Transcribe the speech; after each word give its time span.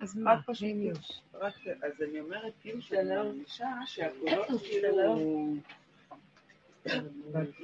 אז 0.00 0.16
מה, 0.16 0.40
רק, 1.34 1.54
אז 1.82 2.02
אני 2.02 2.20
אומרת, 2.20 2.52
כאילו 2.60 2.82
שאני 2.82 3.14
מרגישה 3.14 3.68
שהקולות 3.86 4.46
כאילו... 4.60 5.56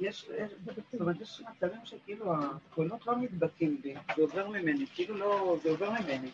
יש, 0.01 0.29
יש 0.37 0.51
מצבים 1.41 1.79
שכאילו 1.83 2.33
הקולות 2.33 3.05
לא 3.05 3.15
נדבקים 3.17 3.81
בי, 3.81 3.93
זה 4.15 4.21
עובר 4.21 4.49
ממני, 4.49 4.85
כאילו 4.87 5.17
לא, 5.17 5.57
זה 5.63 5.69
עובר 5.69 5.91
ממני. 5.91 6.31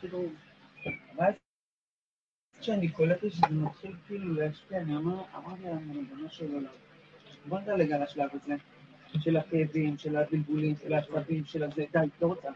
כאילו, 0.00 0.24
ואז 1.16 1.34
כשאני 2.60 2.88
קולטת 2.88 3.32
שזה 3.32 3.46
מתחיל 3.50 3.96
כאילו 4.06 4.34
להשפיע, 4.34 4.78
אני 4.80 4.96
אמרתי 4.96 5.62
להם, 5.62 5.92
ריבונו 5.92 6.30
של 6.30 6.54
עולם, 6.54 6.72
בוא 7.48 7.60
נדלג 7.60 7.92
על 7.92 8.02
השלב 8.02 8.30
הזה, 8.32 8.54
של 9.20 9.36
הכאבים, 9.36 9.98
של 9.98 10.16
הבלבולים, 10.16 10.74
של 10.82 10.94
השלבים, 10.94 11.44
של 11.44 11.62
הזה, 11.62 11.84
די, 11.92 11.98
לא 12.22 12.26
רוצה. 12.26 12.48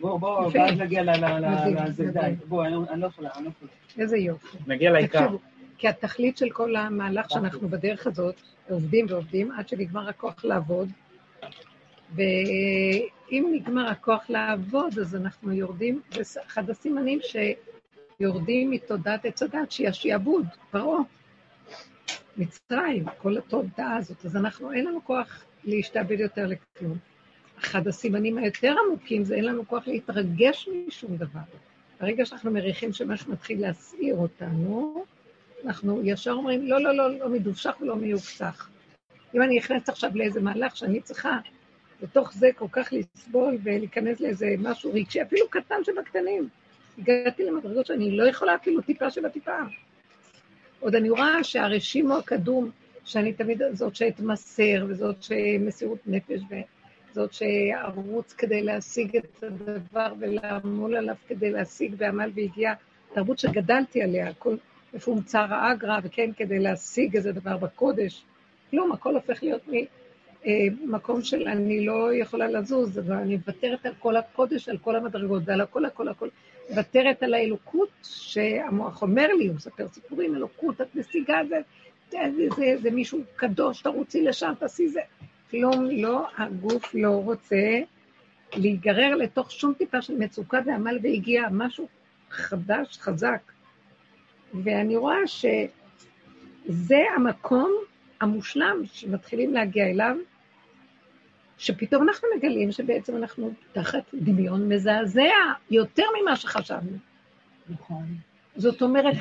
בוא, 0.00 0.18
בוא, 0.20 0.50
ואז 0.54 0.78
נגיע 0.78 1.02
לזה, 1.02 2.04
די, 2.12 2.34
בוא, 2.48 2.66
אני 2.66 3.00
לא 3.00 3.06
יכולה, 3.06 3.30
אני 3.36 3.44
לא 3.44 3.50
יכולה. 3.50 3.70
איזה 3.98 4.16
יופי. 4.16 4.58
נגיע 4.66 4.90
לעיקר. 4.90 5.28
כי 5.78 5.88
התכלית 5.88 6.36
של 6.38 6.50
כל 6.50 6.76
המהלך 6.76 7.30
שאנחנו 7.30 7.68
בדרך 7.68 8.06
הזאת, 8.06 8.34
עובדים 8.70 9.06
ועובדים 9.08 9.52
עד 9.52 9.68
שנגמר 9.68 10.08
הכוח 10.08 10.44
לעבוד, 10.44 10.88
ואם 12.14 13.52
נגמר 13.52 13.88
הכוח 13.88 14.30
לעבוד, 14.30 14.98
אז 14.98 15.16
אנחנו 15.16 15.52
יורדים, 15.52 16.00
זה 16.10 16.40
אחד 16.46 16.70
הסימנים 16.70 17.18
שיורדים 18.18 18.70
מתודעת 18.70 19.24
עץ 19.24 19.42
הדת, 19.42 19.70
שהיא 19.70 19.88
השעבוד, 19.88 20.46
פרעה, 20.70 21.00
מצרים, 22.36 23.04
כל 23.18 23.38
התודעה 23.38 23.96
הזאת. 23.96 24.24
אז 24.24 24.36
אנחנו, 24.36 24.72
אין 24.72 24.84
לנו 24.84 25.04
כוח 25.04 25.44
להשתעבד 25.64 26.20
יותר 26.20 26.46
לכלום. 26.46 26.98
אחד 27.58 27.88
הסימנים 27.88 28.38
היותר 28.38 28.74
עמוקים 28.86 29.24
זה 29.24 29.34
אין 29.34 29.44
לנו 29.44 29.68
כוח 29.68 29.88
להתרגש 29.88 30.68
משום 30.88 31.16
דבר. 31.16 31.40
ברגע 32.00 32.26
שאנחנו 32.26 32.50
מריחים 32.50 32.92
שמשהו 32.92 33.32
מתחיל 33.32 33.60
להסעיר 33.60 34.16
אותנו, 34.16 35.04
אנחנו 35.64 36.00
ישר 36.04 36.32
אומרים, 36.32 36.66
לא, 36.66 36.80
לא, 36.80 36.96
לא, 36.96 37.18
לא 37.18 37.28
מדובשך 37.28 37.74
ולא 37.80 37.96
מיוקצח. 37.96 38.70
אם 39.34 39.42
אני 39.42 39.56
נכנסת 39.56 39.88
עכשיו 39.88 40.10
לאיזה 40.14 40.40
מהלך 40.40 40.76
שאני 40.76 41.00
צריכה 41.00 41.38
בתוך 42.02 42.32
זה 42.32 42.50
כל 42.56 42.66
כך 42.72 42.92
לסבול 42.92 43.58
ולהיכנס 43.62 44.20
לאיזה 44.20 44.54
משהו 44.58 44.92
רגשי, 44.94 45.22
אפילו 45.22 45.48
קטן 45.48 45.84
שבקטנים, 45.84 46.48
הגעתי 46.98 47.44
למדרגות 47.44 47.86
שאני 47.86 48.16
לא 48.16 48.28
יכולה 48.28 48.54
אפילו 48.54 48.80
טיפה 48.80 49.10
שבטיפה. 49.10 49.56
עוד 50.80 50.94
אני 50.94 51.10
רואה 51.10 51.44
שהרשימו 51.44 52.16
הקדום, 52.16 52.70
שאני 53.04 53.32
תמיד 53.32 53.62
זאת 53.72 53.96
שאתמסר, 53.96 54.84
וזאת 54.88 55.22
שמסירות 55.22 55.98
נפש, 56.06 56.40
וזאת 57.10 57.32
שארוץ 57.32 58.32
כדי 58.32 58.62
להשיג 58.62 59.16
את 59.16 59.42
הדבר 59.42 60.12
ולעמול 60.18 60.96
עליו 60.96 61.14
כדי 61.28 61.50
להשיג 61.50 61.94
בעמל 61.94 62.30
והגיע, 62.34 62.72
תרבות 63.14 63.38
שגדלתי 63.38 64.02
עליה, 64.02 64.28
הכל 64.28 64.56
מפומצר 64.94 65.46
האגרא, 65.54 65.98
וכן 66.02 66.30
כדי 66.36 66.58
להשיג 66.58 67.16
איזה 67.16 67.32
דבר 67.32 67.56
בקודש. 67.56 68.24
כלום, 68.70 68.92
הכל 68.92 69.14
הופך 69.14 69.42
להיות 69.42 69.62
ממקום 70.46 71.16
אה, 71.16 71.24
של 71.24 71.48
אני 71.48 71.86
לא 71.86 72.14
יכולה 72.14 72.48
לזוז, 72.48 73.00
ואני 73.04 73.36
מוותרת 73.36 73.86
על 73.86 73.92
כל 73.98 74.16
הקודש, 74.16 74.68
על 74.68 74.78
כל 74.78 74.96
המדרגות, 74.96 75.42
ועל 75.44 75.60
הכל, 75.60 75.84
הכל, 75.84 76.08
הכל. 76.08 76.28
מוותרת 76.70 77.22
על 77.22 77.34
האלוקות 77.34 77.88
שהמוח 78.02 79.02
אומר 79.02 79.26
לי, 79.38 79.46
הוא 79.46 79.56
מספר 79.56 79.88
סיפורים, 79.88 80.34
אלוקות, 80.36 80.80
את 80.80 80.96
נסיגה, 80.96 81.38
זה, 81.48 81.60
זה, 82.10 82.76
זה 82.82 82.90
מישהו 82.90 83.20
קדוש, 83.36 83.82
תרוצי 83.82 84.22
לשם, 84.22 84.52
תעשי 84.58 84.88
זה. 84.88 85.00
כלום 85.50 85.84
לא, 85.84 86.26
הגוף 86.38 86.94
לא 86.94 87.10
רוצה 87.10 87.80
להיגרר 88.56 89.14
לתוך 89.14 89.50
שום 89.50 89.74
טיפה 89.74 90.02
של 90.02 90.18
מצוקה 90.18 90.58
ועמל 90.66 90.98
והגיע 91.02 91.42
משהו 91.50 91.88
חדש, 92.30 92.98
חזק. 92.98 93.52
ואני 94.64 94.96
רואה 94.96 95.26
שזה 95.26 96.98
המקום 97.16 97.72
המושלם 98.20 98.76
שמתחילים 98.84 99.54
להגיע 99.54 99.86
אליו, 99.86 100.16
שפתאום 101.58 102.08
אנחנו 102.08 102.28
מגלים 102.36 102.72
שבעצם 102.72 103.16
אנחנו 103.16 103.52
תחת 103.72 104.02
דמיון 104.14 104.68
מזעזע 104.68 105.32
יותר 105.70 106.04
ממה 106.22 106.36
שחשבנו. 106.36 106.98
נכון. 107.68 108.04
זאת 108.56 108.82
אומרת, 108.82 109.14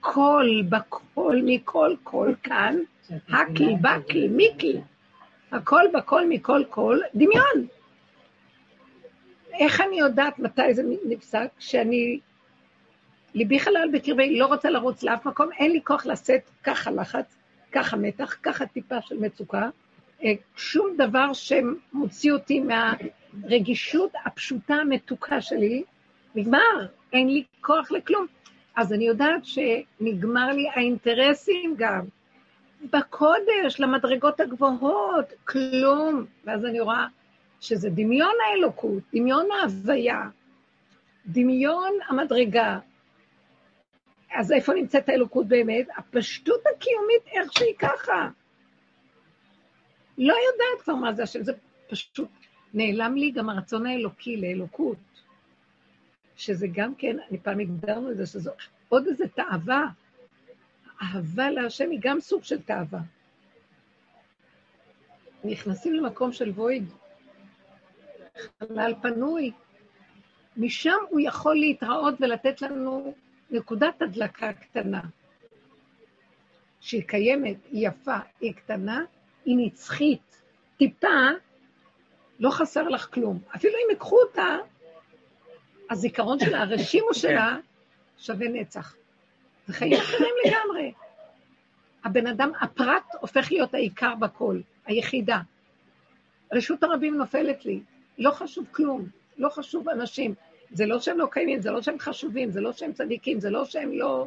הכל 0.00 0.46
בכל, 0.68 1.36
מכל 1.44 1.94
כל 2.02 2.32
כאן, 2.42 2.76
הקל, 3.28 3.74
בקל, 3.80 4.28
מיקל, 4.28 4.78
הכל 5.52 5.82
בכל, 5.94 6.28
מכל 6.28 6.62
כל, 6.70 6.98
דמיון. 7.14 7.66
איך 9.52 9.80
אני 9.80 9.98
יודעת 9.98 10.38
מתי 10.38 10.74
זה 10.74 10.82
נפסק? 11.08 11.48
כשאני 11.58 12.20
ליבי 13.34 13.60
חלל 13.60 13.88
בקרבי, 13.92 14.38
לא 14.38 14.46
רוצה 14.46 14.70
לרוץ 14.70 15.02
לאף 15.02 15.26
מקום, 15.26 15.48
אין 15.58 15.70
לי 15.70 15.80
כוח 15.84 16.06
לשאת 16.06 16.50
ככה 16.62 16.90
לחץ, 16.90 17.36
ככה 17.72 17.96
מתח, 17.96 18.36
ככה 18.42 18.66
טיפה 18.66 19.02
של 19.02 19.16
מצוקה, 19.18 19.68
אה, 20.24 20.32
שום 20.56 20.96
דבר 20.96 21.32
שמוציא 21.32 22.32
אותי 22.32 22.60
מהרגישות 22.60 24.12
הפשוטה 24.24 24.74
המתוקה 24.74 25.40
שלי, 25.40 25.82
נגמר, 26.34 26.86
אין 27.12 27.28
לי 27.28 27.44
כוח 27.60 27.92
לכלום. 27.92 28.26
אז 28.76 28.92
אני 28.92 29.06
יודעת 29.06 29.42
שנגמר 29.44 30.46
לי 30.52 30.68
האינטרסים 30.74 31.74
גם. 31.78 32.04
בקודש, 32.92 33.80
למדרגות 33.80 34.40
הגבוהות, 34.40 35.32
כלום. 35.44 36.26
ואז 36.44 36.64
אני 36.64 36.80
רואה 36.80 37.06
שזה 37.60 37.90
דמיון 37.90 38.34
האלוקות, 38.46 39.02
דמיון 39.14 39.48
ההוויה, 39.50 40.28
דמיון 41.26 41.92
המדרגה, 42.08 42.78
אז 44.32 44.52
איפה 44.52 44.72
נמצאת 44.74 45.08
האלוקות 45.08 45.46
באמת? 45.48 45.86
הפשטות 45.96 46.60
הקיומית, 46.60 47.22
איך 47.26 47.52
שהיא 47.52 47.74
ככה. 47.78 48.28
לא 50.18 50.34
יודעת 50.34 50.82
כבר 50.84 50.94
מה 50.94 51.12
זה 51.12 51.22
השם, 51.22 51.42
זה 51.42 51.52
פשוט 51.88 52.28
נעלם 52.74 53.14
לי 53.16 53.30
גם 53.30 53.48
הרצון 53.48 53.86
האלוקי 53.86 54.36
לאלוקות. 54.36 54.96
שזה 56.40 56.66
גם 56.72 56.94
כן, 56.94 57.16
אני 57.30 57.38
פעם 57.38 57.60
הגדרנו 57.60 58.10
את 58.10 58.16
זה, 58.16 58.26
שזו 58.26 58.50
עוד 58.88 59.06
איזו 59.06 59.24
תאווה. 59.34 59.86
אהבה 61.02 61.50
להשם 61.50 61.90
היא 61.90 61.98
גם 62.02 62.20
סוג 62.20 62.44
של 62.44 62.62
תאווה. 62.62 63.00
נכנסים 65.44 65.94
למקום 65.94 66.32
של 66.32 66.50
וויד, 66.50 66.84
חלל 68.58 68.94
פנוי, 69.02 69.52
משם 70.56 70.98
הוא 71.08 71.20
יכול 71.20 71.54
להתראות 71.56 72.14
ולתת 72.20 72.62
לנו 72.62 73.14
נקודת 73.50 74.02
הדלקה 74.02 74.52
קטנה, 74.52 75.00
שהיא 76.80 77.02
קיימת, 77.02 77.56
היא 77.70 77.88
יפה, 77.88 78.18
היא 78.40 78.54
קטנה, 78.54 79.04
היא 79.44 79.56
נצחית. 79.58 80.42
טיפה, 80.76 81.28
לא 82.38 82.50
חסר 82.50 82.88
לך 82.88 83.14
כלום. 83.14 83.38
אפילו 83.56 83.74
אם 83.74 83.90
ייקחו 83.90 84.16
אותה, 84.20 84.56
הזיכרון 85.90 86.38
שלה, 86.38 86.62
הרשימו 86.62 87.14
שלה, 87.14 87.56
שווה 88.18 88.48
נצח. 88.48 88.94
זה 89.66 89.72
חיים 89.72 89.92
אחרים 89.92 90.34
לגמרי. 90.46 90.92
הבן 92.04 92.26
אדם, 92.26 92.52
הפרט 92.60 93.04
הופך 93.20 93.52
להיות 93.52 93.74
העיקר 93.74 94.14
בכל, 94.14 94.60
היחידה. 94.86 95.40
רשות 96.52 96.82
הרבים 96.82 97.16
נופלת 97.16 97.64
לי, 97.64 97.80
לא 98.18 98.30
חשוב 98.30 98.66
כלום, 98.70 99.06
לא 99.38 99.48
חשוב 99.48 99.88
אנשים. 99.88 100.34
זה 100.72 100.86
לא 100.86 101.00
שהם 101.00 101.18
לא 101.18 101.26
קיימים, 101.30 101.60
זה 101.60 101.70
לא 101.70 101.82
שהם 101.82 101.98
חשובים, 101.98 102.50
זה 102.50 102.60
לא 102.60 102.72
שהם 102.72 102.92
צדיקים, 102.92 103.40
זה 103.40 103.50
לא 103.50 103.64
שהם 103.64 103.92
לא... 103.92 104.26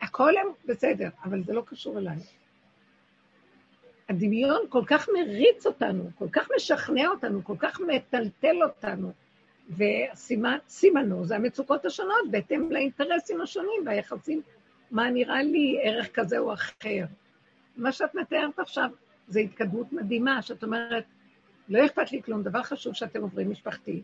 הכל 0.00 0.36
הם 0.36 0.46
בסדר, 0.64 1.08
אבל 1.24 1.42
זה 1.42 1.52
לא 1.52 1.62
קשור 1.66 1.98
אליי. 1.98 2.16
הדמיון 4.08 4.60
כל 4.68 4.82
כך 4.86 5.08
מריץ 5.08 5.66
אותנו, 5.66 6.10
כל 6.18 6.28
כך 6.32 6.48
משכנע 6.56 7.08
אותנו, 7.08 7.44
כל 7.44 7.56
כך 7.58 7.80
מטלטל 7.80 8.62
אותנו, 8.62 9.12
וסימנו 9.70 11.24
זה 11.24 11.36
המצוקות 11.36 11.84
השונות 11.84 12.30
בהתאם 12.30 12.72
לאינטרסים 12.72 13.40
השונים 13.40 13.82
והיחסים, 13.86 14.42
מה 14.90 15.10
נראה 15.10 15.42
לי 15.42 15.78
ערך 15.82 16.08
כזה 16.14 16.38
או 16.38 16.52
אחר. 16.52 17.04
מה 17.76 17.92
שאת 17.92 18.14
מתארת 18.14 18.58
עכשיו 18.58 18.90
זה 19.28 19.40
התקדמות 19.40 19.92
מדהימה, 19.92 20.42
שאת 20.42 20.64
אומרת, 20.64 21.04
לא 21.68 21.86
אכפת 21.86 22.12
לי 22.12 22.22
כלום, 22.22 22.42
דבר 22.42 22.62
חשוב 22.62 22.94
שאתם 22.94 23.22
עוברים 23.22 23.50
משפחתי, 23.50 24.02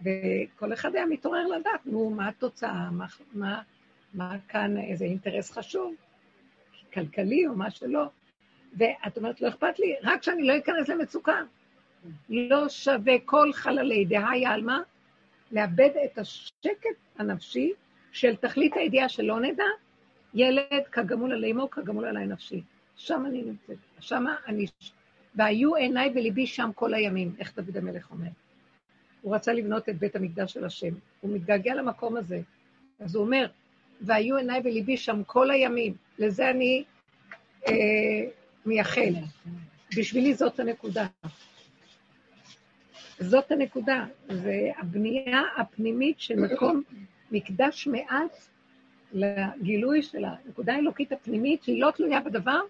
וכל 0.00 0.72
אחד 0.72 0.96
היה 0.96 1.06
מתעורר 1.06 1.46
לדעת, 1.46 1.86
נו, 1.86 2.10
מה 2.10 2.28
התוצאה, 2.28 2.90
מה, 2.90 3.06
מה, 3.32 3.62
מה 4.14 4.36
כאן, 4.48 4.76
איזה 4.76 5.04
אינטרס 5.04 5.50
חשוב, 5.50 5.94
כלכלי 6.92 7.46
או 7.46 7.54
מה 7.54 7.70
שלא. 7.70 8.04
ואת 8.78 9.16
אומרת, 9.16 9.40
לא 9.40 9.48
אכפת 9.48 9.78
לי, 9.78 9.94
רק 10.02 10.22
שאני 10.22 10.42
לא 10.42 10.58
אכנס 10.58 10.88
למצוקה. 10.88 11.42
לא 12.28 12.68
שווה 12.68 13.14
כל 13.24 13.52
חללי 13.52 14.04
דהי 14.04 14.46
עלמא 14.46 14.78
לאבד 15.52 15.90
את 16.04 16.18
השקט 16.18 16.96
הנפשי 17.18 17.72
של 18.12 18.36
תכלית 18.36 18.76
הידיעה 18.76 19.08
שלא 19.08 19.40
נדע, 19.40 19.64
ילד 20.34 20.86
כגמול 20.92 21.32
עלי 21.32 21.52
אמו, 21.52 21.70
כגמול 21.70 22.04
עלי 22.04 22.26
נפשי. 22.26 22.62
שם 22.96 23.26
אני 23.26 23.42
נמצאת, 23.42 23.76
שם 24.00 24.24
אני 24.46 24.66
והיו 25.34 25.74
עיניי 25.74 26.12
וליבי 26.14 26.46
שם 26.46 26.70
כל 26.74 26.94
הימים, 26.94 27.34
איך 27.38 27.54
דוד 27.56 27.76
המלך 27.76 28.10
אומר. 28.10 28.28
הוא 29.22 29.34
רצה 29.34 29.52
לבנות 29.52 29.88
את 29.88 29.98
בית 29.98 30.16
המקדש 30.16 30.52
של 30.52 30.64
השם. 30.64 30.94
הוא 31.20 31.34
מתגעגע 31.34 31.74
למקום 31.74 32.16
הזה. 32.16 32.40
אז 33.00 33.14
הוא 33.14 33.24
אומר, 33.24 33.46
והיו 34.00 34.36
עיניי 34.36 34.60
וליבי 34.64 34.96
שם 34.96 35.22
כל 35.26 35.50
הימים. 35.50 35.94
לזה 36.18 36.50
אני 36.50 36.84
אה, 37.68 37.72
מייחל. 38.66 39.14
בשבילי 39.96 40.34
זאת 40.34 40.60
הנקודה. 40.60 41.06
זאת 43.20 43.52
הנקודה. 43.52 44.04
זה 44.28 44.70
הבנייה 44.78 45.42
הפנימית 45.56 46.20
של 46.20 46.40
מקום 46.40 46.82
מקדש 47.32 47.86
מעט 47.86 48.36
לגילוי 49.12 50.02
של 50.02 50.24
הנקודה 50.24 50.74
האלוקית 50.74 51.12
הפנימית, 51.12 51.62
שהיא 51.62 51.82
לא 51.82 51.90
תלויה 51.90 52.20
בדבר 52.20 52.60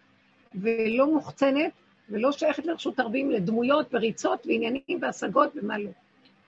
ולא 0.54 1.06
מוחצנת 1.14 1.72
ולא 2.08 2.32
שייכת 2.32 2.66
לרשות 2.66 3.00
הרבים 3.00 3.30
לדמויות 3.30 3.94
וריצות 3.94 4.46
ועניינים 4.46 4.98
והשגות 5.00 5.50
ומה 5.54 5.78
לא. 5.78 5.90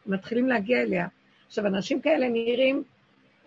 מתחילים 0.06 0.48
להגיע 0.48 0.82
אליה. 0.82 1.06
עכשיו, 1.46 1.66
אנשים 1.66 2.00
כאלה 2.00 2.28
נראים 2.28 2.82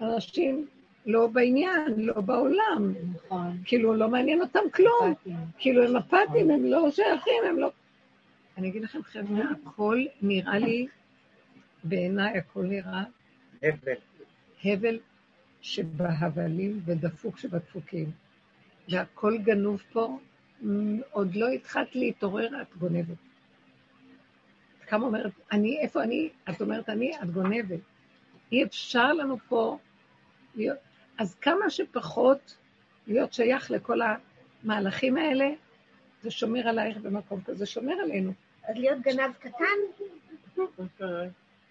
אנשים 0.01 0.65
לא 1.05 1.27
בעניין, 1.27 1.93
לא 1.97 2.21
בעולם. 2.21 2.93
נכון. 3.15 3.57
כאילו, 3.65 3.93
לא 3.93 4.09
מעניין 4.09 4.41
אותם 4.41 4.59
כלום. 4.73 5.13
כאילו, 5.57 5.83
הם 5.83 5.95
אפתיים, 5.95 6.51
הם 6.51 6.65
לא 6.65 6.91
שייכים, 6.91 7.43
הם 7.49 7.59
לא... 7.59 7.71
אני 8.57 8.69
אגיד 8.69 8.83
לכם, 8.83 9.03
חבר'ה, 9.03 9.43
הכל 9.65 10.05
נראה 10.21 10.57
לי, 10.59 10.87
בעיניי 11.83 12.37
הכל 12.37 12.63
נראה... 12.63 13.03
הבל. 13.63 13.93
הבל 14.63 14.99
שבהבלים 15.61 16.81
ודפוק 16.85 17.37
שבדפוקים. 17.37 18.11
והכל 18.89 19.37
גנוב 19.37 19.81
פה, 19.91 20.19
עוד 21.11 21.35
לא 21.35 21.47
התחלת 21.47 21.95
להתעורר, 21.95 22.61
את 22.61 22.77
גונבת. 22.77 23.17
כמה 24.87 25.05
אומרת, 25.05 25.31
אני, 25.51 25.79
איפה 25.79 26.03
אני? 26.03 26.29
את 26.49 26.61
אומרת, 26.61 26.89
אני, 26.89 27.11
את 27.23 27.29
גונבת. 27.29 27.79
אי 28.51 28.63
אפשר 28.63 29.13
לנו 29.13 29.37
פה 29.47 29.77
להיות... 30.55 30.77
אז 31.17 31.35
כמה 31.35 31.69
שפחות 31.69 32.57
להיות 33.07 33.33
שייך 33.33 33.71
לכל 33.71 33.99
המהלכים 34.01 35.17
האלה, 35.17 35.49
זה 36.21 36.31
שומר 36.31 36.67
עלייך 36.67 36.97
במקום 36.97 37.41
כזה, 37.41 37.65
שומר 37.65 37.93
עלינו. 37.93 38.33
אז 38.67 38.75
להיות 38.77 38.99
גנב 39.01 39.31
קטן? 39.39 40.03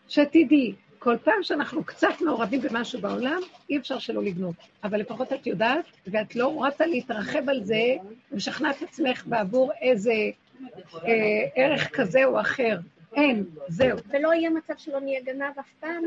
שתדעי, 0.08 0.75
כל 0.99 1.17
פעם 1.25 1.43
שאנחנו 1.43 1.85
קצת 1.85 2.20
מעורבים 2.20 2.61
במשהו 2.61 3.00
בעולם, 3.00 3.41
אי 3.70 3.79
אפשר 3.79 3.99
שלא 3.99 4.23
לגנוב. 4.23 4.55
אבל 4.85 5.00
לפחות 5.00 5.32
את 5.32 5.46
יודעת, 5.46 5.85
ואת 6.06 6.37
לא 6.37 6.46
רוצה 6.46 6.87
להתרחב 6.87 7.49
על 7.49 7.64
זה, 7.64 7.96
ומשכנעת 8.32 8.82
עצמך 8.82 9.26
בעבור 9.26 9.73
איזה 9.81 10.12
אה, 10.94 11.11
ערך 11.55 11.91
כזה 11.93 12.25
או 12.25 12.41
אחר. 12.41 12.79
אין, 13.12 13.44
זהו. 13.69 13.99
ולא 14.08 14.35
יהיה 14.35 14.50
מצב 14.50 14.75
שלא 14.76 15.00
נהיה 15.00 15.20
גנב 15.23 15.58
אף 15.61 15.69
פעם? 15.81 16.02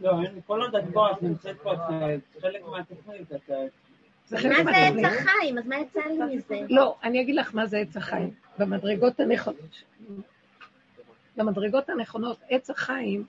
לא, 0.00 0.12
כל 0.46 0.62
עוד 0.62 0.76
את 0.76 0.84
פה, 0.92 1.10
את 1.10 1.22
נמצאת 1.22 1.56
פה, 1.62 1.72
את 1.74 2.40
חלק 2.40 2.62
מהתוכנית, 2.66 3.32
את... 3.32 3.50
מה 4.32 4.38
זה 4.38 4.76
עץ 4.76 5.04
החיים? 5.04 5.58
אז 5.58 5.66
מה 5.66 5.76
יצא 5.76 6.00
לי 6.00 6.36
מזה? 6.36 6.60
לא, 6.68 6.96
אני 7.02 7.22
אגיד 7.22 7.34
לך 7.34 7.54
מה 7.54 7.66
זה 7.66 7.78
עץ 7.78 7.96
החיים. 7.96 8.30
במדרגות 8.58 9.20
הנכונות. 9.20 9.82
במדרגות 11.36 11.88
הנכונות, 11.88 12.40
עץ 12.48 12.70
החיים 12.70 13.24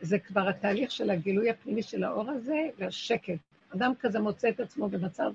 זה 0.00 0.18
כבר 0.18 0.48
התהליך 0.48 0.90
של 0.90 1.10
הגילוי 1.10 1.50
הפנימי 1.50 1.82
של 1.82 2.04
האור 2.04 2.30
הזה 2.30 2.68
והשקט. 2.78 3.38
אדם 3.74 3.92
כזה 4.00 4.20
מוצא 4.20 4.48
את 4.48 4.60
עצמו 4.60 4.88
במצב 4.88 5.30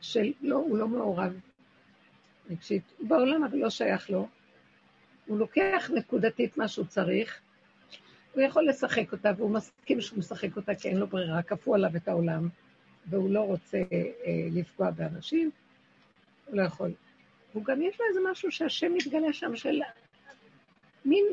של 0.00 0.32
לא, 0.40 0.56
הוא 0.56 0.78
לא 0.78 0.88
מעורב 0.88 1.40
רגשית. 2.50 2.82
הוא 2.98 3.08
בעולם 3.08 3.44
אבל 3.44 3.58
לא 3.58 3.70
שייך 3.70 4.10
לו. 4.10 4.28
הוא 5.26 5.38
לוקח 5.38 5.90
נקודתית 5.94 6.56
מה 6.56 6.68
שהוא 6.68 6.86
צריך, 6.86 7.40
הוא 8.34 8.42
יכול 8.42 8.68
לשחק 8.68 9.12
אותה, 9.12 9.30
והוא 9.36 9.50
מסכים 9.50 10.00
שהוא 10.00 10.18
משחק 10.18 10.56
אותה 10.56 10.74
כי 10.74 10.88
אין 10.88 10.96
לו 10.96 11.06
ברירה, 11.06 11.42
כפו 11.42 11.74
עליו 11.74 11.96
את 11.96 12.08
העולם, 12.08 12.48
והוא 13.06 13.30
לא 13.30 13.40
רוצה 13.40 13.78
אה, 13.92 14.02
לפגוע 14.52 14.90
באנשים, 14.90 15.50
הוא 16.46 16.56
לא 16.56 16.62
יכול. 16.62 16.90
והוא 17.52 17.64
גם 17.64 17.82
יש 17.82 18.00
לו 18.00 18.06
איזה 18.08 18.20
משהו 18.30 18.50
שהשם 18.50 18.94
מתגלה 18.94 19.32
שם 19.32 19.56
של 19.56 19.80
מין 21.04 21.24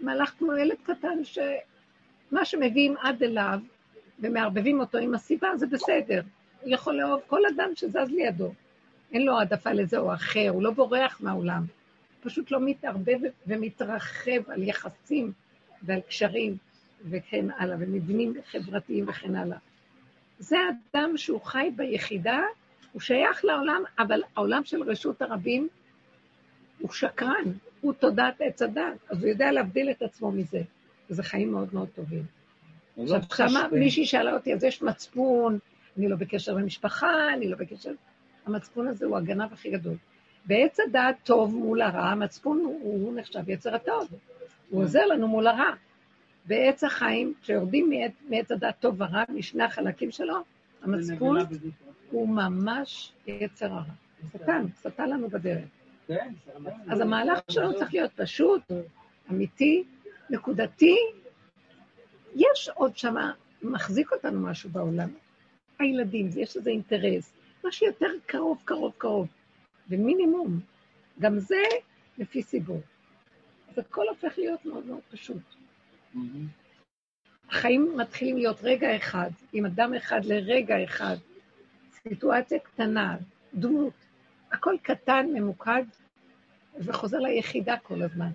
מהלך 0.00 0.30
כמו 0.38 0.56
ילד 0.56 0.76
קטן, 0.82 1.24
שמה 1.24 2.44
שמביאים 2.44 2.94
עד 3.00 3.22
אליו 3.22 3.58
ומערבבים 4.20 4.80
אותו 4.80 4.98
עם 4.98 5.14
הסיבה, 5.14 5.48
זה 5.56 5.66
בסדר. 5.66 6.22
הוא 6.60 6.72
יכול 6.72 6.94
לאהוב 6.94 7.20
כל 7.26 7.46
אדם 7.46 7.70
שזז 7.74 8.10
לידו. 8.10 8.52
אין 9.12 9.26
לו 9.26 9.38
העדפה 9.38 9.72
לזה 9.72 9.98
או 9.98 10.14
אחר, 10.14 10.48
הוא 10.50 10.62
לא 10.62 10.70
בורח 10.70 11.20
מהעולם. 11.20 11.64
פשוט 12.20 12.50
לא 12.50 12.58
מתערבב 12.60 13.18
ומתרחב 13.46 14.50
על 14.50 14.62
יחסים 14.62 15.32
ועל 15.82 16.00
קשרים 16.00 16.56
וכן 17.10 17.46
הלאה, 17.58 17.76
ומבנים 17.80 18.34
חברתיים 18.50 19.08
וכן 19.08 19.34
הלאה. 19.34 19.58
זה 20.38 20.56
אדם 20.68 21.16
שהוא 21.16 21.40
חי 21.40 21.70
ביחידה, 21.76 22.40
הוא 22.92 23.00
שייך 23.00 23.44
לעולם, 23.44 23.82
אבל 23.98 24.22
העולם 24.36 24.64
של 24.64 24.82
רשות 24.82 25.22
הרבים 25.22 25.68
הוא 26.78 26.92
שקרן, 26.92 27.52
הוא 27.80 27.92
תודעת 27.92 28.40
עץ 28.40 28.62
הדת, 28.62 28.82
אז 29.08 29.22
הוא 29.22 29.28
יודע 29.28 29.52
להבדיל 29.52 29.90
את 29.90 30.02
עצמו 30.02 30.32
מזה. 30.32 30.62
וזה 31.10 31.22
חיים 31.22 31.52
מאוד 31.52 31.68
מאוד 31.72 31.88
טובים. 31.94 32.22
עכשיו, 33.02 33.20
שמה 33.36 33.68
מישהי 33.72 34.06
שאלה 34.06 34.34
אותי, 34.34 34.54
אז 34.54 34.64
יש 34.64 34.82
מצפון, 34.82 35.58
אני 35.98 36.08
לא 36.08 36.16
בקשר 36.16 36.52
למשפחה, 36.52 37.32
אני 37.34 37.48
לא 37.48 37.56
בקשר... 37.56 37.92
המצפון 38.46 38.88
הזה 38.88 39.06
הוא 39.06 39.16
הגנב 39.16 39.52
הכי 39.52 39.70
גדול. 39.70 39.96
בעץ 40.44 40.80
הדעת 40.80 41.16
טוב 41.24 41.54
מול 41.54 41.82
הרע, 41.82 42.04
המצפון 42.04 42.58
הוא, 42.58 42.80
הוא 42.82 43.18
נחשב 43.18 43.48
יצר 43.48 43.74
הטוב. 43.74 44.08
הוא 44.70 44.82
עוזר 44.82 45.06
לנו 45.06 45.28
מול 45.28 45.46
הרע. 45.46 45.70
בעץ 46.48 46.84
החיים, 46.84 47.34
כשיורדים 47.42 47.90
מעץ 48.28 48.50
הדעת 48.50 48.80
טוב 48.80 49.00
ורע, 49.00 49.24
משני 49.28 49.64
החלקים 49.64 50.10
שלו, 50.10 50.36
המצפון 50.82 51.38
הוא 52.10 52.28
ממש 52.28 53.12
יצר 53.26 53.66
הרע. 53.66 53.82
שטן, 54.32 54.66
שטן 54.82 55.10
לנו 55.10 55.28
בדרך. 55.28 55.64
כן, 56.06 56.32
אז 56.88 57.00
המהלך 57.00 57.38
שלנו 57.50 57.78
צריך 57.78 57.94
להיות 57.94 58.10
פשוט, 58.16 58.62
אמיתי, 59.30 59.84
נקודתי. 60.30 60.96
יש 62.34 62.70
עוד 62.74 62.96
שמה, 62.96 63.32
מחזיק 63.62 64.12
אותנו 64.12 64.40
משהו 64.40 64.70
בעולם. 64.70 65.08
הילדים, 65.78 66.28
יש 66.36 66.56
איזה 66.56 66.70
אינטרס, 66.70 67.32
משהו 67.64 67.86
יותר 67.86 68.10
קרוב, 68.26 68.58
קרוב, 68.64 68.92
קרוב. 68.98 69.28
במינימום. 69.88 70.60
גם 71.20 71.38
זה 71.38 71.62
לפי 72.18 72.42
סיבור. 72.42 72.80
אז 73.68 73.78
הכל 73.78 74.08
הופך 74.08 74.38
להיות 74.38 74.64
מאוד 74.64 74.86
מאוד 74.86 75.00
פשוט. 75.10 75.57
החיים 77.50 77.96
מתחילים 77.96 78.36
להיות 78.36 78.58
רגע 78.62 78.96
אחד, 78.96 79.30
עם 79.52 79.66
אדם 79.66 79.94
אחד 79.94 80.24
לרגע 80.24 80.84
אחד, 80.84 81.16
סיטואציה 81.92 82.58
קטנה, 82.58 83.16
דמות, 83.54 83.92
הכל 84.52 84.74
קטן, 84.82 85.26
ממוקד, 85.34 85.84
וחוזר 86.78 87.18
ליחידה 87.18 87.76
כל 87.76 88.02
הזמן. 88.02 88.30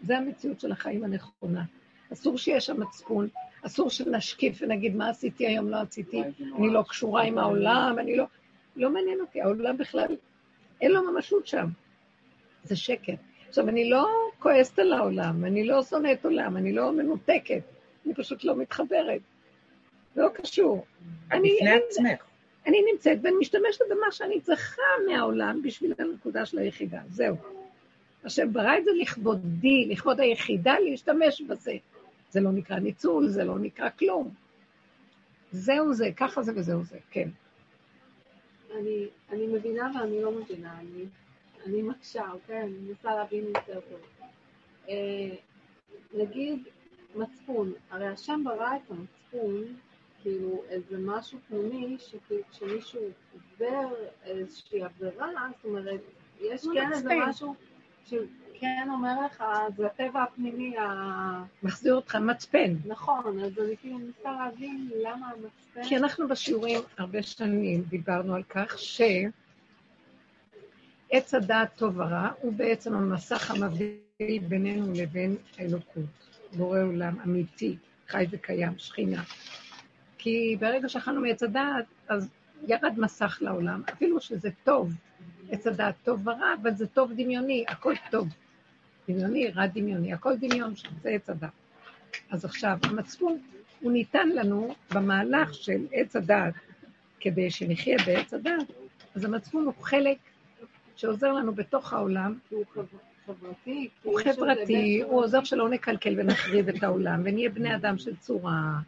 זה 0.00 0.18
המציאות 0.18 0.60
של 0.60 0.72
החיים 0.72 1.04
הנכונה. 1.04 1.64
אסור 2.12 2.38
שיהיה 2.38 2.60
שם 2.60 2.80
מצפון, 2.80 3.28
אסור 3.66 3.90
שנשקיף 3.90 4.58
ונגיד 4.60 4.96
מה 4.96 5.10
עשיתי 5.10 5.46
היום, 5.46 5.68
לא 5.68 5.76
עשיתי, 5.76 6.22
אני 6.56 6.70
לא 6.70 6.82
קשורה 6.88 7.22
עם 7.22 7.38
העולם, 7.38 7.96
אני 7.98 8.16
לא... 8.16 8.24
לא 8.76 8.90
מעניין 8.90 9.20
אותי, 9.20 9.40
העולם 9.40 9.76
בכלל 9.76 10.16
אין 10.80 10.92
לו 10.92 11.12
ממשות 11.12 11.46
שם. 11.46 11.66
זה 12.64 12.76
שקר. 12.76 13.12
עכשיו, 13.48 13.68
אני 13.68 13.90
לא 13.90 14.08
כועסת 14.38 14.78
על 14.78 14.92
העולם, 14.92 15.44
אני 15.44 15.66
לא 15.66 15.82
שונאת 15.82 16.24
עולם, 16.24 16.56
אני 16.56 16.72
לא 16.72 16.92
מנותקת, 16.92 17.62
אני 18.06 18.14
פשוט 18.14 18.44
לא 18.44 18.56
מתחברת. 18.56 19.20
זה 20.14 20.22
לא 20.22 20.28
קשור. 20.28 20.84
אני 21.32 21.54
בפני 21.56 21.70
עצמך. 21.70 22.24
אני 22.66 22.76
נמצאת 22.92 23.18
ואני 23.22 23.36
משתמשת 23.40 23.80
במה 23.90 24.12
שאני 24.12 24.40
צריכה 24.40 24.82
מהעולם 25.08 25.60
בשביל 25.62 25.94
הנקודה 25.98 26.46
של 26.46 26.58
היחידה, 26.58 27.00
זהו. 27.08 27.36
השם 28.24 28.52
ברא 28.52 28.78
את 28.78 28.84
זה 28.84 28.90
לכבודי, 29.00 29.86
לכבוד 29.88 30.20
היחידה, 30.20 30.74
להשתמש 30.78 31.40
בזה. 31.40 31.72
זה 32.30 32.40
לא 32.40 32.52
נקרא 32.52 32.78
ניצול, 32.78 33.28
זה 33.28 33.44
לא 33.44 33.58
נקרא 33.58 33.88
כלום. 33.98 34.34
זהו 35.52 35.94
זה, 35.94 36.10
ככה 36.16 36.42
זה 36.42 36.52
וזהו 36.56 36.84
זה, 36.84 36.98
כן. 37.10 37.28
אני, 38.78 39.06
אני 39.32 39.46
מבינה 39.46 39.90
ואני 39.94 40.22
לא 40.22 40.32
מבינה, 40.32 40.80
אני, 40.80 41.04
אני 41.66 41.82
מקשה, 41.82 42.30
אוקיי? 42.32 42.62
אני 42.62 42.72
מנסה 42.88 43.14
להבין 43.14 43.44
יותר 43.44 43.80
טוב. 43.80 44.00
אה, 44.88 45.34
נגיד 46.14 46.62
מצפון, 47.14 47.72
הרי 47.90 48.06
השם 48.06 48.42
ברא 48.44 48.76
את 48.76 48.90
המצפון, 48.90 49.64
כאילו 50.22 50.62
איזה 50.68 50.98
משהו 50.98 51.38
פנימי, 51.48 51.96
שכשמישהו 51.98 53.00
עובר 53.32 53.94
איזושהי 54.24 54.82
עבירה, 54.82 55.28
זאת 55.56 55.64
אומרת, 55.64 56.00
יש 56.40 56.66
כן 56.74 56.92
איזה 56.92 57.14
משהו 57.28 57.54
שכן 58.06 58.88
אומר 58.90 59.26
לך, 59.26 59.44
זה 59.76 59.86
הטבע 59.86 60.22
הפנימי 60.22 60.78
ה... 60.78 60.84
מחזיר 61.62 61.94
אותך 61.94 62.16
מצפן. 62.16 62.74
נכון, 62.86 63.40
אז 63.40 63.58
אני 63.58 63.76
כאילו 63.76 63.98
מנסה 63.98 64.32
להבין 64.32 64.90
למה 65.02 65.30
המצפן... 65.30 65.88
כי 65.88 65.96
אנחנו 65.96 66.28
בשיעורים 66.28 66.80
הרבה 66.98 67.22
שנים 67.22 67.82
דיברנו 67.82 68.34
על 68.34 68.42
כך 68.48 68.78
ש... 68.78 69.00
עץ 71.10 71.34
הדעת 71.34 71.76
טוב 71.76 71.98
ורע 71.98 72.28
הוא 72.40 72.52
בעצם 72.52 72.94
המסך 72.94 73.50
המבדיל 73.50 74.40
בינינו 74.48 74.92
לבין 74.96 75.36
האלוקות, 75.58 76.04
בורא 76.56 76.80
עולם 76.82 77.20
אמיתי, 77.24 77.76
חי 78.08 78.26
וקיים, 78.30 78.78
שכינה. 78.78 79.22
כי 80.18 80.56
ברגע 80.60 80.88
שאכלנו 80.88 81.20
מעץ 81.20 81.42
הדעת, 81.42 81.84
אז 82.08 82.28
ירד 82.68 82.94
מסך 82.96 83.38
לעולם, 83.40 83.82
אפילו 83.92 84.20
שזה 84.20 84.48
טוב, 84.64 84.92
עץ 85.50 85.66
הדעת 85.66 85.94
טוב 86.04 86.28
ורע, 86.28 86.54
אבל 86.62 86.74
זה 86.74 86.86
טוב 86.86 87.12
דמיוני, 87.12 87.64
הכל 87.68 87.94
טוב. 88.10 88.28
דמיוני, 89.08 89.50
רע 89.50 89.66
דמיוני, 89.66 90.12
הכל 90.12 90.36
דמיון 90.36 90.76
שם, 90.76 90.88
זה 91.02 91.08
עץ 91.10 91.30
הדעת. 91.30 91.50
אז 92.30 92.44
עכשיו, 92.44 92.78
המצפון, 92.82 93.38
הוא 93.80 93.92
ניתן 93.92 94.28
לנו 94.28 94.74
במהלך 94.94 95.54
של 95.54 95.86
עץ 95.92 96.16
הדעת, 96.16 96.54
כדי 97.20 97.50
שנחיה 97.50 97.96
בעץ 98.06 98.34
הדעת, 98.34 98.72
אז 99.14 99.24
המצפון 99.24 99.64
הוא 99.64 99.74
חלק 99.82 100.18
שעוזר 100.96 101.32
לנו 101.32 101.54
בתוך 101.54 101.92
העולם. 101.92 102.38
הוא 102.50 102.64
חברתי. 103.26 103.88
הוא 104.02 104.20
חברתי, 104.24 105.02
הוא 105.02 105.24
עוזר 105.24 105.44
שלא 105.44 105.68
נקלקל 105.68 106.14
ונחריב 106.18 106.68
את 106.68 106.82
העולם, 106.82 107.22
ונהיה 107.24 107.50
בני 107.50 107.74
אדם 107.74 107.98
של 107.98 108.16
צורה, 108.16 108.78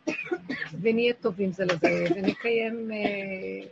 ונהיה 0.81 1.13
טובים 1.13 1.53
זה 1.53 1.65
לזה, 1.65 2.05
ונקיים 2.17 2.91
אה, 2.93 3.69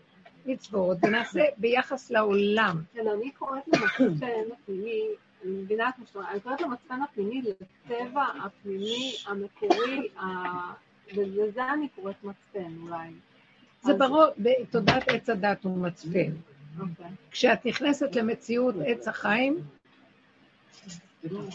מצוות, 0.46 0.98
ונעשה 1.02 1.40
ביחס 1.56 2.10
לעולם. 2.10 2.82
כן, 2.94 3.04
אני 3.16 3.30
קוראת 3.30 3.62
למצפן 3.68 4.26
הפנימי, 4.52 5.02
אני 5.44 5.52
מבינה 5.52 5.88
את 5.88 5.94
מה 6.14 6.30
אני 6.30 6.40
קוראת 6.40 6.60
למצפן 6.60 7.02
הפנימי 7.02 7.42
לטבע 7.42 8.24
הפנימי 8.44 9.14
המקורי, 9.26 10.08
ולזה 11.14 11.72
אני 11.72 11.88
קוראת 11.88 12.24
מצפן 12.24 12.72
אולי. 12.82 13.08
זה 13.82 13.94
ברור, 13.94 14.24
בתודעת 14.38 15.08
עץ 15.08 15.28
הדת 15.28 15.64
הוא 15.64 15.78
מצפן. 15.78 16.30
כשאת 17.30 17.66
נכנסת 17.66 18.16
למציאות 18.16 18.74
עץ 18.86 19.08
החיים, 19.08 19.58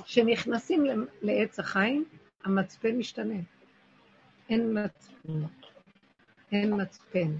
כשנכנסים 0.05 0.83
לעץ 1.21 1.59
החיים, 1.59 2.05
המצפן 2.43 2.97
משתנה. 2.97 3.39
אין 4.49 4.77
מצפן. 4.77 5.47
אין 6.51 6.81
מצפן. 6.81 7.31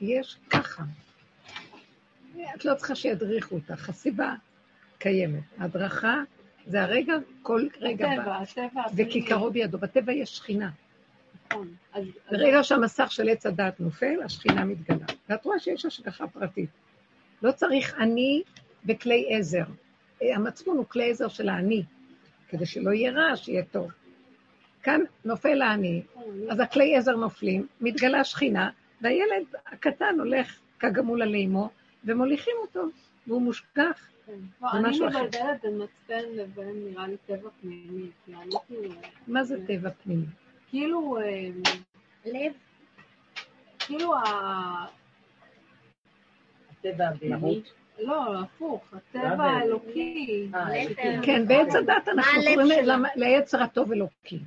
יש 0.00 0.38
ככה. 0.50 0.82
את 2.54 2.64
לא 2.64 2.74
צריכה 2.74 2.94
שידריכו 2.94 3.54
אותך, 3.54 3.88
הסיבה 3.88 4.34
קיימת. 4.98 5.42
ההדרכה 5.58 6.22
זה 6.66 6.82
הרגע, 6.82 7.14
כל 7.42 7.66
רגע 7.80 8.10
הטבע, 8.10 8.24
בא, 8.24 8.38
הטבע. 8.38 8.82
וכיכרו 8.96 9.50
בידו. 9.50 9.78
בטבע 9.78 10.12
יש 10.12 10.36
שכינה. 10.36 10.70
נכון. 11.46 11.74
ברגע 12.30 12.62
שהמסך 12.62 13.12
של 13.12 13.28
עץ 13.28 13.46
הדעת 13.46 13.80
נופל, 13.80 14.22
השכינה 14.24 14.64
מתגלה. 14.64 15.06
ואת 15.28 15.44
רואה 15.44 15.58
שיש 15.58 15.84
השגחה 15.84 16.26
פרטית. 16.26 16.70
לא 17.42 17.52
צריך 17.52 17.94
אני 17.98 18.42
וכלי 18.86 19.26
עזר. 19.30 19.64
אה, 20.22 20.36
המצפון 20.36 20.76
הוא 20.76 20.86
כלי 20.86 21.10
עזר 21.10 21.28
של 21.28 21.48
האני, 21.48 21.82
כדי 22.48 22.66
שלא 22.66 22.90
יהיה 22.90 23.12
רע, 23.12 23.36
שיהיה 23.36 23.64
טוב. 23.64 23.90
כאן 24.82 25.00
נופל 25.24 25.62
האני, 25.62 26.02
אז 26.50 26.60
הכלי 26.60 26.96
עזר 26.96 27.16
נופלים, 27.16 27.66
מתגלה 27.80 28.24
שכינה, 28.24 28.70
והילד 29.00 29.44
הקטן 29.66 30.14
הולך 30.18 30.58
כגמול 30.78 31.22
על 31.22 31.34
אימו, 31.34 31.70
ומוליכים 32.04 32.54
אותו, 32.60 32.80
והוא 33.26 33.42
מושגח. 33.42 34.08
כן. 34.26 34.32
אני. 34.72 35.00
מבלבלת 35.00 35.62
בין 35.62 35.82
מצפן 35.82 36.22
לבין 36.32 36.84
נראה 36.90 37.06
לי 37.06 37.16
טבע 37.26 37.48
פנימי. 37.60 38.10
כי 38.26 38.34
אני 38.34 38.54
כאילו... 38.66 38.94
מה 39.26 39.44
זה 39.44 39.66
טבע 39.66 39.90
פנימי? 39.90 40.26
כאילו, 40.68 41.18
אה, 41.18 41.48
לב, 42.24 42.52
כאילו. 43.78 44.14
הטבע 46.78 47.08
הבהמי. 47.08 47.62
לא, 47.98 48.40
הפוך, 48.40 48.94
הטבע? 48.94 49.44
האלוקי. 49.44 50.48
אה, 50.54 50.84
לב, 50.84 50.94
כן. 50.94 51.20
כן, 51.22 51.48
בעץ 51.48 51.74
הדת 51.74 52.08
אנחנו 52.08 52.42
קוראים 52.54 53.02
ליצר 53.16 53.62
הטוב 53.62 53.92
אלוקי. 53.92 54.38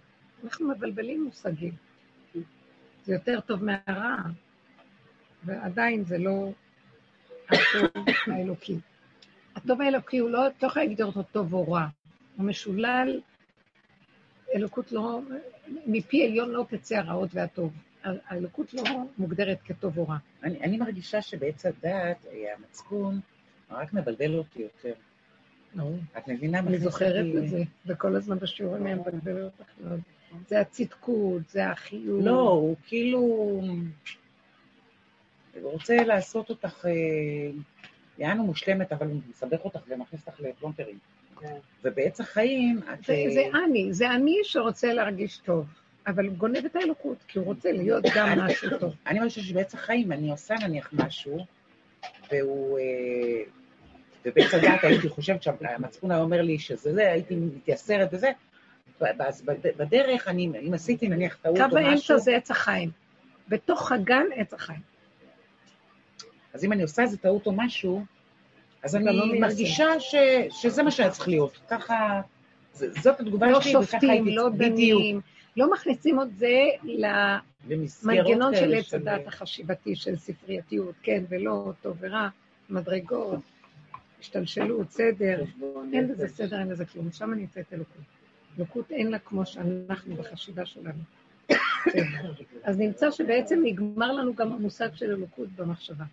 אנחנו 0.44 0.70
מבלבלים 0.70 1.24
מושגים. 1.24 1.74
זה 3.04 3.14
יותר 3.14 3.40
טוב 3.40 3.64
מהרע, 3.64 4.16
ועדיין 5.44 6.04
זה 6.04 6.18
לא 6.18 6.52
הטוב 7.50 8.06
האלוקי. 8.34 8.76
הטוב 9.56 9.82
האלוקי 9.82 10.18
הוא 10.18 10.30
לא, 10.30 10.48
את 10.48 10.64
לא 10.64 10.68
יכולה 10.68 10.86
להגדיר 10.86 11.06
אותו 11.06 11.24
טוב 11.24 11.54
או 11.54 11.72
רע. 11.72 11.88
הוא 12.38 12.46
משולל, 12.46 13.20
אלוקות 14.56 14.92
לא, 14.92 15.20
מפי 15.86 16.26
עליון 16.26 16.50
לא 16.50 16.66
תצא 16.70 16.96
הרעות 16.96 17.30
והטוב. 17.34 17.74
האלוקות 18.04 18.74
לא 18.74 18.84
מוגדרת 19.18 19.58
כטוב 19.64 19.98
או 19.98 20.08
רע. 20.08 20.18
אני, 20.44 20.60
אני 20.62 20.78
מרגישה 20.78 21.22
שבעץ 21.22 21.66
הדעת, 21.66 22.26
אה, 22.26 22.54
המצפון, 22.58 23.20
רק 23.72 23.94
מבלבל 23.94 24.38
אותי 24.38 24.62
יותר. 24.62 24.94
את 26.18 26.28
מבינה? 26.28 26.60
אני 26.60 26.78
זוכרת 26.78 27.26
את 27.38 27.50
זה, 27.50 27.64
וכל 27.86 28.16
הזמן 28.16 28.40
בשיעורים 28.40 28.86
היה 28.86 28.96
מבלבל 28.96 29.44
אותך 29.44 29.72
מאוד. 29.84 30.00
זה 30.48 30.60
הצדקות, 30.60 31.50
זה 31.50 31.68
החיוב. 31.70 32.26
לא, 32.26 32.50
הוא 32.50 32.76
כאילו... 32.88 33.20
הוא 35.62 35.72
רוצה 35.72 36.04
לעשות 36.04 36.50
אותך, 36.50 36.86
אה, 36.86 36.92
יענו 38.18 38.44
מושלמת, 38.44 38.92
אבל 38.92 39.08
הוא 39.08 39.22
מסבך 39.30 39.66
אותך 39.66 39.80
ומכניס 39.88 40.28
אותך 40.28 40.40
לפלונטרים. 40.40 40.98
ובעץ 41.84 42.20
החיים, 42.20 42.80
את... 42.80 43.10
אה, 43.10 43.26
זה 43.34 43.44
אני, 43.66 43.94
זה 43.94 44.12
אני 44.12 44.38
שרוצה 44.44 44.94
להרגיש 44.94 45.38
טוב, 45.38 45.66
אבל 46.08 46.26
הוא 46.28 46.36
גונב 46.36 46.66
את 46.66 46.76
האלוקות, 46.76 47.18
כי 47.28 47.40
הוא 47.40 47.46
רוצה 47.46 47.72
להיות 47.72 48.04
גם 48.16 48.40
משהו 48.40 48.70
טוב. 48.80 48.94
אני 49.08 49.20
חושבת 49.20 49.44
שבעץ 49.46 49.74
החיים 49.74 50.12
אני 50.12 50.32
עושה 50.32 50.56
נניח 50.68 50.90
משהו, 50.94 51.46
והוא... 52.32 52.80
אה, 52.80 52.84
ובעץ 54.26 54.54
הדת 54.54 54.84
הייתי 54.84 55.10
חושבת 55.10 55.44
שהמצפון 55.44 56.12
היה 56.12 56.20
אומר 56.22 56.42
לי 56.42 56.60
שזה 56.60 56.94
זה, 56.94 57.12
הייתי 57.12 57.36
מתייסרת 57.36 58.10
וזה, 58.12 58.32
בד- 59.02 59.78
בדרך, 59.78 60.28
אני, 60.28 60.52
אם 60.68 60.74
עשיתי 60.74 61.08
נניח 61.08 61.38
טעות 61.42 61.58
או 61.60 61.70
קו 61.70 61.76
משהו, 61.76 61.88
האמצע 61.90 62.18
זה 62.18 62.36
עץ 62.36 62.52
החיים. 62.52 62.90
בתוך 63.48 63.92
הגן 63.92 64.26
עץ 64.36 64.54
החיים. 64.54 64.80
אז 66.54 66.64
אם 66.66 66.74
אני 66.74 66.82
עושה 66.82 67.02
איזה 67.02 67.18
טעות 67.18 67.46
או 67.46 67.52
משהו, 67.52 68.06
אז 68.84 68.96
לא 68.96 69.00
אני 69.00 69.22
מיישם. 69.22 69.42
מרגישה 69.42 70.00
ש, 70.00 70.16
שזה 70.50 70.84
מה 70.84 70.92
שהיה 70.92 71.10
צריך 71.10 71.28
להיות. 71.28 71.60
ככה, 71.70 72.22
זאת 72.74 73.20
התגובה 73.20 73.48
לא 73.52 73.62
שלי, 73.62 73.76
וככה 73.76 73.86
שופטים, 73.92 74.10
הייתי... 74.10 74.36
לא 74.36 74.50
בדיוק. 74.50 75.02
דנים, 75.02 75.22
לא 75.58 75.72
מכניסים 75.72 76.22
את 76.22 76.36
זה 76.38 76.66
למנגנון 77.64 78.56
של 78.56 78.74
עץ 78.74 78.94
הדעת 78.94 79.28
החשיבתי 79.28 79.96
של 79.96 80.16
ספרייתיות, 80.16 80.96
כן 81.02 81.24
ולא, 81.30 81.72
טוב 81.82 81.98
ורע, 82.00 82.30
מדרגות, 82.70 83.40
השתלשלות, 84.20 84.92
סדר. 84.92 85.44
אין 85.94 86.08
בזה 86.08 86.28
סדר, 86.28 86.60
אין 86.60 86.70
בזה 86.70 86.86
כלום. 86.86 87.12
שם 87.12 87.32
נמצאת 87.32 87.74
אלוקות. 87.74 88.04
אלוקות 88.58 88.92
אין 88.92 89.12
לה 89.12 89.20
כמו 89.20 89.46
שאנחנו 89.46 90.16
בחשיבה 90.16 90.66
שלנו. 90.66 91.04
אז 92.64 92.80
נמצא 92.80 93.12
שבעצם 93.12 93.60
נגמר 93.64 94.12
לנו 94.12 94.34
גם 94.34 94.52
המושג 94.52 94.90
של 94.96 95.12
אלוקות 95.12 95.50
במחשבה. 95.56 96.06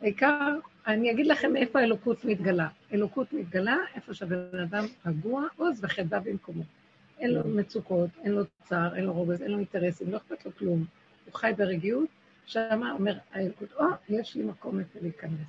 העיקר, 0.00 0.58
אני 0.86 1.10
אגיד 1.10 1.26
לכם 1.26 1.56
איפה 1.56 1.80
האלוקות 1.80 2.24
מתגלה. 2.24 2.68
אלוקות 2.92 3.32
מתגלה 3.32 3.76
איפה 3.94 4.14
שהבן 4.14 4.58
אדם 4.62 4.84
רגוע, 5.06 5.44
עוז 5.56 5.84
וחדווה 5.84 6.20
במקומו. 6.20 6.62
אין 7.20 7.30
לו 7.30 7.48
מצוקות, 7.48 8.10
אין 8.24 8.32
לו 8.32 8.42
צער, 8.64 8.96
אין 8.96 9.04
לו 9.04 9.12
רוגז, 9.12 9.42
אין 9.42 9.50
לו 9.50 9.58
אינטרסים, 9.58 10.10
לא 10.10 10.16
אכפת 10.16 10.46
לו 10.46 10.52
כלום. 10.58 10.84
הוא 11.24 11.34
חי 11.34 11.52
ברגיעות, 11.56 12.08
שמה 12.46 12.92
אומר 12.92 13.18
האלוקות, 13.32 13.72
או, 13.72 13.84
יש 14.08 14.34
לי 14.34 14.44
מקום 14.44 14.78
איפה 14.78 14.98
להיכנס. 15.02 15.48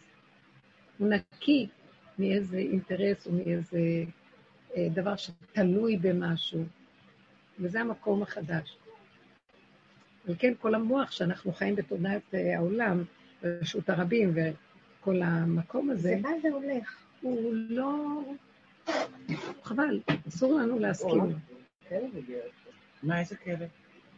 הוא 0.98 1.08
נקי 1.08 1.68
מאיזה 2.20 2.58
אינטרס 2.58 3.28
או 3.28 3.32
מאיזה 3.32 3.80
אה, 4.78 4.88
דבר 4.94 5.16
שתלוי 5.16 5.98
במשהו, 5.98 6.64
וזה 7.60 7.82
המקום 7.82 8.24
החדש. 8.24 8.78
על 10.28 10.36
כן, 10.40 10.54
כל 10.62 10.76
המוח 10.76 11.12
שאנחנו 11.12 11.54
חיים 11.54 11.76
בתודעת 11.76 12.22
אה, 12.34 12.58
העולם, 12.58 13.04
רשות 13.44 13.90
הרבים 13.90 14.34
וכל 14.36 15.22
המקום 15.22 15.90
הזה, 15.90 16.02
זה 16.02 16.20
בא 16.22 16.30
והולך. 16.44 16.98
הוא 17.22 17.54
לא... 17.54 18.22
חבל, 19.64 20.00
אסור 20.28 20.60
לנו 20.60 20.80
להסכים 20.80 21.22
לו. 21.92 22.22
מה, 23.04 23.20
איזה 23.20 23.36
כלב? 23.38 23.60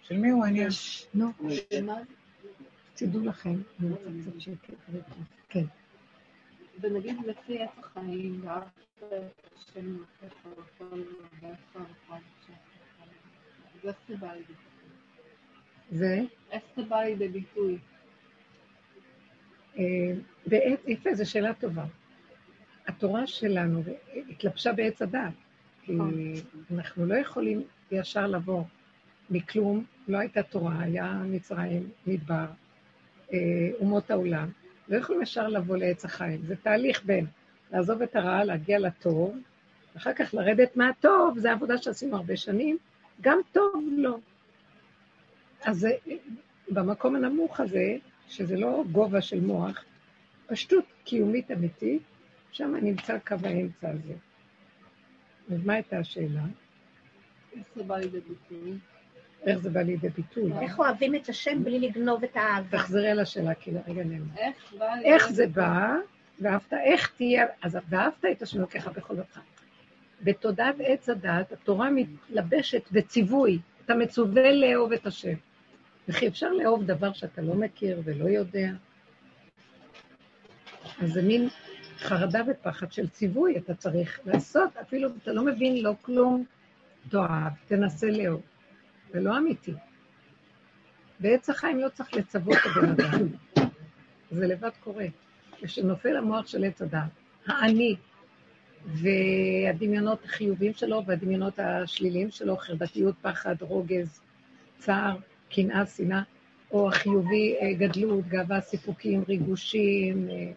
של 0.01 0.17
מי 0.17 0.29
הוא 0.29 0.45
העניין? 0.45 0.69
נו, 1.13 1.31
ומה- 1.73 1.97
תדעו 2.95 3.25
לכם, 3.25 3.55
אני 3.79 3.89
רוצה 3.89 4.09
קצת 4.21 4.39
שקט. 4.41 4.73
כן. 5.49 5.63
ונגיד 6.81 7.15
לפי 7.27 7.63
עץ 7.63 7.69
החיים, 7.77 8.41
זה 15.91 16.19
איך 16.51 16.63
זה 16.75 16.83
בא 16.83 17.01
לידי 17.03 17.27
ביטוי? 17.27 17.77
אה, 19.77 19.83
בעת, 20.47 20.79
יפה, 20.87 21.13
זו 21.15 21.29
שאלה 21.31 21.53
טובה. 21.53 21.85
התורה 22.87 23.27
שלנו 23.27 23.81
התלבשה 24.29 24.73
בעץ 24.73 25.01
הדת, 25.01 25.33
אנחנו 26.71 27.05
לא 27.05 27.15
יכולים 27.15 27.63
ישר 27.91 28.27
לבוא 28.27 28.63
מכלום, 29.29 29.83
לא 30.07 30.17
הייתה 30.17 30.43
תורה, 30.43 30.79
היה 30.79 31.21
מצרים, 31.25 31.89
מדבר, 32.07 32.45
אה, 33.33 33.69
אומות 33.79 34.11
העולם, 34.11 34.49
לא 34.89 34.97
יכולים 34.97 35.21
ישר 35.21 35.47
לבוא 35.47 35.77
לעץ 35.77 36.05
החיים. 36.05 36.41
זה 36.45 36.55
תהליך 36.55 37.05
בין 37.05 37.25
לעזוב 37.71 38.01
את 38.01 38.15
הרע, 38.15 38.43
להגיע 38.43 38.79
לטוב, 38.79 39.37
ואחר 39.95 40.13
כך 40.13 40.33
לרדת 40.33 40.77
מהטוב, 40.77 41.39
זו 41.39 41.49
עבודה 41.49 41.77
שעשינו 41.77 42.15
הרבה 42.15 42.37
שנים, 42.37 42.77
גם 43.21 43.37
טוב 43.51 43.83
לא. 43.97 44.17
אז 45.63 45.87
במקום 46.69 47.15
הנמוך 47.15 47.59
הזה, 47.59 47.95
שזה 48.27 48.57
לא 48.57 48.83
גובה 48.91 49.21
של 49.21 49.39
מוח, 49.41 49.83
פשטות 50.47 50.85
קיומית 51.03 51.51
אמיתית, 51.51 52.01
שם 52.51 52.75
נמצא 52.81 53.17
קו 53.19 53.35
האמצע 53.43 53.89
הזה. 53.89 54.13
אז 55.51 55.65
מה 55.65 55.73
הייתה 55.73 55.97
השאלה? 55.97 56.41
איך 57.55 57.65
זה 57.75 57.83
בא 57.83 57.97
לידי 57.97 58.19
ביטוי? 58.19 58.77
איך 59.45 59.59
זה 59.59 59.69
בא 59.69 59.81
לידי 59.81 60.09
ביטוי? 60.09 60.51
איך 60.61 60.79
אוהבים 60.79 61.15
את 61.15 61.29
השם 61.29 61.63
בלי 61.63 61.79
לגנוב 61.79 62.23
את 62.23 62.37
האהבה? 62.37 62.77
תחזרי 62.77 63.09
על 63.09 63.19
השאלה, 63.19 63.53
כי 63.53 63.71
לרגע 63.71 64.03
נאמר. 64.03 64.37
איך 64.37 64.73
בא 64.79 64.93
איך 65.03 65.31
זה 65.31 65.47
בא, 65.47 65.95
ואהבת, 66.41 66.73
איך 66.73 67.11
תהיה, 67.17 67.45
אז 67.61 67.77
ואהבת 67.89 68.25
את 68.31 68.41
השם 68.41 68.59
אלוקיך 68.59 68.87
בכל 68.87 69.13
לבך. 69.13 69.39
בתודעת 70.23 70.75
עץ 70.79 71.09
הדת, 71.09 71.51
התורה 71.51 71.89
מתלבשת 71.89 72.91
בציווי, 72.91 73.59
אתה 73.85 73.95
מצווה 73.95 74.51
לאהוב 74.51 74.93
את 74.93 75.05
השם. 75.05 75.33
וכי 76.07 76.27
אפשר 76.27 76.51
לאהוב 76.51 76.83
דבר 76.83 77.13
שאתה 77.13 77.41
לא 77.41 77.55
מכיר 77.55 78.01
ולא 78.03 78.29
יודע? 78.29 78.69
אז 81.01 81.13
זה 81.13 81.21
מין 81.21 81.47
חרדה 82.01 82.41
ופחד 82.47 82.91
של 82.91 83.09
ציווי, 83.09 83.57
אתה 83.57 83.75
צריך 83.75 84.19
לעשות, 84.25 84.77
אפילו 84.77 85.09
אם 85.09 85.13
אתה 85.23 85.33
לא 85.33 85.45
מבין 85.45 85.83
לא 85.83 85.93
כלום, 86.01 86.45
תאהב, 87.09 87.53
תנסה 87.67 88.07
לאהוב. 88.07 88.41
זה 89.13 89.19
לא 89.19 89.37
אמיתי. 89.37 89.73
בעץ 91.19 91.49
החיים 91.49 91.79
לא 91.79 91.89
צריך 91.89 92.13
לצוות 92.13 92.57
את 92.57 92.77
הבן 92.77 92.89
אדם, 92.89 93.27
זה 94.31 94.47
לבד 94.47 94.69
קורה. 94.83 95.05
כשנופל 95.57 96.17
המוח 96.17 96.47
של 96.47 96.63
עץ 96.63 96.81
הדעת, 96.81 97.09
האני, 97.47 97.95
והדמיונות 98.85 100.25
החיוביים 100.25 100.73
שלו 100.73 101.03
והדמיונות 101.05 101.59
השליליים 101.59 102.31
שלו, 102.31 102.57
חרדתיות, 102.57 103.15
פחד, 103.21 103.55
רוגז, 103.59 104.21
צער, 104.77 105.17
קנאה, 105.49 105.85
שנאה, 105.85 106.21
או 106.71 106.89
החיובי, 106.89 107.55
אה, 107.61 107.73
גדלות, 107.73 108.27
גאווה, 108.27 108.61
סיפוקים, 108.61 109.23
ריגושים, 109.27 110.29
אה, 110.29 110.51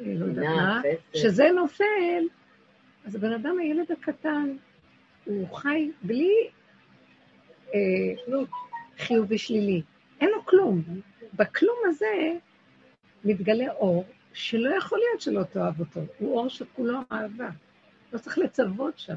לא 0.00 0.24
יודעת 0.24 0.46
מה, 0.46 0.80
שזה 1.14 1.44
נופל, 1.50 2.24
אז 3.04 3.14
הבן 3.14 3.32
אדם, 3.32 3.58
הילד 3.58 3.92
הקטן, 3.92 4.56
הוא 5.24 5.54
חי 5.54 5.90
בלי 6.02 6.32
אה, 7.74 7.80
חיובי 8.98 9.38
שלילי. 9.38 9.82
אין 10.20 10.30
לו 10.30 10.44
כלום. 10.44 10.82
בכלום 11.34 11.76
הזה 11.86 12.32
מתגלה 13.24 13.72
אור 13.72 14.04
שלא 14.32 14.76
יכול 14.76 14.98
להיות 14.98 15.20
שלא 15.20 15.42
תאהב 15.42 15.80
אותו. 15.80 16.00
הוא 16.18 16.38
אור 16.38 16.48
שכולו 16.48 16.98
אהבה. 17.12 17.50
לא 18.12 18.18
צריך 18.18 18.38
לצוות 18.38 18.98
שם. 18.98 19.16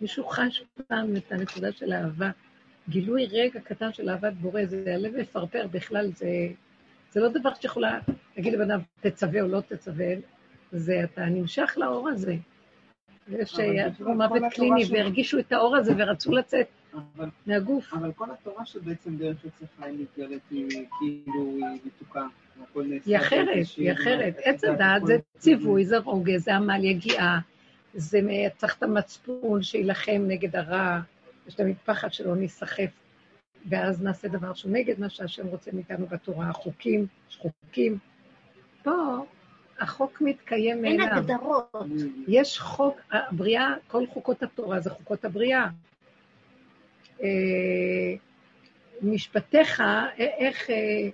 מישהו 0.00 0.26
חש 0.26 0.64
פעם 0.88 1.16
את 1.16 1.32
הנקודה 1.32 1.72
של 1.72 1.92
האהבה. 1.92 2.30
גילוי 2.88 3.26
רגע 3.26 3.60
קטן 3.60 3.92
של 3.92 4.10
אהבת 4.10 4.32
בורא, 4.32 4.64
זה 4.64 4.94
הלב 4.94 5.16
מפרפר 5.16 5.66
בכלל, 5.66 6.12
זה, 6.12 6.26
זה 7.12 7.20
לא 7.20 7.28
דבר 7.28 7.54
שיכולה 7.60 7.98
להגיד 8.36 8.52
לבן 8.52 8.70
אדם, 8.70 8.80
תצווה 9.00 9.42
או 9.42 9.48
לא 9.48 9.60
תצווה, 9.60 10.06
זה 10.72 11.04
אתה 11.04 11.24
נמשך 11.24 11.74
לאור 11.76 12.08
הזה. 12.08 12.36
יש 13.28 13.50
שעברו 13.50 14.14
מוות 14.14 14.42
קליני 14.54 14.84
והרגישו 14.90 15.38
את 15.38 15.52
האור 15.52 15.76
הזה 15.76 15.92
ורצו 15.98 16.32
לצאת 16.32 16.66
אבל, 16.94 17.28
מהגוף. 17.46 17.94
אבל 17.94 18.12
כל 18.12 18.30
התורה 18.30 18.66
שבעצם 18.66 19.16
דרך 19.16 19.36
עץ 19.44 19.68
החיים 19.78 20.00
מתגלת 20.00 20.40
היא 20.50 20.68
כאילו 20.70 21.56
היא 21.56 21.78
מתוקה. 21.84 22.26
היא 23.06 23.16
אחרת, 23.16 23.66
היא 23.76 23.92
אחרת. 23.92 24.34
עץ 24.44 24.64
הדעת 24.64 25.06
זה 25.06 25.16
ציווי, 25.38 25.84
זה 25.84 25.98
רוגז, 25.98 26.44
זה 26.44 26.56
עמל 26.56 26.84
יגיעה, 26.84 27.40
זה 27.94 28.20
צריך 28.56 28.76
את 28.78 28.82
המצפון 28.82 29.62
שיילחם 29.62 30.24
נגד 30.26 30.56
הרע, 30.56 31.00
יש 31.46 31.54
תמיד 31.54 31.76
פחד 31.84 32.12
שלא 32.12 32.36
ניסחף, 32.36 32.90
ואז 33.68 34.02
נעשה 34.02 34.28
דבר 34.28 34.54
שהוא 34.54 34.72
נגד 34.72 35.00
מה 35.00 35.08
שהשם 35.08 35.46
רוצה 35.46 35.70
מאיתנו 35.74 36.06
בתורה, 36.06 36.48
החוקים, 36.48 37.06
חוקים. 37.38 37.98
פה 38.82 39.24
החוק 39.78 40.20
מתקיים 40.20 40.84
אין 40.84 40.96
מאליו. 40.96 41.16
הגדרות. 41.16 41.76
יש 42.28 42.58
חוק, 42.58 43.00
הבריאה, 43.10 43.74
כל 43.86 44.06
חוקות 44.06 44.42
התורה 44.42 44.80
זה 44.80 44.90
חוקות 44.90 45.24
הבריאה. 45.24 45.68
אה, 47.22 47.28
משפטיך, 49.02 49.80
אה, 49.80 50.06
איך... 50.16 50.70
אה, 50.70 51.08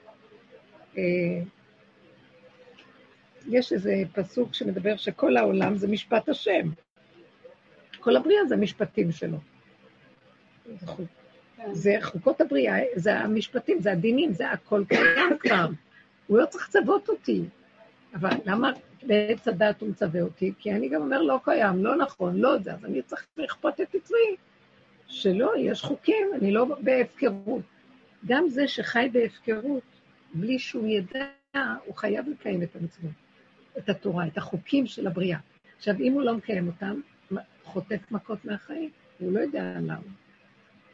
יש 3.48 3.72
איזה 3.72 4.02
פסוק 4.12 4.54
שמדבר 4.54 4.96
שכל 4.96 5.36
העולם 5.36 5.76
זה 5.76 5.88
משפט 5.88 6.28
השם. 6.28 6.68
כל 8.00 8.16
הבריאה 8.16 8.46
זה 8.48 8.54
המשפטים 8.54 9.12
שלו. 9.12 9.38
זה 11.58 11.64
חוק-. 11.64 11.74
זה 11.74 11.96
חוקות 12.02 12.40
הבריאה, 12.40 12.76
זה 12.94 13.18
המשפטים, 13.18 13.80
זה 13.80 13.92
הדינים, 13.92 14.32
זה 14.32 14.50
הכל 14.50 14.84
קיים 14.88 15.38
כבר. 15.40 15.66
הוא 16.26 16.38
לא 16.38 16.46
צריך 16.46 16.68
לצוות 16.68 17.08
אותי. 17.08 17.42
אבל 18.14 18.30
למה 18.44 18.72
בעץ 19.02 19.48
הדת 19.48 19.80
הוא 19.80 19.88
מצווה 19.88 20.22
אותי? 20.22 20.52
כי 20.58 20.72
אני 20.72 20.88
גם 20.88 21.02
אומר, 21.02 21.22
לא 21.22 21.40
קיים, 21.44 21.84
לא 21.84 21.96
נכון, 21.96 22.36
לא 22.36 22.58
זה, 22.58 22.72
אז 22.72 22.84
אני 22.84 23.02
צריך 23.02 23.26
לכפות 23.36 23.80
את 23.80 23.94
עצמי. 23.94 24.36
שלא, 25.06 25.52
יש 25.58 25.82
חוקים, 25.82 26.26
אני 26.34 26.52
לא 26.52 26.64
בהפקרות. 26.80 27.62
גם 28.26 28.48
זה 28.48 28.68
שחי 28.68 29.08
בהפקרות, 29.12 29.82
בלי 30.34 30.58
שהוא 30.58 30.86
ידע, 30.86 31.26
הוא 31.84 31.94
חייב 31.94 32.28
לקיים 32.28 32.62
את 32.62 32.76
המצוות, 32.76 33.10
את 33.78 33.88
התורה, 33.88 34.26
את 34.26 34.38
החוקים 34.38 34.86
של 34.86 35.06
הבריאה. 35.06 35.38
עכשיו, 35.76 35.94
אם 36.00 36.12
הוא 36.12 36.22
לא 36.22 36.34
מקיים 36.34 36.66
אותם, 36.66 37.00
חוטף 37.64 38.10
מכות 38.10 38.44
מהחיים, 38.44 38.90
הוא 39.18 39.32
לא 39.32 39.40
יודע 39.40 39.74
למה. 39.80 39.96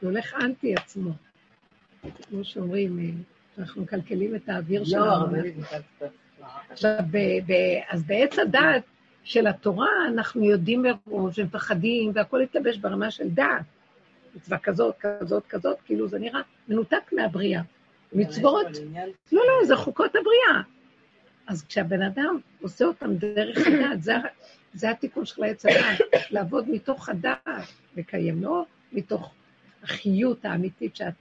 הוא 0.04 0.10
הולך 0.10 0.34
אנטי 0.40 0.74
עצמו. 0.74 1.10
כמו 2.28 2.44
שאומרים, 2.44 3.22
אנחנו 3.58 3.82
מקלקלים 3.82 4.34
את 4.34 4.48
האוויר 4.48 4.80
לא, 4.80 4.86
שלנו. 4.86 5.36
עכשיו, 6.70 6.98
ב- 7.10 7.52
ב- 7.52 7.80
אז 7.88 8.02
בעץ 8.02 8.38
הדעת 8.38 8.82
של 9.24 9.46
התורה 9.46 9.88
אנחנו 10.08 10.44
יודעים 10.44 10.82
מראש 10.82 11.38
ומפחדים, 11.38 12.10
והכל 12.14 12.40
התלבש 12.40 12.76
ברמה 12.76 13.10
של 13.10 13.30
דעת. 13.30 13.62
מצווה 14.34 14.58
כזאת, 14.58 14.94
כזאת, 15.00 15.46
כזאת, 15.46 15.76
כאילו 15.84 16.08
זה 16.08 16.18
נראה 16.18 16.40
מנותק 16.68 17.12
מהבריאה. 17.12 17.62
מצוות, 18.12 18.66
לא, 19.32 19.42
לא, 19.46 19.66
זה 19.66 19.76
חוקות 19.76 20.10
הבריאה. 20.10 20.62
אז 21.46 21.64
כשהבן 21.64 22.02
אדם 22.02 22.38
עושה 22.60 22.84
אותם 22.84 23.14
דרך 23.14 23.66
הדעת, 23.66 24.02
זה, 24.02 24.12
זה 24.74 24.90
התיקון 24.90 25.24
של 25.24 25.44
עץ 25.44 25.66
הדעת, 25.66 26.00
לעבוד 26.30 26.70
מתוך 26.70 27.08
הדעת, 27.08 27.64
לקיים, 27.96 28.42
לא 28.42 28.64
מתוך 28.92 29.34
החיות 29.84 30.44
האמיתית 30.44 30.96
שאת 30.96 31.14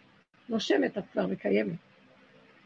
נושמת, 0.50 0.98
את 0.98 1.04
כבר 1.12 1.28
מקיימת. 1.28 1.78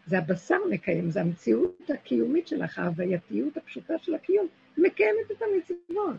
זה 0.06 0.18
הבשר 0.18 0.58
מקיים, 0.70 1.12
זה 1.12 1.22
המציאות 1.22 1.90
הקיומית 1.90 2.48
שלך, 2.48 2.80
ההווייתיות 2.80 3.58
הפשוטה 3.58 3.94
של 4.02 4.16
הקיום, 4.16 4.48
מקיימת 4.78 5.32
את 5.32 5.42
המצוות. 5.42 6.18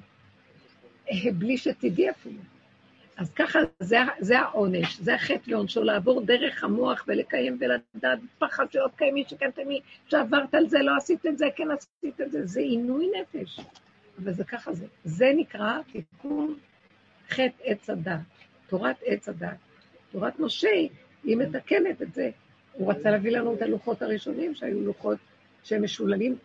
בלי 1.39 1.57
שתדעי 1.57 2.11
אפילו. 2.11 2.41
אז 3.17 3.33
ככה, 3.33 3.59
זה, 3.81 3.97
זה 4.19 4.39
העונש, 4.39 5.01
זה 5.01 5.15
החטא 5.15 5.51
ועונשו, 5.51 5.83
לעבור 5.83 6.21
דרך 6.21 6.65
המוח 6.65 7.05
ולקיים 7.09 7.59
ולדעת 7.61 8.19
פחד 8.39 8.73
שלא 8.73 8.89
תקיימי, 8.95 9.25
שכן 9.29 9.51
תקיימי, 9.51 9.81
שעברת 10.09 10.55
על 10.55 10.69
זה, 10.69 10.79
לא 10.79 10.97
עשית 10.97 11.27
את 11.27 11.39
זה, 11.39 11.47
כן 11.57 11.69
עשית 11.71 12.21
את 12.21 12.31
זה, 12.31 12.47
זה 12.47 12.61
עינוי 12.61 13.11
נפש. 13.21 13.61
אבל 14.23 14.33
זה 14.33 14.45
ככה 14.45 14.73
זה. 14.73 14.87
זה 15.05 15.33
נקרא 15.37 15.79
תיקון 15.93 16.59
חטא 17.29 17.63
עץ 17.63 17.91
הדת, 17.91 18.21
תורת 18.69 18.97
עץ 19.05 19.29
הדת. 19.29 19.68
תורת 20.13 20.39
משה, 20.39 20.69
היא 21.25 21.37
מתקנת 21.37 22.03
את 22.03 22.15
זה. 22.15 22.31
הוא 22.73 22.91
רצה 22.93 23.11
להביא 23.11 23.31
לנו 23.31 23.55
את 23.55 23.63
הלוחות 23.63 24.03
הראשונים, 24.03 24.55
שהיו 24.55 24.81
לוחות 24.81 25.19
שהם 25.65 25.83
משוללים 25.83 26.37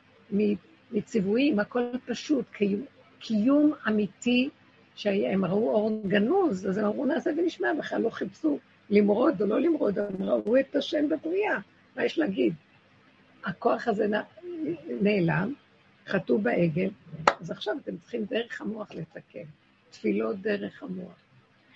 מציוויים, 0.92 1.60
הכל 1.60 1.84
פשוט, 2.06 2.46
קיום, 2.52 2.86
קיום 3.20 3.74
אמיתי, 3.88 4.50
שהם 4.96 5.46
ראו 5.46 5.70
אור 5.70 6.02
גנוז, 6.08 6.68
אז 6.68 6.78
הם 6.78 6.86
אמרו 6.86 7.06
נעשה 7.06 7.30
ונשמע, 7.38 7.74
בכלל 7.74 8.02
לא 8.02 8.10
חיפשו 8.10 8.60
למרוד 8.90 9.42
או 9.42 9.48
לא 9.48 9.60
למרוד, 9.60 10.00
הם 10.00 10.24
ראו 10.24 10.60
את 10.60 10.76
השם 10.76 11.10
בבריאה, 11.10 11.58
מה 11.96 12.06
יש 12.06 12.20
להגיד? 12.20 12.54
הכוח 13.46 13.88
הזה 13.88 14.08
נעלם, 15.02 15.54
חטאו 16.08 16.38
בעגל, 16.38 16.90
אז 17.42 17.52
עכשיו 17.52 17.76
אתם 17.84 17.98
צריכים 17.98 18.24
דרך 18.24 18.62
המוח 18.62 18.92
לתקן, 18.92 19.44
תפילות 19.90 20.42
דרך 20.42 20.84
המוח. 20.84 21.16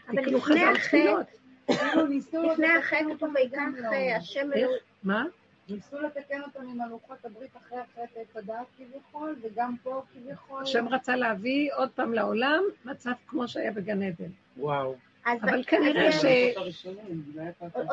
אבל 0.08 0.21
תקנו 0.21 0.41
חז"ל 0.41 0.73
תפילות. 0.84 1.28
כאילו 1.67 2.51
לפני 2.51 2.67
החטא 2.80 2.95
אה, 2.95 4.15
הלוחות. 4.15 4.17
השם? 4.17 4.53
אלוהים. 4.56 4.77
מה? 5.03 5.23
ניסו 5.69 5.99
לתקן 5.99 6.41
אותם 6.41 6.67
עם 6.69 6.82
הלוחות 6.82 7.25
הברית 7.25 7.51
אחרי 7.58 7.80
החטא 7.80 8.19
עץ 8.19 8.38
הדעת 8.38 8.65
כביכול, 8.77 9.36
וגם 9.41 9.75
פה 9.84 10.01
כביכול. 10.13 10.63
השם 10.63 10.88
רצה 10.88 11.15
להביא 11.15 11.69
עוד 11.75 11.89
פעם 11.89 12.13
לעולם 12.13 12.63
מצב 12.86 13.12
כמו 13.27 13.47
שהיה 13.47 13.71
בגן 13.71 14.01
עדן. 14.01 14.30
וואו. 14.58 14.95
אבל 15.25 15.63
כנראה 15.67 16.12
ש- 16.12 16.25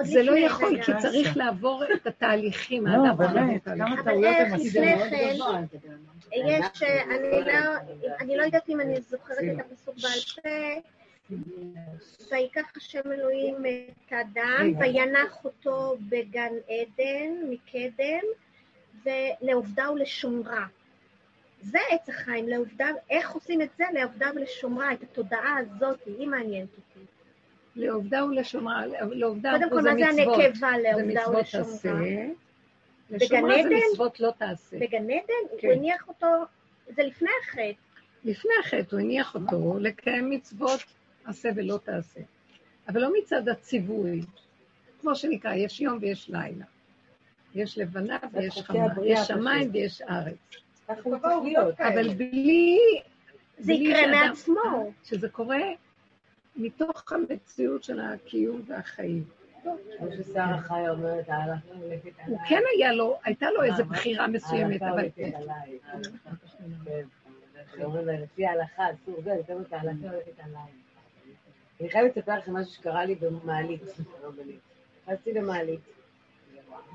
זה 0.05 0.23
לא 0.23 0.39
יכול, 0.39 0.83
כי. 0.83 0.93
צריך 0.99 1.37
לעבור 1.37 1.85
את 1.95 2.07
התהליכים. 2.07 2.87
לא, 2.87 3.13
באמת, 3.13 3.69
את. 3.69 3.69
כמה 3.79 3.95
אבל 3.95 4.03
טעויות 4.03 4.35
איך 4.35 4.53
הם 4.53 4.61
עשו. 4.61 4.81
כן-. 4.81 6.43
יש, 6.47 6.83
אה, 6.83 7.03
אני 7.03 7.45
לא, 7.47 7.77
אני 8.21 8.37
לא 8.37 8.43
יודעת 8.43 8.69
אם 8.69 8.81
אני 8.81 9.01
זוכרת 9.01 9.39
את 9.39 9.61
הפסוק 9.61 9.95
בעל 10.03 10.21
פה, 10.43 10.49
ויקח 12.31 12.73
השם 12.77 13.13
אלוהים 13.13 13.57
את 13.57 14.13
האדם, 14.13 14.73
וינח 14.79 15.45
אותו 15.45 15.97
בגן 16.09 16.53
עדן 16.69 17.51
מקדם, 17.51 18.25
ולעובדה 19.05 19.91
ולשומרה. 19.91 20.67
זה 21.61 21.79
עץ 21.91 22.09
החיים, 22.09 22.49
לעובדה, 22.49 22.87
איך 23.11 23.31
עושים 23.31 23.63
את 23.63 23.69
זה 23.79 23.85
לעובדה 23.93 24.31
ולשומרה, 24.35 24.93
את 24.93 25.03
התודעה 25.03 25.57
הזאת, 25.59 25.99
היא 26.07 26.29
מעניינת 26.29 26.69
אותי. 26.77 27.07
לעובדה 27.77 28.25
ולשומרה, 28.25 28.87
לעובדה 29.11 29.53
קודם 29.53 29.71
כל, 29.71 29.77
מה 29.77 29.97
זה. 29.97 30.23
הנקבה 30.23 30.79
לעובדה 30.79 31.31
ולשומרה? 31.31 32.01
לשומרה 33.11 33.63
זה? 33.63 33.69
מצוות 33.91 34.21
לא 34.21 34.31
תעשה. 34.39 34.79
בגן 34.79 35.05
עדן, 35.11 35.59
כן. 35.59 35.69
הוא 35.69 35.77
הניח 35.77 36.09
אותו, 36.09 36.27
זה 36.89 37.03
לפני 37.03 37.31
החטא. 37.43 37.73
לפני 38.25 38.53
החטא 38.61 38.97
הוא 38.97 39.01
הניח 39.01 39.35
אותו 39.35 39.79
לקיים 39.81 40.31
מצוות 40.31 40.81
עשה 41.27 41.51
ולא 41.57 41.79
תעשה. 41.85 42.21
אבל 42.89 43.01
לא 43.01 43.11
מצד 43.19 43.49
הציווי. 43.49 44.21
כמו 45.01 45.15
שנקרא, 45.15 45.55
יש 45.55 45.81
יום 45.81 45.99
ויש 46.01 46.29
לילה. 46.29 46.65
יש 47.55 47.79
לבנה 47.79 48.19
ויש 48.33 48.63
חמה, 48.63 48.87
יש 49.05 49.21
שמיים. 49.21 49.71
ויש 49.73 50.03
ארץ. 50.03 50.37
אבל 51.79 52.15
בלי... 52.15 52.79
זה 53.59 53.73
יקרה 53.73 54.07
מעצמו. 54.07 54.93
שזה 55.05 55.29
קורה 55.29 55.63
מתוך 56.57 57.13
המציאות 57.13 57.85
של 57.85 58.01
הקיום 58.01 58.63
והחיים. 58.67 59.25
כמו 59.63 59.77
ששרה 60.17 60.59
חיה 60.59 60.91
אומרת, 60.91 61.29
ההלכה 61.29 61.69
הולכת 61.75 62.19
עליי. 62.19 62.27
הוא 62.27 62.39
כן 62.49 62.61
היה 62.77 62.93
לו, 62.93 63.19
הייתה 63.25 63.51
לו 63.51 63.63
איזו? 63.63 63.85
בחירה 63.85 64.27
מסוימת, 64.27 64.83
אבל... 64.83 65.09
כן. 65.17 65.31
לה, 67.79 68.21
לפי 68.21 68.47
ההלכה 68.47 68.85
אסור 68.91 69.23
זה, 69.25 69.33
אני 69.33 69.43
אומרת, 69.49 69.73
ההלכה 69.73 70.09
הולכת 70.09 70.41
עליי. 70.45 70.84
אני 71.81 71.91
חייבת 71.91 72.17
לספר 72.17 72.39
לכם 72.39 72.57
משהו 72.57 72.73
שקרה 72.73 73.05
לי 73.05 73.15
במעלית. 73.15 73.83
לא. 74.23 74.31
נכנסתי 75.03 75.33
למעלית, 75.33 75.81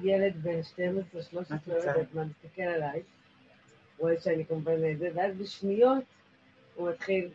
ילד 0.04 0.34
בן 0.44 0.63
12, 0.63 1.22
13, 1.24 1.58
לא 1.68 1.74
יודעת 1.74 2.13
מה, 2.13 2.24
מסתכל 2.24 2.62
עליי, 2.62 3.02
רואה 3.98 4.20
שאני 4.22 4.46
כמובן 4.46 4.98
זה, 4.98 5.10
ואז 5.13 5.38
בשניות 5.38 6.04
הוא 6.76 6.89
מתחיל, 6.89 7.30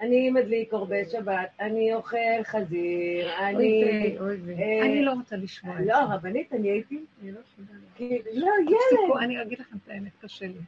אני 0.00 0.30
מדליק 0.30 0.70
קורבן 0.70 1.04
שבת, 1.10 1.50
אני 1.60 1.94
אוכל 1.94 2.42
חזיר, 2.44 3.26
אוי 3.26 3.44
אני... 3.44 4.16
אוי 4.20 4.36
ויי. 4.36 4.80
אה, 4.80 4.86
אני 4.86 5.04
לא 5.04 5.12
רוצה 5.12 5.36
לשמוע 5.36 5.78
את 5.78 5.84
זה. 5.84 5.90
לא, 5.90 5.98
רבנית, 6.14 6.52
אני 6.52 6.70
הייתי, 6.70 7.04
אני 7.22 7.32
לא 7.32 7.40
לא, 8.32 8.52
ילד, 8.68 9.16
אני 9.22 9.42
אגיד 9.42 9.58
לכם 9.58 9.76
את 9.84 9.88
האמת, 9.88 10.12
קשה 10.20 10.46
לי. 10.46 10.60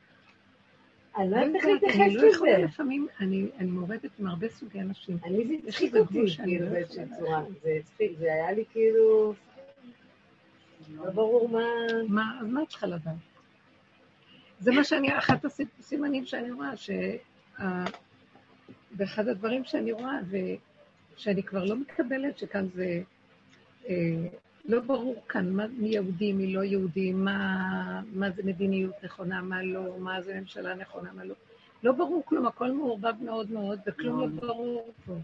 אני 1.17 1.31
לא 1.31 1.37
יודעת 1.37 1.55
איך 1.55 1.65
אני 1.65 1.73
להתייחס 1.73 2.23
לא 2.23 2.27
יכולה 2.27 2.53
לזה. 2.59 2.65
לפעמים, 2.65 3.07
אני 3.21 3.47
אני 3.59 3.71
מעורבת 3.71 4.19
עם 4.19 4.27
הרבה 4.27 4.49
סוגי 4.49 4.81
אנשים. 4.81 5.19
אני 5.25 5.45
זה 5.45 5.69
הצחיק 5.69 5.97
אותי, 5.97 6.27
כאילו, 6.45 6.67
לא 6.67 6.71
באיזושהי. 6.73 7.05
צורה. 7.19 7.43
זה 7.63 7.71
הצחיק, 7.81 8.13
זה 8.19 8.33
היה 8.33 8.53
לי 8.53 8.65
כאילו... 8.73 9.35
לא 10.95 11.11
ברור 11.11 11.49
מה... 11.49 11.65
מה, 12.09 12.39
אז 12.41 12.47
מה 12.49 12.63
את 12.63 12.69
צריכה 12.69 12.87
לדעת? 12.87 13.15
זה 14.59 14.73
מה 14.73 14.85
שאני, 14.85 15.19
אחת 15.19 15.45
הסימנים 15.45 16.27
שאני 16.27 16.51
רואה, 16.51 16.77
ש... 16.77 16.91
באחד 18.91 19.29
הדברים 19.29 19.65
שאני 19.65 19.93
רואה, 19.93 20.19
ושאני 21.17 21.43
כבר 21.43 21.65
לא 21.65 21.77
מקבלת 21.77 22.39
שכאן 22.39 22.67
זה 22.75 23.03
אה, 23.89 23.95
לא 24.65 24.81
ברור 24.81 25.23
כאן 25.29 25.53
מה, 25.53 25.67
מי 25.67 25.89
יהודי, 25.89 26.33
מי 26.33 26.53
לא 26.53 26.65
יהודי, 26.65 27.13
מה, 27.13 28.03
מה 28.13 28.31
זה 28.31 28.43
מדיניות 28.43 28.95
נכונה, 29.05 29.43
מה 29.43 29.63
לא, 29.63 29.99
מה 29.99 30.23
זה 30.23 30.41
ממשלה 30.41 30.75
נכונה, 30.75 31.13
מה 31.13 31.25
לא. 31.25 31.35
לא 31.83 31.93
ברור 31.93 32.23
כלום, 32.27 32.47
הכל 32.47 32.73
מעורבב 32.73 33.15
מאוד 33.23 33.51
מאוד, 33.51 33.81
וכלום 33.87 34.21
לא 34.21 34.27
ברור 34.27 34.93
פה. 35.07 35.15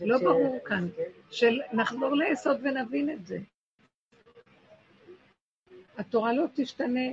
לא 0.00 0.18
ברור 0.18 0.58
כאן. 0.64 0.88
כן. 0.96 1.02
של 1.30 1.60
נחזור 1.72 2.14
ליסוד 2.14 2.56
ונבין 2.62 3.10
את 3.10 3.26
זה. 3.26 3.38
התורה 5.98 6.32
לא 6.32 6.44
תשתנה, 6.54 7.10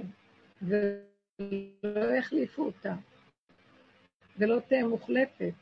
ולא 0.62 2.16
יחליפו 2.18 2.66
אותה, 2.66 2.96
ולא 4.38 4.60
תהיה 4.68 4.88
מוחלפת. 4.88 5.54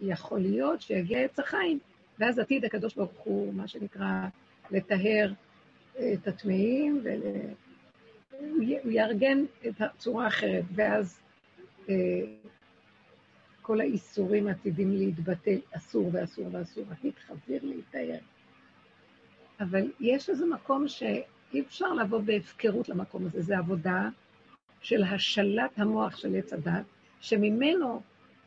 יכול 0.00 0.40
להיות 0.40 0.80
שיגיע 0.80 1.18
עץ 1.18 1.38
החיים, 1.38 1.78
ואז 2.18 2.38
עתיד 2.38 2.64
הקדוש 2.64 2.94
ברוך 2.94 3.20
הוא, 3.24 3.54
מה 3.54 3.68
שנקרא, 3.68 4.26
לטהר 4.70 5.32
אה, 5.98 6.12
את 6.12 6.28
הטמאים, 6.28 7.02
והוא 7.04 8.92
יארגן 8.92 9.44
את 9.68 9.80
הצורה 9.80 10.24
האחרת, 10.24 10.64
ואז 10.74 11.20
אה, 11.88 11.94
כל 13.62 13.80
האיסורים 13.80 14.48
עתידים 14.48 14.90
להתבטל, 14.90 15.58
אסור 15.72 16.10
ואסור 16.12 16.48
ואסור, 16.52 16.84
עתיד 16.90 17.12
חזיר 17.26 17.60
להיטהר. 17.62 18.18
אבל 19.60 19.90
יש 20.00 20.30
איזה 20.30 20.46
מקום 20.46 20.88
שאי 20.88 21.60
אפשר 21.60 21.94
לבוא 21.94 22.20
בהפקרות 22.20 22.88
למקום 22.88 23.26
הזה, 23.26 23.42
זה 23.42 23.58
עבודה 23.58 24.08
של 24.80 25.02
השלת 25.02 25.70
המוח 25.78 26.16
של 26.16 26.36
עץ 26.36 26.52
הדת, 26.52 26.84
שממנו 27.20 28.02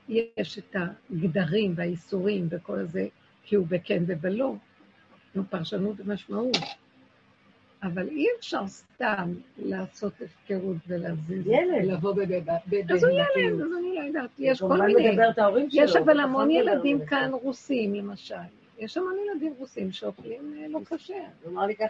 יש 0.10 0.58
את 0.58 0.76
הגדרים 0.76 1.74
והאיסורים 1.76 2.48
וכל 2.52 2.86
זה, 2.86 3.08
כי 3.48 3.56
הוא 3.56 3.68
בכן 3.70 4.04
ובלא, 4.08 4.54
עם 5.36 5.44
פרשנות 5.44 5.96
ומשמעות. 6.00 6.58
אבל 7.84 8.08
אי 8.08 8.26
אפשר 8.40 8.68
סתם 8.68 9.34
לעשות 9.58 10.14
הפקרות 10.22 10.78
ולהזיז. 10.88 11.48
לבוא 11.84 12.14
בבהמתיות. 12.14 12.92
אז 12.92 13.04
הוא 13.04 13.12
ילד, 13.12 13.62
אז 13.62 13.72
אני 13.80 13.96
לא 13.96 14.02
יודעת, 14.02 14.30
יש 14.40 14.62
כל 14.62 14.82
מיני... 14.82 15.18
יש 15.72 15.96
אבל 15.96 16.20
המון 16.20 16.52
ילדים. 16.52 17.06
כאן 17.06 17.32
רוסים, 17.34 17.96
למשל. 17.96 18.36
יש 18.78 18.98
המון 18.98 19.16
ילדים 19.26 19.54
רוסים 19.58 19.92
שאוכלים 19.92 20.54
אה, 20.58 20.68
לא 20.68 20.80
כשר. 20.90 21.14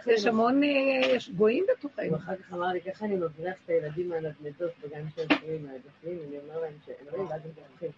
יש 0.06 0.26
המון, 0.26 0.62
אה, 0.62 0.68
יש 1.16 1.30
גויים 1.30 1.64
בתוכנו. 1.72 2.16
אחר 2.16 2.36
כך 2.36 2.52
אמר 2.52 2.66
לי, 2.66 2.80
ככה 2.80 3.04
אני 3.04 3.14
מבריח 3.14 3.56
את 3.64 3.68
הילדים 3.70 4.08
מהנדנדות 4.08 4.70
בגן 4.84 5.04
של 5.16 5.22
עצמי 5.22 5.58
מהבפנים, 5.58 6.18
אני 6.28 6.38
אומר 6.38 6.60
להם 6.60 6.72
שאלוהים, 6.86 7.26
ואז 7.30 7.40
הם 7.44 7.50
בורחים. 7.54 7.90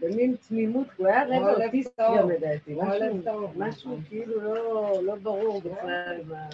במין 0.00 0.36
תמימות, 0.48 0.86
הוא 0.96 1.06
היה 1.06 1.22
רגע 1.24 1.36
הלב 1.36 1.60
אוטיסט 1.62 1.96
טוב. 1.96 2.18
גם 2.18 2.30
לדעתי, 2.30 2.74
משהו-. 2.76 3.52
משהו 3.56 3.98
כאילו 4.08 4.40
לא- 4.40 5.00
לא 5.04 5.14
ברור 5.14 5.60
בכלל 5.62 6.20
מה... 6.28 6.48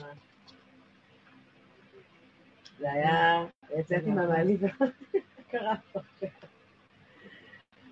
זה 2.79 2.93
היה, 2.93 3.45
יצאתי 3.79 4.11
מהמעלית, 4.11 4.61
קרה 5.51 5.75
פה. 5.93 6.01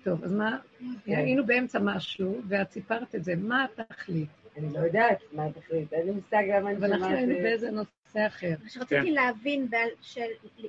טוב, 0.03 0.23
אז 0.23 0.33
מה, 0.33 0.57
כן. 1.05 1.15
היינו 1.15 1.45
באמצע 1.45 1.79
משהו, 1.79 2.41
ואת 2.47 2.71
סיפרת 2.71 3.15
את 3.15 3.23
זה, 3.23 3.33
מה 3.35 3.63
התכלית? 3.79 4.29
אני 4.57 4.73
לא 4.73 4.79
יודעת 4.79 5.17
מה 5.31 5.45
התכלית, 5.45 5.93
אין 5.93 6.05
לי 6.05 6.11
מושג 6.11 6.43
למה 6.57 6.69
אני 6.69 6.77
אבל 6.77 6.85
אנחנו 6.87 6.99
שומעת... 7.05 7.17
היינו 7.17 7.33
אה, 7.35 7.41
באיזה 7.43 7.71
נושא 7.71 8.27
אחר. 8.27 8.53
מה 8.63 8.69
שרציתי 8.69 9.11
להבין, 9.11 9.69
בעל- 9.69 9.89
של- 10.01 10.21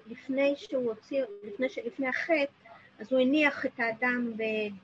לפני 0.07 0.55
שהוא 0.57 0.89
הוציא, 0.91 1.23
לפני 1.45 1.69
ש- 1.69 1.79
לפני 1.79 2.09
החטא, 2.09 2.62
אז 2.99 3.13
הוא 3.13 3.21
הניח 3.21 3.67
את 3.67 3.81
האדם 3.81 4.33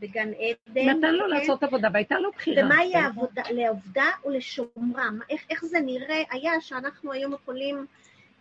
בגן 0.00 0.28
עדן. 0.28 0.88
נתן 0.88 1.14
לו 1.14 1.24
כן? 1.24 1.30
לעשות 1.36 1.62
עבודה, 1.62 1.88
והייתה 1.92 2.18
לו 2.18 2.30
בחירה. 2.32 2.64
ומה 2.64 2.84
יהיה 2.84 3.00
העבודה, 3.00 3.42
לעובדה 3.50 4.06
ולשומרה? 4.26 5.10
מה- 5.10 5.24
איך, 5.30 5.44
איך 5.50 5.64
זה 5.64 5.80
נראה 5.80 6.22
היה 6.30 6.60
שאנחנו 6.60 7.12
היום 7.12 7.32
יכולים, 7.32 7.86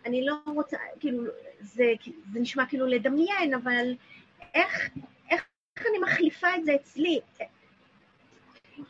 אני 0.06 0.26
לא 0.26 0.34
רוצה, 0.46 0.76
כאילו, 1.00 1.22
זה, 1.60 1.84
זה 2.32 2.40
נשמע 2.40 2.66
כאילו 2.66 2.86
לדמיין, 2.86 3.54
אבל 3.54 3.94
איך, 4.54 4.88
איך, 5.30 5.46
איך 5.76 5.86
אני 5.90 5.98
מחליפה 5.98 6.46
את 6.56 6.64
זה 6.64 6.74
אצלי? 6.74 7.20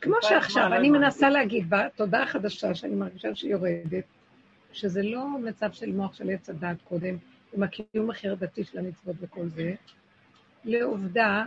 כמו 0.01 0.15
שעכשיו, 0.23 0.73
אני 0.75 0.91
מנסה 0.91 1.31
להגיד 1.31 1.65
בתודעה 1.71 2.23
החדשה 2.23 2.75
שאני 2.75 2.95
מרגישה 2.95 3.35
שהיא 3.35 3.51
יורדת, 3.53 4.05
שזה 4.73 5.03
לא 5.03 5.29
מצב 5.29 5.73
של 5.73 5.93
מוח 5.93 6.15
של 6.15 6.31
עץ 6.31 6.51
הדת 6.51 6.77
קודם, 6.85 7.17
עם 7.53 7.63
הקיום 7.63 8.11
החרדתי 8.11 8.65
של 8.65 8.79
המצוות 8.79 9.17
וכל 9.21 9.49
זה, 9.49 9.75
לעובדה, 10.65 11.45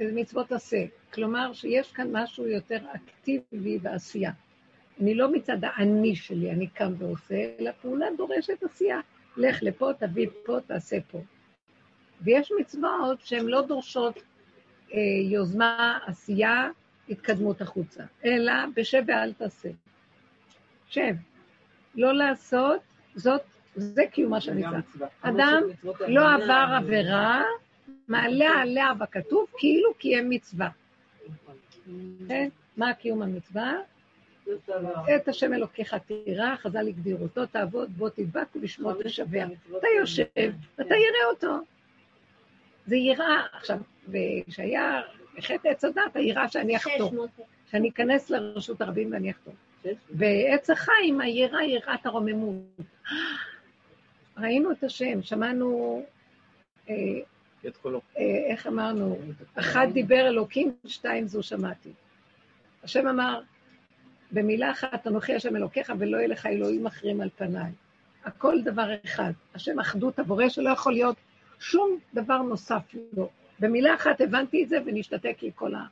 מצוות 0.00 0.52
עשה. 0.52 0.84
כלומר, 1.14 1.52
שיש 1.52 1.92
כאן 1.92 2.08
משהו 2.12 2.46
יותר 2.46 2.78
אקטיבי 2.94 3.78
בעשייה. 3.78 4.32
אני 5.00 5.14
לא 5.14 5.32
מצד 5.32 5.58
האני 5.62 6.16
שלי, 6.16 6.50
אני 6.50 6.66
קם 6.66 6.92
ועושה, 6.98 7.54
אלא 7.60 7.70
פעולה 7.82 8.06
דורשת 8.16 8.62
עשייה. 8.62 9.00
לך 9.36 9.62
לפה, 9.62 9.90
תביא 9.98 10.28
פה, 10.44 10.58
תעשה 10.66 10.96
פה. 11.10 11.20
ויש 12.20 12.52
מצוות 12.60 13.20
שהן 13.20 13.46
לא 13.46 13.62
דורשות 13.62 14.22
אה, 14.92 14.98
יוזמה, 15.30 15.98
עשייה, 16.06 16.68
התקדמות 17.08 17.60
החוצה, 17.60 18.04
אלא 18.24 18.52
בשב 18.76 19.02
ואל 19.06 19.32
תעשה. 19.32 19.68
שב. 20.88 21.14
לא 21.94 22.12
לעשות, 22.12 22.80
זאת, 23.14 23.42
זה 23.74 24.02
קיומה 24.12 24.40
של 24.40 24.54
מצווה. 24.54 25.06
אדם 25.22 25.62
לא 26.08 26.34
עבר 26.34 26.66
עבירה, 26.76 27.42
מעלה 28.08 28.48
עליה 28.48 28.94
בכתוב 28.94 29.46
כאילו 29.58 29.94
קיים 29.94 30.30
מצווה. 30.30 30.68
כן? 32.28 32.48
מה 32.76 32.94
קיום 32.94 33.22
המצווה? 33.22 33.72
את 35.16 35.28
השם 35.28 35.54
אלוקיך 35.54 35.94
תירא, 35.94 36.56
חז"ל 36.56 36.88
הגדירו 36.88 37.22
אותו, 37.22 37.46
תעבוד 37.46 37.90
בו 37.96 38.08
תדבק 38.08 38.56
ובשמו 38.56 38.90
תשבע. 39.04 39.44
אתה 39.78 39.86
יושב, 39.98 40.24
ואתה 40.78 40.94
יראה 40.94 41.30
אותו. 41.30 41.56
זה 42.86 42.96
יראה, 42.96 43.42
עכשיו, 43.52 43.78
כשהיה 44.48 45.02
חטא 45.40 45.68
עץ 45.68 45.84
הדת, 45.84 46.02
היראה 46.14 46.48
שאני 46.48 46.76
אחתור, 46.76 47.08
600. 47.10 47.30
שאני 47.70 47.88
אכנס 47.88 48.30
לרשות 48.30 48.80
הרבים 48.80 49.12
ואני 49.12 49.30
אחתור. 49.30 49.54
ועץ 50.10 50.70
החיים, 50.70 51.20
היראה, 51.20 51.64
יראת 51.64 52.06
הרוממות. 52.06 52.62
ראינו 54.38 54.72
את 54.72 54.84
השם, 54.84 55.22
שמענו, 55.22 56.02
אה, 56.88 56.94
את 57.66 57.76
קולו. 57.76 58.00
אה, 58.18 58.22
איך 58.50 58.66
אמרנו, 58.66 59.18
אחד 59.54 59.86
דיבר 59.92 60.28
אלוקים, 60.28 60.72
שתיים 60.86 61.26
זו 61.26 61.42
שמעתי. 61.42 61.90
השם 62.82 63.08
אמר, 63.08 63.40
במילה 64.32 64.70
אחת, 64.70 65.06
אנוכי 65.06 65.34
השם 65.34 65.56
אלוקיך 65.56 65.92
ולא 65.98 66.16
יהיה 66.16 66.28
לך 66.28 66.46
אלוהים 66.46 66.86
אחרים 66.86 67.20
על 67.20 67.28
פניי. 67.36 67.72
הכל 68.24 68.62
דבר 68.64 68.94
אחד. 69.04 69.32
השם 69.54 69.80
אחדות 69.80 70.18
הבורא 70.18 70.48
שלא 70.48 70.70
יכול 70.70 70.92
להיות 70.92 71.16
שום 71.58 71.98
דבר 72.14 72.42
נוסף 72.42 72.82
לו. 73.12 73.30
במילה 73.60 73.94
אחת 73.94 74.20
הבנתי 74.20 74.64
את 74.64 74.68
זה 74.68 74.78
ונשתתק 74.86 75.36
לי 75.42 75.50
כל 75.54 75.74
ה... 75.74 75.84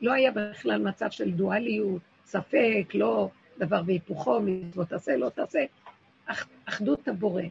לא 0.00 0.12
היה 0.12 0.30
בכלל 0.30 0.82
מצב 0.82 1.10
של 1.10 1.30
דואליות, 1.30 2.02
ספק, 2.24 2.94
לא, 2.94 3.28
דבר 3.58 3.82
והיפוכו, 3.86 4.40
מצוות 4.40 4.88
תעשה, 4.88 5.16
לא 5.16 5.28
תעשה. 5.28 5.64
אח, 6.26 6.48
אחדות 6.64 7.08
הבורא. 7.08 7.42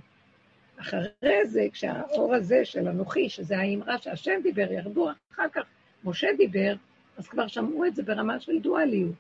אחרי 0.78 1.46
זה, 1.46 1.68
כשהאור 1.72 2.36
הזה 2.36 2.66
של 2.66 2.88
אנוכי, 2.88 3.30
שזה 3.30 3.58
האמרה 3.58 3.98
שהשם 3.98 4.40
דיבר, 4.44 4.72
ירדו 4.72 5.10
אחר 5.34 5.50
כך, 5.54 5.64
משה 6.04 6.28
דיבר, 6.38 6.74
אז 7.18 7.28
כבר 7.28 7.48
שמעו 7.48 7.86
את 7.86 7.96
זה 7.96 8.04
ברמה 8.04 8.40
של 8.40 8.60
דואליות. 8.60 9.16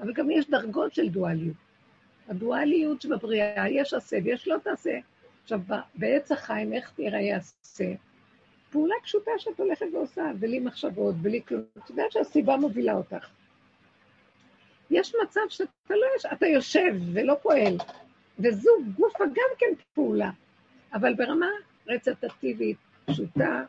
אבל 0.00 0.12
גם 0.12 0.30
יש 0.30 0.50
דרגות 0.50 0.94
של 0.94 1.08
דואליות. 1.08 1.56
הדואליות 2.28 3.02
שבבריאה, 3.02 3.68
יש 3.68 3.94
עשה 3.94 4.16
ויש 4.24 4.48
לא 4.48 4.56
תעשה. 4.62 4.98
עכשיו, 5.42 5.60
בעץ 5.94 6.32
החיים, 6.32 6.72
איך 6.72 6.92
תראה 6.96 7.36
עשה? 7.36 7.92
פעולה 8.70 8.94
פשוטה 9.02 9.30
שאת 9.38 9.60
הולכת 9.60 9.86
ועושה, 9.92 10.30
בלי 10.38 10.60
מחשבות, 10.60 11.14
בלי 11.14 11.40
כלום. 11.48 11.62
את 11.78 11.90
יודעת 11.90 12.12
שהסיבה 12.12 12.56
מובילה 12.56 12.92
אותך. 12.94 13.28
יש 14.90 15.14
מצב 15.22 15.40
שאתה 15.48 15.70
לא 15.88 16.06
אתה 16.32 16.46
יושב 16.46 16.94
ולא 17.12 17.34
פועל, 17.42 17.76
וזו 18.38 18.70
גופה 18.96 19.24
גם 19.24 19.50
כן 19.58 19.66
פעולה, 19.94 20.30
אבל 20.92 21.14
ברמה 21.14 21.46
רצטטיבית, 21.88 22.76
פשוטה, 23.04 23.62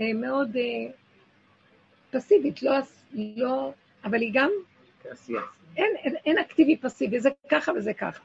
אה, 0.00 0.12
מאוד 0.14 0.56
אה, 0.56 0.92
פסיבית, 2.10 2.62
לא, 2.62 2.72
לא, 3.12 3.72
אבל 4.04 4.20
היא 4.20 4.30
גם. 4.34 4.50
אין, 5.76 5.96
אין, 5.96 6.16
אין 6.26 6.38
אקטיבי 6.38 6.76
פסיבי, 6.76 7.20
זה 7.20 7.30
ככה 7.48 7.72
וזה 7.72 7.94
ככה. 7.94 8.22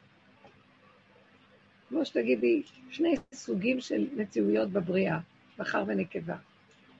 כמו 1.89 2.06
שתגידי, 2.06 2.63
שני 2.89 3.15
סוגים 3.34 3.82
של 3.82 4.08
מציאויות 4.15 4.69
בבריאה, 4.69 5.19
זכר 5.58 5.84
ונקבה, 5.88 6.36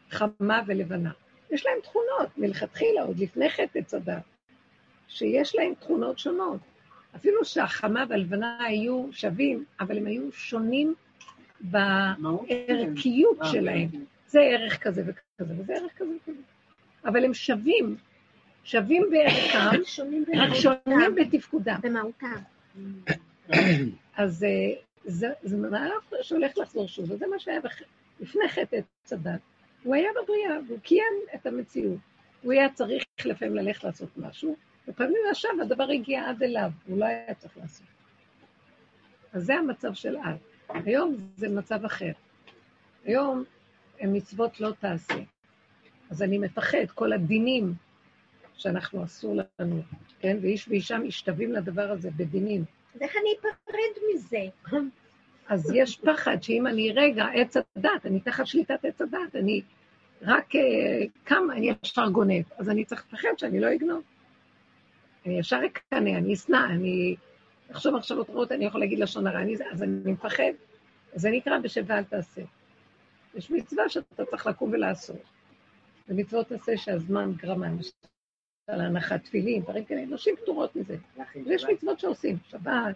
חמה 0.10 0.62
ולבנה. 0.67 1.12
יש 1.52 1.65
להם 1.65 1.78
תכונות, 1.84 2.38
מלכתחילה, 2.38 3.02
עוד 3.02 3.19
לפני 3.19 3.49
חטא 3.49 3.80
עץ 3.80 3.93
הדת, 3.93 4.23
שיש 5.08 5.56
להם 5.56 5.73
תכונות 5.73 6.19
שונות. 6.19 6.60
אפילו 7.15 7.45
שהחמה 7.45 8.05
והלבנה 8.09 8.63
היו 8.63 9.07
שווים, 9.11 9.65
אבל 9.79 9.97
הם 9.97 10.05
היו 10.05 10.31
שונים 10.31 10.93
בערכיות 11.61 13.41
אה, 13.41 13.51
שלהם. 13.51 13.89
כן. 13.89 13.99
זה 14.27 14.39
ערך 14.41 14.83
כזה 14.83 15.03
וכזה, 15.07 15.53
וזה 15.61 15.73
ערך 15.73 15.91
כזה 15.97 16.11
וכזה. 16.21 16.41
אבל 17.05 17.25
הם 17.25 17.33
שווים, 17.33 17.95
שווים 18.63 19.09
בערכם, 19.11 19.57
רק 20.41 20.53
שונים 20.53 21.15
בתפקודם. 21.15 21.79
במהותם. 21.81 22.35
אז 24.17 24.43
אה, 24.43 24.49
זה, 25.05 25.27
זה 25.43 25.57
מהלך 25.57 26.13
שהולך 26.21 26.57
לחזור 26.57 26.87
שוב, 26.87 27.11
וזה 27.11 27.27
מה 27.27 27.39
שהיה. 27.39 27.59
לפני 28.19 28.49
חטא 28.49 28.75
עץ 28.75 29.13
הדת. 29.13 29.39
הוא 29.83 29.95
היה 29.95 30.09
בבריאה, 30.23 30.59
והוא 30.67 30.79
קיים 30.79 31.13
את 31.35 31.45
המציאות. 31.45 31.97
הוא 32.41 32.51
היה 32.51 32.69
צריך 32.69 33.03
לפעמים 33.25 33.55
ללכת 33.55 33.83
לעשות 33.83 34.09
משהו, 34.17 34.55
ופעמים 34.87 35.21
עכשיו 35.31 35.51
הדבר 35.61 35.87
הגיע 35.93 36.29
עד 36.29 36.43
אליו, 36.43 36.71
הוא 36.87 36.99
לא 36.99 37.05
היה 37.05 37.33
צריך 37.33 37.57
לעשות. 37.57 37.87
אז 39.33 39.43
זה 39.43 39.55
המצב 39.55 39.93
של 39.93 40.17
אז. 40.23 40.37
היום 40.69 41.15
זה 41.35 41.49
מצב 41.49 41.85
אחר. 41.85 42.11
היום 43.05 43.43
מצוות 44.01 44.59
לא 44.59 44.71
תעשה. 44.79 45.19
אז 46.09 46.21
אני 46.21 46.37
מפחד, 46.37 46.85
כל 46.95 47.13
הדינים 47.13 47.73
שאנחנו 48.53 49.03
אסור 49.03 49.35
לנו, 49.59 49.81
כן? 50.19 50.37
ואיש 50.41 50.67
ואישה 50.67 50.97
משתווים 50.97 51.53
לדבר 51.53 51.91
הזה 51.91 52.11
בדינים. 52.11 52.63
אז 52.95 53.01
איך 53.01 53.13
אני 53.21 53.29
אפרד 53.39 54.03
מזה? 54.13 54.77
אז 55.47 55.71
יש 55.75 55.99
פחד 55.99 56.43
שאם 56.43 56.67
אני 56.67 56.91
רגע 56.91 57.25
עץ 57.25 57.57
הדת, 57.57 58.05
אני 58.05 58.19
תחת 58.19 58.47
שליטת 58.47 58.85
עץ 58.85 59.01
הדת, 59.01 59.35
אני 59.35 59.61
רק 60.21 60.55
אה, 60.55 60.61
קם, 61.23 61.51
אני 61.51 61.71
ישר 61.83 62.09
גונב, 62.09 62.43
אז 62.57 62.69
אני 62.69 62.85
צריך 62.85 63.05
לפחד 63.07 63.29
שאני 63.37 63.59
לא 63.59 63.73
אגנוב. 63.73 64.01
אני 65.25 65.39
ישר 65.39 65.60
אקנא, 65.65 66.10
אני 66.10 66.34
אשנא, 66.34 66.65
אני 66.69 67.15
אחשוב 67.71 67.95
מחשבות 67.95 68.29
רעות, 68.29 68.51
אני 68.51 68.65
יכול 68.65 68.82
להגיד 68.82 68.99
לשון 68.99 69.27
הרע, 69.27 69.41
אני, 69.41 69.55
אז 69.71 69.84
אני 69.84 70.12
מפחד. 70.12 70.51
אז 71.13 71.21
זה 71.21 71.29
נקרא 71.29 71.60
בשב 71.60 71.84
ואל 71.88 72.03
תעשה. 72.03 72.41
יש 73.36 73.51
מצווה 73.51 73.89
שאתה 73.89 74.25
צריך 74.25 74.47
לקום 74.47 74.69
ולעשות. 74.71 75.23
ומצוות 76.08 76.47
תעשה 76.47 76.77
שהזמן 76.77 77.32
גרמה, 77.36 77.67
למשל 77.67 77.91
הנחת 78.67 79.23
תפילין, 79.23 79.62
דברים 79.62 79.86
כאלה, 79.86 80.05
נשים 80.05 80.36
פטורות 80.36 80.75
מזה. 80.75 80.97
ויש 81.45 81.65
מצוות 81.65 81.99
שעושים, 81.99 82.38
שבת. 82.49 82.95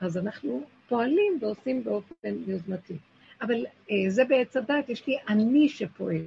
אז 0.00 0.18
אנחנו 0.18 0.62
פועלים 0.88 1.38
ועושים 1.40 1.84
באופן 1.84 2.34
יוזמתי. 2.46 2.96
אבל 3.42 3.66
אה, 3.90 3.96
זה 4.08 4.24
בעץ 4.24 4.56
הדת, 4.56 4.88
יש 4.88 5.06
לי 5.06 5.16
אני 5.28 5.68
שפועל. 5.68 6.26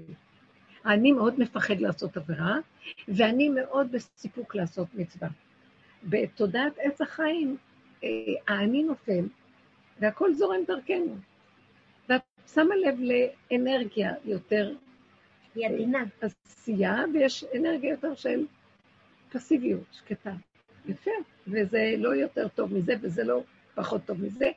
אני 0.86 1.12
מאוד 1.12 1.40
מפחד 1.40 1.80
לעשות 1.80 2.18
עבירה, 2.18 2.58
ואני 3.08 3.50
מאוד 3.50 3.92
בסיפוק 3.92 4.56
לעשות 4.56 4.88
מצווה. 4.94 5.28
בתודעת 6.04 6.74
עץ 6.78 7.02
החיים, 7.02 7.58
אה, 8.04 8.10
האני 8.48 8.84
נופל, 8.84 9.26
והכל 10.00 10.34
זורם 10.34 10.60
דרכנו. 10.68 11.16
ואת 12.10 12.22
שמה 12.54 12.76
לב 12.76 13.00
לאנרגיה 13.00 14.14
יותר 14.26 14.74
היא 15.56 15.68
עדינה. 15.68 16.04
עשייה, 16.22 17.04
ויש 17.14 17.46
אנרגיה 17.58 17.90
יותר 17.90 18.16
של 18.16 18.46
פסיביות, 19.32 19.84
שקטה. 19.92 20.34
יפה, 20.86 21.12
וזה 21.48 21.96
לא 21.98 22.16
יותר 22.16 22.48
טוב 22.48 22.74
מזה, 22.74 22.94
וזה 23.02 23.24
לא 23.24 23.44
פחות 23.76 24.02
טוב 24.06 24.22
מזה. 24.22 24.52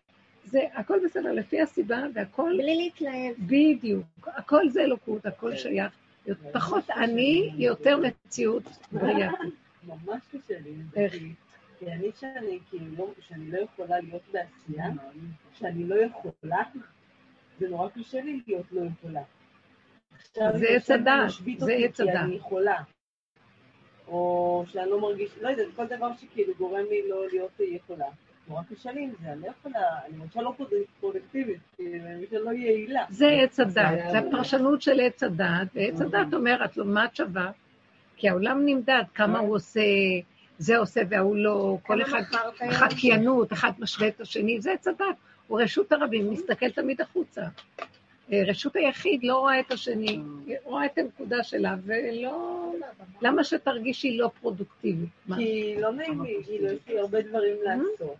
זה 0.44 0.60
הכל 0.74 0.98
בסדר, 1.04 1.32
לפי 1.32 1.60
הסיבה, 1.60 2.02
והכל 2.14 2.52
בלי 2.58 2.76
להתלהב. 2.76 3.34
בדיוק. 3.38 4.28
הכל 4.36 4.68
זה 4.68 4.80
אלוקות, 4.80 5.26
הכל 5.26 5.56
שייך. 5.56 5.92
פחות 6.52 6.90
אני, 6.90 7.52
יותר 7.57 7.98
מציאות 7.98 8.62
בריאה. 8.92 9.31
ממש 9.87 10.22
קשה 10.33 10.59
לי. 10.61 10.74
כי- 11.78 11.92
אני 11.92 12.11
שאני 12.20 12.59
כאילו, 12.70 13.14
שאני 13.20 13.50
לא 13.50 13.59
יכולה 13.59 14.00
להיות 14.00 14.22
בעשייה, 14.33 14.87
שאני 15.52 15.85
לא 15.85 15.94
יכולה, 15.94 16.62
זה 17.59 17.68
נורא 17.68 17.88
קשה 17.88 18.20
לי 18.20 18.42
להיות 18.46 18.66
לא 18.72 18.81
יכולה. 18.98 19.22
זה 20.35 20.66
עץ 20.68 20.90
הדעת, 20.90 21.31
זה 21.59 21.72
עץ 21.72 22.00
הדעת. 22.00 22.16
אני 22.16 22.35
יכולה. 22.35 22.83
או 24.09 24.64
שאני 24.68 24.90
לא 24.90 25.00
מרגיש, 25.00 25.31
לא 25.40 25.48
יודעת, 25.48 25.66
כל 25.76 25.87
דבר 25.87 26.16
שכאילו 26.16 26.54
גורם 26.59 26.85
לי 26.90 27.09
לא 27.09 27.28
להיות 27.28 27.52
יכולה. 27.61 28.07
נורא 28.48 28.62
קשה 28.70 28.92
לי 28.92 29.02
עם 29.02 29.11
זה, 29.22 29.32
אני 29.32 29.42
לא 29.42 29.48
יכולה, 29.61 29.80
אני 30.06 30.18
למשל 30.18 30.40
לא 30.40 30.52
פרוד- 30.56 30.68
פרודקטיבית, 31.00 31.58
כאילו, 31.76 32.04
אני 32.06 32.22
למשל 32.22 32.38
לא 32.38 32.50
יעילה. 32.50 33.04
זה 33.11 33.28
עץ 33.28 33.61
הדעת, 33.61 34.11
זה 34.11 34.18
הפרשנות 34.18 34.82
של 34.82 35.00
עץ 35.00 35.22
הדעת, 35.22 35.68
ועץ 35.74 36.00
הדעת 36.00 36.34
אומר, 36.34 36.64
את 36.64 36.76
לא, 36.76 36.84
מה 36.84 37.04
את 37.04 37.16
שווה? 37.16 37.50
כי 38.16 38.28
העולם 38.28 38.62
נמדד, 38.66 39.02
כמה 39.14 39.38
הוא 39.38 39.54
עושה, 39.56 39.80
זה 40.58 40.78
עושה 40.78 41.00
וההוא 41.08 41.37
לא, 41.37 41.78
כל 41.82 42.02
אחד? 42.02 42.22
חקיינות, 42.70 43.52
אחד 43.52 43.72
משווה 43.78 44.08
את 44.08 44.20
השני, 44.20 44.61
זה 44.61 44.72
עץ 44.72 44.88
הדעת. 44.88 45.16
הוא 45.46 45.61
רשות 45.61 45.92
הרבים, 45.92 46.30
מסתכל 46.30 46.70
תמיד 46.70 47.00
החוצה. 47.00 47.42
אה, 48.32 48.42
רשות 48.46 48.76
היחיד 48.76 49.20
לא 49.24 49.37
רואה 49.38 49.61
את 49.61 49.72
השני, 49.72 50.20
רואה 50.64 50.87
את 50.87 50.98
הנקודה 50.98 51.42
שלה, 51.42 51.74
ולא... 51.84 52.72
למה 53.22 53.44
שתרגישי 53.44 54.16
לא 54.16 54.30
פרודוקטיבית? 54.40 55.08
כי 55.37 55.74
לא 55.80 55.92
נעים 55.92 56.22
לי, 56.22 56.37
כאילו, 56.44 56.66
יש 56.66 56.78
לי 56.88 56.98
הרבה 56.98 57.22
דברים 57.22 57.56
לעשות. 57.64 58.16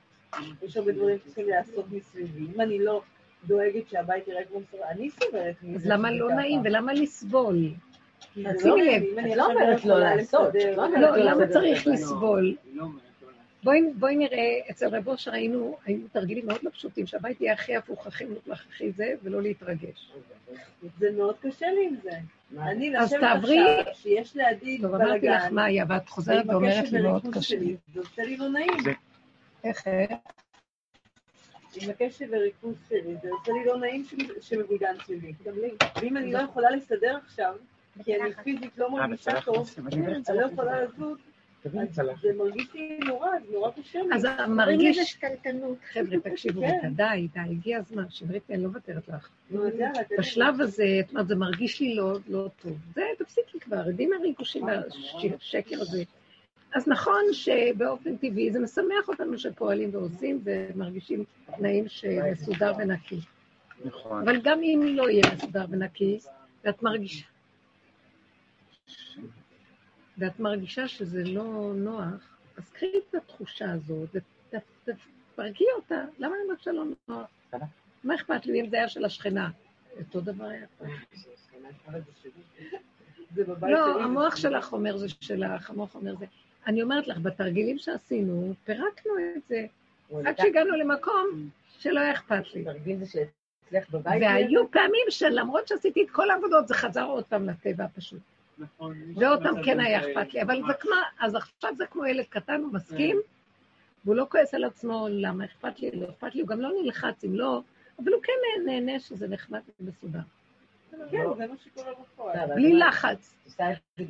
יש 0.63 0.77
הרבה 0.77 0.93
דברים 0.93 1.19
שצריכים 1.19 1.49
לעשות 1.49 1.87
מסביבי. 1.93 2.47
אם 2.55 2.61
אני 2.61 2.79
לא 2.85 3.03
דואגת 3.47 3.89
שהבית 3.89 4.29
יראה 4.29 4.45
כמו 4.45 4.61
סבבה, 4.71 4.91
אני 4.91 5.11
סובלת 5.11 5.57
מזה. 5.63 5.77
אז 5.77 5.87
למה 5.87 6.11
לא. 6.11 6.31
נעים 6.35 6.61
ולמה 6.65 6.93
לסבול? 6.93 7.57
שימי 8.35 8.45
לא 8.65 8.79
לב, 8.79 9.19
אני 9.19 9.37
לא 9.37 9.47
אומרת 9.53 9.85
לא 9.85 9.99
לעשות, 9.99 10.55
לא 10.77 10.89
לא, 10.89 10.99
לא 11.01 11.17
למה 11.17 11.47
צריך. 11.47 11.87
לסבול? 11.87 12.55
לא 12.73 12.85
לא. 12.85 12.89
בואי, 13.65 13.81
בואי 13.95 14.17
נראה, 14.17 14.59
אצל 14.71 14.97
רב 14.97 15.09
אושר 15.09 15.33
היינו, 15.33 15.77
היו 15.87 15.99
תרגילים 16.13 16.47
מאוד 16.47 16.59
לא 16.63 16.71
פשוטים, 16.71 17.07
שהבית 17.07 17.41
יהיה 17.41 17.53
הכי 17.53 17.77
הפוך, 17.77 18.07
הכי 18.07 18.25
מלוכלך, 18.25 18.67
הכי 18.71 18.91
זה, 18.93 19.15
ולא 19.23 19.43
להתרגש. 19.43 20.13
זה 20.99 21.11
מאוד 21.17 21.35
קשה 21.41 21.67
לי 21.67 21.87
עם 21.87 21.95
זה. 22.03 22.11
אני 22.63 22.99
אז 22.99 23.09
לשבת 23.13 23.21
תעברי- 23.21 23.79
עכשיו, 23.81 23.95
שיש 23.95 24.37
לידי 24.37 24.79
טוב, 24.83 24.95
אמרתי 24.95 25.05
לך 25.27 25.33
בלאגן, 25.41 25.55
מה 25.55 25.65
היה, 25.65 25.85
ואת 25.89 26.09
חוזרת 26.09 26.45
ואומרת 26.49 26.93
לי 26.93 27.01
מאוד 27.03 27.23
קשה. 27.35 27.57
זה 27.95 28.01
עושה 28.01 28.23
לי 28.23 28.37
לא 28.37 28.49
נעים. 28.49 28.71
איך, 29.65 29.89
איך? 29.89 30.11
עם 31.83 31.91
הקשב 31.91 32.27
וריכוז 32.31 32.75
שלי, 32.89 33.15
זה 33.23 33.29
עושה 33.31 33.53
לי 33.53 33.65
לא 33.67 33.79
נעים 33.79 34.05
ש- 34.05 34.15
שמבולגן 34.49 34.95
סביבי. 35.05 35.33
גם 35.45 35.55
לי. 35.59 35.71
ואם 36.01 36.17
אני 36.17 36.33
לא 36.33 36.39
יכולה 36.39 36.71
להסתדר 36.71 37.17
עכשיו, 37.25 37.55
כי 38.05 38.17
אני 38.21 38.31
פיזית 38.45 38.79
לא 38.79 38.85
אה, 38.87 38.91
מרגישה 39.07 39.41
טוב, 39.45 39.69
אני 39.87 40.07
לא 40.37 40.47
יכולה 40.53 40.83
לזוז. 40.85 41.19
זה 42.23 42.33
מרגיש 42.39 42.75
לי 42.75 42.99
נורא, 43.07 43.29
זה 43.47 43.53
נורא 43.53 43.71
קשה. 43.71 43.99
אז 44.15 44.27
מרגיש. 44.49 45.19
חבר'ה, 45.93 46.21
תקשיבו, 46.23 46.61
כן. 46.61 46.95
די, 46.95 47.29
די, 47.35 47.41
הגיע 47.41 47.79
הזמן, 47.79 48.05
שמרית, 48.11 48.51
אני 48.51 48.63
לא 48.63 48.69
מוותרת 48.69 49.09
לך. 49.09 49.29
בשלב 50.19 50.61
הזה, 50.61 50.85
את 51.01 51.11
אומרת, 51.11 51.29
זה 51.29 51.35
מרגיש 51.35 51.81
לי 51.81 51.95
לא, 51.95 52.19
לא 52.29 52.49
טוב. 52.63 52.77
זה, 52.95 53.03
תפסיקי 53.19 53.61
כבר, 53.61 53.77
רדים 53.77 54.11
מהריגושים 54.11 54.65
והשקר 54.65 55.81
הזה. 55.81 56.03
אז 56.75 56.89
נכון 56.89 57.23
שבאופן 57.33 58.17
טבעי 58.17 58.53
זה 58.53 58.61
משמח 58.61 59.09
אותנו 59.09 59.39
שפועלים 59.39 59.91
ועושים 59.93 60.41
ומרגישים 60.45 61.25
תנאים 61.57 61.89
שמסודר 61.89 62.73
ונקי. 62.79 63.21
נכון. 63.85 64.29
אבל 64.29 64.41
גם 64.43 64.59
אם 64.63 64.83
לא 64.87 65.11
יהיה 65.11 65.23
מסודר 65.35 65.65
ונקי, 65.71 66.19
ואת 66.65 66.83
מרגישה, 66.83 67.27
ואת 70.19 70.41
מרגישה 70.41 70.89
שזה 70.89 71.25
לא 71.25 71.73
נוח, 71.77 72.39
אז 72.57 72.71
קחי 72.71 72.87
את 73.11 73.15
התחושה 73.15 73.73
הזאת 73.73 74.09
ותפרקי 74.15 75.65
אותה. 75.77 76.05
למה 76.19 76.35
אני 76.35 76.43
אומרת 76.45 76.63
שלא 76.63 76.85
נוח? 77.09 77.27
בסדר. 77.49 77.65
מה 78.05 78.15
אכפת 78.15 78.47
לי 78.47 78.61
אם 78.61 78.69
זה 78.69 78.77
היה 78.77 78.89
של 78.89 79.05
השכנה? 79.05 79.51
אותו 79.99 80.21
דבר 80.21 80.45
היה 80.45 80.67
פעם. 80.79 80.91
זה 83.35 83.45
בבית 83.45 83.71
לא. 83.71 84.03
המוח 84.03 84.37
שלך 84.37 84.73
אומר 84.73 84.97
זה 84.97 85.09
שלך, 85.21 85.71
המוח 85.71 85.95
אומר 85.95 86.17
זה. 86.17 86.27
אני 86.67 86.83
אומרת 86.83 87.09
לך, 87.09 87.19
בתרגילים 87.19 87.79
שעשינו, 87.79 88.55
פירקנו 88.65 89.13
את 89.37 89.43
זה, 89.49 89.67
עד 90.25 90.39
שהגענו 90.39 90.77
למקום 90.77 91.49
שלא 91.79 92.01
היה 92.01 92.13
אכפת 92.13 92.55
לי. 92.55 92.65
תרגיל 92.65 92.99
זה 92.99 93.07
שאצלך 93.07 93.91
בבית... 93.91 94.23
והיו 94.23 94.71
פעמים 94.71 95.07
שלמרות 95.11 95.69
שעשיתי 95.69 96.03
את 96.03 96.11
כל 96.11 96.31
העבודות, 96.31 96.69
זה 96.69 96.75
חזר 96.75 97.05
עוד 97.05 97.25
פעם 97.25 97.49
לטבע 97.49 97.87
פשוט. 97.97 98.21
נכון. 98.59 98.97
ועוד 99.17 99.43
פעם 99.43 99.63
כן 99.63 99.81
היה 99.81 100.01
אכפת 100.01 100.35
לי, 100.35 100.43
אבל 100.43 100.61
זה 100.67 100.73
כמו, 100.81 100.95
אז 101.21 101.35
עכשיו 101.35 101.71
זה 101.77 101.87
כמו 101.87 102.07
ילד 102.07 102.25
קטן, 102.25 102.61
הוא 102.61 102.73
מסכים, 102.73 103.21
והוא 104.05 104.17
לא 104.17 104.27
כועס 104.31 104.55
על 104.55 104.65
עצמו, 104.65 105.07
למה 105.11 105.45
אכפת 105.45 105.81
לי, 105.81 105.91
לא 105.91 106.09
אכפת 106.11 106.35
לי, 106.35 106.41
הוא 106.41 106.49
גם 106.49 106.61
לא 106.61 106.71
נלחץ 106.83 107.25
אם 107.25 107.35
לא, 107.35 107.63
אבל 107.99 108.13
הוא 108.13 108.23
כן 108.23 108.33
נהנה 108.67 109.01
שזה 109.01 109.29
נחמד 109.29 109.61
ומסודר. 109.81 110.19
כן, 111.11 111.25
זה 111.37 111.47
מה 111.47 111.55
שקורה 111.65 111.93
בפועל. 112.03 112.39
אבל 112.39 112.55
בלי 112.55 112.73
לחץ. 112.73 113.35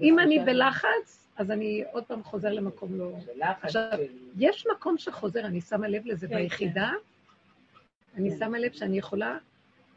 אם 0.02 0.18
אני 0.18 0.38
בלחץ, 0.38 1.28
אז 1.36 1.50
אני 1.50 1.84
עוד 1.92 2.04
פעם 2.04 2.22
חוזר 2.22 2.52
למקום 2.52 2.98
לא... 2.98 3.10
עכשיו, 3.62 3.98
יש 4.38 4.66
מקום 4.76 4.98
שחוזר, 4.98 5.40
אני 5.40 5.60
שמה 5.60 5.88
לב 5.88 6.06
לזה 6.06 6.28
כן, 6.28 6.34
ביחידה, 6.34 6.90
אני 8.16 8.30
כן. 8.30 8.36
שמה 8.38 8.58
לב 8.58 8.72
שאני 8.72 8.98
יכולה 8.98 9.38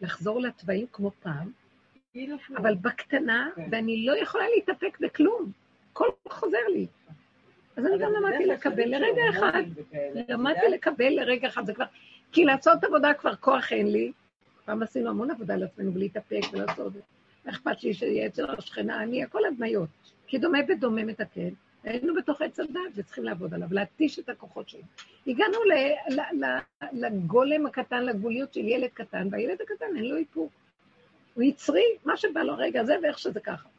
לחזור 0.01 0.41
לתוואים 0.41 0.85
כמו 0.91 1.11
פעם, 1.19 1.51
כאילו. 2.11 2.37
אבל 2.57 2.75
בקטנה. 2.75 3.49
ואני 3.71 4.05
לא 4.05 4.17
יכולה 4.17 4.43
להתאפק 4.55 4.97
בכלום. 4.99 5.51
הכל 5.91 6.07
חוזר 6.29 6.67
לי. 6.73 6.87
אז 7.77 7.85
אני 7.85 7.97
גם 7.97 8.11
למדתי 8.11 8.45
לקבל 8.45 8.87
לרגע 8.87 9.21
אחד. 9.29 9.63
למדתי? 10.27 10.69
לקבל 10.71 11.09
לרגע 11.09 11.47
אחד, 11.47 11.65
זה 11.65 11.73
כבר... 11.73 11.85
כי 12.31 12.45
לעשות 12.45 12.83
עבודה 12.83 13.13
כבר 13.13 13.35
כוח 13.35 13.71
אין 13.71 13.87
לי. 13.87 14.11
פעם 14.65 14.83
עשינו 14.83 15.09
המון 15.09 15.31
עבודה 15.31 15.53
על 15.53 15.63
עצמנו 15.63 15.93
ולהתאפק 15.93 16.41
ולעשות... 16.53 16.93
מה 17.45 17.51
אכפת 17.51 17.83
לי 17.83 17.93
שיהיה 17.93 18.27
אצל 18.27 18.45
השכנה, 18.45 19.03
אני, 19.03 19.23
הכל 19.23 19.45
הדמיות. 19.45 19.89
כי 20.27 20.37
דומה 20.37 20.59
בדומה 20.67 21.03
מתקן. 21.03 21.49
היינו 21.83 22.15
בתוך 22.15 22.41
עץ 22.41 22.59
הדת 22.59 22.79
וצריכים 22.95 23.23
לעבוד 23.23 23.53
עליו, 23.53 23.67
להתיש 23.71 24.19
את 24.19 24.29
הכוחות 24.29 24.69
שלנו. 24.69 24.83
הגענו 25.27 25.57
לגולם 26.93 27.65
הקטן, 27.65 28.03
לגבוליות 28.03 28.53
של 28.53 28.67
ילד 28.67 28.89
קטן, 28.93 29.27
והילד 29.31 29.61
הקטן 29.61 29.95
אין 29.95 30.05
לו 30.05 30.17
איפוק. 30.17 30.51
הוא 31.33 31.43
יצרי, 31.43 31.83
מה 32.05 32.17
שבא 32.17 32.43
לו 32.43 32.53
רגע 32.57 32.83
זה 32.83 32.95
ואיך 33.03 33.19
שזה 33.19 33.39
ככה. 33.39 33.69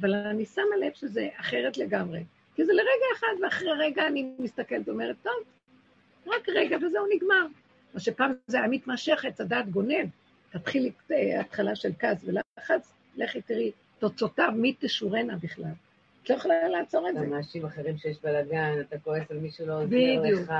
אבל 0.00 0.14
אני 0.14 0.44
שמה 0.44 0.76
לב 0.80 0.92
שזה 0.94 1.28
אחרת 1.36 1.78
לגמרי. 1.78 2.24
כי 2.54 2.64
זה 2.64 2.72
לרגע 2.72 3.06
אחד, 3.16 3.42
ואחרי 3.42 3.70
רגע 3.78 4.06
אני 4.06 4.32
מסתכלת 4.38 4.88
ואומרת, 4.88 5.16
טוב, 5.22 5.32
רק 6.26 6.48
רגע 6.48 6.76
וזהו 6.76 7.06
נגמר. 7.14 7.46
מה 7.94 8.00
שפעם 8.00 8.32
זה 8.46 8.58
היה 8.58 8.68
מתמשך, 8.68 9.24
עץ 9.24 9.40
הדעת 9.40 9.70
גונב. 9.70 10.06
תתחילי 10.50 10.90
אה, 11.10 11.40
התחלה 11.40 11.76
של 11.76 11.90
כעס 11.98 12.24
ולחץ, 12.24 12.92
לכי 13.16 13.42
תראי 13.42 13.70
תוצאותיו, 13.98 14.52
מי 14.56 14.74
תשורנה 14.78 15.36
בכלל. 15.36 15.72
את 16.22 16.30
לא 16.30 16.34
יכולה 16.34 16.68
לעצור 16.68 17.08
את 17.08 17.14
זה. 17.14 17.20
אתה 17.20 17.28
מאשים 17.28 17.64
אחרים 17.64 17.98
שיש 17.98 18.16
בלאגן, 18.22 18.80
אתה 18.80 18.98
כועס 18.98 19.30
על 19.30 19.38
מי 19.38 19.50
שלא 19.50 19.72
עוזר 19.72 19.86
בדיוק. 19.86 20.40
לך, 20.40 20.52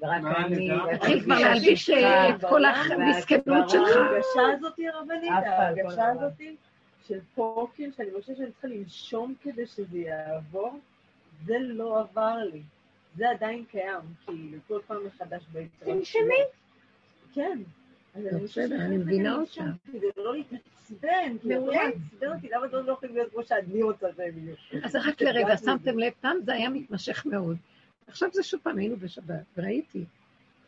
ורק 0.00 0.22
אני... 0.46 0.70
תתחיל 0.94 1.20
כבר 1.24 1.38
להלביש 1.38 1.90
אה, 1.90 2.28
את 2.30 2.40
כל 2.40 2.64
המסכנות. 2.64 3.70
שלך. 3.70 3.96
ההרגשה 3.96 4.40
הזאת 4.56 4.76
היא 4.76 4.88
הרבנית, 4.88 5.30
ההרגשה. 5.30 6.06
הזאת 6.06 6.32
של 7.08 7.18
פוקר, 7.34 7.84
שאני 7.96 8.08
חושבת 8.20 8.36
שאני 8.36 8.50
צריכה 8.50 8.68
לנשום 8.68 9.34
כדי 9.42 9.66
שזה 9.66 9.98
יעבור, 9.98 10.78
זה 11.44 11.54
לא 11.58 12.00
עבר 12.00 12.36
לי. 12.52 12.62
זה 13.16 13.30
עדיין 13.30 13.64
קיים, 13.64 14.00
כאילו, 14.26 14.58
כל 14.68 14.80
פעם 14.86 15.06
מחדש 15.06 15.42
בהתרחשויות. 15.52 15.98
תנשמי. 15.98 16.42
כן. 17.34 17.58
חושבת 18.12 18.42
בסדר, 18.42 18.76
אני 18.76 18.96
מבינה 18.96 19.36
אותך. 19.36 19.60
כדי 19.92 20.06
לא 20.16 20.36
להתעצבן, 20.36 21.38
כי 21.42 21.48
מעולה. 21.48 21.84
לא 21.84 21.88
מעצבן 21.88 22.32
אותי, 22.36 22.48
למה 22.48 22.66
אתם 22.66 22.76
לא 22.86 22.92
יכולים 22.92 23.14
להיות 23.14 23.30
כמו 23.32 23.42
שאני 23.42 23.82
רוצה 23.82 24.06
שהם 24.16 24.38
יהיו? 24.38 24.84
אז 24.84 24.96
רק 24.96 25.22
לרגע, 25.22 25.56
שמתם 25.56 25.98
לב, 25.98 26.12
פעם 26.20 26.36
זה 26.44 26.52
היה 26.52 26.68
מתמשך 26.68 27.26
מאוד. 27.26 27.56
עכשיו 28.06 28.28
זה 28.32 28.42
שוב 28.42 28.60
פעם, 28.62 28.78
היינו 28.78 28.96
בשבת, 28.96 29.44
וראיתי. 29.56 30.04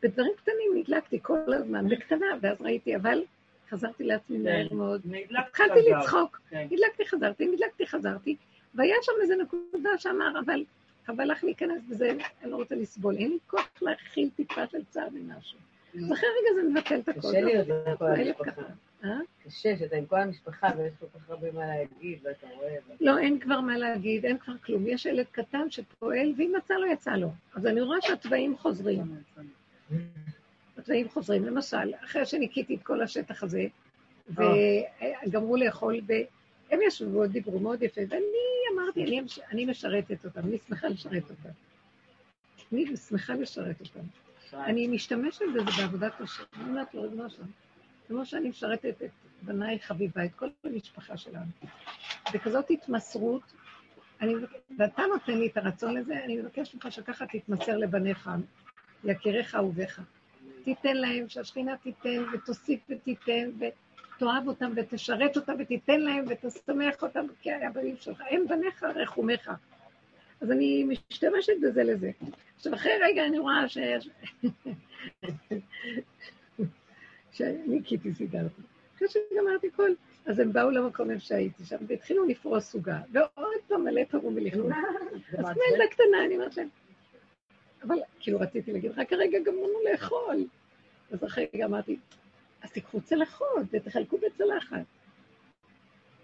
בדברים 0.03 0.33
קטנים 0.37 0.73
נדלקתי 0.75 1.19
כל 1.23 1.53
הזמן, 1.53 1.89
בקטנה, 1.89 2.27
ואז 2.41 2.61
ראיתי, 2.61 2.97
אבל 2.97 3.23
חזרתי 3.71 4.05
לעצמי 4.05 4.39
מהר 4.39 4.75
מאוד. 4.75 5.03
התחלתי. 5.39 5.81
לצחוק. 5.91 6.41
כן. 6.51 6.67
הדלקתי, 6.71 7.07
חזרתי, 7.07 7.47
נדלקתי, 7.47 7.87
חזרתי, 7.87 8.37
והיה 8.75 8.95
שם 9.03 9.13
איזו 9.23 9.35
נקודה 9.35 9.99
שאמר, 9.99 10.41
אבל 10.45 10.65
חבל 11.07 11.31
לך 11.31 11.45
להיכנס 11.45 11.83
בזה, 11.89 12.11
אני 12.43 12.51
לא 12.51 12.57
רוצה 12.57 12.75
לסבול, 12.75 13.17
אין 13.17 13.31
לי 13.31 13.39
כוח 13.47 13.69
להכיל 13.83 14.29
טיפה 14.37 14.67
של 14.67 14.85
צער 14.85 15.09
ממשהו. 15.13 15.59
אז 15.95 16.13
אחרי 16.13 16.29
רגע 16.41 16.63
זה 16.63 16.69
מבטל 16.71 17.01
את 17.01 17.09
הכל. 17.09 17.21
קשה 17.21 17.41
להיות 17.41 17.69
עם 17.69 17.97
כל 17.97 18.07
המשפחה. 18.07 18.63
אה? 19.05 19.19
קשה 19.45 19.77
שאתה 19.79 19.97
עם 19.97 20.07
כל 20.07 20.21
המשפחה 20.21 20.71
ויש 20.77 20.93
כל 21.01 21.07
כך 21.15 21.31
הרבה 21.31 21.53
מה 21.53 21.67
להגיד, 21.67 22.19
ואתה 22.23 22.47
רואה... 22.57 22.77
לא, 23.01 23.19
אין 23.19 23.39
כבר 23.39 23.61
מה 23.61 23.79
להגיד, 23.79 24.25
אין 24.27 24.39
כבר 24.39 24.53
כלום. 24.65 24.87
יש 24.87 25.07
ילד 25.07 25.27
קטן 25.31 25.71
שפועל, 25.71 26.33
ואם 26.37 26.53
יצא 26.59 26.75
לו, 26.75 26.87
יצא 26.87 27.17
לו. 27.17 27.29
אז 27.55 27.67
אני 27.67 27.81
רואה 27.81 27.99
שהתוואים 28.03 28.57
חוזרים. 28.57 29.03
התוואים 30.79 31.09
חוזרים. 31.09 31.45
למשל, 31.45 31.95
אחרי 32.05 32.27
שניקיתי 32.27 32.75
את 32.75 32.83
כל 32.83 33.03
השטח 33.03 33.43
הזה, 33.43 33.67
וגמרו 34.29 35.57
לאכול, 35.57 36.01
והם 36.71 36.81
ישבו, 36.87 37.27
דיברו 37.27 37.59
מאוד 37.59 37.83
יפה, 37.83 38.01
ואני 38.09 38.25
אמרתי, 38.75 39.05
אני, 39.05 39.21
אני 39.51 39.67
משרתת 39.67 40.25
אותם, 40.25 40.41
אני 40.41 40.59
שמחה 40.69 40.89
לשרת 40.89 41.31
אותם. 41.31 41.49
אני 42.73 42.97
שמחה 42.97 43.35
לשרת 43.35 43.81
אותם. 43.81 44.07
אני 44.53 44.89
משתמשת 44.89 45.41
בזה 45.55 45.83
בעבודת 45.83 46.21
השם. 46.21 46.43
אני 46.57 46.65
אומרת 46.65 46.95
לו, 46.95 47.03
ריבונו 47.03 47.31
שלום, 47.31 47.49
כמו 48.09 48.27
שאני 48.27 48.49
משרתת 48.49 49.03
את 49.03 49.11
בניי 49.43 49.79
חביבה, 49.79 50.25
את 50.25 50.35
כל 50.35 50.49
המשפחה 50.65 51.17
שלנו. 51.17 51.51
בכזאת 52.35 52.71
התמסרות, 52.71 53.43
אני, 54.21 54.35
ואתה 54.79 55.03
נותן 55.13 55.39
לי 55.39 55.47
את 55.47 55.57
הרצון 55.57 55.95
לזה, 55.95 56.25
אני 56.25 56.37
מבקש 56.37 56.75
ממך 56.75 56.93
שככה 56.93 57.25
תתמסר 57.27 57.77
לבניך, 57.77 58.31
יקיריך 59.05 59.55
אהוביך. 59.55 60.01
תיתן 60.65 60.97
להם, 60.97 61.29
שהשכינה 61.29 61.77
תיתן, 61.77 62.25
ותוסיף 62.33 62.81
ותיתן, 62.89 63.51
ותאהב 64.17 64.49
אותם, 64.49 64.73
ותשרת 64.77 65.37
אותם, 65.37 65.53
ותיתן 65.59 66.01
להם, 66.01 66.25
ותשמח 66.29 67.03
אותם, 67.03 67.27
כי 67.41 67.53
הבנים 67.53 67.97
שלך, 67.97 68.23
הם 68.31 68.49
בניך, 68.49 68.83
רחומיך. 68.83 69.51
אז 70.41 70.51
אני 70.51 70.85
משתמשת 70.85 71.53
בזה 71.63 71.85
לזה. 71.85 72.11
עכשיו, 72.57 72.75
אחרי 72.75 72.93
רגע 73.03 73.27
אני 73.27 73.39
רואה 73.39 73.69
ש... 73.69 73.79
שניקיתי 77.33 78.15
סיגרתי. 78.15 78.63
אחרי 78.97 79.09
שגמרתי 79.09 79.71
כל... 79.77 79.91
אז 80.27 80.39
הם 80.39 80.53
באו 80.53 80.71
למקום 80.71 81.11
איפה 81.11 81.25
שהייתי 81.25 81.65
שם, 81.65 81.77
והתחילו 81.89 82.25
לפרוס 82.25 82.65
סוגה, 82.65 83.01
ועוד 83.13 83.61
פעם 83.69 83.85
מלא 83.85 84.05
פרו 84.05 84.35
ולכלוך. 84.35 84.73
אז 85.39 85.45
כמו 85.45 85.63
ילדה 85.73 85.85
קטנה, 85.91 86.25
אני 86.25 86.35
אומרת 86.35 86.57
להם, 86.57 86.69
אבל 87.83 87.97
כאילו 88.21 88.41
רציתי 88.41 88.73
להגיד, 88.73 88.93
רק 88.97 89.13
הרגע 89.13 89.39
גמרנו 89.39 89.79
לאכול. 89.91 90.45
אז 91.11 91.25
אחרי 91.25 91.47
רגע 91.55 91.65
אמרתי, 91.65 91.97
אז 92.65 92.71
תיקחו 92.71 93.01
צלחות 93.01 93.63
ותחלקו 93.73 94.19
בצלחת. 94.19 94.85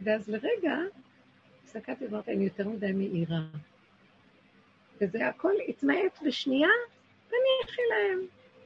ואז 0.01 0.29
לרגע, 0.29 0.77
הסתכלתי 1.65 2.07
ואמרתי, 2.07 2.33
אני 2.33 2.45
יותר 2.45 2.69
מדי 2.69 2.93
מהירה. 2.93 3.41
וזה 5.01 5.29
הכל 5.29 5.53
התמעט 5.69 6.23
בשנייה, 6.27 6.69
תניחי 7.29 7.83
להם. 7.91 8.21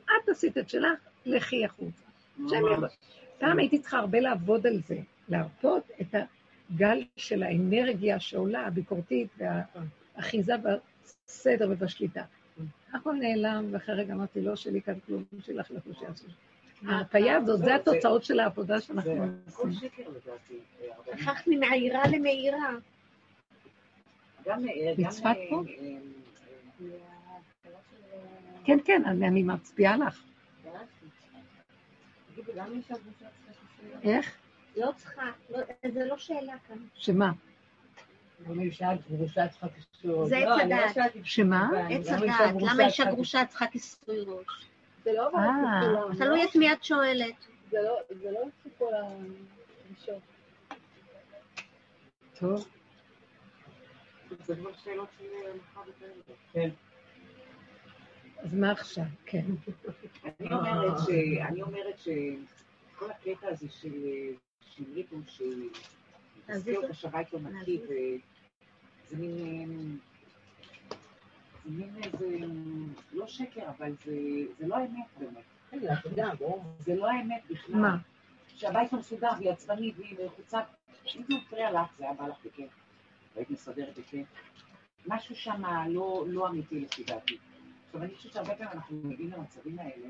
את 0.04 0.28
עשית 0.28 0.58
את 0.58 0.68
שלך, 0.68 0.98
לכי 1.26 1.64
החוצה. 1.64 2.04
יבואו. 2.38 2.82
פעם 3.38 3.58
הייתי 3.58 3.78
צריכה 3.78 3.98
הרבה 3.98 4.20
לעבוד 4.20 4.66
על 4.66 4.80
זה, 4.86 4.98
להרפות 5.28 5.90
את 6.00 6.14
ה... 6.14 6.18
גל 6.76 7.04
של 7.16 7.42
האנרגיה 7.42 8.20
שעולה, 8.20 8.66
הביקורתית 8.66 9.28
והאחיזה 9.38 10.52
בסדר 11.26 11.68
ובשליטה. 11.70 12.22
הכל 12.92 13.14
נעלם, 13.14 13.68
ואחרי 13.72 13.94
רגע 13.94 14.14
אמרתי, 14.14 14.40
לא 14.40 14.56
שלי 14.56 14.82
כאן 14.82 15.00
כלום, 15.06 15.24
שלך 15.40 15.70
לך 15.70 15.86
לא 15.86 15.94
שיעשו. 15.94 16.26
ההרפאיה 16.88 17.36
הזאת, 17.36 17.58
זה 17.60 17.74
התוצאות 17.74 18.24
של 18.24 18.40
העבודה 18.40 18.80
שאנחנו 18.80 19.12
הכל 19.48 19.68
עושים. 19.68 19.72
שקר 19.72 20.02
לדעתי. 20.08 20.54
הרבנית. 20.96 21.28
הפכת 21.28 21.44
ממעירה 21.46 22.02
למאירה. 22.08 22.70
גם, 24.46 24.68
אה, 24.68 24.94
גם, 24.98 25.04
בצפת 25.04 25.26
אה, 25.26 25.46
פה? 25.50 25.62
אה, 25.68 25.96
כן, 28.64 28.78
כן, 28.84 29.02
אני 29.06 29.42
מצביעה 29.42 29.96
לך. 29.96 30.22
איך? 34.02 34.36
לא 34.76 34.90
צריכה, 34.96 35.22
לא- 35.50 35.58
זה 35.92 36.04
לא 36.04 36.18
שאלה 36.18 36.54
כאן. 36.68 36.76
שמה? 36.94 37.32
למה 38.48 38.62
אישה 38.62 38.88
גרושה 39.08 39.48
צריכה 39.48 39.66
קשור? 39.68 40.26
זה 40.26 40.38
לא, 40.40 40.54
עץ 40.54 40.58
לא 40.58 40.62
הדעת. 40.62 40.96
שמה? 41.24 41.70
עץ 41.90 42.08
הדעת, 42.08 42.54
למה 42.60 42.86
אישה 42.86 43.04
גרושה 43.04 43.46
צריכה 43.46 43.66
כיסוי 43.66 44.20
ראש? 44.20 44.66
זה 45.04 45.12
לא 45.12 45.26
עבר 45.26 45.38
אה. 45.38 45.78
אצל 45.80 45.96
כולם. 45.96 46.16
תלוי 46.16 46.38
לא? 46.44 46.48
את 46.50 46.56
מי 46.56 46.72
את 46.72 46.84
שואלת. 46.84 47.34
זה 47.70 47.78
לא- 47.82 48.00
זה 48.22 48.30
לא 48.30 48.38
אצל 48.48 48.68
כל 48.78 48.90
האישות. 48.94 50.22
טוב. 52.38 52.68
זה 54.44 54.56
כבר 54.56 54.70
שאלות 54.84 55.08
של 55.18 55.24
מחר 55.56 55.80
וכאלה. 55.90 56.12
כן. 56.52 56.68
אז 58.38 58.54
מה 58.54 58.70
עכשיו? 58.70 59.04
כן. 59.26 59.44
אני 60.40 60.52
אומרת 60.52 60.98
ש... 61.06 61.08
אני 61.48 61.62
אומרת 61.62 61.98
שכל 61.98 63.10
הקטע 63.10 63.48
הזה 63.48 63.68
של 63.68 63.92
שמרית 64.60 65.10
הוא 65.10 65.20
אותה 66.76 66.94
שבית 66.94 67.32
לא 67.32 67.40
נקי, 67.40 67.80
וזה 67.84 69.16
מין... 69.16 69.98
זה 71.64 71.70
מין 71.70 71.90
איזה... 72.04 72.46
לא 73.12 73.26
שקר, 73.26 73.62
אבל 73.78 73.92
זה 74.04 74.12
זה 74.58 74.66
לא 74.66 74.76
האמת 74.76 75.06
באמת. 75.18 75.44
זה 76.78 76.94
לא 76.94 77.10
האמת 77.10 77.42
בכלל. 77.50 77.76
מה? 77.76 77.96
שהבית 78.48 78.92
לא 78.92 78.98
מסודר 78.98 79.30
והיא 79.38 79.50
עצבנית 79.50 79.94
והיא 79.98 80.16
לחוצה. 80.24 80.60
אם 81.16 81.22
זה 81.28 81.34
מפריע 81.34 81.72
לך, 81.72 81.86
זה 81.98 82.04
היה 82.04 82.14
בא 82.14 82.26
לך 82.28 82.36
בכיף. 82.44 82.70
והיית 83.34 83.50
מסדרת 83.50 83.98
בכיף. 83.98 84.26
משהו 85.06 85.36
שם 85.36 85.62
לא, 85.88 86.24
לא 86.28 86.48
אמיתי 86.48 86.80
לפי 86.80 87.04
דעתי. 87.04 87.38
עכשיו, 87.86 88.02
אני 88.02 88.14
חושבת 88.14 88.32
שהרבה 88.32 88.54
פעמים 88.54 88.72
אנחנו 88.72 88.96
מגיעים 89.04 89.30
למצבים 89.32 89.78
האלה. 89.78 90.08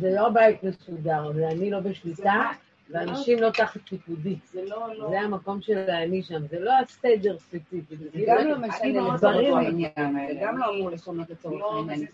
זה 0.00 0.10
לא 0.14 0.28
בית 0.28 0.62
מסודר, 0.62 1.32
זה 1.32 1.48
אני 1.48 1.70
לא 1.70 1.80
בשליטה, 1.80 2.50
ואנשים 2.90 3.38
לא 3.38 3.50
תחת 3.50 3.80
פיקודי. 3.88 4.36
זה 4.52 4.64
לא, 4.64 4.94
לא... 4.94 5.10
זה 5.10 5.20
המקום 5.20 5.60
של 5.62 5.90
האני 5.90 6.22
שם, 6.22 6.46
זה 6.46 6.60
לא 6.60 6.72
הסדר 6.82 7.38
ספציפי. 7.38 7.96
זה 7.96 8.24
גם 8.26 8.46
לא 8.48 8.58
משנה 8.58 9.14
לצורך 9.14 9.36
לא 9.36 9.58
העניין, 9.58 9.92
האלה. 9.96 10.34
זה 10.34 10.40
גם 10.42 10.58
לא 10.58 10.74
אמור 10.74 10.90
לשנות 10.90 11.30
לצורך 11.30 11.60
לא, 11.60 11.78
העניין. 11.78 12.06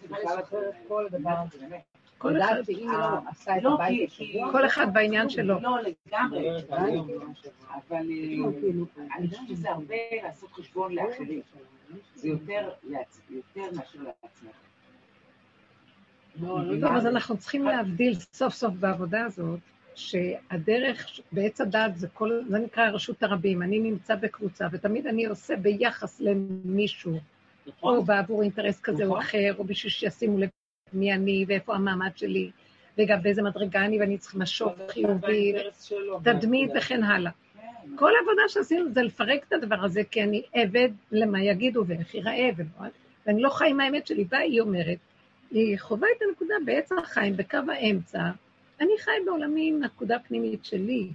כל 0.88 1.06
הדבר 1.06 1.30
הזה. 1.30 1.58
באמת. 1.58 1.82
כל 2.18 2.42
אחד, 2.42 2.54
שאם 2.66 2.88
לא 2.92 3.18
עשתה 3.30 3.56
את 3.56 3.62
לא, 3.62 3.74
הבית 3.74 4.10
כי- 4.10 4.24
השבוע, 4.24 4.52
כל 4.52 4.66
אחד 4.66 4.86
בעניין 4.92 5.28
שלו. 5.28 5.60
לא, 5.60 5.76
לגמרי. 5.82 6.50
אבל 6.68 7.92
אה, 7.92 7.98
אני 9.16 9.28
חושבת 9.28 9.48
שזה 9.48 9.70
הרבה 9.70 9.94
לעשות 10.22 10.52
חשבון 10.52 10.94
לאחרים. 10.94 11.40
זה 12.14 12.28
יותר 12.28 12.70
מאשר 13.72 13.98
לעצמך. 13.98 14.56
לא, 16.40 16.64
לא 16.66 16.80
טוב, 16.86 16.96
אז 16.96 17.06
אנחנו 17.06 17.36
צריכים 17.36 17.64
להבדיל 17.64 18.14
סוף 18.32 18.54
סוף 18.54 18.74
בעבודה 18.74 19.24
הזאת, 19.24 19.60
שהדרך 19.94 21.20
בעץ 21.32 21.60
הדת 21.60 21.96
זה 21.96 22.08
כל, 22.08 22.40
זה 22.48 22.58
נקרא 22.58 22.90
רשות 22.90 23.22
הרבים. 23.22 23.62
אני 23.62 23.78
נמצא 23.78 24.14
בקבוצה, 24.14 24.66
ותמיד 24.72 25.06
אני 25.06 25.26
עושה 25.26 25.56
ביחס 25.56 26.20
למישהו, 26.20 27.18
נכון? 27.66 27.96
או 27.96 28.04
בעבור 28.04 28.42
אינטרס 28.42 28.80
כזה 28.80 29.04
או 29.04 29.08
נכון. 29.08 29.20
אחר, 29.20 29.54
או 29.58 29.64
בשביל 29.64 29.90
שישימו 29.90 30.38
לב 30.38 30.48
מי 30.92 31.12
אני 31.12 31.44
ואיפה 31.48 31.74
המעמד 31.74 32.10
שלי, 32.16 32.50
וגם 32.98 33.22
באיזה 33.22 33.42
מדרגה 33.42 33.84
אני, 33.84 34.00
ואני 34.00 34.18
צריכה 34.18 34.38
משוב 34.38 34.72
חיובי, 34.88 35.54
תדמית 36.24 36.70
וכן 36.76 37.02
הלאה. 37.02 37.32
כן. 37.32 37.96
כל 37.96 38.12
העבודה 38.16 38.42
שעשינו 38.48 38.92
זה 38.92 39.02
לפרק 39.02 39.44
את 39.48 39.52
הדבר 39.52 39.84
הזה, 39.84 40.02
כי 40.10 40.22
אני 40.22 40.42
עבד 40.52 40.88
למה 41.12 41.42
יגידו 41.42 41.84
ואיך 41.86 42.14
ייראה, 42.14 42.50
ואני 43.26 43.42
לא 43.42 43.48
חי 43.50 43.70
עם 43.70 43.80
האמת 43.80 44.06
שלי. 44.06 44.24
באה 44.24 44.40
היא 44.40 44.60
אומרת, 44.60 44.98
היא 45.50 45.78
חווה 45.78 46.08
את 46.16 46.22
הנקודה 46.28 46.54
בעץ 46.64 46.92
החיים, 46.92 47.36
בקו 47.36 47.58
האמצע, 47.68 48.20
אני 48.84 48.98
חי 48.98 49.10
בעולמי 49.26 49.68
עם 49.68 49.82
הנקודה 49.82 50.16
הפנימית 50.16 50.64
שלי. 50.64 51.12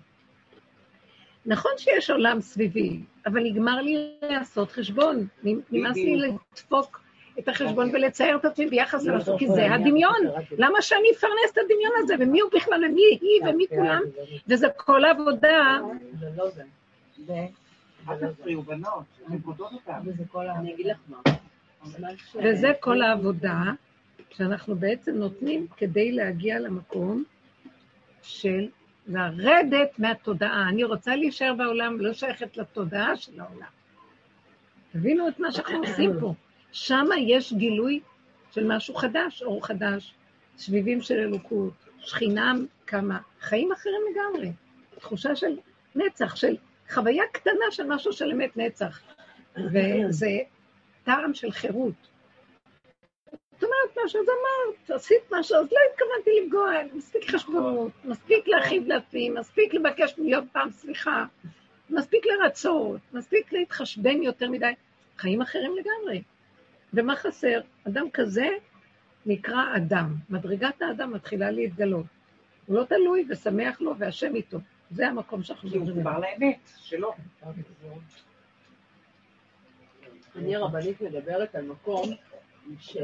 נכון 1.46 1.72
שיש 1.78 2.10
עולם 2.10 2.42
סביבי, 2.42 3.00
אבל 3.26 3.44
נגמר 3.44 3.82
לי 3.82 4.14
לעשות 4.22 4.72
חשבון. 4.72 5.28
נמאס 5.44 5.96
לי 5.96 6.16
לדפוק 6.18 7.02
את 7.40 7.48
החשבון 7.48 7.90
ולצייר 7.94 8.38
את 8.38 8.46
עצמי 8.46 8.68
ביחס 8.68 9.06
למשהו, 9.06 9.38
כי 9.38 9.48
זה 9.48 9.74
הדמיון. 9.74 10.20
למה 10.58 10.82
שאני 10.82 11.08
אפרנס 11.18 11.52
את 11.54 11.58
הדמיון 11.58 11.92
הזה, 11.98 12.16
ומי 12.20 12.40
הוא 12.40 12.50
בכלל, 12.54 12.86
ומי 12.86 13.02
היא, 13.02 13.50
ומי 13.50 13.68
כולם, 13.68 14.02
וזה 14.48 14.68
כל 14.78 15.06
העבודה. 15.06 15.80
זה 16.20 16.30
לא 16.38 16.50
זה. 16.50 16.64
אל 18.10 18.28
תפריעו, 18.28 18.62
בנות, 18.62 19.04
אתן 19.28 19.40
קוטעות 19.40 19.74
אותן. 19.74 20.00
וזה 20.06 20.24
כל 20.32 20.48
ה... 20.48 20.56
אני 20.56 20.74
אגיד 20.74 20.86
לך 20.86 20.98
מה. 21.08 21.18
ממש, 21.84 22.36
אה, 22.36 22.42
וזה 22.44 22.72
כל 22.80 23.02
העבודה 23.02 23.62
שאנחנו 24.30 24.76
בעצם 24.76 25.16
נותנים 25.16 25.68
כדי 25.78 26.12
להגיע 26.12 26.60
למקום 26.60 27.24
של 28.24 28.68
לרדת 29.08 30.00
מהתודעה. 30.00 30.70
אני 30.70 30.84
רוצה 30.84 31.16
להישאר 31.16 31.54
בעולם, 31.58 32.02
לא 32.02 32.14
שייכת 32.14 32.58
לתודעה 32.58 33.16
של 33.16 33.40
העולם. 33.40 33.70
תבינו 34.92 35.28
את 35.28 35.40
מה 35.40 35.52
שאנחנו 35.52 35.78
עושים 35.78 36.12
פה. 36.20 36.34
שם 36.72 37.06
יש 37.18 37.54
גילוי 37.54 38.00
של 38.52 38.68
משהו 38.68 38.96
חדש, 38.96 39.44
אור 39.44 39.66
חדש, 39.66 40.14
שביבים 40.58 41.02
של 41.02 41.16
אלוקות, 41.16 41.74
שכינה 42.00 42.54
כמה, 42.88 43.20
חיים 43.42 43.72
אחרים 43.72 44.02
לגמרי. 44.12 44.52
תחושה 45.00 45.36
של 45.36 45.58
נצח, 45.96 46.36
של 46.36 46.58
חוויה 46.90 47.24
קטנה 47.32 47.72
של 47.72 47.84
משהו 47.88 48.14
של 48.14 48.32
אמת 48.32 48.58
נצח. 48.58 49.02
וזה 49.56 50.38
טעם 51.04 51.34
של 51.34 51.52
חירות. 51.52 52.09
את 53.60 53.64
אומרת 53.64 54.06
משהו, 54.06 54.22
אז 54.22 54.26
אמרת, 54.28 55.00
עשית 55.00 55.22
משהו, 55.32 55.58
אז 55.58 55.68
לא 55.72 55.78
התכוונתי 55.92 56.32
לפגוע, 56.44 56.72
מספיק 56.94 57.30
חשבונות, 57.30 57.92
מספיק 58.06 58.48
להכאיב 58.48 58.88
לעצמי, 58.88 59.30
מספיק 59.30 59.74
לבקש 59.74 60.18
מיליון 60.18 60.48
פעם 60.52 60.72
סליחה, 60.72 61.26
מספיק 61.90 62.26
לרצות, 62.26 63.02
מספיק 63.14 63.54
להתחשבן 63.54 64.24
יותר 64.24 64.50
מדי. 64.50 64.72
חיים 65.18 65.42
אחרים 65.42 65.76
לגמרי. 65.78 66.22
ומה 66.94 67.16
חסר? 67.16 67.62
אדם 67.88 68.10
כזה 68.14 68.48
נקרא 69.26 69.76
אדם. 69.78 70.16
מדרגת 70.30 70.82
האדם 70.82 71.14
מתחילה 71.14 71.52
להתגלות. 71.52 72.06
הוא 72.66 72.76
לא 72.76 72.84
תלוי 72.84 73.26
ושמח 73.30 73.82
לו 73.82 73.98
והשם 73.98 74.36
איתו. 74.36 74.58
זה 74.92 75.08
המקום 75.08 75.44
שאנחנו 75.44 75.70
כי 75.70 75.78
הוא 75.78 75.86
מדברים. 75.86 76.08
מחובר 76.08 76.20
לאמת 76.20 76.60
שלו. 76.78 77.14
אני 80.36 80.56
הרבנית 80.56 81.02
מדברת 81.02 81.56
על 81.56 81.66
מקום 81.66 82.10
של... 82.80 83.04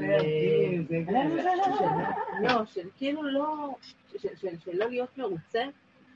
לא, 2.42 2.66
של 2.66 2.88
כאילו 2.98 3.24
לא... 3.24 3.76
של- 4.18 4.36
של- 4.36 4.60
של 4.66 4.72
לא 4.74 4.90
להיות 4.90 5.18
מרוצה 5.18 5.64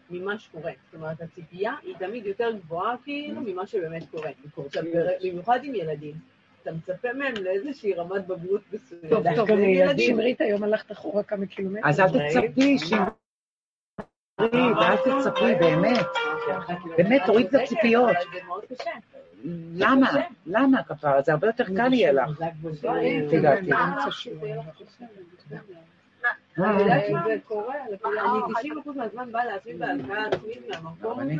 ממה 0.10 0.40
שקורה. 0.40 0.72
זאת 0.86 0.94
אומרת, 0.96 1.22
הציפייה 1.22 1.74
היא 1.84 1.96
תמיד 2.00 2.26
יותר 2.26 2.52
גבוהה 2.52 2.96
כאילו 3.04 3.42
ממה 3.42 3.68
שבאמת 3.68 4.04
קורה. 4.12 4.30
במיוחד 5.24 5.60
עם 5.64 5.76
ילדים. 5.76 6.16
אתה 6.62 6.72
מצפה 6.72 7.14
מהם 7.14 7.34
לאיזושהי 7.42 7.94
רמת 7.94 8.28
בגרות 8.28 8.62
מסוימת. 8.74 9.10
טוב, 9.10 9.24
טוב. 9.36 9.48
שמרית 9.98 10.42
היום 10.42 10.64
הלכת 10.64 10.92
אחורה 10.92 11.24
כמה 11.24 11.46
קילומטרים. 11.46 11.86
אז 11.86 12.00
אל 12.00 12.06
תצפי, 12.08 12.78
שמרי, 12.78 13.00
ואל 14.80 14.98
תצפי, 14.98 15.56
באמת. 15.60 16.06
באמת, 16.98 17.22
תוריד 17.26 17.48
את 17.48 17.54
הציפיות. 17.54 18.10
זה 18.34 18.40
מאוד 18.48 18.66
קשה. 18.66 18.92
למה? 19.76 20.12
למה 20.46 20.84
כפרה? 20.84 21.22
זה 21.22 21.32
הרבה 21.32 21.48
יותר 21.48 21.64
קל 21.64 21.94
יהיה 21.94 22.12
לך. 22.12 22.30
לפי 23.26 23.40
דעתי. 23.40 23.72
אני 26.58 26.82
יודעת 26.82 27.04
שזה 27.08 27.38
קורה, 27.46 27.76
אני 27.86 28.72
90% 28.86 28.90
מהזמן 28.96 29.32
באה 29.32 29.46
לעצמי 29.46 29.74
בהלקאה 29.74 30.26
עצמית 30.28 30.70
מהמקום 30.70 31.20
הזה 31.20 31.34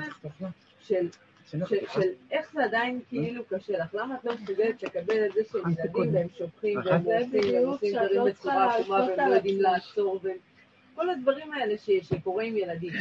של 0.80 1.08
של 1.46 1.60
של 1.94 2.02
איך 2.32 2.54
זה 2.54 2.64
עדיין 2.64 3.00
כאילו 3.10 3.44
קשה 3.50 3.78
לך, 3.78 3.94
למה 3.96 4.16
את 4.16 4.26
לא 4.26 4.34
מסוגלת 4.42 4.84
לקבל 4.84 5.26
את 5.26 5.34
זה 5.34 5.42
שהם 5.52 5.62
ילדים 5.72 6.14
והם 6.14 6.28
שופכים 6.38 6.80
והם 6.86 7.04
זה 7.04 7.18
עושים 7.20 7.54
והם 7.54 7.68
עושים 7.68 7.94
שאת 7.94 8.02
דברים 8.02 8.18
לא 8.18 8.26
בצורה 8.32 8.76
עקומה 8.76 8.96
והם 9.18 9.30
לא 9.30 9.36
יודעים. 9.36 9.62
לעצור. 9.62 10.22
כל 10.96 11.10
הדברים 11.10 11.54
האלה 11.54 11.78
ש- 11.78 11.90
שקורה 12.02 12.44
עם 12.44 12.58
ילדים, 12.58 12.92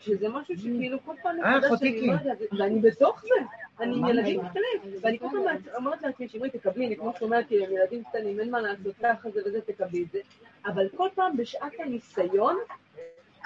שזה 0.00 0.28
משהו 0.28 0.56
שכאילו 0.58 0.98
כל 1.04 1.14
פעם 1.22 1.40
אה, 1.44 1.58
מחדש 1.58 1.82
אני 1.82 2.10
ואני 2.58 2.80
בתוך 2.80 3.22
זה, 3.22 3.44
אני 3.80 3.96
עם 3.96 4.06
ילדים 4.06 4.40
קטנים, 4.48 4.96
ואני 5.00 5.18
כל 5.18 5.26
פעם 5.30 5.56
אומרת 5.74 6.02
לעצמי, 6.02 6.28
שמרי 6.28 6.50
תקבלי, 6.50 6.86
אני 6.86 6.96
כמו 6.96 7.12
שאומרת, 7.18 7.46
כאילו, 7.46 7.64
הם 7.64 7.72
ילדים 7.72 8.04
קטנים, 8.04 8.40
אין 8.40 8.50
מה 8.50 8.60
לעשות, 8.60 8.94
ככה 9.02 9.30
זה 9.30 9.40
וזה, 9.46 9.60
תקבלי 9.60 10.02
את 10.02 10.10
זה, 10.12 10.18
אבל 10.66 10.88
כל 10.96 11.08
פעם 11.14 11.36
בשעת 11.36 11.72
הניסיון, 11.78 12.56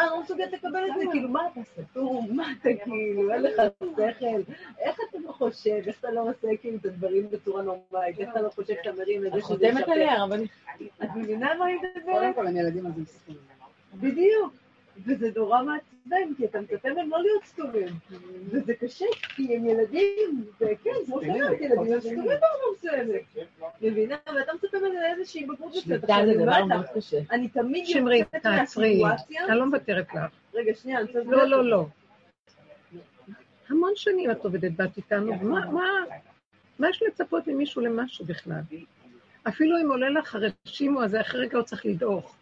אני 0.00 0.08
לא 0.10 0.20
מסוגלת 0.20 0.52
לקבל 0.52 0.84
את 0.88 0.94
זה, 0.98 1.04
כאילו, 1.12 1.28
מה 1.28 1.48
אתה 1.52 1.60
סתום? 1.64 2.28
מה 2.36 2.52
אתה 2.60 2.68
כאילו, 2.84 3.32
אין 3.32 3.42
לך 3.42 3.62
שכל? 3.80 4.52
איך 4.78 4.98
אתה 5.10 5.18
לא 5.18 5.32
חושב? 5.32 5.80
איך 5.86 5.98
אתה 6.00 6.10
לא 6.10 6.20
עושה 6.20 6.48
כאילו 6.60 6.76
את 6.76 6.84
הדברים 6.84 7.30
בצורה 7.30 7.62
נורמלית? 7.62 8.18
איך 8.18 8.28
אתה 8.30 8.40
לא 8.40 8.48
חושב 8.48 8.74
שאתה 8.82 8.92
מרים 8.98 9.26
את 9.26 9.32
זה 9.32 9.38
את 9.38 9.44
שזה 9.44 9.54
חותמת 9.54 9.88
עליה, 9.88 10.24
אבל 10.24 10.44
את 11.04 11.08
מבינה 11.16 11.54
מה 11.54 11.64
אני 11.64 11.78
קודם 11.78 11.90
מדברת? 11.96 12.34
כל, 12.34 12.46
הם 12.46 12.56
ילדים 12.56 12.86
אז 12.86 12.98
הם 12.98 13.04
סתומים. 13.04 13.40
בדיוק. 13.94 14.52
וזה 15.06 15.30
נורא 15.36 15.62
מעצבן, 15.62 16.34
כי 16.36 16.44
אתה 16.44 16.60
מצפה 16.60 16.92
מהם 16.92 17.10
לא 17.10 17.22
להיות 17.22 17.44
סתומים. 17.44 17.88
וזה 18.50 18.74
קשה, 18.74 19.04
כי 19.36 19.56
הם 19.56 19.66
ילדים, 19.66 20.44
וכן, 20.60 20.90
כמו 21.06 21.20
שאומרת, 21.20 21.60
ילדים 21.60 21.92
הם 21.92 22.00
סתומים 22.00 22.24
ברמה 22.24 22.64
מסוימת. 22.76 23.22
מבינה? 23.82 24.16
ואתה 24.26 24.52
מצפה 24.54 24.78
מהם 24.80 24.92
לאיזושהי 24.92 25.44
בגרות 25.44 25.60
מסוימת. 25.60 25.84
שליטה 25.84 26.06
זה 26.06 26.22
אני 26.22 26.34
דבר 26.36 26.64
מאוד 26.64 26.86
קשה. 26.94 27.18
אני 27.30 27.48
תמיד 27.48 27.86
שמרי, 27.86 28.18
יוצאת 28.18 28.42
תעצרי. 28.42 29.02
מהסיטואציה... 29.02 29.46
אני 29.46 29.58
לא 29.58 29.66
מוותרת 29.66 30.14
לך. 30.14 30.22
רגע, 30.54 30.74
שנייה, 30.74 30.98
אני 30.98 31.06
רוצה... 31.06 31.30
לא, 31.30 31.44
לא, 31.44 31.64
לא. 31.64 31.86
המון 33.68 33.92
שנים 33.96 34.30
את 34.30 34.44
עובדת 34.44 34.72
בת 34.76 34.96
איתנו, 34.96 35.32
מה 36.78 36.90
יש 36.90 37.02
לצפות 37.02 37.46
ממישהו 37.46 37.82
למשהו 37.82 38.24
בכלל? 38.24 38.60
אפילו 39.48 39.78
אם 39.82 39.90
עולה 39.90 40.10
לך 40.10 40.34
הרשימו 40.34 41.02
הזה, 41.02 41.20
אחרי 41.20 41.40
רגע 41.40 41.58
הוא 41.58 41.64
צריך 41.64 41.86
לדעוך. 41.86 42.36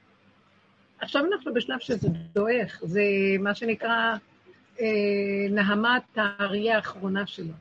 עכשיו 1.01 1.25
אנחנו 1.33 1.55
בשלב 1.55 1.79
שזה 1.81 2.09
דועך, 2.35 2.81
זה 2.83 3.03
מה 3.41 3.55
שנקרא 3.55 4.15
אה, 4.81 4.87
נהמת 5.51 6.03
האריה 6.17 6.77
האחרונה 6.77 7.27
שלו. 7.27 7.53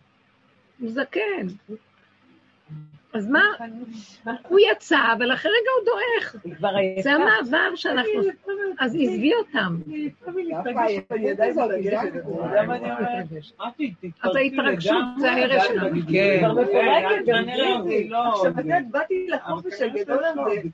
הוא 0.79 0.91
זקן. 0.91 1.47
אז 3.17 3.29
מה, 3.29 3.43
הוא 4.47 4.59
יצא, 4.71 4.97
אבל 5.17 5.33
אחרי 5.33 5.51
רגע 5.51 5.69
הוא 5.77 5.85
דועך. 5.85 6.35
זה 7.03 7.11
המעבר 7.11 7.75
שאנחנו... 7.75 8.21
אז 8.79 8.97
עזבי 8.99 9.33
אותם. 9.33 9.77
אז 14.23 14.35
ההתרגשות 14.35 15.05
זה 15.17 15.27
ואז 15.27 15.67
שלנו. 15.67 15.99
כן. 16.11 16.37
כבר 16.39 16.51
מפורקת, 16.51 16.69
מפורקת, 16.69 17.25
כנראה 17.25 17.75
אותי 17.79 18.09
לא... 18.09 18.29
עכשיו, 18.29 18.51
את 18.51 18.57
יודעת, 18.57 18.89
באתי 18.91 19.27
לחופש 19.27 19.81
הגדול 19.81 20.23
הזה, 20.23 20.69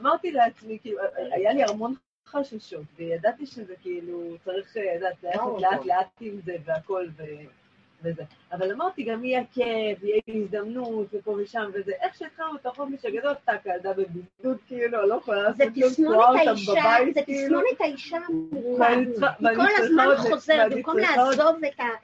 אמרתי 0.00 0.32
לעצמי, 0.32 0.78
כאילו, 0.82 0.98
היה 1.16 1.52
לי 1.52 1.62
המון 1.62 1.94
חששות, 2.26 2.84
וידעתי 2.98 3.46
שזה 3.46 3.74
כאילו, 3.82 4.36
צריך, 4.44 4.76
אה, 4.76 4.94
יודעת, 4.94 5.24
לאט 5.60 5.86
לאט 5.86 6.06
עם 6.20 6.40
זה 6.44 6.56
והכל 6.64 7.06
ו- 7.16 7.59
וזה. 8.04 8.22
אבל 8.52 8.72
אמרתי, 8.72 9.02
גם 9.02 9.24
יהיה 9.24 9.42
כיף, 9.52 10.02
יהיה 10.02 10.20
הזדמנות, 10.28 11.06
ופה 11.12 11.30
ושם 11.30 11.70
וזה. 11.74 11.92
איך 12.00 12.14
שהתחלנו 12.14 12.56
את 12.56 12.66
החופש 12.66 13.04
הגדול, 13.04 13.34
טאק, 13.44 13.66
הילדה 13.66 13.92
בבידוד, 13.92 14.56
כאילו, 14.66 15.06
לא 15.06 15.14
יכולה 15.14 15.42
לעשות 15.42 15.56
זה 15.56 15.64
כלום, 15.74 15.92
תקועה 16.12 16.30
אותם 16.30 16.54
בבית, 16.72 17.14
זה 17.14 17.20
כאילו. 17.22 17.46
תסמונת 17.60 17.80
האישה 17.80 18.18
צריכה- 19.10 19.32
היא 19.38 19.56
כל 19.56 19.82
הזמן 19.82 20.04
חוזרת, 20.16 20.72
במקום 20.72 20.94
לעזוב 20.98 21.56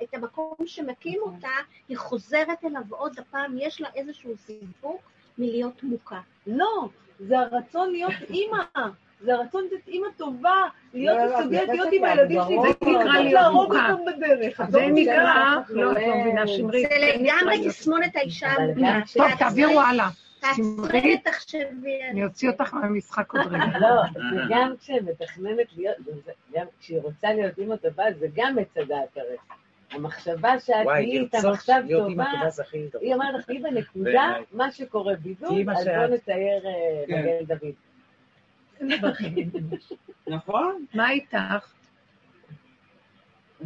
את 0.02 0.14
המקום 0.14 0.54
שמקים 0.66 1.20
אותה, 1.22 1.48
היא 1.88 1.96
חוזרת 1.98 2.64
אליו 2.64 2.82
עוד 2.90 3.18
הפעם, 3.18 3.56
יש 3.58 3.80
לה 3.80 3.88
איזשהו 3.94 4.36
סיפוק 4.36 5.00
מלהיות 5.38 5.82
מוכה. 5.82 6.20
לא, 6.46 6.88
זה 7.20 7.38
הרצון 7.38 7.90
להיות 7.90 8.12
אימא. 8.30 8.58
זה 9.20 9.34
הרצון 9.34 9.64
להיות 9.70 9.88
אימא 9.88 10.06
טובה, 10.16 10.62
להיות 10.94 11.16
לא, 11.16 11.26
לא, 11.26 11.40
מסוגלת 11.40 11.66
זה 11.66 11.72
להיות 11.72 11.88
עם 11.92 12.04
הילדים 12.04 12.40
שלי. 12.46 12.56
זה 12.56 12.90
נקרא 12.90 13.20
להיות 13.20 13.32
להרוג. 13.32 13.72
אותם 13.72 13.96
בדרך. 14.06 14.60
זה 14.70 14.78
לא? 14.80 14.86
נקרא, 14.88 15.54
לא, 15.68 15.92
את 15.92 15.96
לא 16.06 16.16
מבינה, 16.20 16.46
שמרית. 16.46 16.88
זה 16.88 16.96
לגמרי 16.98 17.56
להיות- 17.58 17.66
תסמונת 17.74 18.16
האישה. 18.16 18.48
גם 18.82 19.00
טוב, 19.16 19.26
תעבירו 19.38 19.80
הלאה. 19.80 20.08
תעצרי 20.40 20.64
שמרית, 20.64 21.20
ותחשבי 21.26 21.98
אני 22.10 22.24
אוציא 22.24 22.50
אותך 22.50 22.74
מהמשחק 22.74 23.32
עוד 23.32 23.46
רגע. 23.46 23.78
לא, 23.80 23.88
זה 24.30 24.40
גם 24.48 24.74
כשמתכננת 24.80 25.66
להיות, 25.76 25.96
זה 26.04 26.32
גם 26.54 26.66
כשהיא 26.80 26.98
רוצה 27.02 27.32
להיות 27.34 27.58
אימא 27.58 27.76
טובה, 27.76 28.04
זה 28.18 28.26
גם 28.34 28.58
עץ 28.58 28.76
הדעת 28.76 29.16
הרי. 29.16 29.36
המחשבה 29.90 30.58
שאת 30.60 30.86
להיות 30.86 31.32
אימא 31.32 32.24
טובה. 32.24 32.24
היא 33.00 33.14
אומרת 33.14 33.34
לך, 33.34 33.48
היא 33.48 33.62
בנקודה. 33.62 34.32
מה 34.52 34.70
שקורה 34.70 35.14
מה 35.64 35.72
אז. 35.78 35.86
בוא 35.86 36.16
נצייר 36.16 36.66
אה, 36.66 36.72
כן. 37.06 37.20
מגן 37.22 37.44
דוד. 37.54 37.72
נכון? 40.28 40.84
מה 40.94 41.10
איתך? 41.10 41.72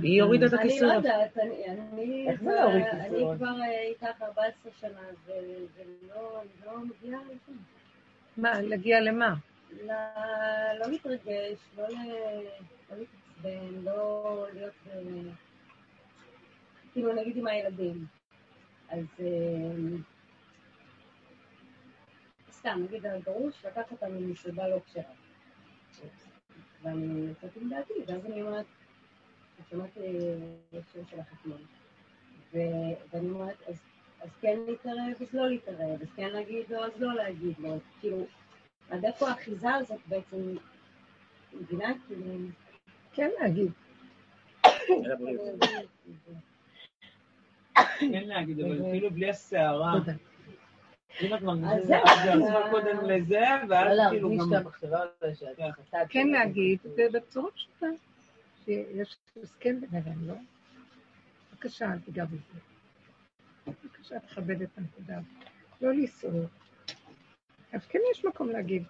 היא 0.02 0.22
הורידה 0.22 0.46
את 0.46 0.52
אני 0.52 0.60
הכיסוי. 0.60 0.88
לא 0.88 0.92
יודעת, 0.92 1.38
אני- 1.38 1.64
אני 1.68 2.26
כבר- 2.38 2.68
אני 2.98 3.24
אה, 3.62 3.82
איתך 3.82 4.22
14 4.22 4.72
שנה, 4.80 5.00
ולא 5.26 6.40
אני 6.42 6.48
לא 6.66 6.72
מגיעה 6.78 7.20
לשם. 7.22 7.56
מה, 8.36 8.60
להגיע 8.62 9.00
למה? 9.00 9.34
לא 9.86 10.86
להתרגש, 10.90 11.58
לא 11.76 11.84
לא 11.88 12.96
להתעצבן, 12.96 13.82
לא 13.84 14.46
להיות... 14.54 14.74
כאילו, 16.92 17.12
נגיד 17.12 17.36
עם 17.36 17.46
הילדים. 17.46 18.04
אז 18.90 19.04
אה, 19.20 19.26
סתם, 22.60 22.80
נגיד 22.84 23.06
הגרוש 23.06 23.64
לקח 23.64 23.92
אותנו 23.92 24.20
מסיבה 24.20 24.68
לא 24.68 24.80
כשרה. 24.86 25.02
ואני 26.82 27.28
יוצאת 27.28 27.56
עם 27.56 27.68
דעתי, 27.68 27.92
ואז 28.06 28.26
אני 28.26 28.42
אומרת, 28.42 28.66
שמעתי 29.70 30.00
שיר 30.92 31.02
שלך 31.10 31.26
אתמול, 31.40 31.58
ואני 32.52 33.30
אומרת, 33.30 33.62
אז, 33.68 33.80
אז 34.20 34.30
כן 34.40 34.58
להתערב, 34.66 35.12
אז 35.20 35.34
לא 35.34 35.48
להתערב, 35.48 36.02
אז 36.02 36.08
כן 36.16 36.28
להגיד 36.28 36.70
לו, 36.70 36.84
אז 36.84 37.00
לא 37.00 37.14
להגיד 37.14 37.58
לו, 37.58 37.78
כאילו, 38.00 38.26
עד 38.90 39.04
איפה 39.04 39.28
האחיזה 39.28 39.74
הזאת 39.74 40.00
בעצם, 40.06 40.56
מבינה? 41.52 41.92
כאילו, 42.06 42.24
כן 43.12 43.30
להגיד. 43.40 43.72
כן 48.12 48.24
להגיד, 48.26 48.60
אבל 48.60 48.82
כאילו 48.90 49.10
בלי 49.10 49.30
הסערה. 49.30 49.92
אם 51.22 51.34
את 51.34 51.42
מרגישה 51.42 51.98
את 51.98 52.70
קודם 52.70 53.04
לזה, 53.04 53.40
לא 53.66 53.74
ואז 53.74 53.98
כאילו 54.10 54.30
גם... 54.30 54.62
כן. 55.90 56.04
כן 56.08 56.28
להגיד, 56.28 56.78
ובצורה 56.84 57.50
פשוטה. 57.50 57.86
שיש 58.64 59.16
הסכם 59.42 59.80
ביניהם, 59.80 60.28
לא? 60.28 60.34
בבקשה, 61.52 61.92
אל 61.92 61.98
תיגע 61.98 62.24
בזה. 62.24 62.60
בבקשה, 63.66 64.20
תכבד 64.20 64.62
את 64.62 64.78
הנקודה. 64.78 65.18
לא 65.80 65.92
לסעור. 65.92 66.44
אז 67.72 67.86
כן 67.86 67.98
יש 68.12 68.24
מקום 68.24 68.48
להגיד. 68.48 68.82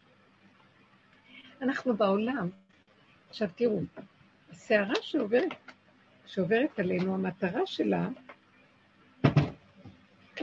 אנחנו 1.63 1.97
בעולם. 1.97 2.49
עכשיו 3.29 3.49
תראו, 3.55 3.81
הסערה 4.51 4.95
שעוברת, 5.03 5.73
שעוברת 6.27 6.79
עלינו, 6.79 7.15
המטרה 7.15 7.67
שלה, 7.67 8.09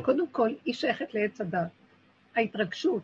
קודם 0.01 0.27
כל, 0.31 0.49
היא 0.65 0.73
שייכת 0.73 1.13
לעץ 1.13 1.41
הדת. 1.41 1.76
ההתרגשות. 2.37 3.03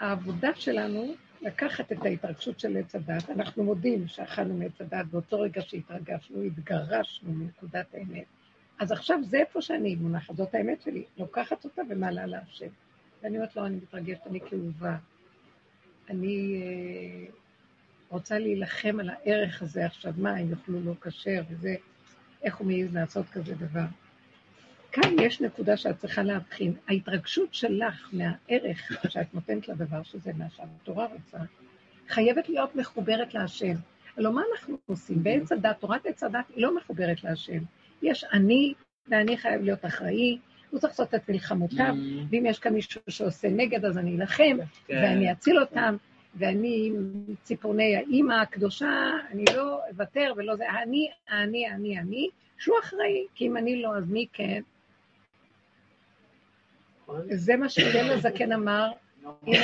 העבודה 0.00 0.54
שלנו, 0.54 1.14
לקחת 1.42 1.92
את 1.92 2.04
ההתרגשות 2.04 2.60
של 2.60 2.76
עץ 2.76 2.94
הדת, 2.94 3.30
אנחנו 3.30 3.64
מודים 3.64 4.08
שאכלנו 4.08 4.54
מעץ 4.54 4.80
הדת, 4.80 5.06
באותו 5.10 5.40
רגע 5.40 5.62
שהתרגשנו, 5.62 6.42
התגרשנו 6.42 7.32
מנקודת 7.32 7.94
האמת. 7.94 8.24
אז 8.78 8.92
עכשיו 8.92 9.18
זה 9.24 9.36
איפה 9.36 9.62
שאני 9.62 9.94
מונחת, 9.94 10.36
זאת 10.36 10.54
האמת 10.54 10.82
שלי, 10.82 11.04
לוקחת 11.16 11.64
אותה 11.64 11.82
ומעלה 11.90 12.26
להשם. 12.26 12.68
ואני 13.22 13.36
אומרת 13.36 13.56
לו, 13.56 13.66
אני 13.66 13.76
מתרגשת, 13.76 14.26
אני 14.26 14.40
כאובה. 14.40 14.96
אני 16.10 16.62
אה, 16.62 17.32
רוצה 18.08 18.38
להילחם 18.38 19.00
על 19.00 19.10
הערך 19.10 19.62
הזה 19.62 19.86
עכשיו, 19.86 20.12
מה, 20.16 20.30
הם 20.30 20.50
יאכלו 20.50 20.80
לא 20.80 20.94
כשר 21.00 21.42
וזה, 21.50 21.74
איך 22.42 22.56
הוא 22.56 22.66
מעז 22.66 22.94
לעשות 22.94 23.26
כזה 23.28 23.54
דבר. 23.54 23.86
כאן 24.96 25.18
יש 25.22 25.40
נקודה 25.40 25.76
שאת 25.76 25.98
צריכה 25.98 26.22
להבחין. 26.22 26.74
ההתרגשות 26.88 27.54
שלך 27.54 28.10
מהערך 28.12 28.92
שאת 29.08 29.34
נותנת 29.34 29.68
לדבר, 29.68 30.02
שזה 30.02 30.32
מה 30.38 30.44
שהתורה 30.50 31.06
רוצה, 31.06 31.38
חייבת 32.08 32.48
להיות 32.48 32.76
מחוברת 32.76 33.34
להשם. 33.34 33.74
הלוא 34.16 34.32
מה 34.32 34.42
אנחנו 34.52 34.76
עושים? 34.86 35.22
בעץ 35.22 35.52
הדת, 35.52 35.80
תורת 35.80 36.06
עץ 36.06 36.22
הדת 36.22 36.44
היא 36.56 36.62
לא 36.62 36.76
מחוברת 36.76 37.24
להשם. 37.24 37.58
יש 38.02 38.24
אני, 38.32 38.74
ואני 39.08 39.36
חייב 39.36 39.62
להיות 39.62 39.84
אחראי, 39.84 40.38
הוא 40.70 40.80
צריך 40.80 40.92
לעשות 40.92 41.14
את 41.14 41.28
מלחמותיו, 41.28 41.94
ואם 42.30 42.46
יש 42.46 42.58
כאן 42.58 42.74
מישהו 42.74 43.00
שעושה 43.08 43.48
נגד, 43.48 43.84
אז 43.84 43.98
אני 43.98 44.16
אלחם, 44.16 44.56
כן. 44.86 44.94
ואני 44.94 45.32
אציל 45.32 45.60
אותם, 45.60 45.96
ואני 46.34 46.86
עם 46.86 47.12
ציפורני 47.42 47.96
האימא 47.96 48.34
הקדושה, 48.34 49.10
אני 49.30 49.44
לא 49.56 49.80
אוותר 49.90 50.32
ולא 50.36 50.56
זה, 50.56 50.64
אני, 50.82 51.08
אני, 51.30 51.70
אני, 51.70 51.98
אני, 51.98 52.28
שהוא 52.58 52.76
אחראי, 52.84 53.26
כי 53.34 53.46
אם 53.46 53.56
אני 53.56 53.82
לא, 53.82 53.96
אז 53.96 54.10
מי 54.10 54.26
כן? 54.32 54.62
זה 57.30 57.56
מה 57.56 57.68
שהלל 57.68 58.12
הזקן 58.12 58.52
אמר, 58.52 58.90
אם 59.46 59.54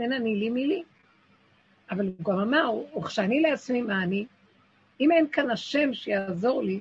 אין 0.00 0.12
אני, 0.12 0.36
לי 0.36 0.50
מי 0.50 0.66
לי. 0.66 0.82
אבל 1.90 2.06
הוא 2.06 2.24
גם 2.24 2.38
אמר, 2.38 2.70
וכשאני 2.98 3.40
לעצמי 3.40 3.82
מה 3.82 4.02
אני, 4.02 4.26
אם 5.00 5.12
אין 5.12 5.26
כאן 5.32 5.50
השם 5.50 5.94
שיעזור 5.94 6.62
לי, 6.62 6.80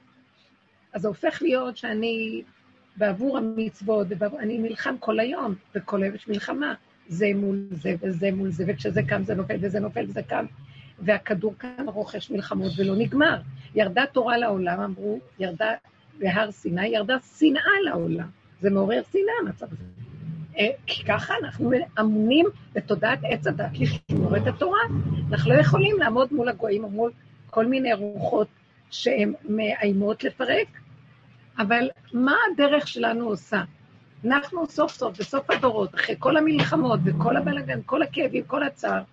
אז 0.94 1.02
זה 1.02 1.08
הופך 1.08 1.42
להיות 1.42 1.78
שאני 1.78 2.42
בעבור 2.96 3.38
המצוות, 3.38 4.08
אני 4.40 4.58
נלחם 4.58 4.96
כל 5.00 5.20
היום, 5.20 5.56
וכל 5.76 6.04
היום 6.04 6.16
יש 6.16 6.28
מלחמה. 6.28 6.74
זה 7.08 7.28
מול 7.36 7.68
זה 7.72 7.96
וזה 8.02 8.32
מול 8.32 8.52
זה, 8.52 8.64
וכשזה 8.68 9.02
קם 9.08 9.24
זה 9.24 9.36
נופל 9.36 9.58
וזה 9.62 9.80
נופל 9.80 10.06
וזה 10.08 10.24
קם, 10.24 10.46
והכדור 11.00 11.54
כאן 11.60 11.86
רוכש 11.88 12.32
מלחמות 12.32 12.72
ולא 12.78 12.96
נגמר. 12.96 13.42
ירדה 13.76 14.04
תורה 14.12 14.38
לעולם, 14.38 14.80
אמרו, 14.80 15.20
ירדה 15.40 15.74
בהר 16.20 16.52
סיני, 16.52 16.88
ירדה 16.88 17.18
שנאה 17.38 17.80
לעולם. 17.84 18.41
זה 18.62 18.70
מעורר 18.70 19.02
שנאה 19.12 19.34
המצב 19.42 19.66
הזה. 19.66 19.84
אה, 20.58 20.70
כי 20.88 21.04
ככה 21.06 21.34
אנחנו 21.44 21.72
אמונים 22.00 22.46
בתודעת 22.74 23.20
עץ 23.24 23.48
הדת 23.48 23.80
לשמור 23.80 24.38
את 24.38 24.48
התורה. 24.48 24.80
אנחנו 25.32 25.54
לא 25.54 25.60
יכולים 25.60 26.00
לעמוד 26.00 26.34
מול 26.34 26.50
הגויים 26.50 26.84
או 26.84 26.90
מול 26.90 27.12
כל 27.50 27.66
מיני 27.66 27.94
רוחות 27.94 28.48
שהן 28.92 29.34
מאיימות 29.50 30.24
לפרק, 30.24 30.68
אבל 31.58 31.90
מה 32.14 32.36
הדרך 32.54 32.88
שלנו 32.88 33.28
עושה? 33.28 33.64
אנחנו 34.26 34.68
סוף 34.68 34.92
סוף, 34.92 35.20
בסוף 35.20 35.50
הדורות, 35.50 35.96
אחרי 35.96 36.16
כל 36.20 36.38
המלחמות 36.38 37.00
וכל 37.06 37.38
הבלגן, 37.38 37.80
כל 37.86 38.02
הכאבים, 38.02 38.44
כל 38.44 38.64
הצער, 38.64 39.04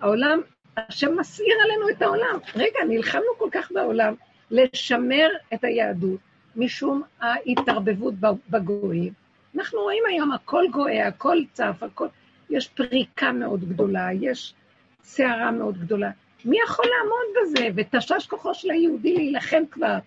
העולם, 0.00 0.40
השם 0.76 1.18
מסעיר 1.18 1.54
עלינו 1.64 1.88
את 1.88 2.02
העולם. 2.02 2.38
רגע, 2.56 2.78
נלחמנו 2.88 3.26
כל 3.38 3.48
כך 3.52 3.72
בעולם 3.72 4.14
לשמר 4.50 5.28
את 5.54 5.64
היהדות 5.64 6.20
משום 6.56 7.02
ההתערבבות 7.20 8.14
בגויים. 8.50 9.12
אנחנו 9.56 9.80
רואים 9.80 10.02
היום 10.08 10.32
הכל 10.32 10.64
גואה, 10.72 11.06
הכל 11.06 11.38
צף, 11.52 11.76
הכל... 11.80 12.06
יש 12.50 12.68
פריקה 12.68 13.32
מאוד 13.32 13.64
גדולה, 13.68 14.08
יש 14.20 14.54
סערה 15.02 15.50
מאוד 15.50 15.78
גדולה. 15.78 16.10
מי 16.44 16.56
יכול 16.64 16.84
לעמוד 16.86 17.42
בזה? 17.42 17.68
ותשש 17.74 18.26
כוחו 18.26 18.54
של 18.54 18.70
היהודי 18.70 19.14
להילחם 19.14 19.62
כבר. 19.70 19.98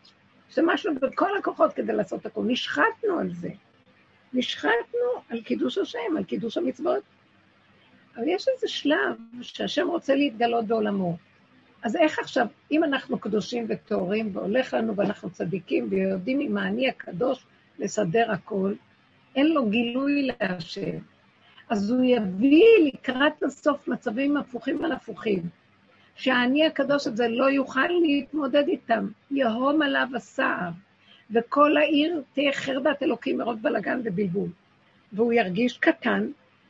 השתמשנו 0.50 0.96
בכל 0.96 1.38
הכוחות 1.38 1.74
כדי 1.74 1.94
לעשות 1.94 2.26
הכול. 2.26 2.46
נשחטנו 2.48 3.20
על 3.20 3.34
זה. 3.34 3.50
נשחטנו 4.34 5.00
על 5.30 5.42
קידוש 5.42 5.78
השם, 5.78 6.18
על 6.18 6.24
קידוש 6.24 6.58
המצוות. 6.58 7.04
אבל 8.16 8.28
יש 8.28 8.48
איזה 8.48 8.68
שלב 8.68 9.16
שהשם 9.42 9.88
רוצה 9.88 10.16
להתגלות 10.16 10.66
בעולמו. 10.66 11.18
אז 11.84 11.96
איך 11.96 12.20
עכשיו, 12.20 12.48
אם 12.72 12.84
אנחנו 12.84 13.20
קדושים 13.20 13.66
וטהורים, 13.70 14.30
והולך 14.34 14.74
לנו 14.74 14.96
ואנחנו 14.96 15.30
צדיקים, 15.30 15.88
ויודעים 15.90 16.40
עם 16.40 16.58
האני 16.58 16.90
הקדוש 16.90 17.46
לסדר 17.80 18.32
הכל, 18.32 18.74
אין 19.36 19.48
לו 19.48 19.70
גילוי 19.70 20.28
להשם. 20.28 20.98
אז 21.70 21.92
הוא 21.92 22.04
יביא 22.04 22.66
לקראת 22.94 23.44
הסוף 23.44 23.88
מצבים 23.88 24.38
הפוכים 24.38 24.86
על 24.86 24.92
הפוכים. 24.92 25.44
שהאני 26.16 26.66
הקדוש 26.66 27.08
הזה 27.08 27.28
לא 27.28 27.46
יוכל 27.50 27.88
להתמודד 28.02 28.68
איתם, 28.68 29.08
יהום 29.32 29.82
עליו 29.82 30.08
הסער, 30.16 30.70
וכל 31.32 31.78
העיר 31.78 32.22
תהיה 32.34 32.54
חרדת 32.54 33.04
אלוקים 33.04 33.38
מרוב 33.38 33.62
בלגן 33.62 34.02
ובלבול. 34.04 34.50
והוא 35.14 35.34
ירגיש 35.34 35.78
קטן, 35.78 36.28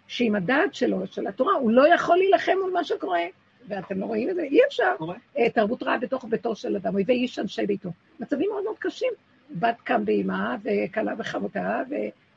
שעם 0.07 0.35
הדעת 0.35 0.73
שלו, 0.73 1.07
של 1.07 1.27
התורה, 1.27 1.53
הוא 1.53 1.71
לא 1.71 1.93
יכול 1.93 2.17
להילחם 2.17 2.51
מול 2.61 2.71
מה 2.71 2.83
שקורה. 2.83 3.21
ואתם 3.67 3.99
לא 3.99 4.05
רואים 4.05 4.29
את 4.29 4.35
זה? 4.35 4.41
אי 4.41 4.59
אפשר. 4.67 4.95
אה, 5.37 5.49
תרבות 5.49 5.83
רעה 5.83 5.97
בתוך 5.97 6.25
ביתו 6.29 6.55
של 6.55 6.75
אדם, 6.75 6.93
אויבי 6.93 7.13
איש 7.13 7.39
אנשי 7.39 7.65
ביתו. 7.65 7.89
מצבים 8.19 8.49
מאוד 8.51 8.63
מאוד 8.63 8.77
קשים. 8.79 9.11
בת 9.59 9.81
קם 9.83 10.05
באימה, 10.05 10.55
וכלה 10.63 11.15
בחמותה, 11.15 11.81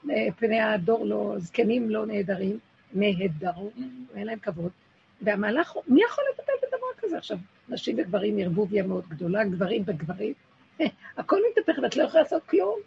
ופני 0.05 0.61
הדור 0.61 1.07
לא, 1.07 1.35
זקנים 1.39 1.91
לא 1.91 2.07
נהדרים, 2.07 2.59
נהדרו, 2.93 3.70
אין 4.14 4.27
להם 4.27 4.39
כבוד. 4.39 4.70
והמהלך, 5.22 5.77
מי 5.89 6.01
יכול 6.03 6.25
לטפל 6.33 6.53
בדבר 6.62 6.87
כזה 6.99 7.18
עכשיו? 7.18 7.39
נשים 7.68 7.97
וגברים 7.99 8.39
ערבוביה 8.39 8.83
מאוד 8.83 9.05
גדולה, 9.09 9.45
גברים 9.45 9.83
וגברים. 9.87 10.33
הכל 11.18 11.41
מתהפך 11.51 11.79
ואת 11.83 11.97
לא 11.97 12.03
יכולה 12.03 12.22
לעשות 12.22 12.43
כלום. 12.43 12.79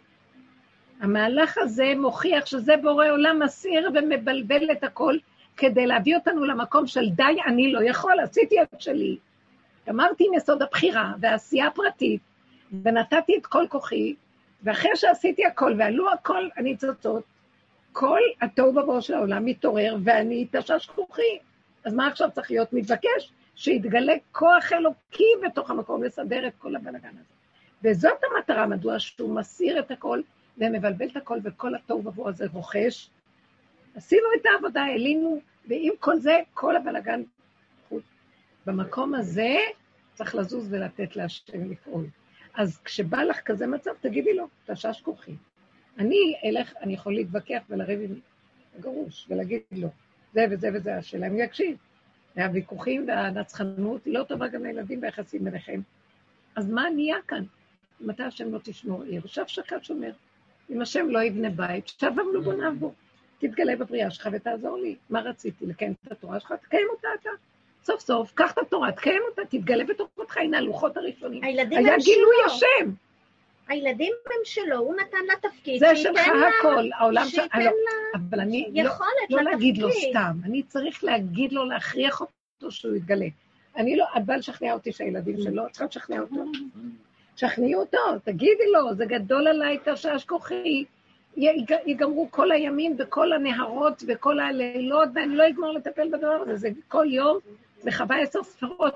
המהלך 1.00 1.58
הזה 1.58 1.92
מוכיח 1.96 2.46
שזה 2.46 2.76
בורא 2.82 3.08
עולם 3.10 3.40
מסעיר 3.44 3.90
ומבלבל 3.94 4.70
את 4.72 4.84
הכל 4.84 5.16
כדי 5.58 5.86
להביא 5.86 6.16
אותנו 6.16 6.44
למקום 6.44 6.86
של 6.86 7.10
די, 7.10 7.36
אני 7.46 7.72
לא 7.72 7.80
יכול, 7.82 8.20
עשיתי 8.20 8.62
את 8.62 8.80
שלי. 8.80 9.18
גמרתי 9.88 10.24
עם 10.28 10.34
יסוד 10.34 10.62
הבחירה 10.62 11.12
והעשייה 11.20 11.66
הפרטית, 11.66 12.20
ונתתי 12.82 13.36
את 13.40 13.46
כל 13.46 13.66
כוחי, 13.68 14.14
ואחרי 14.62 14.90
שעשיתי 14.94 15.46
הכל 15.46 15.74
ועלו 15.78 16.12
הכל 16.12 16.48
הניצוצות, 16.56 17.22
כל 17.92 18.20
התוהו 18.40 18.76
ובוהו 18.76 19.02
של 19.02 19.14
העולם 19.14 19.44
מתעורר, 19.44 19.96
ואני 20.04 20.46
תשש 20.52 20.86
כוחי. 20.86 21.38
אז 21.84 21.94
מה 21.94 22.06
עכשיו 22.06 22.30
צריך 22.34 22.50
להיות 22.50 22.72
מתבקש? 22.72 23.32
שיתגלה 23.54 24.12
כוח 24.32 24.72
אלוקי 24.72 25.24
בתוך 25.44 25.70
המקום 25.70 26.02
לסדר 26.02 26.46
את 26.46 26.52
כל 26.58 26.76
הבלגן 26.76 27.08
הזה. 27.08 27.34
וזאת 27.84 28.18
המטרה, 28.24 28.66
מדוע 28.66 28.98
שהוא 28.98 29.34
מסיר 29.34 29.78
את 29.78 29.90
הכל 29.90 30.20
ומבלבל 30.58 31.06
את 31.06 31.16
הכל, 31.16 31.38
וכל 31.42 31.74
התוהו 31.74 32.06
ובוהו 32.06 32.28
הזה 32.28 32.46
רוכש. 32.52 33.10
עשינו 33.98 34.26
את 34.40 34.46
העבודה, 34.46 34.82
העלינו, 34.82 35.40
ועם 35.68 35.92
כל 36.00 36.16
זה, 36.16 36.38
כל 36.54 36.76
הבלגן 36.76 37.22
במקום 38.66 39.14
הזה 39.14 39.56
צריך 40.14 40.34
לזוז 40.34 40.72
ולתת 40.72 41.16
להשם 41.16 41.70
לפעול. 41.70 42.06
אז 42.54 42.80
כשבא 42.84 43.22
לך 43.22 43.40
כזה 43.40 43.66
מצב, 43.66 43.90
תגידי 44.00 44.34
לו, 44.34 44.48
תשש 44.66 45.00
כוחי. 45.00 45.34
אני 45.98 46.34
אלך, 46.44 46.72
אני 46.80 46.94
יכול 46.94 47.14
להתווכח 47.14 47.62
ולריב 47.68 48.00
עם 48.00 48.20
הגרוש 48.78 49.26
ולהגיד 49.28 49.62
לו, 49.72 49.88
זה 50.32 50.46
וזה 50.50 50.68
וזה, 50.74 50.96
השאלה 50.96 51.26
אם 51.26 51.38
יקשיב. 51.38 51.76
והוויכוחים 52.36 53.08
והנצחנות 53.08 54.04
היא 54.04 54.14
לא 54.14 54.24
טובה 54.24 54.48
גם 54.48 54.64
לילדים 54.64 55.00
ביחסים 55.00 55.44
ביניכם. 55.44 55.80
אז 56.56 56.70
מה 56.70 56.90
נהיה 56.94 57.16
כאן? 57.28 57.44
מתי 58.00 58.22
השם 58.22 58.52
לא 58.52 58.58
תשמור 58.62 59.02
עיר? 59.02 59.26
שב 59.26 59.46
שקד 59.46 59.82
שומר. 59.82 60.12
אם 60.70 60.82
השם 60.82 61.08
לא 61.08 61.22
יבנה 61.22 61.50
בית, 61.50 61.88
שב 61.88 62.12
עמלו 62.20 62.42
בוניו 62.42 62.72
בו. 62.78 62.94
תתגלה 63.38 63.76
בבריאה 63.76 64.10
שלך 64.10 64.28
ותעזור 64.32 64.78
לי. 64.78 64.96
מה 65.10 65.20
רציתי? 65.20 65.66
לקיים 65.66 65.94
את 66.06 66.12
התורה 66.12 66.40
שלך? 66.40 66.52
תקיים 66.52 66.86
אותה 66.90 67.08
אתה. 67.20 67.30
סוף 67.84 68.00
סוף, 68.00 68.32
קח 68.34 68.52
את 68.52 68.58
התורה, 68.58 68.92
תקיים 68.92 69.22
אותה, 69.30 69.42
תתגלה 69.44 69.84
בתוכך, 69.84 70.36
הנה 70.36 70.58
הלוחות 70.58 70.96
הראשונים. 70.96 71.44
הילדים 71.44 71.78
היה 71.78 71.94
הם 71.94 72.00
גילוי 72.00 72.36
שלו. 72.44 72.54
השם. 72.54 72.90
הילדים 73.68 74.12
הם 74.26 74.40
שלו, 74.44 74.78
הוא 74.78 74.94
נתן 74.94 75.24
לה 75.26 75.50
תפקיד, 75.50 75.78
זה 75.80 75.96
שלך 75.96 76.20
הכל, 76.60 76.88
העולם 76.94 77.24
של... 77.24 77.30
שייתן 77.30 77.58
לה 77.58 78.20
אבל 78.28 78.40
אני 78.40 78.70
לא, 78.74 78.80
יכולת 78.80 79.30
לא 79.30 79.42
להגיד 79.42 79.78
לו 79.78 79.88
לתפקיד. 79.88 80.10
סתם, 80.10 80.38
אני 80.44 80.62
צריך 80.62 81.04
להגיד 81.04 81.52
לו, 81.52 81.64
להכריח 81.64 82.20
אותו 82.20 82.70
שהוא 82.70 82.94
יתגלה. 82.94 83.26
אני 83.76 83.96
לא, 83.96 84.04
את 84.16 84.24
באה 84.24 84.36
לשכנע 84.36 84.72
אותי 84.72 84.92
שהילדים 84.92 85.42
שלו, 85.42 85.66
את 85.66 85.70
צריכה 85.70 85.84
לשכנע 85.84 86.20
אותו. 86.20 86.44
שכנעי 87.36 87.74
אותו, 87.74 87.98
תגידי 88.24 88.66
לו, 88.72 88.94
זה 88.94 89.04
גדול 89.04 89.48
עליי 89.48 89.78
תשש 89.84 90.24
כוחי. 90.24 90.84
יג- 91.38 91.74
ייגמרו 91.86 92.28
כל 92.30 92.52
הימים 92.52 92.96
וכל 92.98 93.32
הנהרות 93.32 94.02
וכל 94.08 94.40
הלילות, 94.40 95.08
ואני 95.14 95.36
לא 95.36 95.48
אגמור 95.48 95.72
לטפל 95.72 96.08
בדבר 96.12 96.42
הזה. 96.42 96.56
זה 96.56 96.68
כל 96.88 97.06
יום, 97.10 97.38
חווה 97.92 98.22
עשר 98.22 98.42
ספרות 98.42 98.94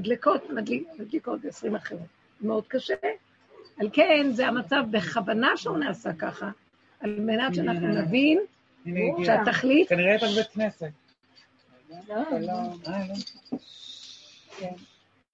דלקות, 0.00 0.50
מדליק- 0.50 0.88
מדליקות 0.98 1.44
עשרים 1.44 1.74
אחרות. 1.74 2.00
מאוד 2.40 2.66
קשה. 2.68 2.94
על 3.80 3.88
כן, 3.92 4.26
זה 4.32 4.46
המצב 4.46 4.82
בכוונה 4.90 5.56
שהוא 5.56 5.78
נעשה 5.78 6.12
ככה, 6.18 6.50
על 7.00 7.20
מנת 7.20 7.54
שאנחנו 7.54 7.88
נבין. 7.88 8.38
שהתכלית 9.24 9.88
כנראה 9.88 10.14
את 10.16 10.20
בבית 10.20 10.46
כנסת. 10.54 10.90
לא, 12.08 12.14
אה, 12.14 12.38
לא. 12.40 12.54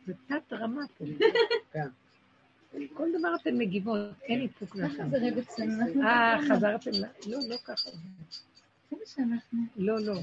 זה 0.07 0.13
תת-רמה. 0.29 0.83
כן. 2.79 2.95
כל 2.95 3.09
דבר 3.19 3.35
אתן 3.43 3.59
מגיבות, 3.59 3.99
אין 4.23 4.41
איפוק. 4.41 4.77
אנחנו 4.77 6.03
אה, 6.03 6.37
חזרתם 6.49 6.91
ל... 6.91 7.05
לא, 7.31 7.39
לא 7.49 7.57
ככה. 7.65 7.91
זה 7.91 8.97
מה 8.97 9.07
שאנחנו. 9.07 9.59
לא, 9.77 10.01
לא. 10.01 10.21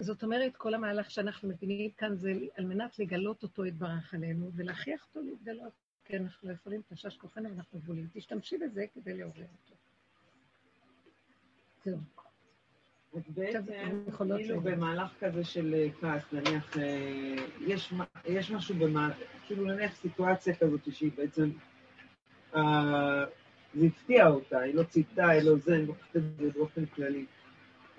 זאת 0.00 0.22
אומרת, 0.22 0.56
כל 0.56 0.74
המהלך 0.74 1.10
שאנחנו 1.10 1.48
מבינים 1.48 1.90
כאן 1.90 2.16
זה 2.16 2.32
על 2.56 2.64
מנת 2.64 2.98
לגלות 2.98 3.42
אותו 3.42 3.66
יתברך 3.66 4.14
עלינו, 4.14 4.50
ולהכריח 4.54 5.06
אותו 5.08 5.20
להתגלות. 5.28 5.72
כי 6.04 6.16
אנחנו 6.16 6.48
לא 6.48 6.54
יכולים, 6.54 6.80
תשש 6.88 7.16
כוחנו 7.16 7.50
ואנחנו 7.50 7.78
גבולים. 7.78 8.06
תשתמשי 8.12 8.58
בזה 8.58 8.84
כדי 8.94 9.14
לעורר 9.14 9.42
אותו. 9.42 9.74
זהו. 11.84 12.15
אז 13.16 13.22
בעצם, 13.28 13.60
כאילו. 14.36 14.60
במהלך 14.60 15.10
כזה 15.20 15.44
של 15.44 15.74
אה, 15.74 15.86
כעס, 16.00 16.22
נניח, 16.32 16.78
אה, 16.78 17.34
יש 17.66 17.92
יש 18.28 18.50
משהו 18.50 18.74
במה, 18.74 19.10
כאילו 19.46 19.64
נניח 19.64 19.94
סיטואציה 19.94 20.54
כזאת 20.54 20.80
שהיא 20.92 21.10
בעצם, 21.16 21.50
אה, 22.56 23.24
זה 23.74 23.86
הפתיע 23.86 24.28
אותה, 24.28 24.58
היא 24.58 24.74
לא 24.74 24.82
ציפתה, 24.82 25.28
היא 25.28 25.42
לא 25.42 25.56
זה, 25.56 25.74
אני 25.74 25.86
לוקחת 25.86 26.16
את 26.16 26.22
זה 26.38 26.50
באופן 26.54 26.86
כללי. 26.86 27.24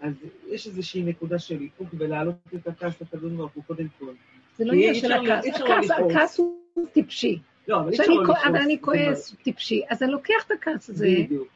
אז 0.02 0.14
יש 0.48 0.68
איזושהי 0.68 1.04
נקודה 1.04 1.40
של 1.40 1.62
איפוק 1.62 1.88
ולהעלות 1.98 2.36
את 2.56 2.68
הכעס 2.68 3.02
לקדוש 3.02 3.32
ברוך 3.34 3.52
הוא 3.54 3.64
קודם 3.68 3.88
כל. 4.00 4.14
זה 4.58 4.66
לא 4.66 4.74
עניין 4.74 4.96
של 4.96 5.12
אפשר- 5.14 5.34
הכעס. 5.34 5.60
לא 6.00 6.12
הכעס, 6.12 6.38
הוא 6.38 6.88
טיפשי. 6.94 7.40
לא, 7.68 7.80
אבל 7.80 7.92
אי 7.94 8.00
אפשר 8.00 8.12
לא. 8.12 8.34
אבל 8.48 8.56
אני 8.56 8.82
כועס, 8.82 9.32
הוא 9.32 9.38
טיפשי. 9.44 9.82
אז 9.90 10.04
אני 10.04 10.12
לוקח 10.12 10.46
את 10.46 10.52
הכעס 10.52 10.90
הזה, 10.90 11.08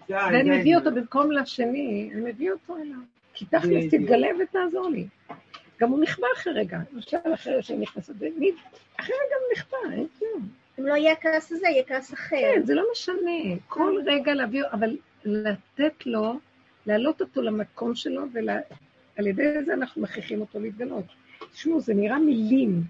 ואני 0.09 0.59
מביא. 0.59 0.78
אותו 0.78 0.91
במקום 0.91 1.32
לשני, 1.32 2.09
אני 2.14 2.32
מביא 2.32 2.51
אותו 2.51 2.78
אליו. 2.78 3.11
כי 3.34 3.46
תכלס. 3.46 3.86
תתגלה 3.92 4.28
ותעזור 4.44 4.90
לי. 4.90 5.08
גם 5.80 5.90
הוא 5.90 6.00
נכבה 6.02 6.28
אחרי 6.38 6.54
רגע, 6.54 6.80
למשל 6.94 7.18
אחרי 7.34 7.64
שהיא 7.64 7.80
נכנסת, 7.80 8.14
ומי- 8.20 8.52
אחרי 9.00 9.16
רגע 9.26 9.36
הוא 9.36 9.58
נכבה, 9.58 9.78
אין 9.94 10.08
כלום. 10.20 10.50
אם 10.80 10.88
לא 10.88 10.94
יהיה 10.94 11.14
הכעס 11.14 11.52
הזה, 11.52 11.68
יהיה 11.68 11.84
כעס 11.84 12.14
אחר. 12.14 12.36
כן, 12.56 12.62
זה 12.66 12.74
לא 12.76 12.84
משנה. 12.92 13.56
כל 13.68 13.96
רגע 14.06 14.34
להביא, 14.34 14.64
אבל 14.74 14.98
לתת 15.26 16.06
לו 16.06 16.40
להעלות 16.86 17.22
אותו 17.22 17.42
למקום 17.42 17.96
שלו, 17.96 18.22
ועל 18.34 19.28
ידי 19.28 19.64
זה 19.66 19.74
אנחנו 19.74 20.02
מכריחים 20.02 20.42
אותו 20.42 20.60
להתגלות. 20.60 21.06
תשמעו, 21.52 21.80
זה 21.82 21.94
נראה 21.94 22.20
מילים. 22.20 22.82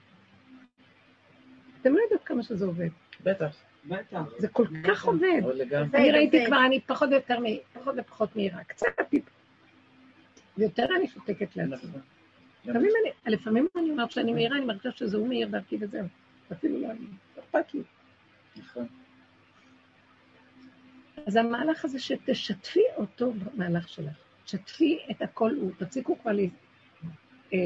אתם 1.82 1.94
לא 1.94 2.00
יודעות 2.02 2.24
כמה 2.24 2.44
שזה 2.44 2.66
עובד. 2.66 2.90
בטח. 3.24 3.56
בטח. 3.86 4.20
זה 4.38 4.48
כל 4.48 4.66
כך 4.88 5.06
עובד. 5.06 5.28
לגמרי. 5.56 5.80
עובד, 5.86 5.96
אני 5.96 6.12
ראיתי. 6.12 6.46
כבר, 6.46 6.66
אני 6.66 6.80
פחות 6.80 7.10
ויותר, 7.10 7.38
פחות 7.74 7.96
ופחות 7.98 8.36
מהירה. 8.36 8.64
קצת 8.64 8.88
טיפ. 9.10 9.24
ויותר 10.62 10.86
אני 10.98 11.08
שותקת 11.08 11.56
לעצמי. 11.56 11.76
נכון. 11.76 12.02
לפעמים 12.66 12.92
אני, 13.04 13.34
לפעמים 13.36 13.68
אני 13.76 13.90
אומרת 13.90 14.12
שאני 14.12 14.34
מהירה, 14.34 14.58
אני 14.58 14.66
מרגישה 14.66 14.92
שזה 14.92 15.18
הוא 15.18 15.28
מהיר 15.28 15.48
דרכי 15.48 15.78
וזהו. 15.82 16.06
אפילו 16.52 16.82
לא, 16.82 16.88
לא 16.88 17.42
אכפת 17.44 17.74
לי. 17.74 17.82
נכון. 18.58 18.88
אז 21.28 21.36
המהלך 21.36 21.86
הזה 21.86 22.00
שתשתפי 22.00 22.84
אותו 22.98 23.34
במהלך 23.34 23.90
שלך. 23.90 24.16
תשתפי 24.46 25.00
את 25.12 25.22
הכל 25.22 25.56
הוא. 25.62 25.72
תפסיקו 25.78 26.18
כבר 26.22 26.32
אה, 27.54 27.60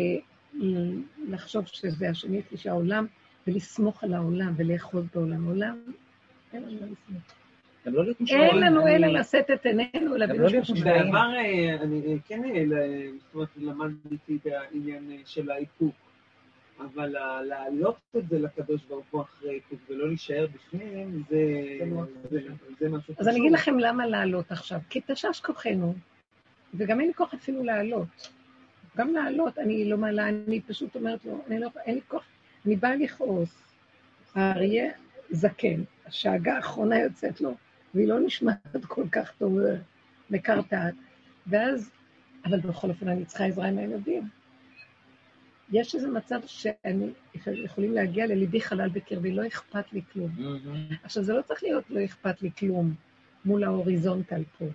לחשוב 1.27 1.65
שזה 1.65 2.09
השני 2.09 2.41
שלישי 2.49 2.69
העולם, 2.69 3.07
ולסמוך 3.47 4.03
על 4.03 4.13
העולם 4.13 4.53
ולאחוז 4.57 5.05
בעולם. 5.13 5.45
עולם, 5.45 5.81
אין 6.53 6.63
לנו 6.63 6.79
מה 6.81 6.85
לסמוך. 6.85 7.44
לא 7.85 8.03
אין. 8.29 8.57
לנו 8.57 8.87
אלא 8.87 9.07
לשאת 9.07 9.51
את 9.51 9.65
עינינו 9.65 9.89
גם 9.93 10.13
אל 10.13 10.17
לא 10.17 10.25
אבינו 10.25 10.47
להיות 10.47 10.65
שבשמיים. 10.65 10.95
משוגעים. 10.95 11.11
בעבר 11.11 11.33
אה, 11.35 11.75
אני 11.81 12.17
כן, 12.25 12.43
אה, 12.45 12.63
זאת 13.19 13.33
אומרת, 13.35 13.49
למדתי 13.57 14.37
את 14.41 14.47
העניין 14.51 15.11
אה, 15.11 15.17
של 15.25 15.51
האיפוק, 15.51 15.95
אבל 16.79 17.15
להעלות 17.43 17.97
את 18.17 18.29
זה 18.29 18.39
לקדוש 18.39 18.83
ברוך 18.83 19.05
הוא 19.11 19.21
אחרי 19.21 19.55
איפוק 19.55 19.79
ולא 19.89 20.07
להישאר 20.07 20.47
בפנים, 20.53 21.23
זה 22.79 22.89
משהו 22.89 23.13
חשוב. 23.13 23.15
אז 23.19 23.27
אני 23.27 23.39
אגיד 23.39 23.51
לכם 23.51 23.79
למה 23.79 24.07
לעלות 24.07 24.51
עכשיו. 24.51 24.79
כי 24.89 25.01
תשש 25.07 25.39
כוחנו, 25.39 25.93
וגם 26.73 26.99
אין 26.99 27.07
לי 27.07 27.13
כוח 27.13 27.33
אפילו 27.33 27.63
לעלות. 27.63 28.29
גם 28.97 29.13
לעלות, 29.13 29.57
אני 29.57 29.89
לא 29.89 29.97
מעלה, 29.97 30.29
אני 30.29 30.61
פשוט 30.61 30.95
אומרת 30.95 31.25
לו, 31.25 31.41
אני 31.47 31.59
לא, 31.59 31.69
אין 31.85 31.95
לי 31.95 32.01
כוח, 32.07 32.23
אני 32.65 32.75
באה 32.75 32.95
לכעוס. 32.95 33.63
האריה 34.35 34.91
זקן, 35.29 35.83
השאגה 36.05 36.55
האחרונה 36.55 36.99
יוצאת 36.99 37.41
לו, 37.41 37.53
והיא 37.95 38.07
לא 38.07 38.19
נשמעת 38.19 38.85
כל 38.87 39.09
כך 39.11 39.31
טוב, 39.37 39.59
אה, 39.59 39.75
מקרטעת. 40.29 40.93
ואז, 41.47 41.91
אבל 42.45 42.59
בכל 42.59 42.89
אופן 42.89 43.07
אני 43.07 43.25
צריכה 43.25 43.45
עזרה 43.45 43.67
עם 43.67 43.77
הילדים. 43.77 44.29
יש 45.71 45.95
איזה 45.95 46.07
מצב 46.07 46.39
שאני, 46.45 47.09
יכולים 47.47 47.93
להגיע 47.93 48.27
לליבי 48.27 48.61
חלל 48.61 48.89
בקרבי, 48.89 49.31
לא 49.31 49.47
אכפת 49.47 49.93
לי 49.93 50.01
כלום. 50.13 50.29
מהמם. 50.37 50.87
עכשיו, 51.03 51.23
זה 51.23 51.33
לא 51.33 51.41
צריך 51.41 51.63
להיות 51.63 51.89
לא 51.89 52.05
אכפת 52.05 52.41
לי 52.41 52.51
כלום 52.57 52.93
מול 53.45 53.63
ההוריזונטל 53.63 54.43
פה, 54.57 54.65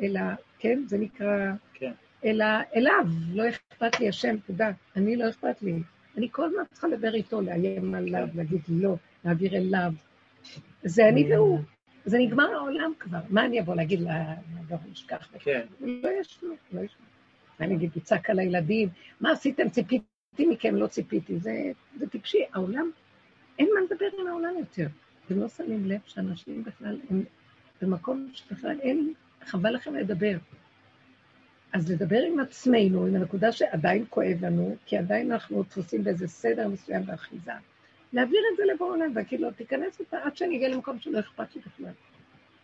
אלא, 0.00 0.20
כן, 0.58 0.82
זה 0.86 0.98
נקרא, 0.98 1.52
כן. 1.74 1.92
אלא 2.24 2.44
אליו, 2.76 3.06
לא 3.32 3.48
אכפת 3.48 4.00
לי 4.00 4.08
השם, 4.08 4.36
תודה, 4.46 4.70
אני 4.96 5.16
לא 5.16 5.28
אכפת 5.28 5.62
לי. 5.62 5.82
אני 6.16 6.28
כל 6.32 6.44
הזמן 6.44 6.62
צריכה 6.72 6.88
לדבר 6.88 7.14
איתו, 7.14 7.40
לאיים 7.40 7.94
עליו, 7.94 8.28
להגיד 8.34 8.60
לא, 8.68 8.96
להעביר 9.24 9.56
אליו. 9.56 9.92
זה 10.84 11.08
אני 11.08 11.34
והוא. 11.34 11.58
זה 12.04 12.18
נגמר 12.18 12.54
העולם 12.54 12.92
כבר. 12.98 13.18
מה 13.30 13.44
אני 13.44 13.60
אבוא 13.60 13.74
להגיד 13.74 14.00
לגרוש 14.00 15.04
וכך? 15.04 15.28
כן. 15.38 15.66
לא 15.80 16.08
ישנו, 16.20 16.54
לא 16.72 16.80
ישנו. 16.80 17.04
אני 17.60 17.74
אגיד, 17.74 17.90
תצעק 17.94 18.30
על 18.30 18.38
הילדים, 18.38 18.88
מה 19.20 19.32
עשיתם? 19.32 19.68
ציפיתי 19.68 20.04
מכם, 20.38 20.74
לא 20.74 20.86
ציפיתי. 20.86 21.38
זה, 21.38 21.52
זה 21.98 22.08
טיפשי. 22.08 22.44
העולם, 22.52 22.90
אין 23.58 23.68
מה 23.74 23.80
לדבר 23.80 24.20
עם 24.20 24.26
העולם 24.26 24.54
יותר. 24.58 24.86
אתם 25.26 25.40
לא 25.40 25.48
שמים 25.48 25.86
לב 25.86 26.00
שאנשים 26.06 26.64
בכלל 26.64 27.00
הם 27.10 27.24
במקום 27.82 28.30
שבכלל 28.32 28.80
אין, 28.80 29.12
חבל 29.44 29.74
לכם 29.74 29.94
לדבר. 29.94 30.36
אז 31.72 31.90
לדבר 31.90 32.22
עם 32.22 32.40
עצמנו, 32.40 33.06
עם 33.06 33.14
הנקודה 33.14 33.52
שעדיין 33.52 34.04
כואב 34.10 34.36
לנו, 34.40 34.76
כי 34.86 34.96
עדיין 34.96 35.32
אנחנו 35.32 35.62
תפוסים 35.62 36.04
באיזה 36.04 36.28
סדר 36.28 36.68
מסוים 36.68 37.06
באחיזה. 37.06 37.52
להעביר 38.14 38.40
את 38.52 38.56
זה 38.56 38.62
לבוא 38.74 38.90
עולם 38.90 39.10
ולהגיד 39.12 39.40
לו, 39.40 39.50
תיכנס 39.50 40.00
איתה 40.00 40.18
עד 40.22 40.36
שאני 40.36 40.56
אגיע 40.56 40.68
למקום 40.68 40.98
שלא 41.00 41.18
אכפת 41.20 41.56
לי 41.56 41.60
בכלל. 41.66 41.92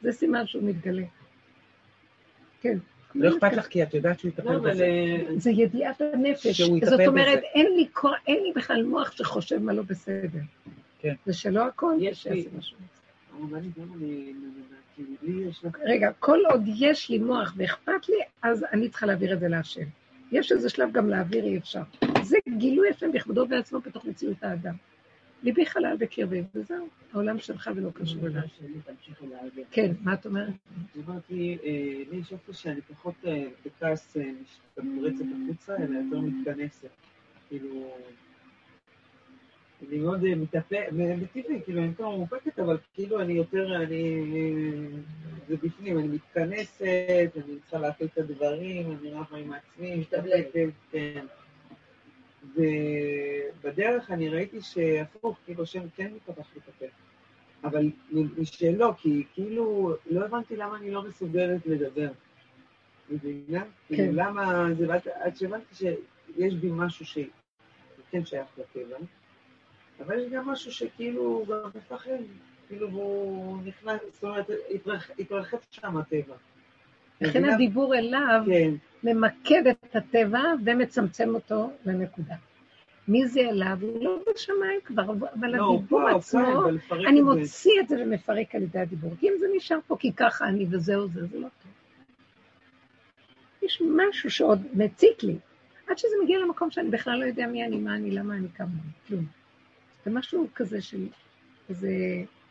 זה 0.03 0.13
סימן 0.13 0.47
שהוא 0.47 0.63
מתגלה. 0.63 1.03
כן. 2.61 2.79
לא 3.15 3.37
אכפת 3.37 3.53
לך 3.53 3.67
כי 3.67 3.83
את 3.83 3.95
יודעת 3.95 4.19
שהוא 4.21 4.29
יטפל 4.29 4.53
לא, 4.53 4.59
בזה. 4.59 4.85
אה, 4.85 5.23
זה 5.37 5.51
ידיעת 5.51 6.01
הנפש. 6.01 6.47
שהוא 6.47 6.77
יטפל 6.79 6.91
זאת 6.91 7.01
אומרת. 7.07 7.41
אין 7.55 7.67
לי, 7.77 7.87
כוח- 7.93 8.19
אין 8.27 8.43
לי 8.43 8.53
בכלל 8.57 8.83
מוח 8.83 9.11
שחושב 9.13 9.59
מה 9.63 9.73
לא 9.73 9.83
בסדר. 9.83 10.39
כן. 10.99 11.15
זה 11.27 11.33
שלא 11.33 11.67
הכל, 11.67 11.95
יש 12.01 12.27
לי- 12.27 12.43
שיעשה 12.43 12.57
משהו. 12.59 12.77
רגע, 15.85 16.11
כל 16.19 16.39
עוד 16.51 16.63
יש 16.79 17.11
לי 17.11 17.19
מוח 17.19 17.55
ואכפת 17.57 18.09
לי, 18.09 18.17
אז 18.43 18.65
אני 18.73 18.89
צריכה 18.89 19.07
להעביר 19.07 19.33
את 19.33 19.41
זה 19.41 19.49
להשם. 19.49 19.85
יש 20.33 20.53
איזה 20.53 20.69
שלב 20.69 20.93
גם 20.93 21.09
להעביר 21.11 21.45
אי 21.45 21.59
אפשר. 21.59 21.83
זה 22.23 22.37
גילוי 22.59 22.91
השם 22.91 23.13
בכבודו 23.13 23.47
בעצמו 23.47 23.81
בתוך 23.81 24.05
מציאות 24.05 24.37
האדם. 24.43 24.75
ליבי 25.43 25.67
חלל 25.67 25.97
בקרבי, 25.99 26.43
וזהו, 26.55 26.89
העולם 27.13 27.39
שלך 27.39 27.71
ולא 27.77 27.91
קשור 27.95 28.27
אליי. 28.27 28.49
כן, 29.71 29.93
מה 30.01 30.15
את 30.15 30.27
אומרת? 30.27 30.55
אמרתי, 31.07 31.59
אה, 31.65 32.03
לי 32.11 32.17
יש 32.17 32.33
אופי 32.33 32.53
שאני 32.53 32.81
פחות 32.81 33.15
אה, 33.27 33.47
בכעס 33.67 34.17
אה, 34.17 34.31
מתפרצת 34.79 35.25
החוצה, 35.25 35.77
אלא 35.77 35.99
יותר 35.99 36.21
מתכנסת. 36.21 36.89
כאילו... 37.49 37.95
אני 39.89 39.99
מאוד 39.99 40.21
בטבעי, 40.43 41.61
כאילו, 41.65 41.81
אני 41.81 41.89
יותר 41.89 42.09
מאופקת, 42.09 42.59
אבל 42.59 42.79
כאילו 42.95 43.21
אני 43.21 43.33
יותר, 43.33 43.83
אני... 43.83 44.25
זה 45.49 45.57
בפנים, 45.57 45.99
אני 45.99 46.09
מתכנסת, 46.09 47.33
אני 47.37 47.59
צריכה 47.61 47.79
להחליט 47.79 48.13
את 48.13 48.19
הדברים, 48.19 48.97
אני 49.01 49.13
רבה 49.13 49.37
עם 49.37 49.53
עצמי, 49.53 49.97
מתאפקת, 49.97 50.71
כן. 50.91 51.27
ובדרך 52.45 54.11
אני 54.11 54.29
ראיתי 54.29 54.61
שהפוך, 54.63 55.39
כאילו 55.45 55.63
השם 55.63 55.83
כן 55.97 56.13
מתפתח 56.15 56.47
לי 56.55 56.61
את 56.65 56.69
הפה. 56.69 56.85
אבל 57.65 57.91
משלא, 58.39 58.93
כי 58.99 59.25
כאילו 59.35 59.97
לא 60.11 60.25
הבנתי 60.25 60.57
למה 60.57 60.77
אני 60.77 60.91
לא 60.91 61.03
מסוגלת 61.03 61.67
לדבר. 61.67 62.09
מבינה? 63.11 63.65
כאילו 63.87 64.13
למה 64.13 64.65
זה, 64.79 64.87
עד 65.15 65.37
שהבנתי 65.37 65.75
שיש 65.75 66.55
בי 66.55 66.69
משהו 66.73 67.07
שכן 67.07 68.25
שייך 68.25 68.47
לטבע, 68.59 68.97
אבל 70.01 70.19
יש 70.19 70.33
גם 70.33 70.49
משהו 70.49 70.73
שכאילו 70.73 71.45
גם 71.49 71.71
מפחד, 71.75 72.11
כאילו 72.69 72.89
הוא 72.89 73.63
נכנס, 73.65 74.01
זאת 74.13 74.25
אומרת, 74.25 74.47
התרח- 74.75 75.11
התרחב 75.19 75.57
שם 75.71 75.97
הטבע. 75.97 76.35
לכן? 77.21 77.45
הדיבור 77.45 77.95
אליו 77.95 78.43
כן, 78.47 78.71
ממקד 79.05 79.63
את 79.67 79.97
הטבע 79.97 80.43
ומצמצם 80.65 81.35
אותו 81.35 81.71
לנקודה. 81.85 82.35
מי 83.09 83.29
זה 83.29 83.41
אליו? 83.41 83.79
הוא 83.81 84.05
לא 84.05 84.19
בשמיים 84.35 84.81
כבר, 84.85 85.03
אבל 85.41 85.57
לא, 85.57 85.75
הדיבור 85.75 85.87
פה, 85.89 86.11
עצמו, 86.11 86.71
לפרק 86.71 87.07
אני. 87.07 87.23
מוציא 87.23 87.81
את 87.81 87.89
זה 87.89 87.97
ומפרק 88.03 88.55
על 88.55 88.63
ידי 88.63 88.79
הדיבור. 88.79 89.13
כי 89.21 89.29
אם 89.29 89.33
זה 89.39 89.47
נשאר 89.57 89.79
פה 89.87 89.97
כי 89.99 90.13
ככה 90.13 90.49
אני 90.49 90.67
וזהו 90.71 91.09
זה, 91.09 91.27
זה 91.27 91.39
לא 91.39 91.49
טוב. 91.63 91.73
יש 93.63 93.83
משהו 93.97 94.31
שעוד 94.31 94.63
מציק 94.75 95.23
לי, 95.23 95.37
עד 95.89 95.99
שזה 95.99 96.17
מגיע 96.25 96.39
למקום 96.39 96.71
שאני 96.71 96.91
בכלל 96.91 97.19
לא 97.19 97.25
יודע 97.25 97.47
מי 97.47 97.65
אני, 97.65 97.77
מה 97.77 97.97
אני, 97.97 98.11
למה 98.11 98.35
אני, 98.35 98.49
כמה 98.55 98.67
אני, 98.67 98.93
כלום. 99.09 99.25
זה 100.05 100.11
משהו 100.11 100.47
כזה 100.55 100.83
של 100.83 101.07
איזה 101.69 101.91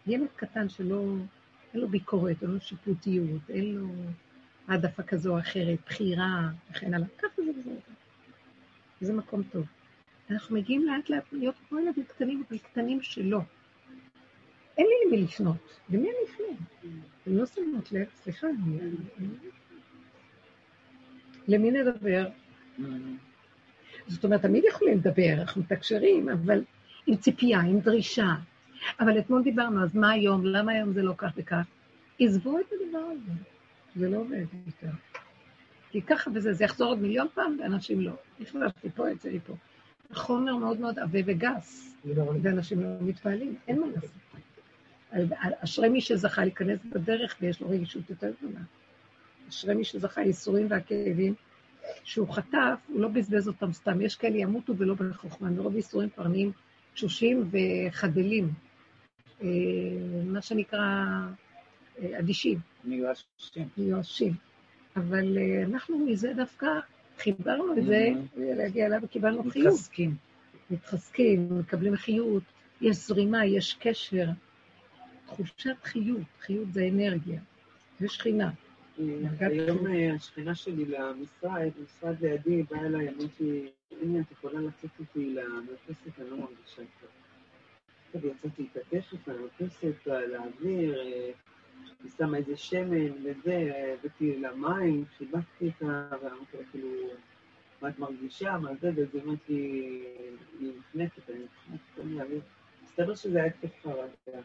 ילד 0.08 0.28
קטן 0.36 0.70
שלא, 0.70 1.04
אין 1.74 1.82
לו 1.82 1.88
ביקורת, 1.88 2.44
אין 2.44 2.52
לו 2.52 2.62
שיפוטיות, 2.62 3.50
אין 3.50 3.76
לו 3.76 3.88
העדפה 4.70 5.04
כזו 5.04 5.34
או 5.34 5.40
אחרת, 5.40 5.80
בחירה 5.86 6.50
וכן 6.72 6.94
הלאה. 6.94 7.08
ככה 7.18 7.42
זה 7.42 7.52
וזה. 7.60 7.72
זה 9.02 9.14
מקום 9.14 9.44
טוב. 9.44 9.66
אנחנו 10.32 10.56
מגיעים 10.56 10.86
לאט 10.86 11.10
לאט 11.10 11.24
להיות 11.32 11.56
כמו 11.70 11.80
ילדים 11.80 12.04
קטנים, 12.04 12.44
אבל 12.50 12.58
קטנים 12.58 13.02
שלא. 13.02 13.40
אין 14.78 14.86
לי 14.86 15.08
למי 15.08 15.24
לפנות. 15.24 15.82
למי 15.90 16.08
אני 16.10 16.18
אפנה? 16.26 16.66
אתם 17.24 17.38
לא 17.38 17.46
שמות 17.46 17.92
לב, 17.92 18.08
סליחה, 18.24 18.48
אני... 18.48 18.80
למי 21.48 21.72
נדבר? 21.72 22.28
זאת 24.08 24.24
אומרת, 24.24 24.42
תמיד 24.42 24.64
יכולים 24.70 24.98
לדבר, 24.98 25.34
אנחנו 25.40 25.62
מתקשרים, 25.62 26.30
אבל 26.30 26.64
עם 27.08 27.16
ציפייה, 27.16 27.60
עם 27.60 27.80
דרישה. 27.80 28.36
אבל 29.00 29.20
אתמול 29.20 29.44
דיברנו, 29.44 29.84
אז 29.84 29.96
מה 29.96 30.12
היום? 30.12 30.46
למה 30.46 30.72
היום 30.72 30.94
זה 30.94 31.02
לא 31.02 31.14
כך 31.18 31.32
וכך? 31.36 31.66
עזבו 32.20 32.60
את 32.60 32.66
הדבר 32.72 33.00
הזה. 33.00 33.32
זה 33.96 34.10
לא 34.10 34.18
עובד 34.18 34.46
יותר. 34.68 34.92
כי 35.92 36.02
ככה 36.02 36.32
וזה, 36.34 36.54
זה 36.54 36.64
יחזור 36.64 36.90
עוד 36.90 37.00
מיליון 37.00 37.28
פעם, 37.34 37.58
ואנשים 37.60 38.02
לא. 38.02 38.12
נכנסתי 38.40 38.90
פה, 38.90 39.12
יצא 39.12 39.30
לי 39.30 39.40
פה. 39.40 39.54
החומר 40.12 40.56
מאוד 40.56 40.80
מאוד 40.80 41.00
עבה 41.00 41.20
וגס, 41.26 41.96
ואנשים 42.44 42.80
לא 42.82 42.88
מתפעלים, 43.02 43.56
אין 43.68 43.80
מה 43.82 43.88
לעשות. 43.96 44.12
אשרי 45.64 45.90
מי 45.90 46.02
שזכה 46.02 46.44
להיכנס 46.44 46.80
בדרך 46.86 47.36
ויש 47.42 47.62
לו 47.62 47.70
רגישות 47.70 48.10
יותר 48.10 48.32
גדולה. 48.42 48.60
אשרי 49.50 49.76
מי 49.76 49.84
שזכה 49.84 50.22
ייסורים 50.22 50.68
והכאבים, 50.70 51.34
שהוא 52.04 52.28
חטף, 52.30 52.80
הוא 52.88 53.02
לא 53.02 53.08
בזבז 53.08 53.48
אותם 53.48 53.74
סתם. 53.74 54.02
יש 54.02 54.16
כאלה 54.16 54.38
ימותו 54.38 54.78
ולא 54.78 54.94
בחוכמה, 54.94 55.50
מרוב 55.50 55.76
ייסורים 55.76 56.10
כבר 56.10 56.28
נהיים 56.28 56.52
תשושים 56.94 57.50
וחדלים. 57.52 58.50
אה, 59.42 59.48
מה 60.26 60.42
שנקרא 60.42 61.06
אדישים. 62.20 62.60
מיואשים. 62.84 63.68
מיואשים. 63.78 64.34
אבל 64.96 65.38
אה, 65.38 65.64
אנחנו 65.64 66.00
מזה 66.00 66.34
דווקא 66.36 66.68
חיברנו 67.18 67.78
את 67.78 67.86
זה, 67.86 68.10
להגיע 68.38 68.86
אליו 68.86 69.00
וקיבלנו 69.04 69.52
חיוב. 69.52 69.68
מתחזקים. 69.68 70.16
מתחזקים, 70.72 71.60
מקבלים 71.60 71.96
חיות, 71.96 72.44
יש 72.82 72.96
זרימה, 72.96 73.46
יש 73.46 73.78
קשר. 73.80 74.26
תחושת 75.26 75.84
חיות, 75.84 76.28
חיות 76.42 76.74
זה 76.74 76.88
אנרגיה, 76.94 77.40
זה 78.00 78.08
שכינה. 78.08 78.52
היום 79.40 79.88
אה, 79.88 80.14
השכנה 80.16 80.56
שלי 80.56 80.86
למשרד, 80.86 81.70
משרד 81.84 82.16
לידי, 82.22 82.64
באה 82.64 82.86
אליי, 82.86 83.10
אמרתי, 83.10 83.70
הנה, 84.02 84.20
את 84.20 84.32
יכולה 84.32 84.62
לצאת 84.62 84.90
איתי 85.00 85.34
למרפסת, 85.34 86.20
אני 86.20 86.30
לא 86.30 86.38
מרגישה 86.38 86.82
טוב. 87.02 87.10
טוב, 88.12 88.26
יצאתי 88.26 88.62
איתה 88.62 88.80
תכף 88.90 89.28
למרפסת, 89.28 90.08
לאוויר, 90.08 91.00
אה, 91.00 91.32
היא 92.04 92.12
שמה 92.18 92.38
איזה 92.38 92.58
שמן 92.58 93.12
וזה, 93.24 93.72
הבאתי 94.00 94.40
לה 94.40 94.56
מים, 94.56 95.06
חיבקתי 95.18 95.66
אותה, 95.66 96.10
ואמרתי 96.22 96.58
לה, 96.58 96.64
כאילו, 96.72 96.90
מה 97.82 97.90
את 97.90 98.00
מרגישה, 98.00 98.58
מה 98.58 98.70
זה, 98.82 98.92
ואז 98.96 99.08
היא 99.14 99.22
אמרת 99.24 99.50
לי, 99.50 100.04
היא 100.60 100.72
נחנקת, 100.80 101.30
אני 101.30 101.40
נחנקת, 101.46 101.84
תן 101.96 102.08
לי 102.08 102.22
אוויר. 102.22 102.42
מסתבר 102.84 103.16
שזה 103.16 103.38
היה 103.38 103.48
התקף 103.48 103.84
חרדה. 103.84 104.42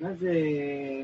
ואז 0.00 0.26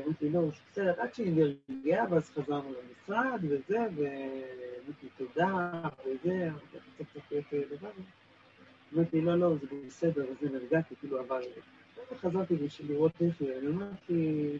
אמרתי, 0.05 0.29
לא, 0.29 0.41
בסדר, 0.71 1.01
עד 1.01 1.13
שהיא 1.13 1.33
נרגעה, 1.69 2.05
ואז 2.11 2.29
חזרנו 2.29 2.73
למשרד 2.73 3.39
וזה, 3.43 3.77
ואמרתי 3.95 5.07
תודה, 5.17 5.81
וזה, 6.05 6.47
אמרתי, 6.49 6.77
קצת 6.97 7.21
קצת 7.25 7.53
לבד. 7.53 7.89
אמרתי, 8.93 9.21
לא, 9.21 9.35
לא, 9.35 9.55
זה 9.55 9.67
בסדר, 9.87 10.25
וזה 10.31 10.49
נרגעתי, 10.59 10.95
כאילו, 10.95 11.19
אבל... 11.19 11.41
חזרתי 12.15 12.55
בשביל 12.55 12.91
לראות 12.91 13.11
איך 13.21 13.41
היא, 13.41 13.49
אני 13.57 13.67
אמרתי, 13.67 14.59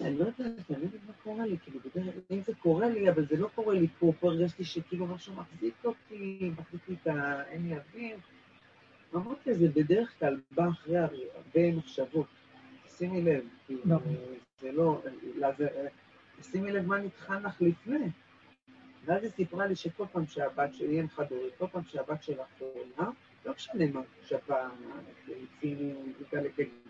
אני 0.00 0.18
לא 0.18 0.24
יודעת, 0.24 0.70
אני 0.70 0.80
לא 0.80 0.84
יודעת 0.84 1.00
מה 1.06 1.12
קורה 1.22 1.46
לי, 1.46 1.56
כאילו, 1.58 1.80
בדרך 1.80 2.14
כלל, 2.14 2.36
אם 2.36 2.42
זה 2.42 2.52
קורה 2.54 2.88
לי, 2.88 3.10
אבל 3.10 3.26
זה 3.26 3.36
לא 3.36 3.48
קורה 3.54 3.74
לי 3.74 3.88
פה, 3.98 4.12
פה 4.20 4.28
הרגשתי 4.28 4.64
שכאילו 4.64 5.06
משהו 5.06 5.34
מחזיק 5.34 5.74
אותי, 5.84 6.50
מחזיק 6.58 6.88
לי 6.88 6.96
את 7.02 7.06
ה... 7.06 7.42
אין 7.48 7.68
לי 7.68 7.76
אוויר. 7.76 8.16
אמרתי, 9.14 9.54
זה 9.54 9.68
בדרך 9.68 10.18
כלל 10.18 10.40
בא 10.50 10.68
אחרי 10.68 10.98
הרבה 10.98 11.76
מחשבות. 11.76 12.26
שימי 12.98 13.22
לב, 13.22 13.44
כאילו, 13.66 13.98
זה 14.60 14.72
לא, 14.72 15.02
שימי 16.42 16.72
לב 16.72 16.86
מה 16.86 16.98
נטחן 16.98 17.42
לך 17.42 17.62
לפני. 17.62 18.08
ואז 19.04 19.22
היא 19.22 19.30
סיפרה 19.30 19.66
לי 19.66 19.76
שכל 19.76 20.04
פעם 20.12 20.26
שהבת 20.26 20.74
שלי, 20.74 20.98
אין 20.98 21.08
חד-הורית, 21.08 21.54
כל 21.58 21.66
פעם 21.66 21.82
שהבת 21.84 22.22
שלך 22.22 22.46
חולה, 22.58 23.10
לא 23.46 23.52
משנה 23.56 23.84
מה, 23.92 24.00
שפעת, 24.26 24.70
ציניות, 25.60 25.98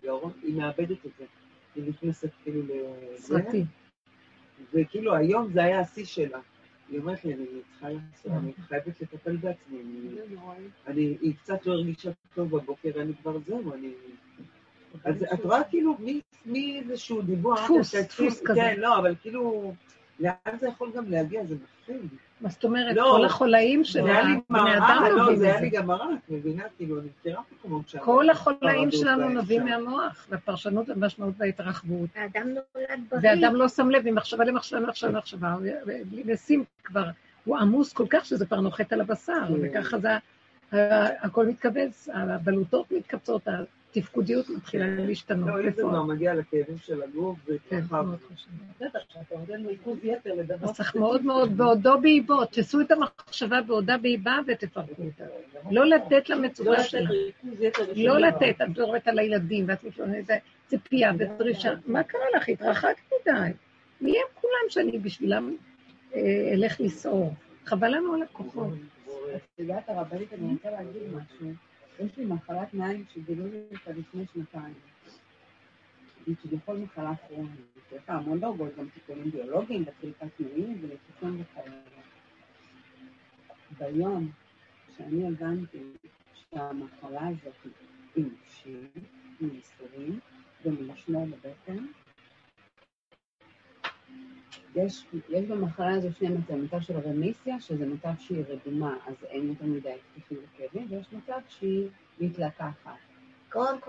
גרון, 0.03 0.33
היא 0.43 0.57
מאבדת 0.57 1.07
את 1.07 1.11
זה. 1.19 1.25
היא 1.75 1.85
נכנסת 1.89 2.31
כאילו 2.43 2.63
לזה. 2.63 3.17
סרטים. 3.17 3.65
וכאילו 4.75 5.15
היום 5.15 5.53
זה 5.53 5.63
היה 5.63 5.81
השיא 5.81 6.05
שלה. 6.05 6.39
היא 6.89 7.01
אומרת 7.01 7.25
לי, 7.25 7.35
אני 7.35 7.47
צריכה 7.71 7.89
לעשות, 7.89 8.33
אני 8.33 8.53
חייבת 8.69 9.01
לטפל 9.01 9.37
בעצמי. 9.37 9.79
אני, 10.87 11.17
היא 11.21 11.35
קצת 11.37 11.67
לא 11.67 11.73
הרגישה 11.73 12.11
טוב 12.35 12.57
בבוקר, 12.57 12.91
אני 13.01 13.13
כבר 13.23 13.39
זהו, 13.39 13.75
אני... 13.75 13.93
אז 15.05 15.25
את 15.35 15.45
רואה 15.45 15.65
כאילו 15.65 15.97
מאיזשהו 16.47 17.23
דיבור, 17.23 17.55
דפוס, 17.65 17.95
דפוס 17.95 18.43
כזה. 18.45 18.61
כן, 18.61 18.81
לא, 18.81 18.99
אבל 18.99 19.15
כאילו, 19.23 19.73
לאן 20.21 20.59
זה 20.61 20.69
יכול 20.69 20.93
גם 20.95 21.11
להגיע? 21.11 21.45
זה 21.45 21.55
מפחיד. 21.55 21.82
מה 22.41 22.49
זאת 22.49 22.65
אומרת? 22.65 22.97
לא, 22.97 23.15
כל 23.19 23.25
החולאים 23.25 23.85
של 23.85 24.03
מראה, 24.03 24.23
אדם 24.51 25.03
לא, 25.03 25.19
נובעים 25.19 25.37
זה 25.37 25.47
היה 25.47 25.61
לי 25.61 25.67
מזה. 25.67 25.77
גם 25.77 25.87
מראה, 25.87 26.07
את 26.15 26.31
מבינה? 26.31 26.63
כאילו, 26.77 27.01
אני 27.01 27.09
מכירה 27.21 27.43
מקומות 27.59 27.89
שם. 27.89 27.99
כל 27.99 28.31
החולאים 28.31 28.91
שלנו 28.91 29.29
נובעים. 29.29 29.65
מהמוח, 29.65 30.27
והפרשנות 30.31 30.89
והמשמעות 30.89 31.35
וההתרחבות. 31.39 32.11
האדם 32.15 32.49
נולד 32.49 33.01
בריא. 33.11 33.21
ואדם 33.23 33.55
לא 33.55 33.69
שם 33.69 33.91
לב 33.91 34.11
ממחשבה 34.11 34.45
למחשבה 34.45 34.81
למחשבה 34.85 35.11
למחשבה, 35.11 35.57
ושים 36.27 36.65
כבר, 36.85 37.05
הוא 37.45 37.59
עמוס 37.59 37.93
כל 37.93 38.07
כך 38.11 38.25
שזה 38.25 38.47
כבר 38.47 38.61
נוחת 38.61 38.93
על 38.93 39.01
הבשר, 39.01 39.33
כן. 39.49 39.55
וככה 39.63 39.99
זה, 39.99 40.09
הכל 41.23 41.47
מתכווץ, 41.47 42.09
הבלוטות 42.15 42.93
מתכווצות, 42.93 43.49
התפקודיות 43.97 44.51
מתחילה 44.51 44.87
להשתנות. 44.87 45.49
לא, 45.49 45.61
אם 45.61 45.71
זה. 45.71 45.83
כבר 45.83 46.03
מגיע 46.03 46.35
לכאבים 46.35 46.79
של 46.79 47.03
הגוף, 47.03 47.39
זה 47.47 47.57
כן, 47.69 47.81
ככה. 47.83 48.03
לדבר. 50.35 50.67
אז 50.69 50.77
צריך 50.77 50.97
מאוד 50.97 51.25
מאוד, 51.25 51.57
בעודו 51.57 52.01
באיבו, 52.01 52.45
תעשו 52.45 52.81
את 52.81 52.91
המחשבה 52.91 53.63
בעודה 53.63 53.99
באיבה 53.99 54.39
ותפרקו 54.47 55.03
אותה. 55.03 55.25
לא 55.71 55.87
לתת 55.87 56.29
לא 56.29 56.37
למצוקה 56.37 56.71
לתת 56.71 56.85
שלה. 56.89 57.11
לא. 57.97 58.19
לתת, 58.19 58.55
את 58.63 58.69
מדברת 58.69 59.09
על 59.09 59.19
הילדים, 59.19 59.65
ואת 59.69 59.85
מתלוננת, 59.85 60.31
ציפייה 60.67 61.13
ודרישה. 61.19 61.73
מה 61.87 62.03
קרה 62.03 62.21
לך? 62.37 62.49
התרחקת 62.49 63.13
מדי. 63.21 63.53
מי 64.01 64.11
הם 64.11 64.41
כולם 64.41 64.69
שאני 64.69 64.99
בשבילם 64.99 65.57
אה, 66.15 66.21
אלך 66.53 66.81
לסעור? 66.81 67.35
חבל 67.65 67.89
לנו 67.89 68.15
על 68.15 68.23
הכוחות. 68.23 68.69
את 69.37 69.59
יודעת, 69.59 69.89
הרבנית, 69.89 70.33
אני 70.33 70.53
רוצה 70.53 70.71
להגיד 70.71 71.03
משהו. 71.15 71.72
יש 72.05 72.17
לי 72.17 72.25
מחלת 72.25 72.75
מים 72.75 73.05
שגילו 73.15 73.47
לי 73.47 73.63
אותה 73.73 73.91
לפני 73.93 74.25
שנתיים. 74.33 74.75
היא 76.27 76.37
כביכול 76.43 76.77
מחלה 76.77 77.13
כרונית. 77.29 77.61
יש 77.93 78.03
לה 78.09 78.15
המון 78.15 78.41
דרגות, 78.41 78.77
גם 78.79 78.89
טיפולים 78.95 79.31
ביולוגיים, 79.31 79.83
וחלקת 79.83 80.37
תנועים 80.37 80.79
וניתוחים 80.81 81.41
וכאלה. 81.41 81.77
ביום 83.79 84.31
שאני 84.97 85.29
הבנתי 85.29 85.83
שהמחלה 86.35 87.29
הזאת 87.29 87.75
היא 88.15 88.25
נפשית, 88.25 89.05
מייסורים 89.41 90.21
ומלשמור 90.65 91.27
בבטן, 91.27 91.87
יש, 94.77 95.05
יש 95.29 95.45
במחלה 95.45 95.95
הזו 95.95 96.09
שני 96.13 96.29
מצבים, 96.29 96.65
מצב 96.65 96.81
של 96.81 96.99
רמיסיה, 96.99 97.61
שזה 97.61 97.87
מצב 97.87 98.13
שהיא 98.19 98.45
רדומה, 98.49 98.97
אז 99.07 99.15
אין 99.25 99.49
יותר 99.49 99.65
מדי 99.65 99.91
התקפים 99.93 100.39
וכאבים, 100.39 100.87
ויש 100.91 101.07
מצב 101.13 101.41
שהיא 101.49 101.89
מתלקחת. 102.21 102.91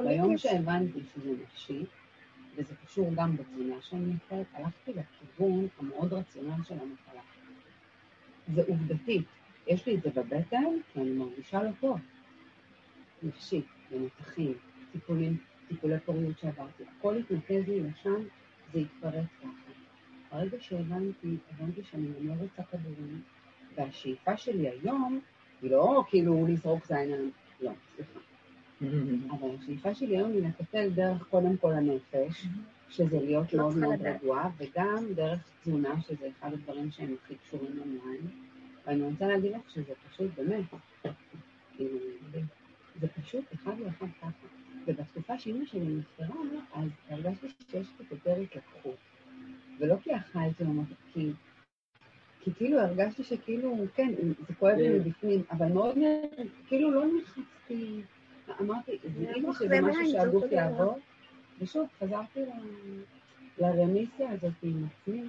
ביום. 0.03 0.37
שהבנתי 0.37 0.99
שזה 1.15 1.31
נפשי, 1.43 1.85
וזה 2.55 2.75
קשור 2.85 3.11
גם 3.15 3.37
בתזונה 3.37 3.81
שאני 3.81 4.13
אוכלת, 4.13 4.45
הלכתי 4.53 4.91
לכיוון 4.93 5.67
המאוד 5.79 6.13
רציונל 6.13 6.63
של 6.63 6.73
המחלה. 6.73 7.21
זה 8.55 8.61
עובדתית, 8.67 9.25
יש 9.67 9.85
לי 9.85 9.95
את 9.95 10.01
זה 10.01 10.09
בבטן, 10.09 10.63
כי 10.93 10.99
אני 10.99 11.11
מרגישה 11.11 11.63
לא 11.63 11.69
טוב. 11.79 11.99
נפשית, 13.23 13.65
במתחים, 13.91 14.53
טיפולים, 14.91 15.37
טיפולי 15.67 15.99
פוריות 15.99 16.39
שעברתי, 16.39 16.83
הכל 16.97 17.17
התנקז 17.17 17.67
לי 17.67 17.79
לשם, 17.79 18.23
זה 18.73 18.79
התפרץ 18.79 19.25
ככה. 19.41 19.62
ברגע 20.33 20.57
שהבנתי, 20.59 21.37
הבנתי 21.51 21.81
שאני 21.83 22.07
לא 22.21 22.33
רוצה 22.39 22.63
כדורים, 22.63 23.21
והשאיפה 23.75 24.37
שלי 24.37 24.69
היום, 24.69 25.19
היא 25.61 25.71
לא 25.71 26.03
כאילו 26.09 26.47
לזרוק 26.47 26.85
זין 26.85 27.13
על... 27.13 27.29
לא, 27.61 27.71
סליחה. 27.95 28.19
אבל 29.33 29.49
השאיפה 29.59 29.95
שלי 29.95 30.17
היום 30.17 30.31
היא 30.31 30.47
לטפל 30.47 30.89
דרך 30.89 31.27
קודם 31.29 31.57
כל 31.57 31.73
הנפש, 31.73 32.47
שזה 32.89 33.19
להיות 33.19 33.53
לא 33.53 33.59
מאוד 33.59 33.77
מאוד. 33.77 34.01
רגועה, 34.01 34.49
וגם 34.57 35.13
דרך 35.15 35.39
תזונה, 35.61 36.01
שזה 36.01 36.29
אחד 36.39 36.53
הדברים 36.53 36.91
שהם 36.91 37.15
הכי 37.23 37.35
קשורים 37.35 37.71
למים. 37.71 38.29
ואני 38.85 39.03
רוצה 39.03 39.27
להגיד 39.27 39.51
לך 39.51 39.69
שזה 39.69 39.93
פשוט 40.09 40.31
באמת, 40.35 40.65
כאילו, 41.75 41.97
זה 43.01 43.07
פשוט 43.07 43.45
אחד 43.53 43.79
לאחד 43.79 44.07
ככה. 44.21 44.47
ובתקופה 44.87 45.39
שאימא 45.39 45.65
שלי 45.65 45.95
נפטרה, 45.95 46.35
אז 46.73 46.89
הרגשתי 47.09 47.47
שיש 47.71 47.87
קצת 47.89 48.11
יותר 48.11 48.35
התלקחות. 48.35 49.12
ולא 49.79 49.95
כי 50.03 50.15
אכלתי 50.15 50.63
או 50.63 50.69
משהו, 50.69 50.95
כי... 51.13 51.31
כי 52.41 52.51
כאילו 52.53 52.79
הרגשתי 52.79 53.23
שכאילו, 53.23 53.75
כן, 53.95 54.11
זה 54.47 54.53
כואב 54.59 54.75
לי 54.77 54.89
מבפנים, 54.99 55.43
אבל 55.51 55.67
מאוד, 55.67 55.97
כאילו 56.67 56.91
לא 56.91 57.05
נכנסתי, 57.07 58.01
אמרתי, 58.61 58.97
זה 59.17 59.25
כאילו 59.25 59.47
מוח 59.47 59.59
שזה 59.59 59.81
משהו 59.81 60.05
זה 60.05 60.11
שהגוף. 60.11 60.51
יעבור, 60.51 60.99
ושוב, 61.61 61.87
חזרתי 61.99 62.39
ל- 62.39 63.01
לרמיסיה 63.57 64.31
הזאת 64.31 64.53
עם 64.63 64.85
עצמי, 65.01 65.23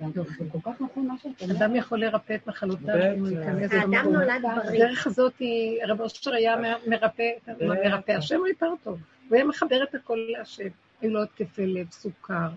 וזה 0.00 0.22
כל 0.52 0.58
כך 0.64 0.80
נכון 0.80 1.06
מה 1.06 1.18
שאת 1.18 1.42
אומרת. 1.42 1.56
אדם 1.56 1.76
יכול 1.76 2.00
לרפא 2.00 2.34
את 2.34 2.46
מחלותיו 2.46 2.94
אם 3.14 3.20
הוא. 3.20 3.28
ייכנס 3.28 3.72
האדם 3.72 3.90
במקום. 3.90 4.12
נולד 4.12 4.42
בריא. 4.42 4.84
הדרך 4.84 5.06
הזאת 5.06 5.38
היא, 5.38 5.84
רב 5.86 6.00
אושר 6.00 6.32
היה 6.34 6.56
מרפא, 6.86 7.30
מרפא, 7.60 8.12
השם 8.12 8.36
הוא 8.36 8.46
יותר 8.46 8.72
טוב. 8.82 8.98
הוא 9.28 9.36
היה 9.36 9.44
מחבר 9.44 9.82
את 9.82 9.94
הכל 9.94 10.18
להשם. 10.28 10.68
היו 11.00 11.10
לו 11.10 11.22
התקפי 11.22 11.66
לב, 11.66 11.90
סוכר, 11.90 12.48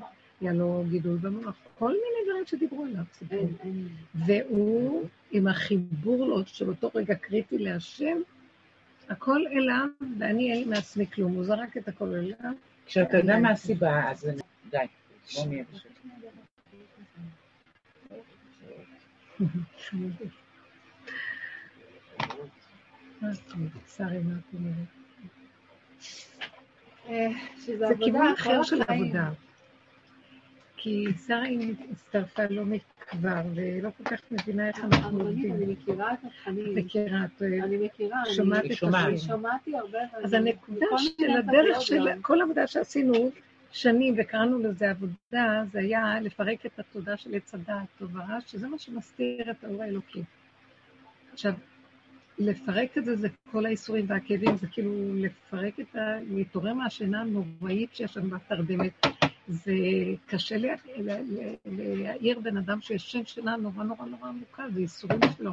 היה 0.42 0.54
לו 0.54 0.84
גידול 0.90 1.18
במוח, 1.18 1.56
כל 1.80 1.92
מיני 1.92 2.30
דברים 2.30 2.46
שדיברו 2.46 2.86
עליו. 2.86 3.04
אין. 3.32 3.88
והוא, 4.16 5.08
עם 5.32 5.48
החיבור 5.48 6.26
לו 6.26 6.46
של 6.46 6.70
אותו 6.70 6.90
רגע 6.96 7.16
קריטי 7.16 7.58
להשם, 7.58 8.18
הכל 9.10 9.42
אליו, 9.48 9.88
ואני 10.20 10.52
אין 10.52 10.60
לי 10.60 10.66
מעצמי 10.66 11.08
כלום. 11.08 11.34
הוא 11.34 11.44
זרק 11.44 11.78
את 11.78 11.88
הכל 11.88 12.08
אליו. 12.08 12.54
כשאתה 12.86 13.18
יודע 13.18 13.40
מה 13.40 13.52
הסיבה, 13.52 14.12
אז 14.12 14.30
די, 14.70 14.78
בוא 15.36 15.46
נהיה 15.46 15.64
בשקט. 15.74 15.96
אה, 27.10 27.28
זה 27.66 27.86
כיוון 28.04 28.34
אחר 28.34 28.64
של. 28.64 28.82
עבודה. 28.88 29.30
כי 30.86 31.06
שרי 31.28 31.74
הצטרפה 31.92 32.44
לא 32.50 32.64
כבר, 33.10 33.42
ולא 33.56 33.90
כל 33.98 34.04
כך 34.04 34.22
מבינה 34.32 34.68
איך 34.68 34.80
אנחנו 34.80 35.20
עובדים. 35.20 35.54
אני 35.56 35.66
מכירה 35.66 36.14
את 36.14 36.20
התכנים. 36.24 36.76
מכירה, 36.76 37.26
את 37.26 37.42
אוהבת. 37.42 37.64
אני 37.64 37.78
מכירה, 37.86 38.24
אני- 38.26 38.34
שומעת 38.36 38.66
את 38.66 38.84
הדברים. 38.84 39.18
שמעתי 39.18 39.78
הרבה. 39.78 39.98
אז 40.24 40.34
הנקודה 40.34 40.86
של 40.98 41.30
הדרך 41.38 41.82
של. 41.82 42.08
כל 42.22 42.42
עבודה 42.42 42.68
שעשינו 42.68 43.32
שנים, 43.72 44.16
וקראנו 44.18 44.60
לזה 44.60 44.90
עבודה, 44.90 45.64
זה 45.72 45.80
היה 45.80 46.20
לפרק 46.22 46.66
את 46.66 46.80
התודעה 46.80 47.18
של 47.18 47.36
עץ 47.36 47.54
הדעת, 47.54 47.88
טוב 48.00 48.16
ורע, 48.16 48.42
שזה 48.48 48.68
מה 48.68 48.78
שמסתיר 48.78 49.52
את 49.52 49.64
האור 49.64 49.84
האלוקי. 49.84 50.24
עכשיו, 51.34 51.54
לפרק 52.40 52.98
את 52.98 53.06
זה, 53.06 53.16
זה 53.16 53.28
כל 53.52 53.66
האיסורים 53.66 54.06
והכאבים, 54.08 54.58
זה 54.58 54.68
כאילו 54.68 55.16
לפרק 55.16 55.80
את 55.80 55.96
ה... 55.96 56.18
להתעורר 56.30 56.74
מהשינה 56.74 57.22
הנוראית 57.22 57.96
שיש 57.96 58.14
שם 58.14 58.30
בתרדמת. 58.30 59.06
זה 59.48 59.74
קשה 60.28 60.58
לה- 60.58 60.76
לה- 60.98 61.18
לה- 61.28 61.52
להעיר 61.66 62.40
בן 62.40 62.58
אדם 62.58 62.82
שישן 62.82 63.26
שינה 63.26 63.56
נורא 63.56 63.84
נורא 63.84 64.06
נורא 64.06 64.30
עמוקה, 64.30 64.64
זה 64.74 64.80
ייסורים 64.82 65.20
שלו, 65.38 65.52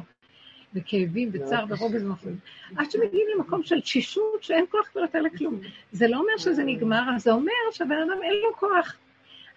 וכאבים, 0.73 1.29
וצער 1.33 1.65
ורוגז 1.69 2.03
ומחלום. 2.05 2.35
עד 2.77 2.91
שמגיעים 2.91 3.27
למקום 3.35 3.63
של 3.63 3.81
תשישות 3.81 4.43
שאין 4.43 4.65
כוח 4.71 4.87
כבר 4.91 5.01
יותר 5.01 5.21
לכלום. 5.21 5.59
זה 5.91 6.07
לא 6.07 6.17
אומר 6.17 6.37
שזה 6.37 6.63
נגמר, 6.63 7.01
זה 7.17 7.31
אומר 7.31 7.51
שהבן 7.71 7.97
אדם 7.97 8.23
אין 8.23 8.33
לו 8.43 8.55
כוח. 8.55 8.95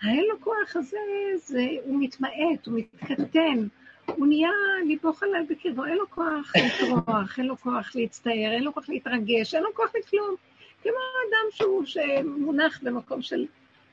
האין 0.02 0.24
לו 0.28 0.40
כוח 0.40 0.76
הזה, 0.76 0.98
זה, 1.36 1.66
הוא 1.84 1.96
מתמעט, 2.02 2.66
הוא 2.66 2.78
מתקטן, 2.78 3.66
הוא 4.06 4.26
נהיה 4.26 4.50
ליבו 4.86 5.12
חלל 5.12 5.44
בקרבו, 5.50 5.84
אין 5.84 5.96
לו 5.96 6.10
כוח 6.10 6.52
לטרוח, 6.56 7.38
אין 7.38 7.46
לו 7.46 7.56
כוח 7.56 7.90
להצטער, 7.96 8.50
אין 8.52 8.64
לו 8.64 8.74
כוח 8.74 8.88
להתרגש, 8.88 9.54
אין 9.54 9.62
לו 9.62 9.74
כוח 9.74 9.90
לכלום. 9.98 10.34
כמו 10.82 10.92
אדם 11.28 11.50
שהוא 11.50 11.84
שמונח 11.84 12.80
במקום 12.82 13.22
של 13.22 13.44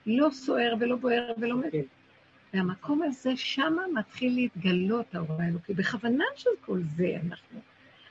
לא 0.06 0.30
סוער 0.32 0.74
ולא 0.80 0.96
בוער 0.96 1.32
ולא 1.38 1.58
מת. 1.58 1.74
והמקום 2.54 3.02
הזה, 3.02 3.32
שמה 3.36 3.84
מתחיל 3.94 4.36
להתגלות 4.36 5.16
האור 5.16 5.42
האלוקי. 5.42 5.74
בכוונה 5.74 6.26
של 6.36 6.50
כל 6.66 6.80
זה 6.98 7.18
אנחנו. 7.28 7.60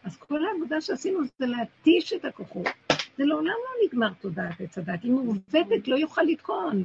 אז 0.05 0.17
כל 0.17 0.47
העבודה 0.47 0.81
שעשינו 0.81 1.21
זה 1.39 1.47
להתיש 1.47 2.13
את 2.13 2.25
הכוחות. 2.25 2.67
זה 3.19 3.25
לעולם 3.25 3.47
לא 3.47 3.87
נגמר 3.87 4.13
תודעת 4.21 4.61
עץ 4.61 4.79
הדת. 4.79 5.05
אם 5.05 5.13
הוא 5.13 5.29
עובדת, 5.29 5.89
לא 5.89 5.97
יוכל 5.97 6.23
לתקון. 6.23 6.83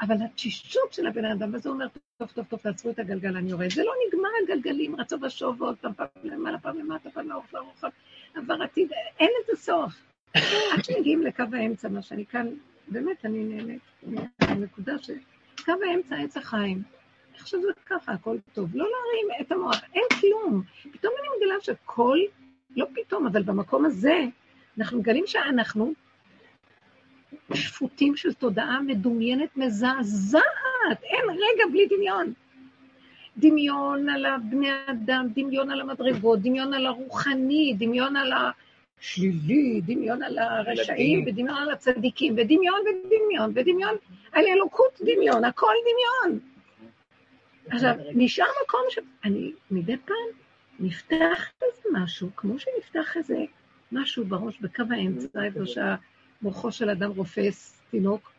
אבל 0.00 0.16
התשישות 0.24 0.92
של 0.92 1.06
הבן 1.06 1.24
אדם, 1.24 1.54
וזה 1.54 1.68
אומר, 1.68 1.86
טוב, 2.18 2.28
טוב, 2.34 2.44
טוב, 2.48 2.60
תעצרו 2.60 2.90
את 2.90 2.98
הגלגל, 2.98 3.36
אני 3.36 3.50
יורד. 3.50 3.70
זה 3.70 3.82
לא 3.84 3.92
נגמר 4.06 4.28
הגלגלים, 4.44 5.00
רצו 5.00 5.16
ושוב, 5.22 5.62
ועוד 5.62 5.76
פעם, 5.80 5.92
פעם 5.94 6.06
למעלה, 6.24 6.58
פעם 6.58 6.78
למטה, 6.78 7.10
פעם 7.10 7.28
לאורך, 7.28 7.54
לאורך, 7.54 7.84
עבר 8.34 8.62
עתיד, 8.62 8.92
אין 9.20 9.30
לזה 9.42 9.62
סוף. 9.62 9.92
עד 10.72 10.84
שמגיעים 10.84 11.22
לקו 11.22 11.44
האמצע, 11.52 11.88
מה 11.88 12.02
שאני 12.02 12.26
כאן, 12.26 12.46
באמת, 12.92 13.24
אני 13.24 13.44
נהנית 13.44 13.82
מהנקודה 14.40 14.98
ש... 14.98 15.10
קו 15.64 15.72
האמצע, 15.90 16.16
עץ 16.16 16.36
החיים. 16.36 16.82
איך 17.34 17.46
שזה 17.46 17.68
ככה, 17.86 18.12
הכל 18.12 18.36
טוב. 18.52 18.76
לא 18.76 18.84
להרים 18.84 19.46
את 19.46 19.52
המוח, 19.52 19.80
אין 19.94 20.04
כלום. 20.20 20.62
פתאום 20.92 21.12
אני 21.20 21.28
מגלה 21.36 21.54
שכל, 21.60 22.18
לא 22.76 22.86
פתאום, 22.94 23.26
אבל 23.26 23.42
במקום 23.42 23.84
הזה, 23.84 24.18
אנחנו 24.78 24.98
מגלים 24.98 25.26
שאנחנו 25.26 25.92
שפוטים 27.54 28.16
של 28.16 28.32
תודעה 28.32 28.80
מדומיינת 28.80 29.56
מזעזעת, 29.56 31.02
אין 31.02 31.30
רגע 31.30 31.64
בלי 31.72 31.86
דמיון. 31.96 32.32
דמיון 33.36 34.08
על 34.08 34.26
הבני 34.26 34.70
אדם, 34.86 35.26
דמיון 35.34 35.70
על 35.70 35.80
המדרגות, 35.80 36.40
דמיון 36.42 36.74
על 36.74 36.86
הרוחני, 36.86 37.74
דמיון 37.78 38.16
על 38.16 38.32
השלילי, 39.02 39.80
דמיון 39.80 40.22
על 40.22 40.38
הרשעים, 40.38 41.24
ודמיון 41.26 41.56
על 41.56 41.70
הצדיקים, 41.70 42.34
ודמיון 42.36 42.80
ודמיון, 42.80 43.52
ודמיון 43.54 43.94
על 44.32 44.44
אלוקות 44.46 45.00
דמיון, 45.00 45.44
הכל 45.44 45.72
דמיון. 45.82 46.38
עכשיו, 47.68 47.94
נשאר 48.14 48.46
מקום 48.64 48.80
שאני 48.88 49.52
מדי 49.70 49.96
פעם 49.96 50.16
נפתח 50.80 51.50
איזה 51.62 51.88
משהו, 51.92 52.30
כמו 52.36 52.58
שנפתח 52.58 53.16
איזה 53.16 53.36
משהו 53.92 54.24
בראש, 54.24 54.60
בקו 54.60 54.82
האמצע, 54.90 55.44
איפה 55.44 55.60
שהמוחו 55.66 56.72
של 56.72 56.90
אדם 56.90 57.10
רופס 57.10 57.82
תינוק. 57.90 58.32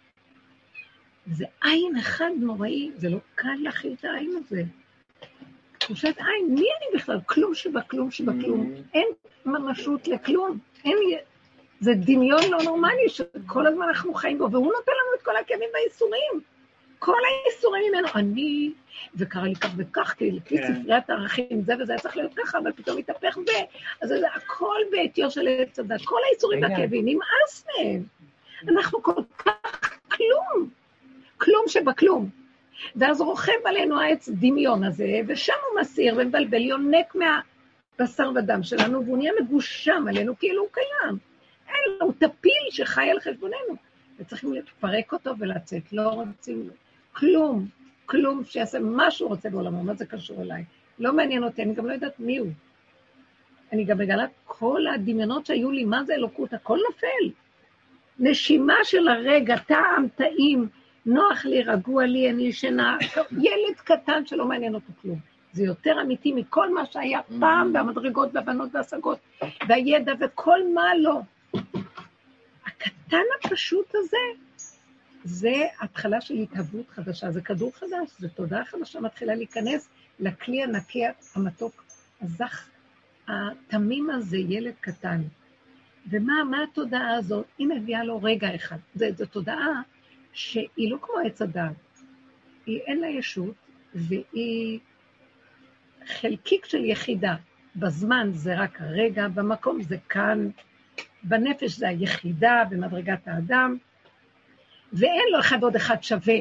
זה 1.28 1.46
עין 1.64 1.96
אחד 1.98 2.32
נוראי, 2.40 2.92
זה 2.96 3.10
לא 3.10 3.18
קל 3.36 3.56
להכיל 3.60 3.94
את 4.00 4.06
העין 4.06 4.32
הזה. 4.38 4.64
תחושת 5.86 6.16
עין, 6.18 6.48
מי 6.50 6.62
אני 6.62 6.98
בכלל? 7.00 7.20
כלום 7.26 7.56
שבכלום 7.56 8.12
שבכלום. 8.12 8.74
אין 8.94 9.08
ממשות 9.46 10.08
לכלום. 10.08 10.58
אין... 10.86 10.98
זה 11.80 11.92
דמיון 11.96 12.42
לא 12.50 12.58
נורמלי 12.64 13.10
שכל 13.10 13.68
הזמן 13.68 13.86
אנחנו 13.88 14.14
חיים 14.14 14.38
בו, 14.38 14.52
והוא 14.52 14.74
נותן 14.74 14.92
לנו 14.92 15.18
את 15.18 15.22
כל 15.22 15.36
הכאבים 15.36 15.70
והאיסורים. 15.74 16.42
כל 17.00 17.18
האיסורים 17.26 17.84
ממנו. 17.92 18.08
אני, 18.16 18.72
וקרה 19.16 19.44
לי 19.44 19.56
כך 19.56 19.70
וכך, 19.78 20.14
כי 20.18 20.32
לפי 20.32 20.58
כן. 20.58 20.74
ספריית 20.82 21.10
הערכים, 21.10 21.64
זה 21.66 21.74
וזה 21.80 21.92
היה 21.92 22.02
צריך 22.02 22.18
להיות 22.18 22.34
ככה, 22.34 22.58
אבל 22.58 22.72
פתאום 22.72 22.98
התהפך 22.98 23.38
ו... 23.38 23.42
אז 24.02 24.10
זה 24.10 24.28
הכל 24.36 24.80
בעטיו 24.92 25.32
של 25.32 25.48
עץ 25.48 25.80
הדת. 25.80 26.02
כל 26.06 26.20
האיסורים. 26.30 26.62
והכאבים, 26.62 27.06
נמאס 27.06 27.66
מהם. 27.68 28.04
אנחנו 28.68 29.04
כל 29.04 29.22
כך 29.38 30.00
כלום. 30.12 30.70
כלום 31.38 31.64
שבכלום. 31.68 32.43
ואז 32.96 33.22
רוכב 33.22 33.66
עלינו 33.66 34.00
העץ 34.00 34.30
דמיון 34.30 34.84
הזה, 34.84 35.20
ושם 35.28 35.54
הוא 35.70 35.82
מסיר 35.82 36.16
ומבלבל, 36.18 36.62
יונק 36.62 37.16
מהבשר 37.16 38.32
ודם 38.36 38.64
שלנו, 38.64 39.06
והוא 39.06 39.18
נהיה 39.18 39.32
מגושם 39.42 40.06
עלינו 40.10 40.40
כאילו 40.40 40.62
הוא 40.62 40.70
קיים. 40.72 41.18
אין 41.68 41.94
לו, 42.00 42.06
הוא 42.06 42.14
טפיל 42.20 42.70
שחי 42.70 43.10
על 43.10 43.20
חשבוננו. 43.20 43.76
וצריכים 44.20 44.54
לפרק 44.54 45.14
אותו 45.14 45.32
ולצאת, 45.40 45.94
לא 45.94 46.10
רוצים 46.10 46.70
כלום, 47.14 47.66
כלום 48.06 48.44
שיעשה 48.44 48.80
מה 48.80 49.12
שהוא 49.12 49.30
רוצה 49.30 49.50
בעולמו, 49.50 49.84
מה 49.84 49.94
זה 49.94 50.06
קשור 50.06 50.42
אליי? 50.42 50.64
לא 51.00 51.14
מעניין 51.14 51.44
אותי, 51.44 51.64
אני 51.64 51.74
גם 51.74 51.86
לא 51.86 51.94
יודעת 51.94 52.20
מי 52.20 52.38
הוא. 52.38 52.50
אני 53.72 53.84
גם 53.84 53.98
מגלה 53.98 54.26
כל 54.46 54.88
הדמיונות 54.88 55.46
שהיו 55.46 55.72
לי, 55.72 55.86
מה 55.86 56.04
זה 56.04 56.14
אלוקות, 56.14 56.54
הכל 56.54 56.80
נופל. 56.90 57.36
נשימה 58.20 58.76
של 58.84 59.08
הרגע, 59.08 59.58
טעם, 59.58 60.08
טעים, 60.16 60.68
נוח 61.06 61.46
לי, 61.46 61.64
רגוע 61.64 62.06
לי, 62.06 62.30
אני 62.30 62.44
ישנה, 62.44 62.98
ילד 63.32 63.76
קטן 63.84 64.26
שלא 64.26 64.46
מעניין 64.46 64.76
אותו 64.76 64.94
כלום. 65.02 65.20
זה 65.54 65.64
יותר 65.64 66.02
אמיתי 66.02 66.34
מכל 66.34 66.74
מה 66.74 66.86
שהיה 66.86 67.20
פעם, 67.40 67.72
והמדרגות 67.74 68.30
והבנות 68.34 68.70
והשגות, 68.74 69.20
והידע 69.68 70.14
וכל 70.20 70.60
מה 70.74 70.96
לא. 71.00 71.22
הקטן 72.66 73.24
הפשוט 73.40 73.96
הזה, 73.96 74.18
זה 75.24 75.64
התחלה 75.82 76.22
של 76.22 76.34
התהוות 76.34 76.90
חדשה, 76.90 77.32
זה 77.32 77.42
כדור 77.42 77.72
חדש, 77.76 78.10
זה 78.20 78.30
תודעה 78.30 78.66
חדשה 78.66 79.00
מתחילה 79.00 79.36
להיכנס 79.36 79.90
לכלי 80.20 80.64
הנקי, 80.64 81.04
המתוק, 81.36 81.84
הזך, 82.22 82.68
התמים 83.28 84.10
הזה, 84.10 84.38
ילד 84.38 84.74
קטן. 84.80 85.22
ומה 86.12 86.44
מה 86.44 86.64
התודעה 86.64 87.16
הזאת? 87.16 87.46
היא 87.58 87.68
מביאה 87.68 88.04
לו 88.04 88.20
רגע 88.24 88.56
אחד. 88.56 88.78
זו 88.96 89.26
תודעה 89.32 89.82
שהיא 90.34 90.92
לא 90.92 90.98
כמו 91.02 91.16
עץ 91.26 91.42
הדעת. 91.42 92.02
היא 92.66 92.80
אין 92.80 93.00
לה 93.00 93.08
ישות, 93.08 93.56
והיא 93.96 94.80
חלקיק 96.06 96.66
של 96.66 96.86
יחידה. 96.86 97.36
בזמן 97.76 98.30
זה 98.32 98.60
רק 98.60 98.82
הרגע, 98.82 99.28
במקום 99.28 99.82
זה 99.82 99.98
כאן, 100.10 100.50
בנפש 101.24 101.72
זה 101.72 101.88
היחידה 101.88 102.64
במדרגת 102.70 103.28
האדם, 103.28 103.78
ואין 104.94 105.28
לו 105.32 105.40
אחד 105.40 105.64
עוד 105.64 105.76
אחד 105.76 106.04
שווה. 106.04 106.36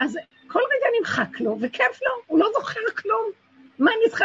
אז 0.00 0.18
כל 0.46 0.60
רגע 0.60 0.86
נמחק 0.98 1.40
לו, 1.40 1.58
וכיף 1.60 2.02
לו, 2.02 2.10
הוא 2.26 2.38
לא 2.38 2.48
זוכר 2.54 2.80
כלום. 2.96 3.30
מה 3.78 3.90
אני 3.90 4.10
צריכה 4.10 4.24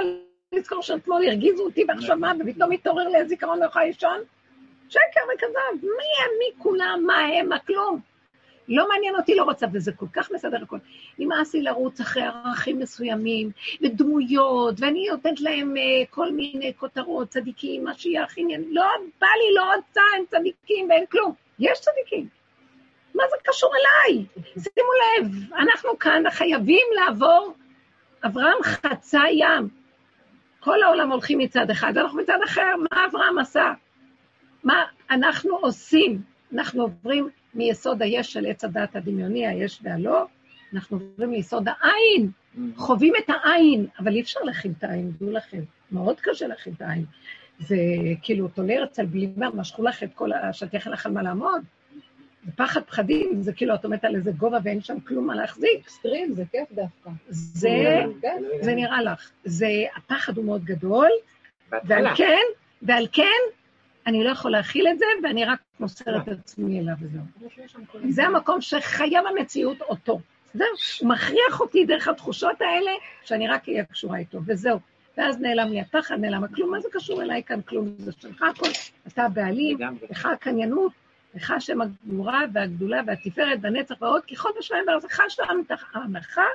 לזכור 0.52 0.82
שאתמול 0.82 1.24
הרגיזו 1.28 1.64
אותי 1.64 1.86
ועכשיו 1.88 2.18
מה, 2.18 2.34
ופתאום 2.40 2.72
התעורר 2.72 3.08
לי 3.08 3.18
הזיכרון 3.18 3.60
לא 3.60 3.66
יכול 3.66 3.82
לישון? 3.82 4.20
שקר 4.90 5.22
וכזב, 5.36 5.84
מי 5.84 5.90
הם, 5.90 6.32
מי 6.40 6.64
כולם, 6.64 7.04
מה 7.08 7.20
הם, 7.20 7.50
מה 7.50 7.60
כלום. 7.60 8.00
לא 8.70 8.88
מעניין 8.90 9.16
אותי, 9.16 9.36
לא 9.36 9.44
רוצה, 9.44 9.66
וזה 9.74 9.92
כל 9.92 10.06
כך 10.14 10.32
מסדר 10.32 10.64
הכל. 10.64 10.78
נמאס 11.20 11.54
לי 11.54 11.62
לרוץ 11.62 12.02
אחרי 12.02 12.24
ערכים 12.24 12.80
מסוימים, 12.80 13.52
ודמויות, 13.82 14.76
ואני 14.80 15.08
נותנת 15.12 15.42
להם 15.42 15.74
uh, 15.76 16.08
כל 16.10 16.32
מיני 16.32 16.74
כותרות, 16.78 17.30
צדיקים, 17.30 17.88
משיח, 17.88 18.34
עניין, 18.38 18.64
לא 18.72 18.86
בא 19.22 19.28
לי, 19.28 19.56
לא 19.56 19.76
רוצה, 19.76 20.02
הם 20.18 20.24
צדיקים 20.30 20.90
ואין 20.90 21.06
כלום. 21.06 21.34
יש 21.60 21.80
צדיקים. 21.80 22.28
מה 23.16 23.24
זה 23.30 23.36
קשור 23.44 23.72
אליי? 23.76 24.26
שימו 24.44 24.90
לב, 25.02 25.54
אנחנו 25.54 26.00
כאן 26.00 26.24
חייבים 26.30 26.88
לעבור, 26.96 27.54
אברהם 28.26 28.64
חצה 28.64 29.22
ים. 29.32 29.70
כל 30.60 30.84
העולם 30.84 31.12
הולכים 31.12 31.38
מצד 31.38 31.70
אחד, 31.70 31.94
ואנחנו 31.96 32.18
מצד 32.18 32.38
אחר, 32.46 32.76
מה 32.92 33.06
אברהם 33.06 33.38
עשה? 33.38 33.74
מה 34.64 34.84
אנחנו 35.12 35.56
עושים? 35.56 36.22
אנחנו 36.54 36.82
עוברים 36.82 37.30
מיסוד 37.54 38.02
היש 38.02 38.34
של 38.34 38.46
עץ 38.46 38.64
הדת 38.64 38.96
הדמיוני, 38.96 39.48
היש 39.48 39.80
והלא, 39.84 40.26
אנחנו 40.74 40.98
עוברים 40.98 41.32
ליסוד 41.32 41.68
העין, 41.68 42.32
חווים 42.76 43.14
את 43.24 43.30
העין, 43.30 43.88
אבל 44.00 44.16
אי 44.16 44.22
אפשר 44.22 44.40
להכיל 44.40 44.72
את 44.78 44.84
העין, 44.84 45.12
דעו 45.20 45.32
לכם, 45.32 45.62
מאוד 45.92 46.20
קשה 46.20 46.48
להכיל 46.48 46.74
את 46.78 46.82
העין. 46.82 47.06
זה 47.60 47.76
כאילו 48.22 48.48
תולה 48.48 48.84
אצל 48.84 49.06
בלימה, 49.06 49.50
משכו 49.50 49.84
לך 49.84 50.04
את 50.04 50.10
כל 50.14 50.34
השטיח, 50.34 50.86
אין 50.86 50.94
לך 50.94 51.06
על 51.06 51.12
מה 51.12 51.22
לעמוד. 51.22 51.62
זה 52.46 52.52
פחד 52.56 52.82
פחדים, 52.84 53.42
זה 53.42 53.54
כאילו 53.54 53.76
את 53.76 53.84
עומדת 53.84 54.06
על 54.06 54.16
איזה 54.16 54.32
גובה 54.32 54.58
ואין 54.64 54.82
שם 54.82 55.00
כלום 55.00 55.28
מה 55.28 55.36
להחזיק. 55.36 55.80
אקסטרים 55.82 56.34
זה 56.34 56.44
כיף 56.52 56.72
דווקא. 56.72 57.10
זה, 57.30 57.70
כן. 58.22 58.44
זה 58.62 58.76
נראה 58.76 59.02
לך. 59.02 59.32
זה, 59.44 59.68
הפחד 59.98 60.38
הוא 60.38 60.46
מאוד 60.46 60.64
גדול, 60.64 61.10
ועל. 61.72 62.16
כן, 62.16 62.46
ועל 62.82 63.08
כן, 63.12 63.40
אני 64.10 64.24
לא 64.24 64.30
יכול 64.30 64.52
להכיל 64.52 64.88
את 64.88 65.00
זה, 65.00 65.06
ואני 65.24 65.46
רק 65.46 65.60
מוסר 65.80 66.18
את 66.18 66.28
עצמי 66.28 66.80
אליו 66.80 66.94
וזהו. 67.02 67.22
זה 68.10 68.26
המקום 68.26 68.62
שחייב 68.62 69.24
המציאות 69.28 69.82
אותו. 69.82 70.20
זהו, 70.54 70.68
הוא 71.02 71.10
מכריח 71.10 71.60
אותי 71.60 71.86
דרך 71.86 72.08
התחושות 72.08 72.62
האלה, 72.62 72.92
שאני 73.24 73.48
רק 73.48 73.70
אהיה 73.70 73.86
קשורה 73.86 74.18
איתו, 74.18 74.40
וזהו. 74.46 74.80
ואז 75.18 75.40
נעלם 75.40 75.68
לי 75.68 75.82
הפחד, 75.82 76.20
נעלם 76.20 76.44
הכלום, 76.44 76.72
מה 76.72 76.80
זה 76.80 76.88
קשור 76.92 77.22
אליי 77.22 77.44
כאן 77.44 77.62
כלום? 77.62 77.90
זה 77.98 78.12
שלך 78.12 78.44
הכל, 78.44 78.70
אתה 79.08 79.24
הבעלים. 79.24 79.78
לך 80.10 80.26
הקניינות, 80.26 80.92
לך 81.36 81.52
השם 81.52 81.82
הגבורה 81.82 82.42
והגדולה 82.54 83.02
והתפארת 83.08 83.60
והנצח 83.62 83.96
והעוד, 84.02 84.22
כי 84.26 84.36
חוד 84.36 84.52
השמיים 84.60 84.84
והארץ, 84.88 85.04
לך 85.04 85.22
שלנו 85.30 85.62
ההנחה 85.94 86.46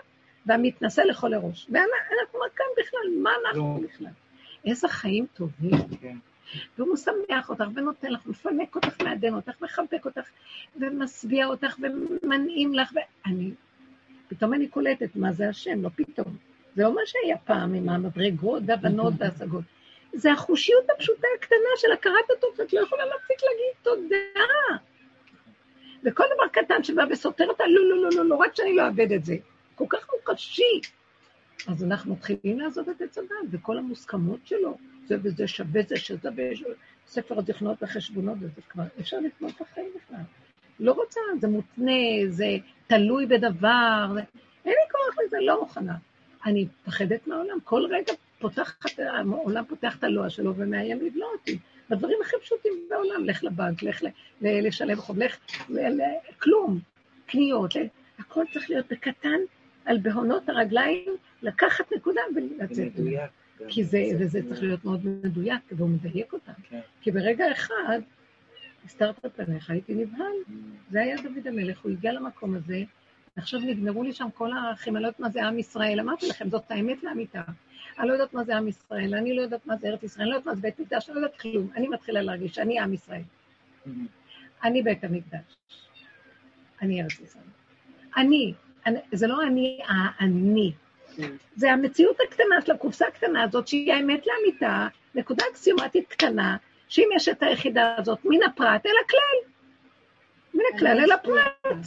והמתנשא 0.46 1.00
לכל 1.00 1.34
הראש. 1.34 1.66
ואנחנו 1.70 2.38
כאן 2.56 2.66
בכלל, 2.78 3.22
מה 3.22 3.30
אנחנו 3.46 3.78
לא. 3.82 3.88
בכלל? 3.88 4.12
איזה 4.66 4.88
חיים 4.88 5.26
טובים. 5.34 5.70
והוא 6.78 6.94
משמח 6.94 7.48
אותך 7.48 7.64
ונותן 7.74 8.12
לך, 8.12 8.26
מפנק 8.26 8.74
אותך, 8.76 9.02
מעדן 9.02 9.34
אותך, 9.34 9.60
מחבק 9.60 10.04
אותך, 10.04 10.28
ומשביע 10.76 11.46
אותך, 11.46 11.76
ומנעים 12.22 12.74
לך, 12.74 12.92
ואני, 12.94 13.50
פתאום 14.28 14.54
אני 14.54 14.68
קולטת 14.68 15.16
מה 15.16 15.32
זה 15.32 15.48
השם, 15.48 15.82
לא 15.82 15.88
פתאום. 15.96 16.36
זה 16.76 16.82
לא 16.82 16.94
מה 16.94 17.00
שהיה 17.06 17.38
פעם 17.38 17.74
עם 17.74 17.88
המדרגות 17.88 18.62
והבנות 18.66 19.14
וההשגות. 19.18 19.64
זה 20.12 20.32
החושיות 20.32 20.84
הפשוטה 20.96 21.26
הקטנה 21.38 21.70
של 21.76 21.92
הכרת 21.92 22.30
הטוב, 22.38 22.50
שאת 22.56 22.72
לא 22.72 22.80
יכולה 22.80 23.04
להפסיק 23.04 23.38
להגיד 23.42 23.74
תודה. 23.82 24.84
וכל 26.04 26.24
דבר 26.34 26.48
קטן 26.52 26.84
שבא 26.84 27.02
וסותר 27.10 27.46
אותה, 27.48 27.64
לא, 27.66 27.88
לא, 27.88 28.02
לא, 28.02 28.10
לא, 28.16 28.24
לא, 28.24 28.34
רק 28.34 28.54
שאני 28.54 28.76
לא 28.76 28.86
אאבד 28.86 29.12
את 29.12 29.24
זה. 29.24 29.36
כל 29.74 29.84
כך 29.88 30.06
מוחשי. 30.14 30.80
אז 31.68 31.84
אנחנו 31.84 32.12
מתחילים 32.12 32.60
לעזוב 32.60 32.88
את 32.88 33.02
עץ 33.02 33.18
הדת, 33.18 33.30
וכל 33.50 33.78
המוסכמות 33.78 34.40
שלו, 34.44 34.76
זה 35.06 35.16
וזה 35.22 35.48
שווה 35.48 35.82
זה 35.88 35.96
שזה 35.96 36.28
וספר 37.06 37.38
הזיכרונות 37.38 37.82
והחשבונות, 37.82 38.36
וזה 38.40 38.60
כבר 38.68 38.84
אפשר 39.00 39.16
לקנות 39.20 39.52
את 39.56 39.60
החיים 39.60 39.90
בכלל. 39.96 40.22
לא 40.80 40.92
רוצה, 40.92 41.20
זה 41.40 41.48
מותנה, 41.48 41.92
זה 42.28 42.56
תלוי 42.86 43.26
בדבר, 43.26 44.10
זה... 44.14 44.20
אין 44.64 44.72
לי 44.72 44.92
כוח 44.92 45.24
לזה, 45.26 45.36
לא 45.40 45.60
מוכנה. 45.60 45.94
אני 46.46 46.66
מפחדת 46.82 47.26
מהעולם, 47.26 47.58
כל 47.64 47.82
רגע 47.90 48.12
פותחת, 48.38 48.98
העולם 48.98 49.64
פותח 49.64 49.96
את 49.96 50.04
הלוע 50.04 50.30
שלו 50.30 50.56
ומאיים 50.56 51.00
לבלוע 51.06 51.28
אותי. 51.32 51.58
בדברים 51.90 52.18
הכי 52.22 52.36
פשוטים 52.42 52.72
בעולם, 52.90 53.24
לך 53.24 53.44
לבנק, 53.44 53.82
לך 53.82 54.02
לשלם 54.40 54.96
חוב, 54.96 55.18
לך, 55.18 55.36
כלום, 56.38 56.78
קניות, 57.26 57.74
הכל 58.18 58.44
צריך 58.52 58.70
להיות 58.70 58.86
בקטן, 58.90 59.38
על 59.84 59.98
בהונות 59.98 60.48
הרגליים, 60.48 61.16
לקחת 61.42 61.92
נקודה 61.92 62.20
ולצאת. 62.36 62.98
מדויק. 62.98 63.30
גם. 63.60 63.66
כי 63.68 63.84
זה, 63.84 64.04
וזה 64.20 64.40
צריך 64.48 64.62
להיות 64.62 64.84
מאוד 64.84 65.06
מדויק, 65.06 65.62
והוא 65.72 65.88
מדייק 65.88 66.32
אותם. 66.32 66.52
כן. 66.68 66.80
כי 67.00 67.10
ברגע 67.10 67.52
אחד, 67.52 68.00
הסתרת 68.84 69.26
פניך, 69.36 69.70
הייתי 69.70 69.94
נבהל. 69.94 70.32
זה 70.90 71.00
היה 71.00 71.16
דוד 71.16 71.46
המלך, 71.46 71.80
הוא 71.80 71.92
הגיע 71.92 72.12
למקום 72.12 72.54
הזה, 72.54 72.82
ועכשיו 73.36 73.60
נגמרו 73.60 74.02
לי 74.02 74.12
שם 74.12 74.28
כל 74.34 74.52
הערכים, 74.52 74.96
אני 74.96 75.02
לא 75.02 75.08
יודעת 75.08 75.20
מה 75.20 75.28
זה 75.28 75.44
עם 75.44 75.58
ישראל, 75.58 76.00
אמרתי 76.00 76.28
לכם, 76.28 76.50
זאת 76.50 76.70
האמת 76.70 77.02
לאמיתה. 77.02 77.42
אני 77.98 78.08
לא 78.08 78.12
יודעת 78.12 78.34
מה 78.34 78.44
זה 78.44 78.56
עם 78.56 78.68
ישראל, 78.68 79.14
אני 79.14 79.36
לא 79.36 79.42
יודעת 79.42 79.66
מה 79.66 79.76
זה 79.76 79.88
ארץ 79.88 80.02
ישראל, 80.02 80.22
אני 80.22 80.30
לא 80.30 80.36
יודעת 80.36 80.46
מה 80.46 80.54
זה 80.54 80.60
בית 80.60 80.80
מקדש, 80.80 81.08
אני 81.08 81.14
לא 81.14 81.20
יודעת 81.20 81.40
כלום. 81.40 81.70
אני 81.76 81.88
מתחילה 81.88 82.22
להרגיש 82.22 82.54
שאני 82.54 82.78
עם 82.78 82.94
ישראל. 82.94 83.22
אני 84.64 84.82
בית 84.82 85.04
המקדש. 85.04 85.56
אני 86.82 87.02
ארץ 87.02 87.20
ישראל. 87.20 87.44
אני, 88.16 88.54
אני, 88.86 88.98
זה 89.12 89.26
לא 89.26 89.42
אני 89.46 89.78
האני. 89.86 90.72
זה 91.56 91.72
המציאות 91.72 92.16
הקטנה 92.28 92.60
של 92.66 92.72
הקופסה 92.72 93.06
הקטנה 93.06 93.42
הזאת, 93.42 93.68
שהיא 93.68 93.92
האמת 93.92 94.26
לאמיתה, 94.26 94.86
נקודה 95.14 95.44
אקסיומטית 95.50 96.08
קטנה, 96.08 96.56
שאם 96.88 97.08
יש 97.16 97.28
את 97.28 97.42
היחידה 97.42 97.94
הזאת 97.98 98.18
מן 98.24 98.42
הפרט 98.42 98.86
אל 98.86 98.92
הכלל. 99.04 99.50
מן 100.54 100.62
הכלל 100.74 101.00
אל 101.00 101.12
הפרט. 101.12 101.86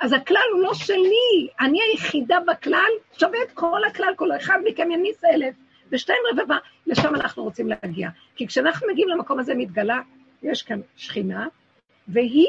אז 0.00 0.12
הכלל 0.12 0.46
הוא 0.52 0.62
לא 0.62 0.74
שלי, 0.74 1.48
אני 1.60 1.78
היחידה 1.82 2.38
בכלל, 2.46 2.90
שווה 3.18 3.42
את 3.42 3.52
כל 3.54 3.84
הכלל, 3.84 4.12
כל 4.16 4.36
אחד 4.36 4.58
מכם 4.64 4.90
יניס 4.90 5.24
אלף, 5.24 5.54
ושתיים 5.92 6.18
רבבה, 6.32 6.56
לשם 6.86 7.14
אנחנו 7.14 7.42
רוצים 7.42 7.68
להגיע. 7.68 8.08
כי 8.36 8.46
כשאנחנו 8.46 8.86
מגיעים 8.92 9.08
למקום 9.08 9.38
הזה 9.38 9.54
מתגלה, 9.54 10.00
יש 10.42 10.62
כאן 10.62 10.80
שכינה, 10.96 11.46
והיא, 12.08 12.46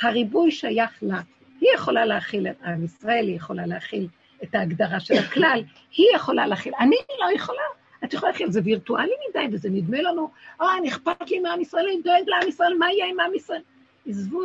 הריבוי 0.00 0.50
שייך 0.50 0.98
לה. 1.02 1.20
היא 1.60 1.70
יכולה 1.74 2.04
להכיל 2.04 2.48
את 2.48 2.62
עם 2.64 2.84
ישראל, 2.84 3.26
היא 3.26 3.36
יכולה 3.36 3.66
להכיל 3.66 4.08
את 4.44 4.54
ההגדרה 4.54 5.00
של 5.00 5.14
הכלל, 5.14 5.62
היא 5.96 6.06
יכולה 6.16 6.46
להכיל, 6.46 6.72
אני 6.80 6.96
לא 7.18 7.34
יכולה. 7.34 7.62
את 8.04 8.14
יכולה 8.14 8.32
להכיל, 8.32 8.50
זה 8.50 8.60
וירטואלי 8.64 9.12
מדי, 9.30 9.56
וזה 9.56 9.70
נדמה 9.70 10.02
לנו, 10.02 10.30
אה, 10.60 10.76
אני 10.78 10.88
אכפת 10.88 11.30
לי 11.30 11.38
מעם 11.38 11.60
ישראל, 11.60 11.86
אני 11.88 12.02
דואג 12.02 12.22
לעם 12.26 12.48
ישראל, 12.48 12.74
מה 12.78 12.92
יהיה 12.92 13.06
עם 13.06 13.20
עם 13.20 13.34
ישראל? 13.34 13.62
עזבו, 14.06 14.40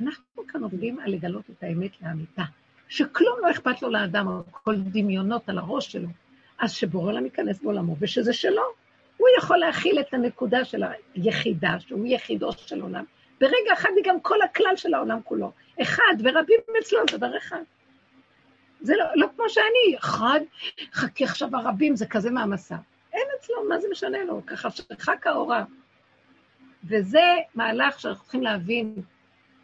אנחנו 0.00 0.46
כאן 0.48 0.62
עובדים 0.62 1.00
על 1.00 1.12
לגלות 1.12 1.50
את 1.50 1.62
האמת 1.62 1.90
לאמיתה, 2.02 2.42
שכלום 2.88 3.38
לא 3.42 3.50
אכפת 3.50 3.82
לו 3.82 3.90
לאדם, 3.90 4.26
כל 4.50 4.76
דמיונות 4.76 5.48
על 5.48 5.58
הראש 5.58 5.92
שלו. 5.92 6.08
אז 6.58 6.72
שבורא 6.72 7.12
עולם 7.12 7.24
ייכנס 7.24 7.62
בעולמו, 7.62 7.96
ושזה 8.00 8.32
שלו. 8.32 8.62
הוא 9.16 9.28
יכול 9.38 9.58
להכיל 9.58 10.00
את 10.00 10.14
הנקודה 10.14 10.64
של 10.64 10.82
היחידה, 11.14 11.80
שהוא 11.80 12.06
יחידו 12.06 12.52
של 12.52 12.80
עולם. 12.80 13.04
ברגע 13.40 13.72
אחד 13.72 13.88
היא 13.96 14.04
גם 14.04 14.20
כל 14.20 14.42
הכלל 14.42 14.76
של 14.76 14.94
העולם 14.94 15.18
כולו. 15.24 15.52
אחד, 15.82 16.14
ורבים 16.24 16.60
אצלו 16.80 16.98
זה 17.10 17.18
דבר 17.18 17.36
אחד. 17.36 17.62
זה 18.80 18.94
לא, 18.96 19.04
לא 19.14 19.26
כמו 19.36 19.44
שאני, 19.48 19.98
אחד, 19.98 20.40
חכי 20.92 21.24
עכשיו 21.24 21.56
הרבים, 21.56 21.96
זה 21.96 22.06
כזה 22.06 22.30
מעמסה. 22.30 22.76
אין 23.12 23.26
אצלו, 23.40 23.68
מה 23.68 23.78
זה 23.78 23.88
משנה 23.92 24.24
לו? 24.24 24.46
ככה 24.46 24.70
שחק 24.70 25.26
האורה. 25.26 25.64
וזה 26.84 27.22
מהלך 27.54 28.00
שאנחנו 28.00 28.22
צריכים 28.22 28.42
להבין, 28.42 28.94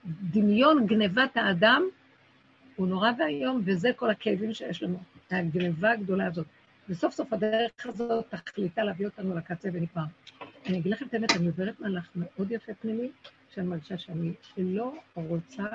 דמיון 0.05 0.87
גנבת 0.87 1.37
האדם 1.37 1.83
הוא 2.77 2.87
נורא 2.87 3.11
ואיום, 3.19 3.63
וזה 3.65 3.91
כל 3.97 4.11
הכאבים 4.11 4.55
שיש 4.55 4.83
לנו, 4.83 4.99
הגנבה 5.31 5.91
הגדולה 5.91 6.27
הזאת. 6.27 6.47
וסוף 6.89 7.15
סוף 7.15 7.33
הדרך 7.33 7.71
הזאת 7.85 8.25
תכליתה 8.29 8.85
להביא 8.85 9.07
אותנו 9.07 9.37
לקצה 9.37 9.69
ונגמר. 9.73 10.05
אני 10.67 10.79
אגיד 10.79 10.93
לכם 10.93 11.07
את 11.07 11.15
האמת, 11.15 11.37
אני 11.37 11.47
עוברת 11.47 11.81
מהלך 11.81 12.09
מאוד 12.17 12.51
יפה 12.51 12.75
פנימי, 12.75 13.11
שאני 13.55 13.67
מרגישה 13.67 13.99
שאני 13.99 14.35
לא 14.57 14.95
רוצה, 15.15 15.67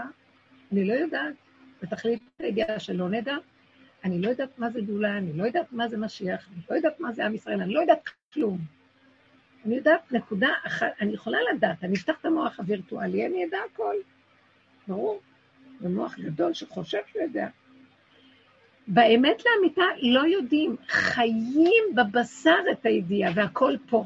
אני 0.72 0.86
לא 0.86 0.94
יודעת, 0.94 1.36
בתכלית 1.82 2.24
הידיעה 2.40 2.80
שלא 2.80 3.10
נדע, 3.10 3.36
אני 4.04 4.22
לא 4.22 4.30
יודעת 4.30 4.60
מה 4.60 4.70
זה 4.70 4.82
גאולה, 4.82 5.18
אני 5.18 5.34
לא 5.34 5.44
יודעת 5.44 5.72
מה 5.72 5.88
זה 5.88 5.98
משיח, 5.98 6.50
אני 6.54 6.62
לא 6.70 6.76
יודעת 6.76 7.00
מה 7.00 7.12
זה 7.12 7.26
עם 7.26 7.36
ישראל, 7.36 7.62
אני 7.62 7.74
לא 7.74 7.80
יודעת 7.80 8.10
כלום. 8.34 8.58
אני 9.66 9.76
יודעת 9.76 10.12
נקודה 10.12 10.50
אחת, 10.68 10.88
אני 11.02 11.14
יכולה 11.14 11.38
לדעת, 11.54 11.84
אני 11.84 11.96
אפתח 11.96 12.14
את 12.22 12.26
המוח 12.26 12.60
הווירטואלי, 12.60 13.26
אני 13.26 13.46
אדע 13.46 13.58
הכל. 13.74 13.96
ברור. 14.88 15.22
זה 15.80 15.90
מוח 15.90 16.20
גדול 16.20 16.54
שחושב 16.54 17.00
שהוא 17.12 17.22
יודע. 17.22 17.48
באמת 18.88 19.42
לאמיתה 19.46 19.84
לא 20.02 20.28
יודעים, 20.28 20.76
חיים 20.88 21.84
בבשר 21.96 22.60
את 22.72 22.86
הידיעה, 22.86 23.32
והכל 23.36 23.74
פה. 23.90 24.06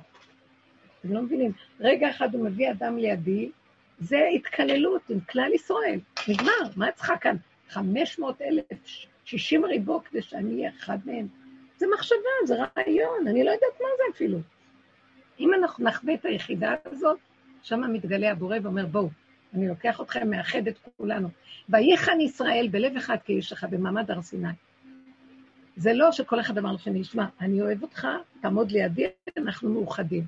אתם 1.00 1.14
לא 1.14 1.22
מבינים. 1.22 1.52
רגע 1.80 2.10
אחד 2.10 2.36
הוא 2.36 2.46
מביא 2.46 2.72
אדם 2.72 2.98
לידי, 2.98 3.52
זה 4.00 4.20
התקללות 4.36 5.10
עם 5.10 5.20
כלל 5.20 5.54
ישראל. 5.54 6.00
נגמר, 6.28 6.62
מה 6.76 6.90
את 6.90 6.96
צריכה 6.96 7.18
כאן? 7.18 7.36
500 7.72 8.42
אלף, 8.42 8.66
60 9.26 9.66
ריבו 9.66 10.02
כדי 10.04 10.22
שאני 10.22 10.56
אהיה 10.56 10.72
אחד 10.80 10.98
מהם. 11.06 11.28
זה 11.78 11.86
מחשבה, 11.94 12.18
זה 12.46 12.56
רעיון, 12.56 13.28
אני 13.28 13.44
לא 13.44 13.52
יודעת 13.52 13.82
מה 13.82 13.88
זה 13.98 14.04
אפילו. 14.16 14.38
אם 15.40 15.54
אנחנו 15.54 15.86
נחווה 15.86 16.14
את 16.14 16.26
היחידה 16.26 16.76
הזאת, 16.86 17.18
שם 17.64 17.82
מתגלה 17.94 18.32
הבורא 18.32 18.58
ואומר, 18.64 18.86
בואו, 18.86 19.10
אני 19.54 19.68
לוקח 19.68 20.02
אתכם, 20.02 20.30
מאחד 20.30 20.68
את 20.68 20.80
כולנו. 20.98 21.30
ויחן 21.70 22.22
ישראל 22.22 22.68
בלב 22.72 22.96
אחד 22.98 23.18
כאיש 23.26 23.52
אחד, 23.52 23.72
במעמד 23.72 24.12
הר 24.12 24.22
סיני. 24.22 24.48
זה 25.76 25.94
לא 25.94 26.12
שכל 26.12 26.40
אחד 26.40 26.58
אמר 26.58 26.74
לשני, 26.74 27.04
שמע, 27.04 27.26
אני 27.42 27.62
אוהב 27.62 27.82
אותך, 27.82 28.08
תעמוד 28.42 28.72
לידי, 28.72 29.08
אנחנו 29.38 29.70
מאוחדים. 29.70 30.24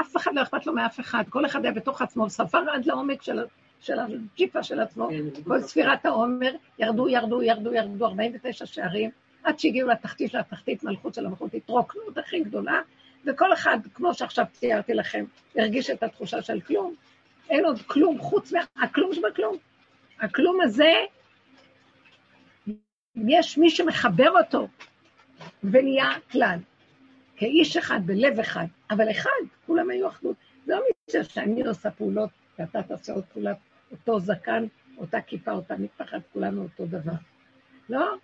אף 0.00 0.16
אחד 0.16 0.30
לא 0.34 0.42
אכפת 0.42 0.66
לו 0.66 0.72
מאף 0.72 1.00
אחד, 1.00 1.24
כל 1.28 1.46
אחד 1.46 1.64
היה 1.64 1.72
בתוך 1.72 2.02
עצמו, 2.02 2.30
ספר 2.30 2.70
עד 2.70 2.86
לעומק 2.86 3.22
של, 3.22 3.44
של 3.80 3.98
הג'יפה 3.98 4.62
של 4.62 4.80
עצמו, 4.80 5.08
כל 5.44 5.60
ספירת 5.60 6.06
העומר, 6.06 6.52
ירדו, 6.78 7.08
ירדו, 7.08 7.42
ירדו, 7.42 7.74
ירדו, 7.74 8.06
49 8.06 8.66
שערים, 8.66 9.10
עד 9.44 9.58
שהגיעו 9.58 9.88
לתחתית 9.88 10.30
של 10.30 10.38
התחתית, 10.38 10.84
מלכות 10.84 11.14
של 11.14 11.26
המלכות, 11.26 11.54
התרוקנות 11.54 12.18
הכי 12.18 12.40
גדולה, 12.40 12.80
וכל 13.26 13.52
אחד, 13.52 13.78
כמו 13.94 14.14
שעכשיו 14.14 14.44
ציירתי 14.52 14.94
לכם, 14.94 15.24
הרגיש 15.56 15.90
את 15.90 16.02
התחושה 16.02 16.42
של 16.42 16.60
כלום. 16.60 16.94
אין 17.50 17.64
עוד 17.64 17.80
כלום 17.86 18.18
חוץ 18.18 18.52
מהכלום 18.76 19.14
שבכלום. 19.14 19.56
הכלום 20.20 20.60
הזה, 20.60 20.92
יש 23.28 23.58
מי 23.58 23.70
שמחבר 23.70 24.30
אותו, 24.42 24.68
ונהיה 25.64 26.10
כלל. 26.32 26.58
כאיש 27.36 27.76
אחד, 27.76 28.00
בלב 28.06 28.40
אחד, 28.40 28.66
אבל 28.90 29.10
אחד, 29.10 29.30
כולם 29.66 29.90
היו 29.90 30.08
אחדות. 30.08 30.36
לא 30.70 30.80
מישהו 31.06 31.32
שאני 31.32 31.62
עושה 31.66 31.90
פעולות, 31.90 32.30
ואתה 32.58 32.82
תעשה 32.82 33.12
עוד 33.12 33.24
פעולת 33.24 33.56
אותו 33.92 34.20
זקן, 34.20 34.66
אותה 34.98 35.20
כיפה, 35.20 35.52
אותה 35.52 35.76
מטפחת, 35.76 36.20
כולנו 36.32 36.62
אותו 36.62 36.86
דבר. 36.86 37.12
לא? 37.88 38.16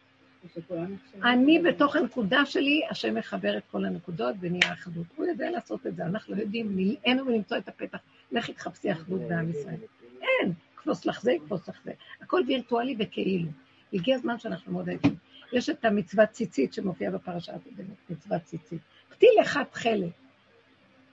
אני 1.22 1.58
בתוך 1.58 1.96
הנקודה 1.96 2.46
שלי, 2.46 2.82
השם 2.90 3.14
מחבר 3.14 3.58
את 3.58 3.62
כל 3.70 3.84
הנקודות 3.84 4.36
ונהיה 4.40 4.72
אחדות. 4.72 5.06
הוא 5.16 5.26
יודע 5.26 5.50
לעשות 5.50 5.86
את 5.86 5.96
זה, 5.96 6.04
אנחנו 6.04 6.34
לא 6.34 6.40
יודעים, 6.40 6.76
נלאינו 6.76 7.26
ולמצוא 7.26 7.56
את 7.58 7.68
הפתח. 7.68 7.98
לכי 8.32 8.52
תחפשי 8.52 8.92
אחדות 8.92 9.20
בעם 9.20 9.50
ישראל. 9.50 9.80
אין, 10.22 10.52
כפוס 10.76 11.06
לך 11.06 11.22
זה, 11.22 11.32
כפוס 11.44 11.68
לך 11.68 11.80
זה. 11.84 11.92
הכל 12.20 12.42
וירטואלי 12.46 12.96
וכאילו. 12.98 13.48
הגיע 13.92 14.16
הזמן 14.16 14.38
שאנחנו 14.38 14.72
מאוד 14.72 14.88
עייפים. 14.88 15.16
יש 15.52 15.70
את 15.70 15.84
המצוות 15.84 16.28
ציצית 16.28 16.72
שמופיעה 16.72 17.12
בפרשה 17.12 17.54
הקודמת, 17.54 18.10
מצוות 18.10 18.42
ציצית. 18.42 18.80
פתיל 19.08 19.34
אחד 19.42 19.62
תכלת, 19.70 20.12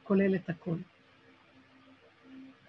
כולל 0.03 0.35
את 0.35 0.49
הכל. 0.49 0.75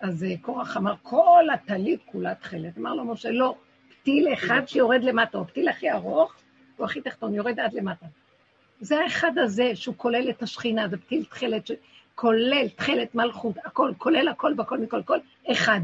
אז 0.01 0.25
אה, 0.25 0.35
קורח 0.41 0.77
אמר, 0.77 0.95
כל 1.03 1.45
הטלית 1.55 2.01
כולה 2.05 2.35
תכלת. 2.35 2.79
אמר 2.79 2.95
לו 2.95 3.05
משה, 3.05 3.31
לא, 3.31 3.55
פתיל 3.89 4.33
אחד 4.33 4.61
שיורד 4.67 5.05
למטה, 5.05 5.39
או 5.39 5.47
פתיל 5.47 5.69
הכי 5.69 5.93
ארוך, 5.93 6.35
הוא 6.77 6.85
הכי 6.85 7.01
תחתון, 7.01 7.35
יורד 7.35 7.61
עד 7.61 7.73
למטה. 7.73 8.07
זה 8.81 9.01
האחד 9.01 9.39
הזה 9.39 9.71
שהוא 9.77 9.95
כולל 9.99 10.31
את 10.31 10.43
השכינה, 10.43 10.89
זה 10.89 10.97
פתיל 10.97 11.25
תכלת, 11.25 11.71
כולל 12.15 12.69
תכלת 12.69 13.15
מלכות, 13.15 13.57
הכל, 13.65 13.93
כולל 13.99 14.29
הכל 14.29 14.55
בכל 14.55 14.79
מכל 14.79 15.03
כל, 15.03 15.19
אחד. 15.53 15.81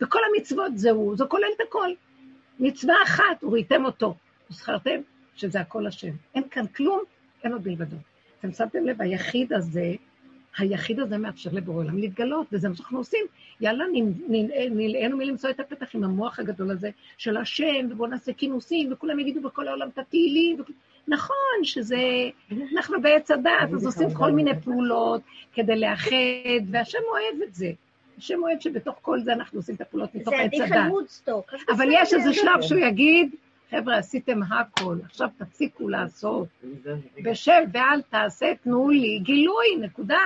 וכל 0.00 0.18
המצוות 0.34 0.78
זה 0.78 0.90
הוא, 0.90 1.16
זה 1.16 1.24
כולל 1.24 1.48
את 1.56 1.60
הכל. 1.68 1.88
מצווה 2.60 2.94
אחת, 3.04 3.44
וראיתם 3.44 3.84
אותו, 3.84 4.14
וזכרתם 4.50 5.00
שזה 5.34 5.60
הכל 5.60 5.86
השם. 5.86 6.12
אין 6.34 6.42
כאן 6.50 6.66
כלום, 6.66 7.00
אין 7.44 7.52
עוד 7.52 7.68
מלבדו. 7.68 7.96
אתם 8.38 8.52
שמתם 8.52 8.84
לב, 8.84 9.02
היחיד 9.02 9.52
הזה, 9.52 9.92
היחיד 10.58 11.00
הזה 11.00 11.18
מאפשר 11.18 11.50
לבורא 11.52 11.76
עולם 11.76 11.98
להתגלות, 11.98 12.46
וזה 12.52 12.68
מה 12.68 12.74
שאנחנו 12.74 12.98
עושים. 12.98 13.26
יאללה, 13.60 13.84
נלאינו 14.70 15.16
מלמצוא 15.16 15.50
את 15.50 15.60
הפתח 15.60 15.94
עם 15.94 16.04
המוח 16.04 16.38
הגדול 16.38 16.70
הזה 16.70 16.90
של 17.18 17.36
השם, 17.36 17.86
ובואו 17.90 18.10
נעשה 18.10 18.32
כינוסים, 18.32 18.92
וכולם 18.92 19.18
יגידו 19.20 19.40
בכל 19.40 19.68
העולם 19.68 19.88
את 19.88 19.98
התהילים. 19.98 20.60
וכ- 20.60 20.70
נכון 21.08 21.36
שזה, 21.62 21.96
אנחנו 22.76 23.02
בעץ 23.02 23.30
הדעת, 23.30 23.72
אז 23.74 23.86
עושים 23.86 24.14
כל 24.14 24.30
מיני 24.32 24.60
פעולות 24.60 25.20
כדי 25.52 25.76
לאחד, 25.80 26.12
והשם 26.70 26.98
אוהב 27.10 27.42
את 27.48 27.54
זה. 27.54 27.70
השם 28.18 28.42
אוהב 28.42 28.60
שבתוך 28.60 28.96
כל 29.02 29.20
זה 29.20 29.32
אנחנו 29.32 29.58
עושים 29.58 29.74
את 29.74 29.80
הפעולות 29.80 30.14
מתוך 30.14 30.34
זה 30.34 30.40
עץ 30.40 30.46
עדיף 30.54 30.62
הדת. 30.62 30.72
על 30.84 30.90
וודסטוק. 30.90 31.54
אבל. 31.76 31.88
יש 31.92 32.14
איזה 32.14 32.32
שלב 32.32 32.60
שהוא 32.62 32.78
יגיד, 32.80 33.34
חבר'ה, 33.70 33.96
עשיתם 33.98 34.40
הכל, 34.42 34.96
עכשיו 35.04 35.28
תפסיקו 35.38 35.88
לעשות. 35.88 36.46
בשל 37.24 37.62
ואל 37.72 38.02
תעשה, 38.10 38.52
תנו 38.62 38.90
לי 38.90 39.18
גילוי, 39.22 39.66
נקודה. 39.80 40.18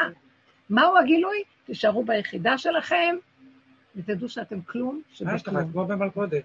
מהו 0.72 0.98
הגילוי? 0.98 1.42
תישארו 1.64 2.04
ביחידה 2.04 2.58
שלכם, 2.58 3.16
ותדעו 3.96 4.28
שאתם 4.28 4.62
כלום 4.62 5.02
מה 5.20 5.34
יש 5.34 5.42
לך? 5.42 5.54
שבכלום. 5.54 5.72
כמו 5.72 5.86
במלכודת. 5.86 6.44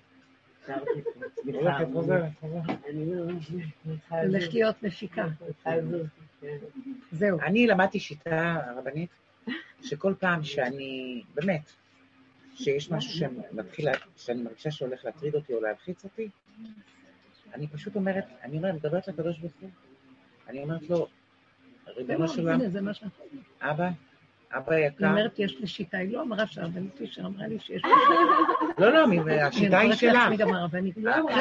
הולכת, 1.45 1.86
חוזרת, 1.94 2.32
חוזרת. 2.40 2.64
לא... 4.12 4.40
להיות 4.54 4.84
מפיקה. 4.84 5.28
כן. 5.64 5.86
זהו. 7.12 7.40
אני 7.41 7.68
למדתי 7.68 7.99
שיטה 7.99 8.62
רבנית, 8.76 9.10
שכל 9.84 10.14
פעם 10.20 10.44
שאני, 10.44 11.24
באמת, 11.36 11.72
שיש 12.56 12.91
משהו 12.91 13.12
שמתחיל, 13.12 13.88
שאני 14.16 14.41
מרגישה 14.41 14.72
שהולך 14.72 15.06
להטריד 15.06 15.36
אותי 15.36 15.54
או 15.54 15.62
להלחיץ 15.62 16.04
אותי, 16.04 16.30
אני 17.54 17.68
פשוט 17.68 17.95
אומרת, 17.95 18.26
אני 18.44 18.58
אומרת, 18.58 18.76
מדברת 18.76 19.08
לקדוש 19.08 19.40
ברוך 19.40 19.54
הוא. 19.62 19.70
אני 20.48 20.64
אומרת 20.64 20.90
לו, 20.90 21.08
ריבונו 21.88 22.28
של 22.28 22.49
עולם, 22.49 22.94
שאנחנו... 22.94 23.26
אבא, 24.52 24.57
אבא 24.65 24.76
היא 24.76 24.88
יקר, 24.88 25.10
אומרת, 25.10 25.40
יש 25.40 25.60
לי 25.60 25.68
שיטה, 25.68 25.98
היא 25.98 26.14
לא 26.14 26.22
אמרה 26.22 26.48
שהרבנית 26.48 26.95
פישר 26.98 27.22
אמרה 27.26 27.48
לי 27.48 27.60
שיש 27.60 27.86
לי 27.86 27.91
לא, 28.78 28.94
לא, 28.94 29.07
מ- 29.07 29.30
השיטה 29.30 29.80
היא 29.80 29.88
אני 29.90 29.98
שלה. 29.98 30.14
לעצמי 30.14 30.38
גם 30.38 30.53
הרבנית. 30.53 30.95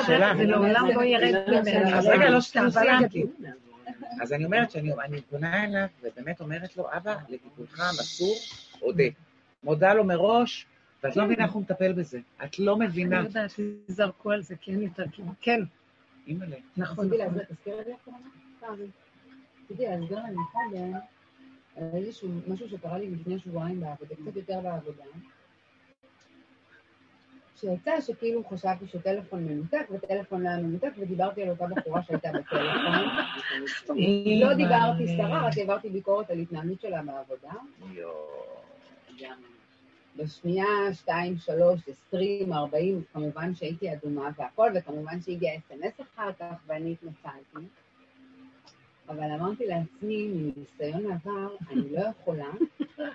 שלה. 0.06 0.32
זה 0.36 0.44
לעולם 0.44 0.86
לא 0.94 1.02
ירד 1.04 1.50
ממנה. 1.50 1.98
אז 1.98 2.06
רגע, 2.06 2.30
לא 2.30 2.40
סיימתי. 2.40 3.24
אז 4.22 4.32
אני 4.32 4.44
אומרת 4.44 4.70
שאני 4.70 4.92
אני 5.04 5.20
פונה 5.20 5.64
אליו, 5.64 5.86
ובאמת 6.02 6.40
אומרת 6.40 6.76
לו, 6.76 6.86
אבא, 6.96 7.16
לטיפולך 7.28 7.80
המסור, 7.80 8.34
אודה. 8.82 9.04
מודה 9.64 9.94
לו 9.94 10.04
מראש, 10.04 10.66
ואת 11.04 11.16
לא 11.16 11.24
מבינה 11.24 11.44
איך 11.44 11.52
הוא 11.52 11.62
מטפל 11.62 11.92
בזה. 11.92 12.18
את 12.44 12.58
לא 12.58 12.76
מבינה. 12.78 13.18
אני 13.18 13.26
יודעת, 13.26 13.50
זרקו 13.88 14.30
על 14.30 14.42
זה, 14.42 14.54
כי 14.60 14.70
אין 14.70 14.82
יותר 14.82 15.04
כלום. 15.16 15.32
כן, 15.40 15.60
אימא'לה. 16.26 16.56
נכון, 16.76 17.08
תזכירי 17.08 17.76
לי? 17.86 17.92
רציתי 19.70 19.84
להסביר 19.86 20.18
להם 20.18 20.34
קודם 20.52 20.92
איזשהו 21.76 22.28
משהו 22.48 22.68
שקרה 22.68 22.98
לי 22.98 23.10
לפני 23.10 23.38
שבועיים 23.38 23.80
בעבודה, 23.80 24.14
קצת 24.14 24.36
יותר 24.36 24.60
בעבודה. 24.60 25.04
שיצא 27.60 28.00
שכאילו 28.00 28.44
חשבתי 28.44 28.86
שטלפון 28.86 29.44
מנותק 29.44 29.86
וטלפון 29.90 30.42
לא 30.42 30.48
היה 30.48 30.58
מנותק 30.58 30.90
ודיברתי 30.98 31.42
על 31.42 31.50
אותה 31.50 31.66
בחורה 31.66 32.02
שהייתה 32.02 32.28
בטלפון. 32.28 32.60
לא 34.40 34.54
דיברתי 34.54 35.14
סתרה, 35.14 35.46
רק 35.46 35.58
העברתי 35.58 35.88
ביקורת 35.88 36.30
על 36.30 36.38
התנהלות 36.38 36.80
שלה 36.80 37.02
בעבודה. 37.02 37.52
בשנייה, 40.16 40.64
שתיים, 40.92 41.36
שלוש, 41.38 41.80
עשרים, 41.88 42.52
ארבעים, 42.52 43.02
כמובן 43.12 43.54
שהייתי 43.54 43.92
אדומה 43.92 44.30
והכל, 44.38 44.70
וכמובן 44.74 45.20
שהגיע 45.20 45.56
אס.אם.אס 45.56 46.00
אחר 46.00 46.32
כך, 46.32 46.54
ואני 46.66 46.92
התנצלתי. 46.92 47.66
אבל 49.08 49.30
אמרתי 49.32 49.66
לעצמי, 49.66 50.28
מניסיון 50.28 51.12
עבר, 51.12 51.56
אני 51.70 51.92
לא 51.92 52.00
יכולה 52.00 52.50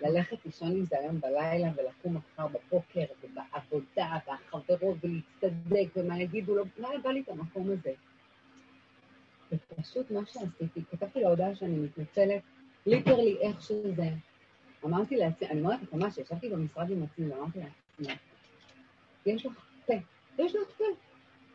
ללכת 0.02 0.46
לישון 0.46 0.72
עם 0.72 0.86
זה 0.86 1.00
היום 1.00 1.20
בלילה 1.20 1.70
ולקום 1.76 2.18
מחר 2.18 2.48
בבוקר 2.48 3.06
ובעבודה 3.24 4.18
והחברות 4.28 4.98
ולהצטדק 5.04 5.88
ומה 5.96 6.22
יגידו 6.22 6.56
לו, 6.56 6.64
לא 6.78 6.90
היה 6.90 7.00
בא 7.00 7.10
לי 7.10 7.22
את 7.22 7.30
המקום 7.30 7.70
הזה. 7.72 7.94
ופשוט 9.52 10.12
מה 10.12 10.20
שעשיתי, 10.26 10.82
כתבתי 10.92 11.20
להודעה 11.20 11.56
שאני 11.56 11.76
מתנצלת, 11.80 12.42
ליטרלי 12.86 13.38
איך 13.42 13.62
שזה. 13.62 14.10
אמרתי 14.86 15.16
לעצמי, 15.16 15.48
אני 15.50 15.60
אומרת 15.62 15.82
לך 15.82 15.94
ממש, 15.94 16.18
ישבתי 16.18 16.50
במשרד 16.50 16.92
עם 16.92 17.04
עצמי 17.04 17.32
ואמרתי 17.32 17.60
לעצמי, 17.60 18.16
יש 19.26 19.46
לך 19.46 19.54
פה, 19.86 19.94
יש 20.40 20.56
לך 20.56 20.78
פה. 20.78 21.11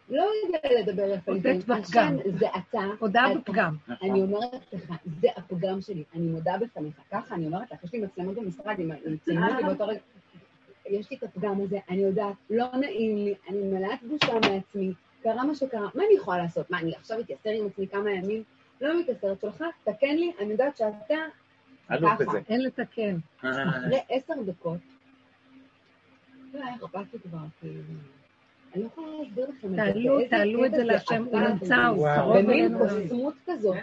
לא 0.09 0.27
יודע 0.45 0.59
לדבר 0.81 1.09
יפה, 1.15 1.33
הודית 1.33 1.65
בפגם. 1.67 2.17
זה 2.39 2.47
אתה, 2.57 2.85
הודעה. 2.99 3.35
בפגם. 3.35 3.77
אני 4.03 4.23
אומרת 4.23 4.73
לך, 4.73 4.93
זה 5.21 5.29
הפגם 5.37 5.81
שלי, 5.81 6.05
אני 6.15 6.27
מודה 6.27 6.53
בפניך. 6.61 6.95
ככה 7.11 7.35
אני 7.35 7.47
אומרת 7.47 7.73
לך, 7.73 7.85
יש 7.85 7.93
לי 7.93 8.01
מצלמות 8.01 8.35
במשרד, 8.35 8.77
אם 8.81 9.17
ציינו 9.17 9.47
אותי 9.53 9.63
באותו 9.63 9.87
רגע, 9.87 10.01
יש 10.87 11.11
לי 11.11 11.17
את 11.17 11.23
הפגם 11.23 11.61
הזה, 11.61 11.79
אני 11.91 12.03
יודעת, 12.03 12.35
לא 12.51 12.67
נעים 12.81 13.17
לי, 13.17 13.35
אני 13.49 13.59
מלאת 13.59 14.03
בושה 14.03 14.33
מעצמי, 14.51 14.93
קרה 15.23 15.45
מה 15.45 15.55
שקרה, 15.55 15.89
מה 15.95 16.03
אני 16.07 16.15
יכולה 16.17 16.39
לעשות? 16.39 16.71
מה, 16.71 16.79
אני 16.79 16.95
עכשיו 16.95 17.21
אתייסר 17.21 17.51
עם 17.51 17.67
עצמי 17.67 17.89
כמה 17.89 18.11
ימים? 18.11 18.43
לא 18.81 19.01
מתייסרת 19.01 19.41
שלך, 19.41 19.65
תקן 19.85 20.17
לי, 20.17 20.33
אני 20.41 20.53
יודעת 20.53 20.77
שאתה 20.77 21.17
ככה. 21.89 22.39
אין 22.49 22.63
לתקן. 22.63 23.17
אחרי 23.39 24.01
עשר 24.11 24.35
דקות, 24.47 24.79
לא 26.55 26.61
היה 26.65 26.75
אכפת 26.75 27.13
לי 27.13 27.19
כבר, 27.21 27.39
כאילו, 27.61 27.83
אני 28.77 28.85
לא 28.85 28.89
יכולה 28.89 29.07
להסביר 29.19 29.47
לכם 29.49 29.67
את 29.67 29.71
זה. 29.71 29.77
תעלו, 29.77 30.19
תעלו 30.31 30.65
את 30.65 30.71
זה 30.71 30.85
להשם, 30.85 31.25
הוא. 31.25 31.41
נמצא, 31.41 31.87
הוא. 31.87 32.09
קרוב 32.17 32.39
במין 32.39 32.65
אלינו. 32.65 32.79
קוסמות 32.79 33.35
כזאת, 33.47 33.77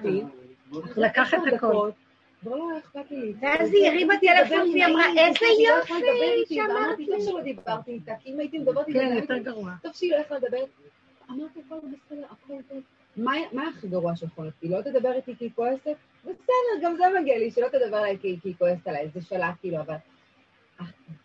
לקח 0.98 1.34
את 1.34 1.54
הכל. 1.54 1.90
כבר 2.42 2.56
לא 2.56 2.70
היה 2.70 2.80
אכפת 2.80 3.12
לי. 3.12 3.34
ואז 3.40 3.74
היא 3.74 3.88
הרימה 3.88 4.14
טלפון 4.22 4.60
והיא 4.60 4.86
אמרה, 4.86 5.06
איזה 5.10 5.46
יופי 5.68 5.94
שאמרתי. 6.56 7.06
טוב 7.06 7.26
שלא 7.26 7.42
דיברתי 7.42 7.92
איתה, 7.92 8.14
כי 8.20 8.34
אם 8.34 8.40
הייתי 8.40 8.58
מדברת 8.58 8.88
איתה, 8.88 9.00
כן, 9.00 9.16
יותר 9.16 9.38
גרוע. 9.38 9.72
טוב 9.82 9.92
שהיא 9.94 10.12
לא 10.12 10.18
יכלה 10.18 10.38
לדבר. 10.38 10.64
אמרתי, 11.32 11.60
הכל 11.66 11.76
בסדר, 11.76 12.26
הכל 12.32 12.54
טוב. 12.70 12.80
מה 13.52 13.68
הכי 13.70 13.88
גרוע 13.88 14.16
שיכול 14.16 14.44
להיות? 14.44 14.56
היא 14.62 14.72
לא 14.72 14.82
תדבר 14.82 15.14
איתי 15.14 15.36
כי 15.36 15.46
היא 15.46 15.52
כועסת? 15.56 15.96
בסדר, 16.24 16.82
גם 16.82 16.96
זה 16.96 17.04
מגיע 17.22 17.38
לי, 17.38 17.52
שלא 17.52 17.68
תדבר 17.68 17.98
עליי 17.98 18.18
כי 18.22 18.38
היא 18.44 18.54
כועסת 18.58 18.88
עליי, 18.88 19.10
זה 19.14 19.22
שלה, 19.22 19.52
כאילו, 19.62 19.78
אבל... 19.78 19.96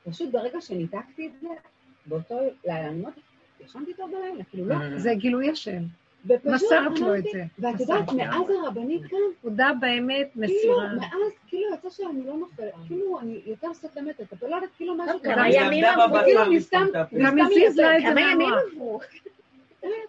פשוט 0.05 0.33
ברגע 0.33 0.61
שניתקתי 0.61 1.27
את 1.27 1.33
זה, 1.41 1.49
באותו 2.07 2.39
לילה, 2.65 2.89
אני 2.89 2.99
אומרת, 3.01 3.15
ישנתי 3.65 3.95
טוב 3.95 4.11
בלילה, 4.11 4.45
כאילו, 4.45 4.69
לא. 4.69 4.99
זה 4.99 5.15
גילוי 5.15 5.51
השם. 5.51 5.83
מסרת 6.45 7.01
לו 7.01 7.17
את 7.17 7.25
זה. 7.33 7.45
ואת 7.59 7.81
יודעת. 7.81 8.13
מאז 8.13 8.51
הרבנית 8.65 9.03
כאן, 9.07 9.19
הודה 9.43 9.71
באמת, 9.81 10.31
כאילו, 10.33 10.47
מסירה. 10.47 10.95
מאז, 10.95 11.33
כאילו 11.47 11.63
יצא 11.75 11.91
שאני 11.91 12.27
לא 12.27 12.37
נופלת, 12.37 12.73
כאילו, 12.87 13.21
אני 13.21 13.41
יותר 13.47 13.75
סותמת 13.75 14.21
את 14.21 14.33
הפה, 14.33 14.49
לא 14.49 14.55
יודעת, 14.55 14.71
כאילו 14.77 14.95
משהו 14.95 15.23
כמה 15.23 15.35
קרה. 15.35 15.49
ימים 15.51 15.85
עמדה 15.85 16.05
עברו, 16.05 16.19
כאילו, 16.25 16.43
אני 16.43 16.61
סתם-. 16.61 16.87
גם 17.25 17.39
הזיז 17.41 17.79
לה 17.79 17.97
את 17.97 18.03
זה 18.03 18.09
כמה 18.11 18.21
ימים 18.21 18.39
מהמוח. 18.39 18.63
עברו? 18.73 19.01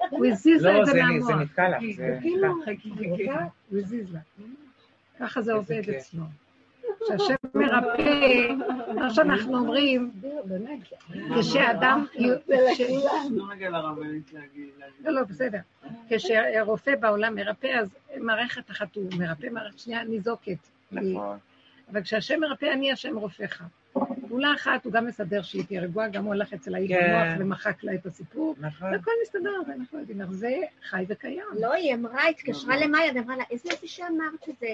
הוא 0.10 0.26
הזיז 0.26 0.64
לה 0.64 0.74
לא, 0.74 0.82
את 0.82 0.86
זה 0.86 0.94
מהמוח. 0.94 1.28
זה 1.28 1.34
נתקע 1.36 1.70
לך. 1.70 1.78
זה 1.96 2.18
כאילו, 2.22 2.48
הוא 3.70 3.80
הזיז 3.80 4.14
לה. 4.14 4.20
ככה 5.20 5.42
זה 5.42 5.54
עובד. 5.54 5.90
אצלו. 5.98 6.24
כשהשם 7.04 7.36
מרפא, 7.54 8.48
מה 8.96 9.10
שאנחנו 9.10 9.58
אומרים. 9.58 10.12
כשאדם... 11.40 12.06
לא, 15.04 15.12
לא, 15.12 15.24
בסדר. 15.24 15.60
כשהרופא 16.10 16.96
בעולם 16.96 17.36
מרפא, 17.36 17.68
אז 17.68 17.90
מערכת 18.18 18.72
אחת 18.72 18.96
הוא 18.96 19.10
מרפא, 19.18 19.48
מערכת 19.52 19.80
שנייה 19.80 20.04
ניזוקת. 20.04 20.58
נכון. 20.92 21.38
אבל 21.92 22.02
כשהשם 22.02 22.40
מרפא, 22.40 22.66
אני 22.74 22.92
השם 22.92 23.18
רופאך. 23.18 23.64
פעולה 24.28 24.54
אחת, 24.54 24.86
הוא 24.86 24.94
גם 24.94 25.06
מסדר 25.08 25.42
שהיא 25.42 25.64
תהיה 25.66 25.82
רגועה, 25.82 26.08
גם 26.08 26.26
הוא 26.26 26.34
הלך 26.34 26.54
אצל 26.54 26.76
האי 26.76 26.88
כן. 26.88 26.96
במוח 26.96 27.40
ומחק 27.40 27.84
לה 27.84 27.94
את 27.94 28.06
הסיפור, 28.06 28.56
נכון. 28.60 28.92
והכל 28.92 29.12
מסתדר, 29.24 29.62
ואנחנו 29.68 30.00
יודעים 30.00 30.22
איך 30.22 30.32
זה 30.32 30.56
חי 30.90 31.06
וקיים. 31.08 31.44
לא, 31.60 31.74
היא 31.74 31.94
אמרה, 31.94 32.28
התקשרה 32.28 32.78
למאיה, 32.78 33.12
ואמרה 33.16 33.38
לה, 33.38 33.44
איזה 33.52 33.70
יופי 33.72 33.88
שאמרת 33.88 34.50
את 34.50 34.56
זה. 34.60 34.68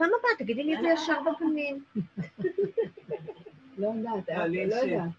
פעם 0.00 0.10
הבאה, 0.18 0.30
תגידי 0.38 0.62
לי 0.64 0.74
את 0.74 0.80
זה 0.82 0.88
ישר 0.88 1.18
בפנים. 1.22 1.84
לא 3.78 3.86
יודעת, 3.88 4.28
אבל 4.28 4.48
לא 4.50 4.54
יש- 4.56 4.82
יודעת. 4.84 5.10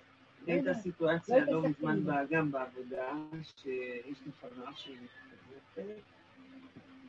לי 0.48 0.54
הייתה 0.54 0.70
לא 0.70 0.74
סיטואציה 0.74 1.38
לא 1.46 1.60
התעסקתי 1.60 1.68
מזמן 1.86 1.92
עם 1.98 2.04
זה. 2.04 2.12
ב- 2.12 2.30
גם 2.30 2.52
בעבודה, 2.52 3.12
שיש 3.58 4.22
לי 4.26 4.32
חברה 4.42 4.72
שהיא 4.76 4.98
מתחזקת, 5.04 6.02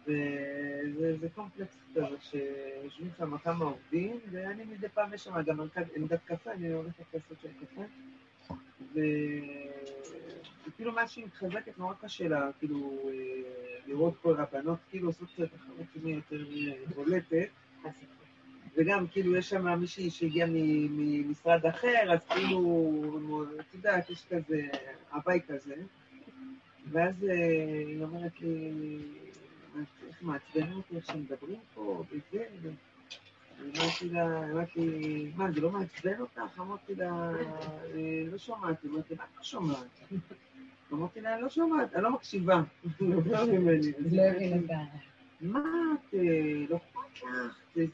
וזה 0.07 1.16
זה 1.20 1.28
קומפלקס 1.35 1.77
כזה 1.94 2.07
שיושבים 2.20 3.11
שם 3.19 3.39
כמה 3.39 3.65
עובדים, 3.65 4.19
ואני 4.31 4.65
מדי 4.65 4.89
פעם 4.89 5.15
יש 5.15 5.24
שם 5.24 5.43
גם 5.43 5.61
עמדת 5.97 6.20
קפה, 6.24 6.53
אני 6.53 6.73
הולכת 6.73 7.05
לעשות 7.15 7.39
שם 7.43 7.49
קפה, 7.61 7.82
וכאילו 10.66 10.93
מה 10.93 11.09
שהיא 11.09 11.24
מתחזקת 11.27 11.78
נורא 11.78 11.94
קשה 11.94 12.28
לה, 12.28 12.51
כאילו, 12.59 12.99
אה, 13.09 13.12
לראות 13.86 14.15
כל 14.23 14.40
הבנות, 14.40 14.78
כאילו 14.90 15.09
עושות 15.09 15.28
קצת 15.35 15.44
תחרות 15.55 15.86
עם 16.03 16.09
יותר 16.09 16.44
אה, 16.53 16.73
בולטת. 16.94 17.49
וגם 18.77 19.07
כאילו 19.07 19.37
יש 19.37 19.49
שם 19.51 19.81
מישהי 19.81 20.11
שהגיעה 20.11 20.49
ממשרד 20.51 21.67
אחר, 21.67 22.13
אז 22.13 22.19
כאילו, 22.25 23.45
את 23.61 23.75
יודעת, 23.75 24.11
יש 24.11 24.25
כזה 24.31 24.67
הוואי 25.13 25.41
כזה. 25.49 25.75
ואז 26.91 27.25
אה, 27.25 27.35
היא 27.87 28.03
אומרת 28.03 28.41
לי, 28.41 28.71
איך 30.09 30.23
מעצבנים 30.23 30.77
אותי 30.77 30.97
איך 30.97 31.07
שמדברים 31.07 31.59
פה, 31.75 32.05
וזה, 32.11 32.45
ו... 32.63 32.71
אמרתי 33.63 34.09
לה, 34.09 34.51
אמרתי, 34.53 35.31
מה, 35.37 35.53
זה 35.53 35.61
לא 35.61 35.71
מעצבן 35.71 36.21
אותך? 36.21 36.59
אמרתי 36.59 36.95
לה, 36.95 37.31
"אה, 37.95 38.25
לא 38.33 38.39
שומעת. 38.39 38.85
אמרתי, 38.85 39.15
את 39.15 39.21
לא 39.37 39.43
שומעת? 39.43 40.01
אמרתי 40.93 41.21
לה, 41.21 41.41
לא 41.41 41.49
שומעת, 41.51 41.95
אני 41.95 42.03
לא 42.03 42.11
מקשיבה. 42.11 42.63
לא. 43.01 43.17
לא. 44.11 44.77
מה 45.41 45.61
את, 45.95 46.15
אה, 46.15 46.65
לא 46.69 46.79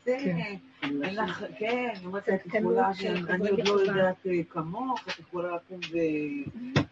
כן. 0.04 0.56
אין 0.82 1.14
לך, 1.16 1.44
כן, 1.58 1.92
אמרתי, 2.04 2.34
את 2.34 2.46
יכולה, 2.46 2.90
אני 3.28 3.48
עוד 3.48 3.60
לא. 3.68 3.92
יודעת 3.92 4.26
אה, 4.26 4.40
כמוך, 4.50 5.00
את 5.08 5.18
יכולה 5.18 5.56
לקום 5.56 5.80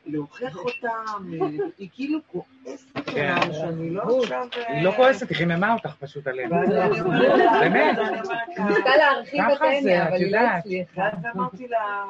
ולהוכיח 0.07 0.57
אותם, 0.57 1.33
אה, 1.43 1.47
היא 1.79 1.89
כאילו 1.93 2.19
כועסת 2.27 2.87
כן. 3.15 3.53
שאני 3.53 3.91
לא 3.91 4.03
עכשיו... 4.23 4.49
אה, 4.57 4.73
היא 4.73 4.85
לא 4.85 4.93
כועסת, 4.97 5.29
היא 5.29 5.37
חיממה 5.37 5.73
אותך 5.73 5.95
פשוט 6.01 6.27
עליה. 6.27 6.49
ואז 6.51 6.71
אני 6.71 7.01
אומרת 7.01 7.39
לה, 7.39 7.61
באמת. 7.61 7.99
לה, 7.99 8.67
ניסתה 8.69 8.97
להרחיב 8.97 9.41
את 9.41 9.57
ככה 9.57 9.65
זה, 9.65 9.79
הניה, 9.79 10.03
את 10.03 10.09
אבל 10.09 10.17
היא 10.17 10.33
לא 10.33 10.37
יודעת. 10.37 10.59
הצליחה. 10.59 11.01
ואז 11.01 11.35
אמרתי 11.37 11.69
לה, 11.69 12.05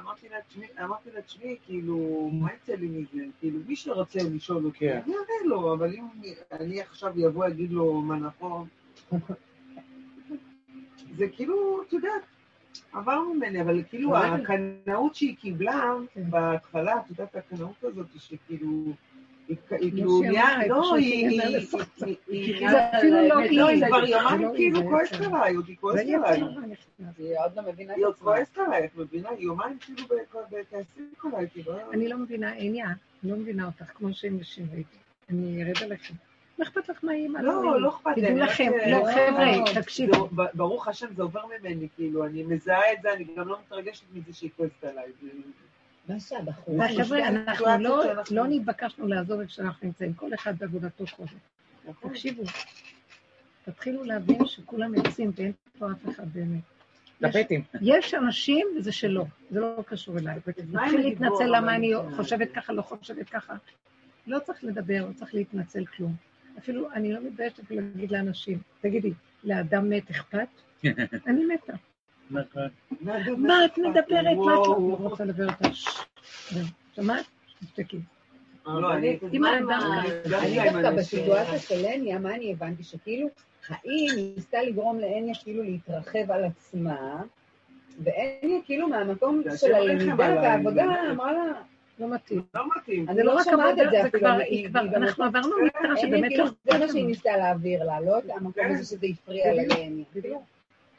אמרתי 0.00 0.28
לה, 0.28 0.36
תשמעי, 0.48 0.68
אמרתי 0.84 1.10
לה, 1.14 1.22
תשמעי, 1.22 1.56
כאילו, 1.66 2.30
מה 2.32 2.48
יצא 2.52 2.74
לי 2.74 2.86
מזה? 2.86 3.24
כאילו, 3.40 3.58
מי 3.66 3.76
שרוצה 3.76 4.18
לשאול 4.34 4.64
אותי, 4.64 4.78
כן. 4.78 5.00
אני 5.06 5.14
אענה 5.14 5.48
לו, 5.48 5.74
אבל 5.74 5.92
אם 5.94 6.04
אני 6.52 6.80
עכשיו 6.80 7.12
יבוא, 7.16 7.46
אגיד 7.46 7.72
לו 7.72 7.92
מה 7.92 8.16
נכון, 8.16 8.66
זה 11.16 11.28
כאילו, 11.32 11.82
את 11.88 11.92
יודעת, 11.92 12.22
עבר 12.92 13.20
ממני, 13.20 13.60
אבל 13.60 13.82
כאילו, 13.88 14.16
הקנאות 14.16 15.14
שהיא 15.14 15.36
קיבלה 15.36 15.94
כן. 16.14 16.30
בהתחלה, 16.30 16.96
את 16.96 17.10
יודעת, 17.10 17.36
הקנאות 17.36 17.84
הזאת, 17.84 18.06
שכאילו... 18.18 18.92
היא 19.48 19.56
לא 19.70 19.78
כאילו, 19.90 20.20
נהיה, 20.20 20.66
לא, 20.68 20.94
היא... 20.94 21.40
אפילו 22.98 23.28
לא. 23.28 23.44
לא, 23.50 23.68
היא 23.68 23.86
כבר 23.86 24.06
זה 24.06 24.10
יומיים 24.10 24.40
לא 24.42 24.52
כאילו 24.56 24.82
כועסת. 24.82 25.20
עליי, 25.20 25.54
עוד 25.54 25.68
היא 25.68 25.76
כועסת 25.80 26.00
עליי. 26.00 26.40
עוד 27.36 27.56
לא 27.56 27.62
מבינה 27.72 27.92
היא 27.92 28.02
את 28.02 28.06
עוד. 28.06 28.14
כועסת 28.14 28.58
עליי, 28.58 28.84
את 28.84 28.96
מבינה? 28.96 29.28
היא 29.30 29.44
יומיים 29.44 29.78
כאילו 29.78 30.06
עליי, 31.24 31.46
כאילו... 31.52 31.72
אני 31.92 32.08
לא 32.08 32.18
מבינה, 32.18 32.52
אני 32.52 32.82
לא 33.22 33.36
מבינה 33.36 33.66
אותך, 33.66 33.84
כמו 33.94 34.12
שהם 34.12 34.38
ראיתי. 34.72 34.96
אני 35.30 35.64
ארד 35.64 35.82
עליכם. 35.82 36.14
מה 36.58 36.64
אכפת 36.64 36.88
לך 36.88 37.04
מהאימא? 37.04 37.38
לא, 37.38 37.80
לא 37.80 37.88
אכפת 37.88 38.10
לי. 38.16 38.22
תדעו 38.26 38.38
לכם, 38.38 38.72
אה, 38.80 38.90
לא, 38.90 38.98
לא, 38.98 39.04
חבר'ה, 39.12 39.74
זה- 39.74 39.80
תקשיבו. 39.82 40.28
ברוך 40.54 40.88
השם, 40.88 41.06
זה 41.16 41.22
עובר 41.22 41.40
ממני, 41.46 41.88
כאילו, 41.96 42.26
אני 42.26 42.42
מזהה 42.42 42.92
את 42.92 42.98
זה, 43.02 43.12
אני 43.12 43.24
גם 43.36 43.48
לא 43.48 43.58
מתרגשת 43.66 44.02
מזה 44.14 44.32
שהיא 44.32 44.50
כועסת 44.56 44.84
עליי. 44.84 45.04
מה 46.08 46.18
שהבחור... 46.18 46.74
אנחנו 46.74 47.04
חבר'ה, 47.04 47.28
אנחנו 47.28 47.66
לא- 47.78 48.04
לא 48.30 48.44
נתבקשנו 48.46 49.06
לעזוב 49.06 49.40
איפה 49.40 49.52
שאנחנו 49.52 49.86
נמצאים, 49.86 50.12
כל 50.14 50.34
אחד 50.34 50.58
בעבודתו 50.58 51.04
קודם. 51.16 51.28
נכון. 51.88 52.10
תקשיבו, 52.10 52.42
תתחילו 53.64 54.04
להבין 54.04 54.46
שכולם 54.46 54.92
עצים 54.98 55.30
ואין 55.36 55.52
פה 55.78 55.86
אף 55.92 56.08
אחד 56.10 56.24
באמת. 56.32 56.60
יש- 57.82 58.14
אנשים 58.14 58.66
וזה 58.78 58.92
שלא, 58.92 59.24
זה 59.50 59.60
לא 59.60 59.82
קשור 59.86 60.18
אליי. 60.18 60.38
מה 60.72 60.82
תתחיל 60.84 61.00
להתנצל 61.00 61.44
למה 61.56 61.74
אני 61.76 61.92
חושבת? 62.16 62.52
ככה, 62.52 62.72
לא 62.72 62.82
חושבת 62.82 63.28
ככה. 63.28 63.54
לא 64.26 64.38
צריך 64.38 64.64
לדבר, 64.64 65.06
לא 65.08 65.12
צריך 65.12 65.34
להתנצל 65.34 65.84
כלום. 65.84 66.14
אפילו, 66.58 66.92
אני 66.92 67.12
לא 67.12 67.20
מתביישת 67.20 67.58
אפילו 67.60 67.80
להגיד 67.80 68.10
לאנשים, 68.10 68.58
תגידי, 68.80 69.12
לאדם 69.44 69.90
מת 69.90 70.10
אכפת? 70.10 70.48
אני 71.26 71.44
מתה. 71.44 71.72
מה 72.30 72.40
את 73.64 73.78
מדברת? 73.78 74.06
מה 74.36 74.54
את 74.54 74.66
לא. 74.66 74.96
רוצה 75.00 75.24
לדבר. 75.24 75.46
זהו. 76.50 76.64
שמעת? 76.96 77.24
תשתקי. 77.64 77.98
לא, 78.66 78.94
אני... 78.94 79.18
אם 79.32 79.44
האדם- 79.44 79.80
אני 80.42 80.70
דווקא 80.70 80.90
בסיטואציה 80.96 81.58
של 81.58 81.84
הניה, 81.86 82.18
מה 82.18 82.34
אני 82.34 82.52
הבנתי? 82.52 82.84
שכאילו, 82.84 83.28
האם 83.68 84.06
ניסתה 84.36 84.62
לגרום 84.62 84.98
להניה 84.98 85.34
כאילו 85.42 85.62
להתרחב 85.62 86.30
על 86.30 86.44
עצמה, 86.44 87.22
והניה 87.98 88.58
כאילו 88.64 88.88
מהמקום 88.88 89.42
של 89.56 89.74
הלמידה 89.74 90.14
והעבודה. 90.16 90.84
אמרה 91.10 91.32
לה, 91.32 91.42
לא 91.98 92.08
מתאים. 92.08 92.42
לא 92.54 92.62
מתאים. 92.76 93.08
אני 93.08 93.18
לא 93.18 93.24
לא 93.24 93.40
רק 93.40 93.46
עבודה, 93.46 93.70
את 93.70 93.76
זה 93.76 93.84
זה 93.90 94.06
אפילו, 94.08 94.28
אנחנו 94.96 95.24
עברנו 95.24 95.50
מקטע 95.64 95.78
הניה 95.78 95.96
שבאמת 95.96 96.32
לא 96.38 96.46
זה 96.46 96.78
מה 96.78 96.88
שהיא. 96.88 97.06
ניסתה 97.06 97.36
להעביר 97.36 97.84
לה, 97.84 98.00
לא 98.00 98.18
את 98.18 98.24
המקום 98.30 98.52
כן. 98.52 98.70
הזה 98.74 98.84
שזה 98.84 99.06
הפריע 99.12 99.54
לה 99.54 99.62
להניה. 99.62 100.04
בדיוק. 100.14 100.42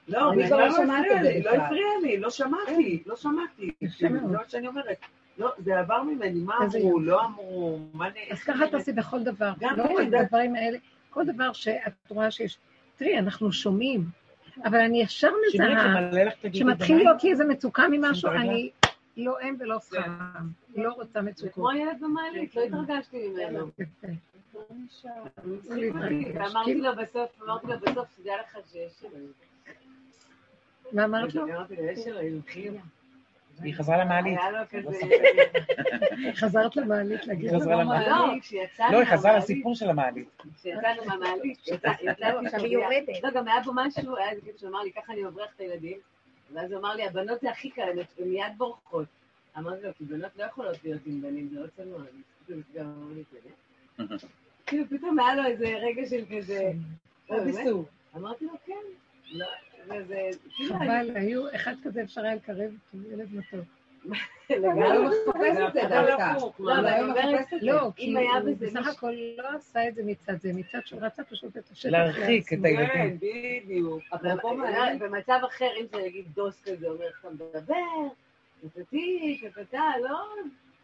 לא, 0.07 0.31
אני 0.31 0.47
כבר 0.47 0.57
לא 0.57 0.67
לא 0.67 0.73
הפריע 0.73 1.17
את 1.17 1.23
זה 1.23 1.29
לי, 1.29 1.41
לא. 1.41 1.49
הפריע 1.49 1.85
לי, 2.01 2.17
לא 2.17 2.29
שמעתי, 2.29 3.03
לא 3.05 3.15
שמעתי. 3.15 3.71
זה 3.99 4.09
מה 4.09 4.39
שאני 4.47 4.67
אומרת. 4.67 4.97
לא, 5.37 5.51
זה 5.57 5.79
עבר 5.79 6.03
ממני, 6.03 6.39
מה 6.39 6.55
אמרו. 6.57 6.99
לא 6.99 7.25
אמרו, 7.25 7.79
מה 7.93 8.09
נ... 8.09 8.13
אז 8.31 8.43
ככה 8.43 8.67
תעשי 8.67 8.91
בכל 8.91 9.23
דבר, 9.23 9.51
גם 9.59 9.77
לא 9.77 9.83
רק 9.83 10.07
בזה. 10.07 10.17
בדברים 10.17 10.55
האלה, 10.55 10.77
כל 11.09 11.25
דבר 11.25 11.53
שאת 11.53 11.93
רואה 12.09 12.31
שיש. 12.31 12.57
תראי, 12.95 13.19
אנחנו 13.19 13.51
שומעים, 13.51 14.05
אבל 14.65 14.79
אני 14.79 15.01
ישר 15.01 15.31
מזהה, 15.47 15.95
במים. 16.11 16.97
להיות 16.97 17.23
לי 17.23 17.31
איזה 17.31 17.45
מצוקה 17.45 17.83
ממשהו? 17.91 18.31
אני 18.31 18.69
לא 19.17 19.35
אם 19.41 19.55
ולא 19.59 19.79
סתם, 19.79 20.17
לא 20.75 20.93
רוצה 20.93 21.21
מצוקות. 21.21 21.53
כמו 21.53 21.71
ילד 21.71 21.99
במעלית, 22.01 22.55
לא 22.55 22.61
התרגשתי 22.63 23.27
ממנו. 23.27 23.59
לא 23.59 23.65
ואמרתי 26.33 26.75
לו 26.75 26.95
בסוף, 26.95 27.41
אמרתי 27.43 27.67
לו 27.67 27.79
בסוף, 27.79 28.07
תדע 28.21 28.33
לך 28.41 28.57
שיש... 28.71 29.03
מה 30.91 31.05
אמרת 31.05 31.35
לו? 31.35 31.43
אמרתי 31.43 31.73
יש 31.73 32.07
אלוהים. 32.07 32.41
היא 33.63 33.73
חזרה 33.75 33.97
למעלית. 34.05 34.39
לא. 34.83 34.91
חזרת 36.35 36.75
למעלית 36.75 37.27
להגיד 37.27 37.49
היא 37.49 37.59
חזרה 37.59 37.75
לו, 37.75 37.81
למעלית. 37.81 38.07
לא, 38.07 38.85
לא, 38.91 38.97
היא 38.97 39.05
חזרה 39.13 39.37
לסיפור 39.37 39.75
של 39.75 39.89
המעלית. 39.89 40.27
כשיצאנו 40.57 41.05
מהמעלית, 41.05 41.59
יצא- 41.67 41.71
יצאתי 41.73 42.07
עכשיו 42.07 42.33
שם, 42.51 42.57
היא 42.57 42.73
יורדת. 42.73 43.23
לא, 43.23 43.29
גם 43.31 43.47
היה 43.47 43.63
פה 43.63 43.71
משהו, 43.75 44.17
היה 44.17 44.29
איזה 44.29 44.41
כאילו 44.41 44.57
שאמר 44.59 44.81
לי, 44.83 44.91
ככה 44.91 45.13
אני 45.13 45.23
מבריח 45.23 45.49
את 45.55 45.59
הילדים, 45.59 45.97
ואז 46.53 46.71
הוא 46.71 46.79
אמר 46.79 46.95
לי, 46.95 47.03
הבנות 47.03 47.41
זה 47.41 47.51
הכי 47.51 47.69
קל, 47.69 47.81
הן 47.81 48.27
מיד 48.27 48.53
בורחות. 48.57 49.07
אמרתי 49.57 49.83
לו, 49.83 49.93
כי 49.97 50.05
בנות 50.05 50.31
לא 50.35 50.43
יכולות 50.43 50.83
להיות 50.83 51.01
עם 51.05 51.21
בנים, 51.21 51.49
זה 51.49 51.59
לא 51.59 51.67
צנוע. 51.67 52.01
כאילו 54.65 54.83
פתאום 54.89 55.19
היה 55.19 55.35
לו 55.35 55.45
איזה 55.45 55.65
רגע 55.65 56.05
של 56.09 56.25
כזה, 56.37 56.71
לא, 57.29 57.37
באמת? 57.43 57.67
אמרתי 58.15 58.45
לו, 58.45 58.53
כן. 58.65 58.73
לא, 59.31 59.47
וזה, 59.85 60.29
כאילו, 60.55 60.75
חבל, 60.75 61.09
היו, 61.15 61.55
אחד 61.55 61.75
כזה 61.83 62.03
אפשר 62.03 62.21
היה 62.21 62.35
לקרב 62.35 62.71
אותו, 62.93 63.07
ילד 63.11 63.27
מתוק. 63.33 63.67
לא. 64.49 64.73
לא, 67.61 67.91
כי 67.95 68.15
הוא 68.15 68.55
בסך 68.59 68.87
הכל 68.87 69.13
לא 69.37 69.47
עשה 69.55 69.87
את 69.87 69.95
זה 69.95 70.01
מצד 70.05 70.33
זה, 70.41 70.51
מצד 70.53 70.79
שהוא 70.85 71.01
רצה 71.01 71.23
פשוט 71.23 71.57
את 71.57 71.71
השטח 71.71 71.89
להרחיק 71.89 72.53
את. 72.53 72.59
הילדים. 72.63 72.87
כן, 72.87 73.17
בדיוק. 73.65 74.03
במצב 74.99 75.39
אחר, 75.47 75.69
אם 75.81 75.85
זה 75.91 75.97
נגיד 76.05 76.25
דוס 76.35 76.61
כזה, 76.63 76.87
אומר 76.87 77.05
לך, 77.09 77.27
מדבר, 77.33 77.75
טטטי, 78.61 79.41
טטטה, 79.43 79.83
לא 80.03 80.25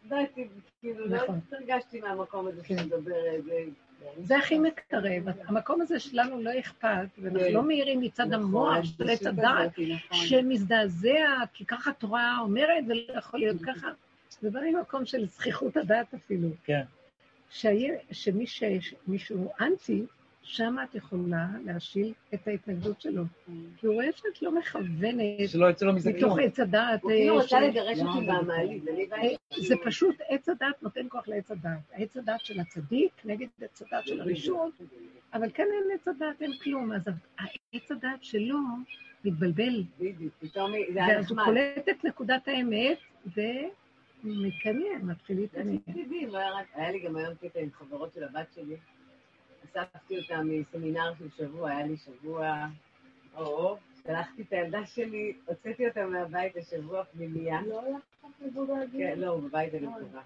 ידעתי, 0.06 0.48
כאילו, 0.80 1.06
לא 1.08 1.16
נכון. 1.16 1.40
התרגשתי 1.48 2.00
מהמקום 2.00 2.46
הזה 2.46 2.62
כן. 2.64 2.78
שמדבר 2.78 3.24
איזה... 3.26 3.64
זה 4.22 4.36
הכי 4.38 4.58
מקרב. 4.58 5.22
המקום 5.46 5.80
הזה 5.80 6.00
שלנו 6.00 6.42
לא 6.42 6.50
אכפת, 6.58 6.88
ואנחנו 7.18 7.40
כן. 7.40 7.52
לא 7.52 7.62
מאירים 7.62 8.00
מצד 8.00 8.32
המוח 8.32 8.84
של 8.84 9.10
עץ 9.10 9.26
הדעת, 9.26 9.70
שמזדעזע, 10.12 11.18
כי 11.52 11.64
ככה 11.64 11.90
התורה 11.90 12.38
אומרת, 12.40 12.86
זה 12.86 12.94
לא 12.94 13.18
יכול 13.18 13.40
להיות 13.40 13.56
ככה. 13.66 13.88
זה 14.40 14.50
בא 14.50 14.60
ממקום 14.60 15.04
של 15.04 15.26
זכיחות 15.26 15.76
הדעת 15.76 16.14
אפילו. 16.14 16.48
כן. 16.64 16.82
שהיה- 17.50 17.98
שמי 18.12 18.46
ש- 18.46 18.62
מישהו 19.06 19.52
אנטי, 19.60 20.02
שם 20.42 20.76
את 20.84 20.94
יכולה 20.94 21.46
להשיל 21.64 22.12
את 22.34 22.48
ההתנגדות 22.48 23.00
שלו. 23.00 23.22
כי 23.76 23.86
הוא 23.86 23.94
רואה 23.94 24.06
שאת 24.14 24.42
לא 24.42 24.58
מכוונת 24.58 25.48
שלא 25.48 25.70
יצא 25.70 25.86
לו 25.86 25.92
מזה 25.92 26.10
מתוך. 26.12 26.38
עץ 26.38 26.60
הדעת. 26.60 27.02
הוא 27.02 27.10
כאילו 27.10 27.40
אה, 27.40 27.48
של- 27.48 27.56
לגרש 27.60 27.98
אותי 27.98 28.26
מהמעלית, 28.26 28.82
אני 28.88 29.06
אה. 29.12 29.62
זה 29.68 29.74
פשוט, 29.84 30.16
עץ 30.28 30.48
הדעת 30.48 30.82
נותן 30.82 31.06
כוח 31.08 31.28
לעץ 31.28 31.50
הדעת. 31.50 31.78
העץ 31.92 32.16
הדעת 32.16 32.40
של 32.40 32.60
הצדיק 32.60 33.12
נגד 33.24 33.46
עץ 33.62 33.82
הדעת 33.82 34.06
של 34.06 34.20
הראשון, 34.20 34.70
אבל 35.34 35.50
כאן 35.50 35.64
אין 35.64 35.98
עץ 35.98 36.08
הדעת, 36.08 36.42
אין 36.42 36.52
כלום. 36.64 36.92
אז 36.92 37.02
העץ 37.38 37.90
הדעת 37.90 38.24
שלו 38.24 38.58
מתבלבל, 39.24 39.82
בדיוק, 39.98 40.32
פתאום 40.40 40.72
זה 40.94 41.04
היה 41.04 41.16
ואז 41.16 41.30
הוא 41.30 41.36
נחמד. 41.36 41.44
קולט 41.44 41.88
את 41.88 42.04
נקודת 42.04 42.48
האמת, 42.48 42.98
ומתעניין, 44.24 45.00
מתחיל 45.02 45.36
להתעניין. 45.40 45.78
תדעי, 45.92 46.26
לא 46.26 46.38
היה 46.74 46.90
לי 46.90 46.98
גם 47.00 47.16
היום 47.16 47.34
קטע 47.34 47.60
עם 47.60 47.68
חברות 47.72 48.12
של 48.14 48.24
הבת 48.24 48.46
שלי. 48.54 48.76
אספתי 49.76 50.18
אותה 50.18 50.40
מסמינר 50.42 51.12
של 51.18 51.28
שבוע, 51.36 51.70
היה 51.70 51.86
לי 51.86 51.96
שבוע, 51.96 52.66
או, 53.36 53.76
שלחתי 54.06 54.42
את 54.42 54.52
הילדה 54.52 54.86
שלי, 54.86 55.32
הוצאתי 55.46 55.88
אותה 55.88 56.06
מהבית 56.06 56.56
לשבוע 56.56 57.04
פנימייה. 57.04 57.60
לא 57.66 57.80
הלכת 57.80 58.40
מבוגר 58.40 58.74
כן, 58.92 59.18
לא, 59.18 59.36
בבית 59.36 59.74
אני 59.74 59.86
מקווה. 59.86 60.22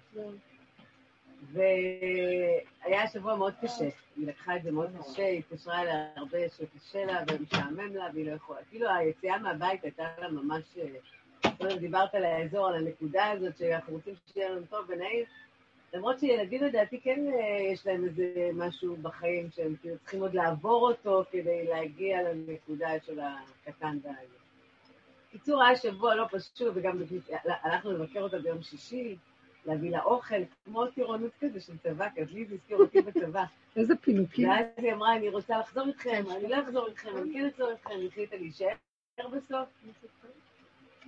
והיה 1.51 3.07
שבוע 3.13 3.35
מאוד 3.35 3.53
קשה, 3.61 3.89
היא 4.15 4.27
לקחה 4.27 4.55
את 4.55 4.63
זה 4.63 4.71
מאוד 4.71 4.89
קשה, 4.99 5.25
היא 5.25 5.39
התקשרה 5.39 5.81
אליה 5.81 6.07
הרבה 6.15 6.37
שקשה 6.49 7.05
לה 7.05 7.23
ומשעמם 7.31 7.95
לה 7.95 8.07
והיא 8.13 8.25
לא 8.25 8.31
יכולה. 8.31 8.59
כאילו 8.69 8.89
היציאה 8.89 9.37
מהבית 9.37 9.83
הייתה 9.83 10.03
לה 10.21 10.29
ממש... 10.29 10.63
אה, 10.77 10.99
קודם 11.57 11.77
דיברת 11.77 12.15
על 12.15 12.23
האזור, 12.23 12.67
על 12.67 12.75
הנקודה 12.75 13.31
הזאת 13.31 13.57
שאנחנו 13.57 13.93
רוצים 13.93 14.13
שיהיה 14.33 14.49
לנו 14.49 14.65
טוב 14.69 14.85
ונעים. 14.89 15.25
למרות 15.93 16.19
שילדים 16.19 16.63
לדעתי 16.63 17.01
כן 17.01 17.19
אה, 17.33 17.71
יש 17.73 17.87
להם 17.87 18.03
איזה 18.05 18.49
משהו 18.53 18.95
בחיים 18.95 19.49
שהם 19.51 19.75
כאילו 19.81 19.97
צריכים 19.97 20.21
עוד 20.21 20.33
לעבור 20.33 20.89
אותו 20.91 21.23
כדי 21.31 21.67
להגיע 21.67 22.17
לנקודה 22.21 22.89
של 23.05 23.19
הקטן 23.19 23.97
והעניין. 24.03 24.27
קיצור, 25.31 25.63
היה 25.63 25.75
שבוע 25.75 26.15
לא 26.15 26.25
פשוט, 26.31 26.71
וגם 26.75 26.99
הלכנו 27.45 27.91
לבקר 27.91 28.21
אותה 28.21 28.39
ביום 28.39 28.61
שישי, 28.61 29.15
להביא 29.65 29.91
לה 29.91 30.03
אוכל, 30.03 30.35
כמו 30.65 30.87
טירונות 30.87 31.31
כזה 31.39 31.59
של 31.59 31.77
צבא, 31.77 32.09
כי 32.09 32.21
אז 32.21 32.33
לי 32.33 32.45
זה 32.45 32.55
הזכיר 32.55 32.77
אותי 32.77 33.01
בצבא. 33.01 33.43
איזה 33.75 33.95
פינוקים. 33.95 34.49
ואז 34.49 34.65
היא 34.77 34.93
אמרה, 34.93 35.15
אני 35.15 35.29
רוצה 35.29 35.59
לחזור 35.59 35.87
איתכם, 35.87 36.23
אני 36.35 36.49
לא 36.49 36.61
אחזור 36.61 36.87
איתכם, 36.87 37.17
אני 37.17 37.33
כן 37.33 37.49
אחזור 37.53 37.71
איתכם, 37.71 37.89
היא 37.89 38.07
החליטה 38.07 38.35
להישאר 38.35 38.67
בסוף. 39.31 39.69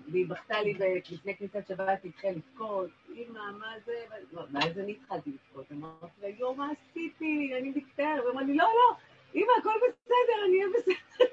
והיא 0.08 0.28
בכתה 0.28 0.62
לי 0.62 0.74
לפני 1.12 1.36
כניסת 1.36 1.68
שבת, 1.68 2.04
היא 2.04 2.12
התחילה 2.12 2.34
לבכות, 2.34 2.90
אמא, 3.16 3.40
מה 3.60 3.74
זה? 3.86 3.94
לא, 4.32 4.42
ואז 4.52 4.80
אני 4.80 4.92
התחלתי 4.92 5.30
לבכות, 5.30 5.72
אמרתי 5.72 6.22
לה, 6.22 6.30
יואו, 6.30 6.56
מה 6.56 6.72
עשיתי? 6.72 7.52
אני 7.60 7.74
מצטערת. 7.76 8.20
והיא 8.20 8.32
אמרה 8.32 8.44
לי, 8.44 8.56
לא, 8.56 8.66
לא, 8.66 8.96
אמא, 9.36 9.52
הכל 9.60 9.74
בסדר, 9.90 10.46
אני 10.46 10.58
אהיה 10.58 10.68
בסדר. 10.78 11.26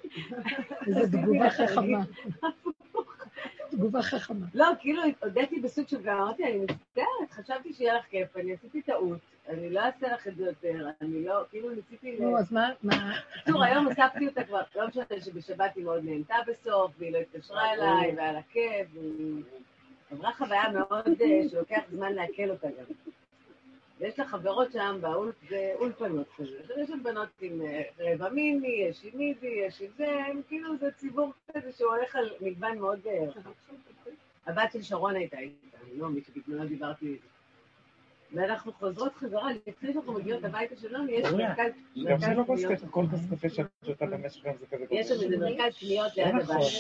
איזה 0.87 1.19
תגובה 1.19 1.51
חכמה. 1.51 1.99
תגובה 3.71 4.03
חכמה. 4.03 4.47
לא, 4.55 4.67
כאילו, 4.81 5.03
הודיתי 5.23 5.61
בסוג 5.61 5.89
של 5.89 6.03
גם 6.03 6.19
אמרתי, 6.19 6.45
אני 6.45 6.59
מצטערת, 6.59 7.31
חשבתי 7.31 7.73
שיהיה 7.73 7.95
לך 7.99 8.05
כיף, 8.07 8.37
אני 8.37 8.53
עשיתי 8.53 8.83
טעות, 8.83 9.19
אני 9.49 9.71
לא 9.71 9.81
אעשה 9.81 10.13
לך 10.13 10.29
את 10.29 10.37
זה 10.37 10.45
יותר, 10.45 10.89
אני 11.01 11.25
לא, 11.25 11.45
כאילו 11.51 11.71
ניסיתי... 11.71 12.17
נו, 12.21 12.39
אז 12.39 12.53
מה, 12.53 12.69
מה, 12.83 13.13
בקיצור, 13.37 13.65
היום 13.65 13.89
אספתי 13.89 14.27
אותה 14.27 14.45
כבר, 14.45 14.61
לא 14.77 14.89
משנה 14.89 15.05
שבשבת 15.25 15.77
היא 15.77 15.85
מאוד 15.85 16.05
נהנתה 16.05 16.35
בסוף, 16.47 16.93
והיא 16.99 17.13
לא 17.13 17.19
התקשרה 17.19 17.73
אליי, 17.73 18.15
והיה 18.17 18.33
לה 18.33 18.43
כיף, 18.43 18.89
והיא 18.93 19.43
עברה 20.11 20.33
חוויה 20.33 20.71
מאוד 20.73 21.09
אה, 21.21 21.49
שלוקח 21.51 21.81
זמן 21.91 22.13
לעכל 22.13 22.51
אותה 22.51 22.69
גם. 22.69 22.85
ויש 23.99 24.19
לה 24.19 24.27
חברות 24.27 24.73
שם 24.73 24.99
באולפ, 25.01 25.35
זה 25.49 25.73
אולפנות 25.75 26.27
כזה. 26.37 26.59
יש 26.83 26.89
שם 26.89 27.03
בנות 27.03 27.29
עם 27.41 27.63
אה, 27.63 27.83
רבע 27.99 28.29
מיני, 28.29 28.85
יש 28.89 29.05
עם 29.05 29.19
מידי, 29.19 29.63
יש 29.67 29.83
עם 29.83 29.89
זה, 29.97 30.25
הם 30.27 30.43
כאילו 30.49 30.77
זה 30.77 30.91
ציבור 30.91 31.33
כזה 31.53 31.73
שהוא 31.73 31.91
הולך 31.91 32.17
על 32.17 32.31
מגוון 32.41 32.79
מאוד 32.79 33.01
אה. 33.07 33.43
הבת 34.47 34.73
של 34.73 34.83
שרון 34.83 35.17
הייתה 35.17 35.39
איתה, 35.39 35.79
נעמי, 35.97 36.21
שבזמנו 36.21 36.67
דיברתי 36.67 37.07
איתה. 37.07 37.36
ואנחנו 38.33 38.73
חוזרות 38.73 39.15
חזרה, 39.15 39.49
לפני 39.67 39.93
שאנחנו 39.93 40.13
מגיעות 40.13 40.45
הביתה 40.45 40.77
של 40.77 40.93
נעמי, 40.93 41.13
יש 41.13 41.33
מרכז 41.33 41.73
גם 42.09 42.19
זה 42.19 42.35
לא 42.35 42.45
כל 42.91 43.07
כוס 43.11 43.21
קפה 43.31 43.49
שאת 43.49 43.67
שותה 43.87 44.07
במשך 44.07 44.45
היום 44.45 44.57
זה 44.61 44.67
כזה 44.67 44.85
יש 44.91 45.09
שם 45.09 45.15
איזה 45.15 45.37
מרכז 45.37 45.79
קניות 45.79 46.17
ליד 46.17 46.35
לא 46.35 46.43
נכון. 46.43 46.57
הבית. 46.57 46.73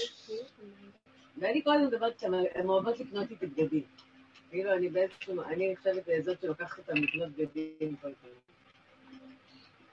ואני 1.38 1.64
כל 1.64 1.70
הזמן 1.70 1.86
מדברת 1.86 2.22
איתן, 2.22 2.34
הן 2.54 2.68
אוהבות 2.68 3.00
לקנות 3.00 3.30
איתי 3.30 3.46
בגדים. 3.46 3.82
כאילו, 4.50 4.72
אני 4.72 4.88
בעצם, 4.88 5.40
אני 5.40 5.72
נחשבת 5.72 6.04
זאת 6.24 6.40
שלוקחת 6.40 6.78
אותן 6.78 6.96
לקנות 6.96 7.28
בגדים 7.28 7.96
כל 8.02 8.12
פעם. 8.22 8.30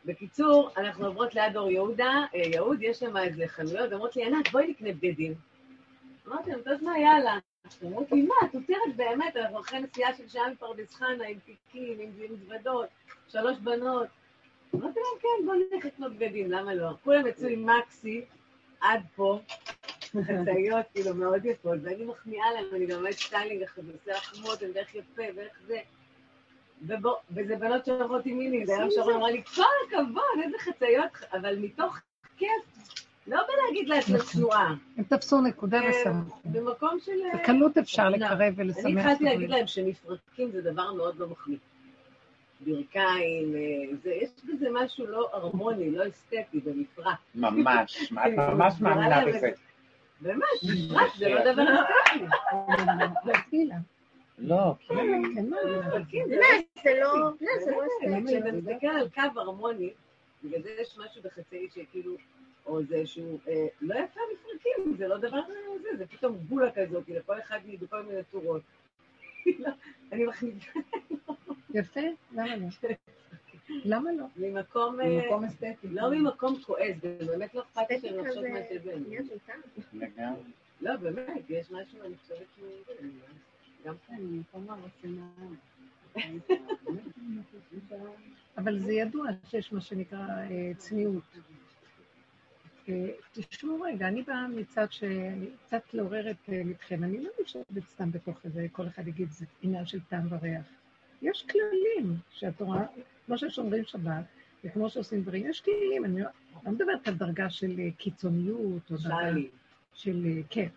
בקיצור, 0.06 0.70
אנחנו 0.78 1.06
עוברות 1.06 1.36
ליד 1.36 1.58
אור 1.58 1.72
יהודה, 1.72 2.26
אה, 2.36 2.40
יהוד, 2.54 2.78
יש 2.82 3.00
שם 3.00 3.18
איזה 3.18 3.48
חנויות, 3.48 3.94
אמרות 3.94 4.16
לי, 4.16 4.26
ענת, 4.26 4.52
בואי 4.52 4.68
נקנה 4.68 4.90
בגדים. 4.92 5.34
אמרתי 6.28 6.52
להם, 6.52 6.62
טוב, 6.62 6.84
מה, 6.84 7.00
יאללה. 7.00 7.40
אומרות 7.84 8.12
לי, 8.12 8.22
מה, 8.22 8.36
את 8.46 8.56
עוצרת 8.56 8.96
באמת, 8.96 9.36
אנחנו 9.38 9.60
אחרי 9.60 9.80
נסיעה 9.80 10.14
של 10.14 10.28
שעה 10.28 10.52
מפרדס 10.52 10.94
חנה, 10.94 11.28
עם 11.28 11.40
תיקים, 11.46 12.00
עם 12.00 12.34
מזוודות, 12.34 12.88
שלוש 13.28 13.58
בנות. 13.58 14.08
אמרתי 14.76 15.00
להם, 15.00 15.20
כן, 15.22 15.46
בואו 15.46 15.56
נלך 15.56 15.86
לקנות 15.86 16.14
בגדים, 16.14 16.52
למה 16.52 16.74
לא? 16.74 16.90
כולם 17.04 17.28
יצאו 17.28 17.48
עם 17.48 17.70
מקסי 17.70 18.26
עד 18.82 19.02
פה, 19.16 19.40
חצאיות 20.06 20.86
כאילו 20.94 21.16
מאוד 21.16 21.46
יפות, 21.46 21.78
ואני 21.84 22.06
מחמיאה 22.06 22.54
להם, 22.54 22.66
אני 22.76 22.86
גם 22.86 23.06
סטיילינג 23.12 23.64
אחרי 23.64 23.84
זה, 23.84 23.92
עושה 23.92 24.18
החמות, 24.18 24.64
אני 24.64 24.72
ואיך 24.72 24.96
יפה, 24.96 25.24
ואיך 25.36 25.60
זה. 25.68 25.80
וזה 27.32 27.56
בנות 27.56 27.86
שאומרות 27.86 28.26
עם 28.26 28.38
מיני, 28.38 28.66
שרון 28.90 29.14
אמרה 29.14 29.32
לי, 29.32 29.44
כל 29.44 29.62
הכבוד, 29.88 30.44
איזה 30.44 30.58
חצאיות, 30.60 31.12
אבל 31.34 31.60
מתוך 31.60 32.00
כיף, 32.38 32.94
לא 33.28 33.40
בלהגיד 33.48 33.90
לה 33.90 34.00
את 34.00 34.10
לא 34.10 34.20
צנועה, 34.20 34.76
הם 34.98 35.04
תפסו 35.04 35.42
נקודה 35.42 35.82
אה, 35.82 35.90
ושמו. 35.90 36.40
במקום 36.46 37.00
של... 37.00 37.12
בקלות 37.34 37.78
אפשר 37.78 38.10
לא. 38.10 38.18
לקרב 38.18 38.54
ולשמח. 38.56 38.86
אני 38.86 39.00
התחלתי. 39.02 39.24
להגיד 39.24 39.50
להם 39.50 39.68
שמפרקים 39.68 40.52
זה 40.52 40.62
דבר 40.62 40.94
מאוד 40.94 41.20
לא 41.20 41.28
מחמיא. 41.28 41.58
ברכיים, 42.66 43.56
אה, 43.56 43.96
זה, 44.04 44.14
יש 44.14 44.30
בזה 44.48 44.68
משהו 44.72 45.08
לא 45.08 45.30
הרמוני, 45.34 45.92
לא 45.92 46.08
אסתטי 46.08 46.60
במפרק. 46.60 47.18
ממש, 47.36 47.98
כן, 48.24 48.36
ממש 48.36 48.74
מאמינה 48.82 49.26
בזה. 49.26 49.50
באמת, 50.22 50.44
מפרק 50.64 51.16
זה 51.18 51.30
לא 51.30 51.54
דבר 51.54 51.64
אסתטי. 52.48 53.42
תפילה. 53.48 53.76
לא, 54.38 54.76
כי... 54.80 54.94
כן, 56.12 56.26
זה 56.28 56.36
לא, 56.36 56.48
זה 56.84 56.92
לא, 57.02 57.20
לא, 57.20 57.32
לא 57.72 57.86
אסתטי. 57.86 58.26
כשאתה 58.28 58.52
מסתכל 58.52 58.88
על 58.88 59.10
קו 59.10 59.40
הרמוני, 59.40 59.90
בגלל 60.44 60.62
זה 60.62 60.70
יש 60.82 60.98
משהו 60.98 61.22
בחצאי 61.24 61.68
שכאילו, 61.76 62.16
או 62.66 62.84
זה 62.84 63.06
שהוא, 63.06 63.40
אה, 63.48 63.68
לא 63.82 63.96
יפה 63.96 64.20
מפרקים, 64.34 64.98
זה 64.98 65.08
לא 65.08 65.18
דבר 65.18 65.38
אה, 65.38 65.82
זה, 65.82 65.98
זה 65.98 66.08
פתאום 66.08 66.38
בולה 66.38 66.72
כזאת, 66.72 67.10
לכל 67.10 67.40
אחד 67.40 67.60
בכל 67.80 68.04
מיני 68.04 68.24
צורות. 68.32 68.62
אני 70.12 70.26
מחליטה 70.26 70.66
יפה, 71.74 72.02
למה 72.32 72.56
לא? 72.56 72.68
למה 73.86 74.12
לא? 74.12 74.26
ממקום, 74.36 75.02
אה, 75.02 75.08
ממקום 75.08 75.44
אסתטי. 75.44 75.88
לא 75.88 76.12
ממקום 76.12 76.62
כועס, 76.62 76.96
זה 77.02 77.18
באמת 77.28 77.56
לא 77.56 77.62
אכפת 77.62 77.90
לי 77.90 78.00
שאני 78.00 78.34
זה 78.34 78.50
מה 78.50 78.60
שזה. 78.70 78.96
לגמרי. 79.94 80.42
לא, 80.82 80.96
באמת, 80.96 81.50
יש 81.50 81.72
משהו, 81.72 82.00
אני 82.06 82.18
חושבת 82.18 82.48
שהוא... 82.56 82.70
גם 83.86 83.96
כן, 84.08 84.16
ממקום 84.20 84.68
הרציונל. 84.70 85.56
אבל 88.58 88.80
זה 88.80 88.94
ידוע 88.94 89.28
שיש 89.48 89.74
מה 89.74 89.82
שנקרא 89.82 90.20
אה, 90.20 90.72
צניעות. 90.78 91.24
אה, 92.90 93.10
תשמעו 93.32 93.82
רגע, 93.82 94.08
אני 94.08 94.22
באה 94.22 94.48
מצד 94.48 94.92
שאני 94.92 95.48
קצת 95.66 95.94
לעורר 95.94 96.32
את 96.32 96.50
אה. 96.50 96.62
אני 96.92 97.24
לא 97.24 97.30
יושבת 97.40 97.90
סתם 97.90 98.12
בתוך 98.12 98.46
איזה, 98.46 98.68
כל 98.72 98.88
אחד 98.88 99.08
יגיד, 99.08 99.32
זה 99.32 99.46
עניין 99.62 99.86
של 99.86 100.00
טעם 100.00 100.28
וריח. 100.30 100.66
יש 101.22 101.46
כללים 101.50 102.16
שהתורה, 102.32 102.86
כמו 103.26 103.38
ששומרים 103.38 103.84
שבת, 103.86 104.26
וכמו 104.64 104.90
שעושים 104.90 105.22
דברים, 105.22 105.50
יש 105.50 105.62
כללים. 105.62 106.06
אני 106.06 106.22
לא 106.22 106.30
לא 106.66 106.72
מדברת 106.72 107.08
על 107.08 107.14
דרגה 107.14 107.50
של 107.50 107.80
אה, 107.80 107.92
קיצוניות, 107.98 108.92
או 108.92 108.98
דרגה. 108.98 109.50
של, 109.94 110.42
כן, 110.50 110.68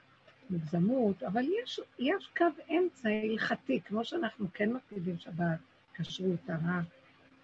מוגזמות, 0.50 1.22
אבל 1.22 1.44
יש, 1.62 1.80
יש 1.98 2.30
קו 2.36 2.44
אמצע 2.70 3.08
הלכתי, 3.08 3.80
כמו 3.80 4.04
שאנחנו 4.04 4.46
כן 4.54 4.72
מקפידים 4.72 5.18
שבת, 5.18 5.58
כשרות, 5.94 6.40
טהרה. 6.46 6.80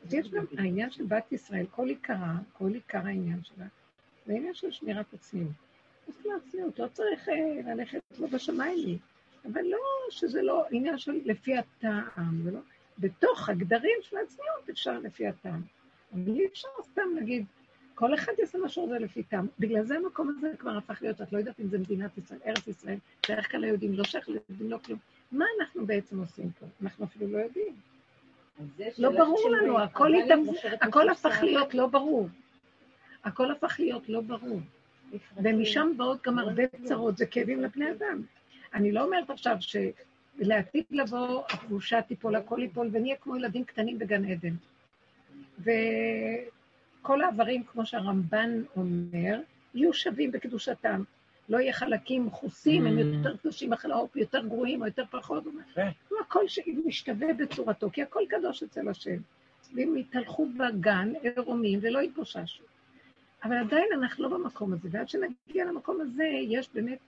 אז 0.05 0.15
יש 0.15 0.31
גם 0.31 0.45
העניין 0.59 0.91
של 0.91 1.05
בת 1.07 1.33
ישראל, 1.33 1.67
כל 1.71 1.89
עיקרה, 1.89 2.35
כל 2.53 2.75
עיקר 2.75 3.07
העניין 3.07 3.45
שלה, 3.45 3.67
זה 4.27 4.33
העניין 4.33 4.55
של 4.55 4.71
שמירת 4.71 5.13
הצניעות. 5.13 5.53
אז 6.09 6.15
לא 6.25 6.33
הצניעות, 6.37 6.79
לא 6.79 6.87
צריך 6.93 7.29
אה, 7.29 7.75
ללכת 7.75 8.01
לא 8.19 8.27
בשמיים 8.27 8.79
לי, 8.79 8.99
אבל 9.53 9.63
לא, 9.63 9.79
שזה 10.11 10.43
לא 10.43 10.65
עניין 10.71 10.99
של 10.99 11.21
לפי 11.25 11.57
הטעם, 11.57 12.43
זה 12.45 12.51
לא... 12.51 12.61
בתוך 12.99 13.49
הגדרים 13.49 13.99
של 14.03 14.17
הצניעות 14.17 14.71
אפשר 14.71 14.99
לפי 14.99 15.27
הטעם. 15.27 15.63
אבל 16.13 16.33
אי 16.37 16.47
אפשר 16.47 16.69
סתם 16.83 17.03
להגיד, 17.15 17.45
כל 17.95 18.15
אחד 18.15 18.33
יעשה 18.39 18.59
מה 18.59 18.69
שהוא 18.69 18.85
רוצה 18.85 18.99
לפי 18.99 19.23
טעם. 19.23 19.47
בגלל 19.59 19.85
זה 19.85 19.97
המקום 19.97 20.29
הזה 20.29 20.53
כבר 20.59 20.77
הפך 20.77 21.03
להיות, 21.03 21.23
את 21.23 21.33
לא 21.33 21.39
יודעת 21.39 21.61
אם 21.61 21.69
זה 21.69 21.79
מדינת 21.79 22.19
ישראל, 22.19 22.41
ארץ 22.47 22.67
ישראל, 22.67 22.99
בדרך 23.29 23.51
כלל 23.51 23.65
היהודים 23.65 23.93
לא 23.93 24.05
שייך 24.05 24.29
ליהודים, 24.29 24.71
לא 24.71 24.79
כלום. 24.85 24.99
מה 25.33 25.45
אנחנו 25.61 25.87
בעצם 25.87 26.19
עושים 26.19 26.51
פה? 26.51 26.67
אנחנו 26.83 27.05
אפילו 27.05 27.27
לא 27.27 27.39
יודעים. 27.39 27.75
לא 28.99 29.11
ברור 29.11 29.51
לנו, 29.51 29.79
הכל 30.81 31.09
הפך 31.09 31.39
להיות 31.43 31.75
לא 31.75 31.87
ברור. 31.87 32.29
הכל 33.25 33.51
הפך 33.51 33.77
להיות 33.81 34.09
לא 34.09 34.21
ברור. 34.21 34.61
ומשם 35.37 35.93
באות 35.97 36.27
גם 36.27 36.39
הרבה 36.39 36.63
צרות, 36.85 37.17
זה 37.17 37.27
כאבים 37.27 37.61
לבני 37.61 37.91
אדם. 37.91 38.23
אני 38.75 38.93
לא 38.93 39.05
אומרת 39.05 39.31
עכשיו 39.31 39.57
שלעתיד 39.61 40.85
לבוא, 40.91 41.43
הקבושה 41.51 42.03
תיפול, 42.03 42.37
הכל 42.37 42.59
ייפול, 42.63 42.89
ונהיה 42.93 43.17
כמו 43.17 43.37
ילדים 43.37 43.65
קטנים 43.65 43.99
בגן 43.99 44.25
עדן. 44.25 44.55
וכל 45.59 47.23
האיברים, 47.23 47.65
כמו 47.65 47.87
שהרמב"ן 47.87 48.63
אומר, 48.77 49.41
יהיו 49.75 49.93
שווים 49.93 50.33
בקדושתם. 50.33 51.03
לא 51.49 51.59
יהיה 51.59 51.73
חלקים 51.73 52.27
מכוסים, 52.27 52.87
הם 52.87 52.99
יותר 52.99 53.37
קדושים 53.37 53.71
יותר 54.15 54.47
גרועים 54.47 54.81
או 54.81 54.87
יותר 54.87 55.05
פחות. 55.11 55.45
כן. 55.75 55.89
הוא 56.09 56.19
הכל 56.21 56.45
משתווה 56.87 57.33
בצורתו, 57.33 57.91
כי 57.93 58.03
הכל 58.03 58.21
קדוש 58.29 58.63
אצל 58.63 58.89
השם. 58.89 59.17
והם 59.75 59.97
יתהלכו 59.97 60.49
בגן 60.49 61.13
עירומים 61.23 61.79
ולא 61.83 62.03
יתבוששו. 62.03 62.65
אבל 63.45 63.57
עדיין 63.57 63.89
אנחנו 63.95 64.29
לא 64.29 64.39
במקום 64.39 64.73
הזה, 64.73 64.89
ועד 64.93 65.09
שנגיע 65.09 65.65
למקום 65.65 66.01
הזה, 66.01 66.25
יש 66.25 66.69
באמת, 66.75 66.99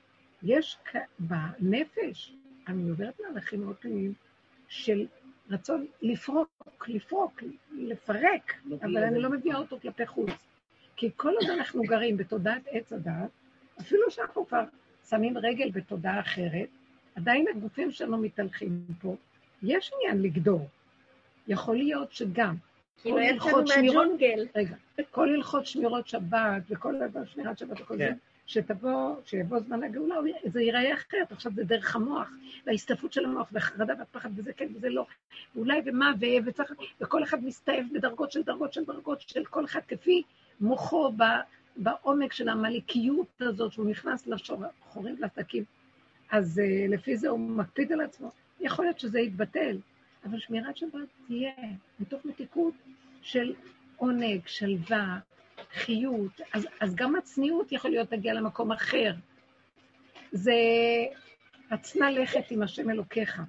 יש 0.43 0.79
בנפש, 1.19 2.35
אני 2.69 2.89
עוברת 2.91 3.21
מהלכים 3.21 3.61
מאוד 3.65 3.77
פנימיים, 3.77 4.13
של 4.69 5.07
רצון 5.51 5.87
לפרוק, 6.03 6.49
לפרוק, 6.89 7.43
לפרק, 7.73 8.53
אבל 8.83 9.05
אני 9.05 9.21
לא 9.21 9.31
מביאה 9.31 9.57
אותו 9.59 9.81
כלפי 9.81 10.07
חוץ. 10.07 10.31
כי 10.97 11.11
כל 11.17 11.33
עוד 11.41 11.51
אנחנו 11.51 11.83
גרים 11.83 12.17
בתודעת 12.17 12.63
עץ 12.71 12.93
הדעת, 12.93 13.31
אפילו 13.81 14.11
שאנחנו 14.11 14.47
כבר 14.47 14.65
שמים 15.09 15.39
רגל 15.39 15.71
בתודעה 15.71 16.21
אחרת, 16.21 16.69
עדיין 17.15 17.47
הגופים 17.49 17.91
שלנו 17.91 18.19
מתהלכים 18.19 18.85
פה. 19.01 19.17
יש 19.63 19.91
עניין 19.95 20.23
לגדור. 20.23 20.69
יכול 21.49 21.77
להיות 21.77 22.13
שגם 22.13 22.55
כאילו 23.03 23.17
כל 23.39 23.63
יצאנו 23.67 23.83
מהג'ונגל. 23.83 24.47
רגע, 24.57 24.75
כל 25.11 25.29
הלכות 25.29 25.67
שמירות 25.67 26.09
שבת 26.09 26.63
וכל 26.69 26.95
דבר 27.09 27.25
שמירת 27.25 27.59
שבת 27.59 27.81
וכל 27.81 27.97
זה, 27.97 28.07
כן. 28.07 28.17
שתבוא, 28.47 29.17
שיבוא 29.25 29.59
זמן 29.61 29.83
הגאולה, 29.83 30.15
זה 30.45 30.63
ייראה 30.63 30.95
אחרת, 30.95 31.33
עכשיו 31.33 31.53
זה 31.55 31.65
דרך 31.65 31.97
המוח, 31.97 32.31
וההסתעפות 32.67 33.13
של 33.13 33.25
המוח, 33.25 33.49
והחרדה 33.53 33.95
והפחד, 33.99 34.31
וזה 34.37 34.53
כן 34.53 34.69
וזה 34.75 34.89
לא, 34.89 35.07
ואולי 35.55 35.81
ומה, 35.85 36.13
וצריך, 36.47 36.73
וכל 37.01 37.23
אחד 37.23 37.45
מסתעף 37.45 37.85
בדרגות 37.95 38.33
של 38.33 38.43
דרגות 38.43 38.73
של 38.73 38.85
דרגות 38.85 39.21
של 39.21 39.45
כל 39.45 39.65
אחד 39.65 39.81
כפי 39.89 40.23
מוחו 40.61 41.13
בעומק 41.77 42.33
של 42.33 42.49
המליקיות 42.49 43.41
הזאת, 43.41 43.73
שהוא 43.73 43.91
נכנס 43.91 44.27
לחורים 44.27 45.17
לסדקים, 45.19 45.65
אז 46.31 46.61
uh, 46.65 46.91
לפי 46.93 47.17
זה 47.17 47.29
הוא 47.29 47.41
מקפיד 47.41 47.93
על 47.93 48.01
עצמו. 48.01 48.31
יכול 48.61 48.85
להיות 48.85 48.99
שזה 48.99 49.21
יתבטל, 49.21 49.77
אבל 50.25 50.39
שמירת 50.39 50.77
שבת 50.77 51.09
תהיה 51.27 51.53
מתוך 52.01 52.25
מתיקות 52.25 52.75
של 53.23 53.55
עונג, 53.97 54.41
שלווה, 54.47 55.19
חיות, 55.73 56.41
אז, 56.53 56.67
אז 56.81 56.95
גם 56.95 57.17
הצניעות 57.17 57.73
יכול 57.73 57.91
להיות 57.91 58.11
תגיע 58.11 58.35
למקום 58.35 58.73
אחר. 58.73 59.13
זה 60.33 60.55
הצנע 61.71 62.11
לכת 62.11 62.51
עם 62.51 62.63
השם 62.63 62.91
אלוקיך. 62.91 63.43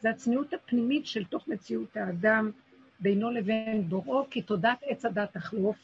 זה 0.00 0.10
הצניעות 0.10 0.54
הפנימית 0.54 1.06
של 1.06 1.24
תוך 1.24 1.48
מציאות 1.48 1.96
האדם 1.96 2.50
בינו 3.00 3.30
לבין 3.30 3.88
בוראו, 3.88 4.26
כי 4.30 4.42
תודעת 4.42 4.78
עץ 4.82 5.04
הדת 5.04 5.32
תחלוף, 5.32 5.76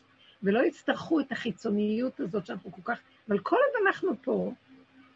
ולא 0.42 0.66
יצטרכו 0.66 1.20
את 1.20 1.32
החיצוניות 1.32 2.20
הזאת 2.20 2.46
שאנחנו 2.46 2.72
כל 2.72 2.82
כך... 2.84 3.00
אבל 3.28 3.38
כל 3.38 3.56
עוד 3.56 3.86
אנחנו 3.86 4.22
פה, 4.22 4.52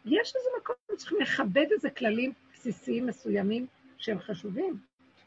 יש 0.05 0.33
איזה 0.35 0.49
מקום, 0.61 0.75
צריכים 0.97 1.17
לכבד 1.21 1.65
איזה 1.71 1.89
כללים 1.89 2.33
בסיסיים 2.53 3.05
מסוימים 3.05 3.67
שהם 4.01 4.19
חשובים. 4.19 4.77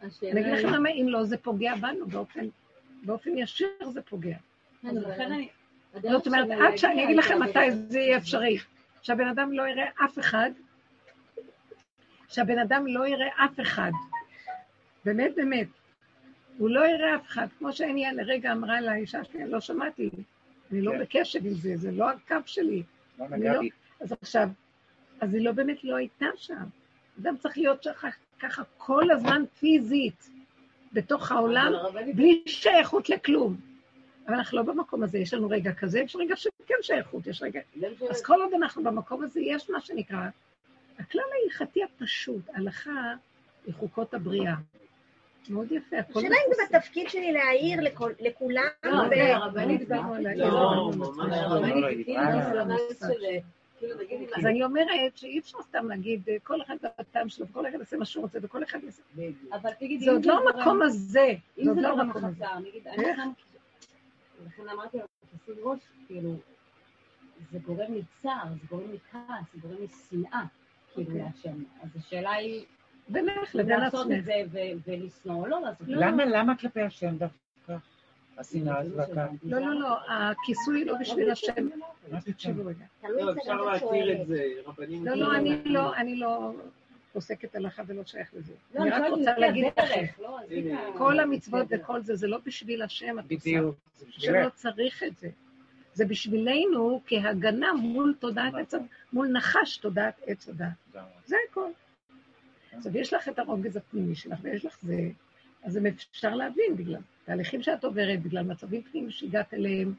אני 0.02 0.40
אגיד 0.40 0.52
לכם 0.52 0.68
למה, 0.68 0.88
אם 0.90 1.06
לא, 1.08 1.24
זה 1.24 1.36
פוגע 1.38 1.74
בנו 1.74 2.06
באופן, 2.06 2.40
באופן 3.02 3.38
ישיר 3.38 3.68
זה 3.92 4.02
פוגע. 4.02 4.36
זאת 6.02 6.26
אומרת, 6.26 6.48
עד 6.50 6.76
שאני 6.76 7.04
אגיד 7.04 7.16
לכם 7.16 7.42
מתי 7.42 7.70
זה 7.70 7.98
יהיה 7.98 8.16
אפשרי. 8.16 8.58
שהבן 9.02 9.28
אדם 9.28 9.52
לא 9.52 9.68
יראה 9.68 9.88
אף 10.04 10.18
אחד, 10.18 10.50
שהבן 12.28 12.58
אדם 12.58 12.86
לא 12.86 13.06
יראה 13.08 13.28
אף 13.44 13.60
אחד. 13.60 13.90
באמת, 15.04 15.34
באמת. 15.36 15.68
הוא 16.58 16.70
לא 16.70 16.86
יראה 16.86 17.16
אף 17.16 17.26
אחד. 17.26 17.46
כמו 17.58 17.72
שעניה 17.72 18.12
לרגע 18.12 18.52
אמרה 18.52 18.80
לאישה 18.80 19.24
שלי, 19.24 19.42
אני 19.42 19.50
לא 19.50 19.60
שמעתי, 19.60 20.10
אני 20.72 20.82
לא 20.82 20.92
כן. 20.92 20.98
בקשב 21.00 21.46
עם 21.46 21.54
זה, 21.54 21.76
זה 21.76 21.90
לא 21.92 22.10
הקו 22.10 22.36
שלי. 22.46 22.82
לא 23.18 23.26
לא-. 23.36 23.60
אז 24.00 24.12
עכשיו, 24.22 24.48
אז 25.20 25.34
היא 25.34 25.44
לא 25.44 25.52
באמת 25.52 25.84
לא 25.84 25.96
הייתה 25.96 26.26
שם. 26.36 26.64
אדם 27.20 27.36
צריך 27.36 27.58
להיות 27.58 27.82
שכה- 27.82 28.08
ככה 28.44 28.62
כל 28.76 29.10
הזמן 29.10 29.42
פיזית, 29.58 30.30
בתוך 30.92 31.32
העולם, 31.32 31.72
בלי 32.14 32.42
שייכות 32.46 33.08
לכלום. 33.08 33.56
אבל 34.26 34.34
אנחנו 34.34 34.58
לא 34.58 34.62
במקום 34.62 35.02
הזה, 35.02 35.18
יש 35.18 35.34
לנו 35.34 35.48
רגע 35.48 35.72
כזה, 35.72 36.00
יש 36.00 36.16
רגע 36.16 36.36
שכן 36.36 36.74
שייכות, 36.82 37.26
יש 37.26 37.42
רגע... 37.42 37.60
אז 38.10 38.22
כל 38.22 38.42
עוד 38.42 38.54
אנחנו 38.54 38.84
במקום 38.84 39.22
הזה, 39.24 39.40
יש 39.40 39.70
מה 39.70 39.80
שנקרא, 39.80 40.18
הכלל 40.98 41.22
ההלכתי 41.42 41.80
הפשוט, 41.84 42.42
הלכה 42.54 43.14
היא 43.66 43.74
חוקות 43.74 44.14
הבריאה. 44.14 44.54
מאוד 45.48 45.72
יפה, 45.72 45.98
הכל 45.98 46.18
השאלה 46.18 46.34
אם 46.48 46.54
זה. 46.54 46.78
בתפקיד 46.78 47.08
שלי 47.08 47.32
להעיר 47.32 47.80
לכול- 47.80 48.14
לכולם, 48.20 48.64
לא, 48.84 48.92
לא 48.92 49.14
הרבנית, 49.22 49.78
דיברנו 49.80 50.14
על 50.14 50.22
לא, 50.22 50.28
העיר, 50.28 50.94
ממש 50.94 51.18
לא. 53.02 53.08
לא, 53.08 53.28
כאילו 53.78 53.94
לא, 53.94 54.02
לא, 54.02 54.20
לא, 54.20 54.36
אז 54.36 54.46
אני 54.46 54.64
אומרת 54.64 55.16
שאי 55.16 55.38
אפשר 55.38 55.58
סתם 55.62 55.88
להגיד, 55.88 56.28
אה, 56.28 56.36
כל 56.42 56.62
אחד 56.62 56.76
והטעם 56.82 57.28
שלו, 57.28 57.46
וכל 57.48 57.66
אחד 57.66 57.78
יעשה 57.78 57.96
מה 57.96 58.04
שהוא 58.04 58.22
רוצה, 58.22 58.38
וכל 58.42 58.64
אחד 58.64 58.78
יעשה... 58.84 59.02
אבל 59.52 59.70
תגידי, 59.78 60.04
זה 60.04 60.10
עוד 60.10 60.24
לא 60.24 60.38
המקום 60.38 60.82
הזה, 60.82 60.96
זה 60.96 61.34
אם 61.58 61.74
זה 61.74 61.80
לא 61.80 62.00
המקום 62.00 62.24
הזה. 62.24 62.44
נגיד, 62.60 62.88
אני? 62.88 63.04
שם... 63.16 63.30
לכן 64.46 64.68
אמרתי 64.68 64.98
לו, 64.98 65.04
תשים 65.44 65.54
ראש, 65.62 65.80
כאילו, 66.06 66.36
זה 67.52 67.58
גורם 67.58 67.94
מצער, 67.94 68.44
זה 68.60 68.66
גורם 68.70 68.92
מכעס, 68.92 69.44
זה 69.54 69.60
גורם 69.60 69.76
משנאה, 69.84 70.42
כאילו, 70.94 71.10
אוקיי. 71.10 71.22
להשם. 71.24 71.62
אז 71.82 71.88
השאלה 71.96 72.30
היא, 72.30 72.64
בינך 73.08 73.54
אם 73.54 73.60
לבין 73.60 73.80
לעשות 73.80 74.06
עצמך. 74.06 74.18
את 74.18 74.50
זה 74.50 74.72
ולשנוא 74.86 75.40
או 75.40 75.46
לא 75.46 75.60
לעשות 75.60 75.82
את 75.82 75.86
זה. 75.86 75.92
למה, 75.96 76.24
למה 76.24 76.56
כלפי 76.56 76.80
השם 76.80 77.16
דווקא? 77.16 77.43
השנאה 78.38 78.78
הזאת? 78.78 79.06
שהבנתי. 79.06 79.36
לא, 79.48 79.58
לא, 79.58 79.80
לא, 79.80 79.96
הכיסוי 80.08 80.84
לא 80.84 80.94
בשביל 81.00 81.30
השם. 81.30 81.68
תקשיבו 82.24 82.66
רגע. 82.66 82.84
לא, 83.08 83.32
אפשר 83.32 83.90
מי 83.92 84.12
את 84.12 84.26
זה, 84.26 84.44
רבנים. 84.66 85.06
לא, 85.06 85.14
לא, 85.14 85.34
אני 85.36 85.62
לא, 85.64 85.96
אני 85.96 86.16
לא 86.16 86.52
פוסקת 87.12 87.54
הלכה 87.54 87.82
ולא 87.86 88.04
שייך 88.04 88.34
לזה. 88.34 88.52
לא, 88.74 88.82
אני 88.82 88.90
רק 88.90 89.10
רוצה 89.10 89.38
להגיד 89.38 89.64
לכם, 89.78 90.04
לא? 90.22 90.38
כל 90.98 91.20
המצוות. 91.20 91.66
וכל 91.70 92.02
זה, 92.02 92.16
זה 92.16 92.26
לא 92.26 92.38
בשביל 92.46 92.82
השם, 92.82 93.18
את 93.18 93.24
עושה. 93.32 93.50
שלא 93.50 93.72
בשבילך. 94.08 94.54
צריך 94.54 95.02
את 95.02 95.16
זה. 95.16 95.28
זה 95.94 96.04
בשבילנו 96.06 97.00
כהגנה 97.06 97.72
מול 97.72 98.14
תודעת 98.18 98.54
עץ 98.54 98.74
הדת, 98.74 98.84
מול 99.12 99.28
נחש 99.28 99.76
תודעת 99.76 100.20
עץ 100.26 100.48
הדת. 100.48 101.00
זה 101.26 101.36
הכל. 101.50 101.70
עכשיו, 102.76 102.96
יש 102.96 103.12
לך 103.12 103.28
את 103.28 103.38
הרוגז 103.38 103.76
הפנימי 103.76 104.14
שלך, 104.14 104.38
ויש 104.42 104.64
לך 104.64 104.78
זה, 104.82 104.96
אז 105.64 105.78
אפשר 106.10 106.34
להבין 106.34 106.76
בגלל 106.76 107.00
תהליכים 107.24 107.62
שאת 107.62 107.84
עוברת, 107.84 108.22
בגלל 108.22 108.42
מצבים 108.42 108.82
פנימיים 108.82 109.10
שהגעת 109.10 109.54
אליהם. 109.54 109.94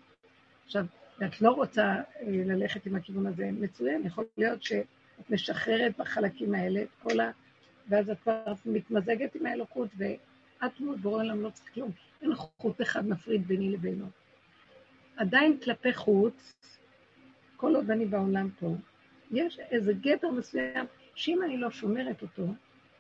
עכשיו, 0.66 0.86
ואת 1.20 1.42
לא 1.42 1.52
רוצה 1.52 1.84
אה, 1.84 2.02
ללכת 2.28 2.86
עם 2.86 2.96
הכיוון 2.96 3.28
הזה, 3.28 3.50
מצוין, 3.52 4.06
יכול 4.06 4.26
להיות 4.38 4.64
שאת 4.64 5.30
משחררת 5.30 5.98
בחלקים 5.98 6.56
האלה 6.56 6.82
את 6.82 6.88
כל 7.04 7.20
ה... 7.20 7.32
ואז 7.90 8.10
את 8.10 8.20
כבר 8.20 8.54
מתמזגת 8.66 9.36
עם 9.36 9.46
האלוקות, 9.46 9.90
ואת 9.98 10.80
מול 10.80 10.96
בורא 10.96 11.24
עולם 11.24 11.42
לא 11.42 11.50
צריך 11.50 11.74
כלום. 11.74 11.92
אין 12.22 12.36
חוט 12.36 12.82
אחד 12.82 13.08
מפריד 13.08 13.48
ביני 13.48 13.72
לבינו. 13.72 14.06
עדיין 15.18 15.58
כלפי 15.64 15.94
חוץ, 15.94 16.54
כל 17.56 17.76
עוד 17.76 17.92
אני 17.92 18.06
בעולם 18.06 18.50
פה, 18.60 18.76
יש 19.32 19.60
איזה 19.60 19.94
גדר 19.94 20.32
מסוים, 20.32 20.86
שאם 21.16 21.44
אני 21.44 21.58
לא 21.58 21.72
שומרת 21.72 22.22
אותו, 22.22 22.48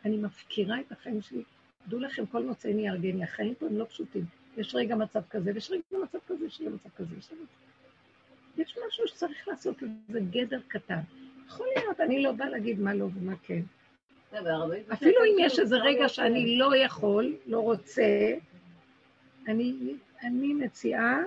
אני 0.05 0.17
מפקירה 0.17 0.79
את 0.79 0.91
החיים 0.91 1.21
שלי. 1.21 1.43
דעו 1.87 1.99
לכם, 1.99 2.25
כל 2.25 2.45
מוצאי 2.45 2.73
אני 2.73 2.81
יהרגני, 2.81 3.23
החיים 3.23 3.55
פה 3.55 3.65
הם 3.65 3.77
לא 3.77 3.85
פשוטים. 3.85 4.25
יש 4.57 4.75
רגע 4.75 4.95
מצב 4.95 5.21
כזה, 5.29 5.51
ויש 5.53 5.71
רגע 5.71 6.03
מצב 6.03 6.17
כזה, 6.27 6.45
יש 6.45 6.61
רגע 6.61 6.69
מצב 6.69 6.89
כזה, 6.97 7.15
יש 7.17 7.29
רגע... 7.31 7.43
יש 8.57 8.77
משהו 8.87 9.07
שצריך 9.07 9.47
לעשות, 9.47 9.83
זה 10.09 10.19
גדר 10.19 10.59
קטן. 10.67 10.99
יכול 11.47 11.67
להיות, 11.75 11.99
אני 11.99 12.23
לא 12.23 12.31
באה 12.31 12.49
להגיד 12.49 12.79
מה 12.79 12.93
לא 12.93 13.05
ומה 13.15 13.33
כן. 13.43 13.61
לא, 14.33 14.67
אפילו 14.93 15.17
אם 15.25 15.35
יש 15.39 15.59
איזה 15.59 15.77
אפשר 15.77 15.87
רגע 15.87 16.09
שאני 16.09 16.57
לא 16.57 16.75
יכול, 16.75 17.35
לא 17.45 17.59
רוצה, 17.59 18.33
אני, 19.47 19.95
אני 20.23 20.53
מציעה 20.53 21.19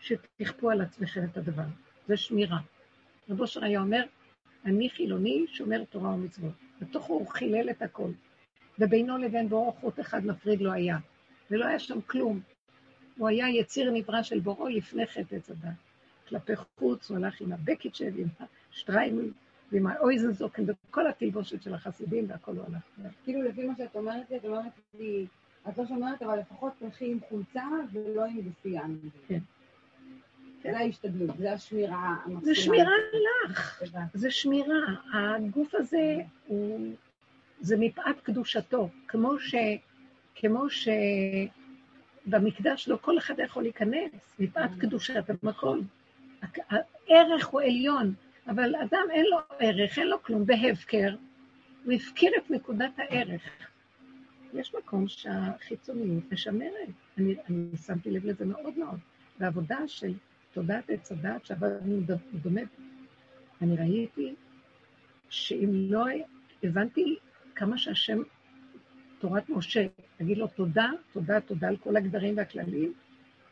שתכפו 0.00 0.70
על 0.70 0.80
עצמכם 0.80 1.24
את 1.24 1.36
הדבר. 1.36 1.62
זה 2.08 2.16
שמירה. 2.16 2.58
רב 3.30 3.40
אושר 3.40 3.64
היה 3.64 3.80
אומר, 3.80 4.02
אני 4.64 4.90
חילוני, 4.90 5.44
שומר 5.48 5.84
תורה 5.84 6.14
ומצוות. 6.14 6.52
בתוכו 6.80 7.12
הוא 7.12 7.26
חילל 7.26 7.70
את 7.70 7.82
הכל. 7.82 8.10
ובינו 8.78 9.18
לבין 9.18 9.48
בוראו 9.48 9.72
חוט 9.72 10.00
אחד 10.00 10.26
מפריד 10.26 10.60
לא 10.60 10.72
היה. 10.72 10.96
ולא 11.50 11.66
היה 11.66 11.78
שם 11.78 12.00
כלום. 12.00 12.40
הוא 13.18 13.28
היה 13.28 13.48
יציר 13.48 13.90
נברא 13.90 14.22
של 14.22 14.40
בוראו 14.40 14.68
לפני 14.68 15.06
חטא 15.06 15.34
עץ 15.34 15.50
הדת. 15.50 15.70
כלפי 16.28 16.52
חוץ 16.56 17.10
הוא 17.10 17.16
הלך 17.16 17.40
עם 17.40 17.52
הבקיצ'ב, 17.52 18.18
עם 18.18 18.28
השטריימל, 18.70 19.30
ועם 19.72 19.86
האויזנזוקן, 19.86 20.62
וכל 20.66 21.06
התלבושת 21.06 21.62
של 21.62 21.74
החסידים, 21.74 22.24
והכל 22.28 22.56
הוא 22.56 22.64
הלך. 22.66 23.12
כאילו 23.24 23.42
לפי 23.42 23.66
מה 23.66 23.74
שאת 23.78 23.96
אומרת 23.96 24.30
לי, 24.30 24.36
את 24.36 24.44
אומרת 24.44 24.72
לי, 24.94 25.26
את 25.68 25.78
לא 25.78 25.86
שומרת, 25.86 26.22
אבל 26.22 26.38
לפחות 26.38 26.72
תלכי 26.78 27.12
עם 27.12 27.18
חולצה 27.28 27.64
ולא 27.92 28.24
עם 28.24 28.40
גופייה. 28.40 28.82
כן. 29.28 29.38
זה 30.62 30.78
ההשתדלות, 30.78 31.36
זה 31.38 31.52
השמירה 31.52 32.16
המקסימלית. 32.24 32.44
זה 32.44 32.54
שמירה 32.54 32.92
לך. 33.50 33.82
זה 34.14 34.30
שמירה. 34.30 34.80
הגוף 35.14 35.74
הזה 35.74 36.16
הוא, 36.46 36.94
זה 37.62 37.76
מפאת 37.78 38.20
קדושתו, 38.20 38.88
כמו 39.08 39.38
ש... 39.38 39.54
כמו 40.34 40.64
שבמקדש 42.26 42.88
לא 42.88 42.98
כל 43.00 43.18
אחד 43.18 43.34
יכול 43.38 43.62
להיכנס, 43.62 44.34
מפאת 44.38 44.70
קדושת 44.78 45.24
המקום. 45.42 45.86
הערך 47.08 47.46
הוא 47.46 47.60
עליון, 47.60 48.14
אבל 48.46 48.76
אדם 48.76 49.06
אין 49.10 49.26
לו 49.30 49.38
ערך, 49.58 49.98
אין 49.98 50.08
לו 50.08 50.22
כלום, 50.22 50.46
בהפקר. 50.46 51.14
הוא 51.84 51.92
הפקיר 51.92 52.32
את 52.38 52.50
נקודת 52.50 52.92
הערך. 52.98 53.42
יש 54.54 54.74
מקום 54.74 55.08
שהחיצוניות 55.08 56.32
משמרת. 56.32 56.88
אני, 57.18 57.34
אני 57.48 57.76
שמתי 57.86 58.10
לב 58.10 58.24
לזה 58.26 58.44
מאוד 58.44 58.78
מאוד. 58.78 58.98
בעבודה 59.38 59.78
של 59.86 60.14
תודעת 60.52 60.90
עץ 60.90 61.12
הדעת, 61.12 61.44
שעבדנו 61.46 62.00
דומה, 62.34 62.60
אני 63.62 63.76
ראיתי 63.76 64.34
שאם 65.28 65.70
לא 65.72 66.04
הבנתי 66.62 67.16
כמה 67.54 67.78
שהשם, 67.78 68.18
תורת 69.18 69.48
משה, 69.48 69.86
להגיד 70.20 70.38
לו 70.38 70.46
תודה, 70.46 70.90
תודה, 71.12 71.40
תודה 71.40 71.68
על 71.68 71.76
כל 71.76 71.96
הגדרים 71.96 72.36
והכללים, 72.36 72.92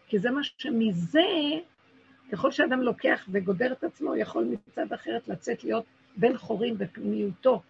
כי 0.06 0.18
זה 0.18 0.30
מה 0.30 0.40
שמזה, 0.42 1.20
ככל 2.32 2.50
שאדם 2.50 2.80
לוקח 2.80 3.28
וגודר 3.32 3.72
את 3.72 3.84
עצמו, 3.84 4.16
יכול 4.16 4.56
מצד 4.68 4.92
אחרת 4.92 5.28
לצאת 5.28 5.64
להיות 5.64 5.84
בן 6.16 6.36
חורים 6.36 6.78
בפנימיותו. 6.78 7.62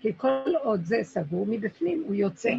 כי 0.00 0.12
כל 0.16 0.52
עוד 0.62 0.84
זה 0.84 0.96
סגור, 1.02 1.46
מבפנים 1.48 2.02
הוא 2.06 2.14
יוצא. 2.14 2.50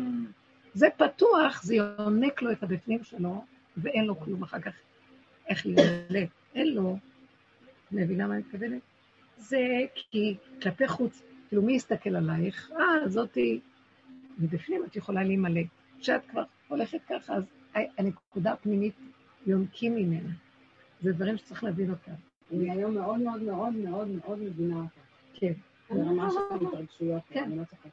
זה 0.74 0.88
פתוח, 0.98 1.64
זה 1.64 1.76
יונק 1.76 2.42
לו 2.42 2.52
את 2.52 2.64
הבפנים 2.64 3.04
שלו, 3.04 3.46
ואין 3.78 4.06
לו 4.06 4.20
כלום 4.20 4.44
אחר 4.44 4.60
כך 4.60 4.74
איך 5.50 5.66
להימלט. 5.66 6.30
אין 6.56 6.74
לו, 6.74 6.98
מבינה 7.92 8.28
מה 8.28 8.34
אני 8.34 8.44
מתכוונת? 8.44 8.82
זה 9.38 9.58
כי 9.94 10.36
כלפי 10.62 10.88
חוץ, 10.88 11.22
כאילו 11.50 11.62
מי 11.62 11.74
יסתכל 11.74 12.16
עלייך? 12.16 12.72
אה, 12.72 13.10
זאתי, 13.10 13.60
מבפנים 14.38 14.86
את 14.86 14.96
יכולה 14.96 15.24
להימלט. 15.24 15.68
כשאת 16.00 16.26
כבר 16.30 16.44
הולכת 16.68 17.00
ככה, 17.10 17.34
אז 17.34 17.44
הנקודה 17.98 18.52
הפנימית 18.52 18.96
יונקים 19.48 19.96
ממנה. 19.96 20.30
זה 21.02 21.14
דברים 21.14 21.38
שצריך 21.38 21.64
להבין 21.64 21.90
אותם. 21.90 22.12
אני 22.52 22.72
היום 22.72 22.94
מאוד 22.94 23.20
מאוד 23.20 23.42
מאוד 23.42 23.74
מאוד 23.74 24.08
מאוד 24.08 24.40
מבינה 24.40 24.76
אותה. 24.76 25.00
כן. 25.34 25.54
ברמה 25.90 26.30
של 26.32 26.68
התרגשויות, 26.68 27.22
כן. 27.30 27.44
אני 27.44 27.58
לא 27.58 27.64
צוחקת. 27.64 27.90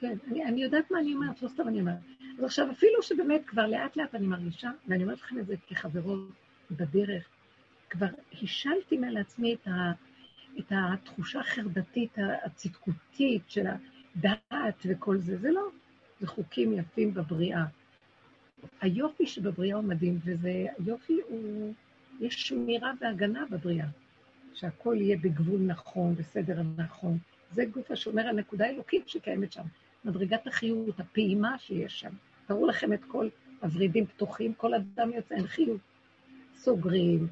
כן, 0.00 0.16
אני, 0.30 0.44
אני 0.44 0.62
יודעת 0.62 0.90
מה 0.90 0.98
אני 0.98 1.14
אומרת, 1.14 1.42
לא 1.42 1.48
סתם 1.48 1.68
אני 1.68 1.80
אומרת. 1.80 1.98
אז 2.38 2.44
עכשיו, 2.44 2.70
אפילו 2.70 3.02
שבאמת 3.02 3.42
כבר 3.46 3.66
לאט 3.66 3.96
לאט 3.96 4.14
אני 4.14 4.26
מרגישה, 4.26 4.70
ואני 4.88 5.02
אומרת 5.02 5.20
לכם 5.20 5.38
את 5.38 5.46
זה 5.46 5.54
כחברות 5.66 6.18
בדרך, 6.70 7.28
כבר 7.90 8.06
השלתי 8.42 8.96
מעצמי 8.96 9.54
את, 9.54 9.68
ה, 9.68 9.92
את 10.58 10.72
התחושה 10.72 11.40
החרדתית, 11.40 12.16
הצדקותית 12.44 13.42
של 13.48 13.66
הדעת 14.16 14.86
וכל 14.88 15.18
זה, 15.18 15.36
זה 15.36 15.50
לא, 15.50 15.62
זה 16.20 16.26
חוקים 16.26 16.72
יפים 16.72 17.14
בבריאה. 17.14 17.64
היופי 18.80 19.26
שבבריאה 19.26 19.76
הוא 19.76 19.84
מדהים, 19.84 20.18
וזה, 20.24 20.66
היופי 20.78 21.20
הוא, 21.28 21.74
יש 22.20 22.34
שמירה 22.34 22.92
והגנה 23.00 23.44
בבריאה, 23.50 23.86
שהכל 24.54 24.96
יהיה 25.00 25.16
בגבול 25.16 25.60
נכון, 25.60 26.14
בסדר 26.14 26.62
נכון. 26.76 27.18
זה 27.50 27.64
גוף 27.64 27.90
השומר 27.90 28.22
על 28.22 28.36
נקודה 28.36 28.66
אלוקית 28.66 29.08
שקיימת 29.08 29.52
שם. 29.52 29.64
מדרגת 30.04 30.46
החיות, 30.46 31.00
הפעימה 31.00 31.58
שיש 31.58 32.00
שם. 32.00 32.12
תראו 32.46 32.66
לכם 32.66 32.92
את 32.92 33.04
כל 33.04 33.28
הוורידים 33.62 34.06
פתוחים, 34.06 34.54
כל 34.54 34.74
אדם 34.74 35.12
יוצא, 35.12 35.34
אין 35.34 35.46
חיות. 35.46 35.80
סוגרים, 36.56 37.28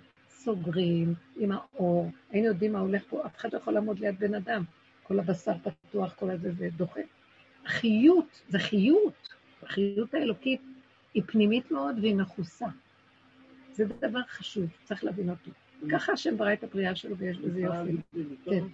סוגרים 0.50 1.14
עם 1.36 1.52
האור, 1.52 2.10
היינו 2.30 2.46
יודעים 2.48 2.72
מה 2.72 2.78
הולך 2.78 3.02
פה, 3.08 3.26
אף 3.26 3.36
אחד 3.36 3.48
לא 3.52 3.58
יכול 3.58 3.74
לעמוד 3.74 3.98
ליד 3.98 4.18
בן 4.18 4.34
אדם. 4.34 4.62
כל 5.02 5.18
הבשר 5.18 5.52
פתוח, 5.62 6.14
כל 6.14 6.30
הזה 6.30 6.52
זה 6.52 6.68
דוחה. 6.76 7.00
החיות, 7.66 8.42
זה 8.48 8.58
חיות. 8.58 9.28
החיות 9.62 10.14
האלוקית 10.14 10.60
היא 11.14 11.22
פנימית 11.26 11.70
מאוד 11.70 11.96
והיא 12.00 12.14
מכוסה. 12.14 12.66
זה 13.72 13.84
דבר 13.84 14.22
חשוב, 14.28 14.64
צריך 14.84 15.04
להבין 15.04 15.30
אותו. 15.30 15.50
ככה 15.92 16.12
השם 16.12 16.36
ברא 16.36 16.52
את 16.52 16.64
הבריאה 16.64 16.94
שלו 16.96 17.16
ויש 17.16 17.38
בזה 17.38 17.60
יופי. 17.60 17.96
כן. 18.44 18.64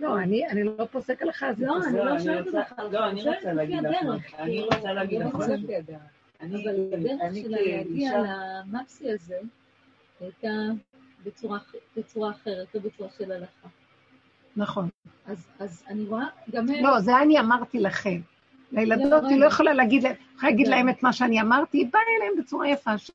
לא, 0.00 0.18
אני, 0.18 0.48
אני 0.48 0.64
לא 0.64 0.88
פוסק 0.90 1.22
הלכה, 1.22 1.52
זה 1.54 1.66
לא. 1.66 1.76
אני 1.88 1.96
לא 1.96 2.14
אני 2.14 2.24
שואלת 2.24 2.46
רוצה- 2.46 2.58
אותך, 2.60 2.78
לא, 2.92 3.08
אני 3.10 3.20
אני 3.22 3.30
רוצה 3.36 3.52
להגיד 3.52 3.76
לך. 3.82 4.34
אני 4.38 4.60
רוצה 4.62 4.92
להגיד 4.92 5.20
לך 5.20 5.34
לא 5.34 5.38
משהו. 5.40 5.52
רוצה- 5.54 5.92
אני, 6.40 6.62
אבל 6.62 6.94
הדרך 6.94 7.20
אני 7.22 7.42
שלה 7.42 7.50
להגיע 7.50 7.84
כאישה, 7.84 8.22
הייתה 10.20 10.48
בצורה, 11.24 11.58
בצורה 11.96 12.30
אחרת, 12.30 12.74
לא 12.74 12.80
בצורה 12.80 13.08
של 13.18 13.32
הלכה. 13.32 13.68
נכון. 14.56 14.88
אז, 15.26 15.46
אז 15.58 15.84
אני 15.88 16.04
רואה, 16.04 16.26
גם 16.50 16.66
לא, 16.82 17.00
זה 17.00 17.18
אני 17.18 17.40
אמרתי 17.40 17.80
לכם. 17.80 18.20
לילדות 18.72 19.24
היא 19.28 19.40
לא 19.40 19.46
יכולה 19.46 19.72
להגיד 19.72 20.02
להם, 20.02 20.14
יכולה 20.34 20.50
להגיד 20.50 20.68
להם 20.68 20.88
את 20.88 21.02
מה 21.02 21.12
שאני 21.12 21.40
אמרתי, 21.40 21.78
היא 21.78 21.86
באה 21.92 22.02
אליהם 22.18 22.32
בצורה 22.44 22.68
יפה, 22.68 22.98
שזה 22.98 23.14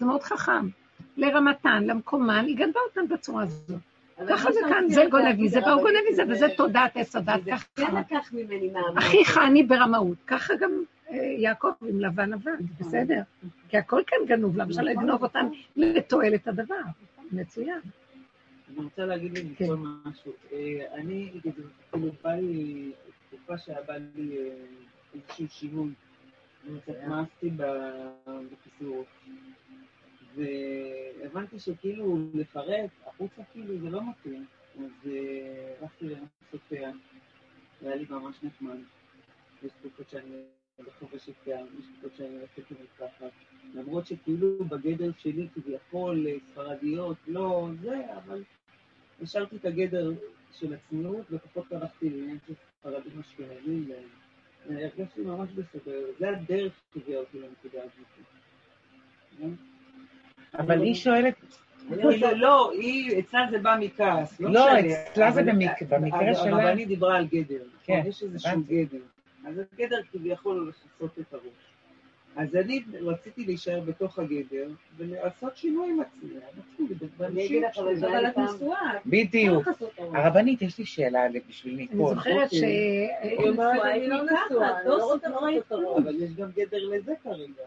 מאוד 0.00 0.22
חכם. 0.22 0.68
לרמתן, 1.16 1.84
למקומן, 1.84 2.44
היא 2.46 2.56
גנבה 2.56 2.80
אותן 2.88 3.14
בצורה 3.14 3.42
הזאת. 3.42 3.80
ככה 4.28 4.52
זה 4.52 4.60
כאן, 4.68 4.84
זה 4.88 5.04
גונבי 5.10 5.48
זה, 5.48 5.60
והוא 5.60 5.82
גונבי 5.82 6.14
זה, 6.14 6.22
וזה 6.28 6.46
תודעת 6.56 6.96
עץ 6.96 7.16
הדת, 7.16 7.44
זה 7.44 7.50
ככה. 7.50 7.64
כן 7.76 7.96
לקח 7.96 8.32
ממני 8.32 8.68
מאמר. 8.68 8.98
אחיך 8.98 9.38
אני 9.38 9.62
ברמאות, 9.62 10.18
ככה 10.26 10.54
גם 10.60 10.70
יעקב 11.16 11.72
עם 11.88 12.00
לבן 12.00 12.30
לבן, 12.30 12.56
בסדר? 12.80 13.22
כי 13.68 13.76
הכל 13.76 14.02
כאן 14.06 14.18
גנוב, 14.26 14.56
למה 14.56 14.72
שלא 14.72 14.82
לגנוב 14.82 15.22
אותן 15.22 15.46
לתועלת 15.76 16.48
הדבר? 16.48 16.74
מצוין. 17.32 17.80
אני 18.68 18.84
רוצה 18.84 19.06
להגיד 19.06 19.38
לי 19.38 19.54
כן. 19.56 19.64
מכל 19.64 19.76
משהו. 20.04 20.32
אה, 20.52 20.94
אני, 20.94 21.30
כאילו, 21.42 22.12
בא 22.22 22.34
לי, 22.34 22.92
תקופה 23.28 23.58
שהיה 23.58 23.82
בא 23.82 23.94
לי 24.14 24.38
אה, 24.38 24.54
איזשהו 25.14 25.48
שינוי. 25.48 25.90
אני 26.68 26.80
קצת 26.80 26.94
מאסתי 27.08 27.50
ב- 27.56 28.10
בקיצור. 28.26 29.04
והבנתי 30.34 31.58
שכאילו 31.58 32.18
לפרק 32.34 32.90
החוצה 33.06 33.42
כאילו 33.52 33.78
זה 33.78 33.90
לא 33.90 34.00
מתאים. 34.10 34.46
אז 34.78 35.10
אה, 35.10 35.74
הלכתי 35.80 36.04
לנסות. 36.08 36.72
והיה 37.82 37.96
לי 37.96 38.06
ממש 38.10 38.36
נחמד. 38.42 38.78
יש 39.62 39.72
תקופות 39.80 40.08
שאני 40.10 40.42
פאה, 41.44 41.60
יש 41.78 41.84
תקופות 41.92 42.16
שאני 42.16 42.28
הולכת 42.28 42.62
למתחת. 42.70 43.30
למרות 43.74 44.06
שכאילו 44.06 44.64
בגדר 44.64 45.10
שלי 45.18 45.48
כביכול 45.54 46.26
אה, 46.26 46.34
ספרדיות, 46.52 47.16
לא 47.26 47.68
זה, 47.82 47.96
אבל 48.16 48.42
השארתי 49.22 49.56
את 49.56 49.64
הגדר 49.64 50.12
של 50.52 50.74
הצניעות 50.74 51.26
ופחות 51.30 51.72
הלכתי 51.72 52.10
לעניין 52.10 52.38
של 52.46 52.54
ספרדים 52.80 53.20
אשכנזים 53.20 53.90
והרגשתי 54.68 55.20
ממש 55.20 55.50
בסדר. 55.50 56.00
זה 56.18 56.28
הדרך 56.30 56.72
שהביאה 56.94 57.18
אותי 57.20 57.38
לנקודה 57.38 57.82
הזאת. 57.82 58.06
אבל 60.58 60.80
היא 60.82 60.94
שואלת, 60.94 61.34
לא, 62.36 62.70
היא, 62.72 63.18
אצלה 63.18 63.46
זה 63.50 63.58
בא 63.58 63.76
מכעס, 63.80 64.40
לא 64.40 64.50
לא. 64.50 64.66
אצלה 65.10 65.32
זה 65.32 65.40
אבל- 65.40 65.50
במק- 65.52 65.82
במקרה 65.88 66.20
אבל 66.20 66.34
שלה- 66.34 66.50
הרבנית 66.64 66.88
דיברה 66.88 67.16
על 67.16 67.26
גדר. 67.26 67.62
כן, 67.84 68.02
יש 68.06 68.22
איזשהו. 68.22 68.62
גדר. 68.66 68.98
אז 69.46 69.54
הגדר 69.72 70.00
כביכול 70.12 70.68
לכסות 70.68 71.18
את 71.18 71.34
הראש. 71.34 71.44
אז 72.36 72.56
אני 72.56 72.82
רציתי 73.00 73.44
להישאר 73.44 73.80
בתוך 73.80 74.18
הגדר 74.18 74.68
ולעשות 74.96 75.56
שינוי 75.56 75.90
עם 75.90 76.00
עצמי. 76.00 76.30
אני 77.20 77.46
אגיד 77.46 77.62
לך, 77.62 77.78
אבל 77.78 77.96
זה 77.96 78.06
את 78.28 78.38
נשואה. 78.38 78.92
בדיוק. 79.06 79.68
הרבנית, 79.98 80.62
יש 80.62 80.78
לי 80.78 80.86
שאלה 80.86 81.20
בשביל 81.48 81.74
אני 81.74 81.82
ניקול. 81.92 82.14
זוכרת 82.14 82.50
ש... 82.50 82.62
היא 82.62 83.08
אומרת, 83.38 83.74
נשואה, 83.74 83.94
אני 83.94 84.06
לא 84.06 84.16
לא 84.16 84.22
נשואה, 84.24 84.68
ככה, 84.68 84.80
אני 84.80 84.88
לא 84.88 84.98
לא 84.98 85.12
רוצה 85.12 85.28
לראות 85.28 85.42
לראות 85.52 85.72
אותו. 85.72 85.98
אבל 85.98 86.14
יש 86.22 86.30
גם 86.34 86.48
גדר 86.56 86.88
לזה 86.88 87.12
כרגע. 87.22 87.62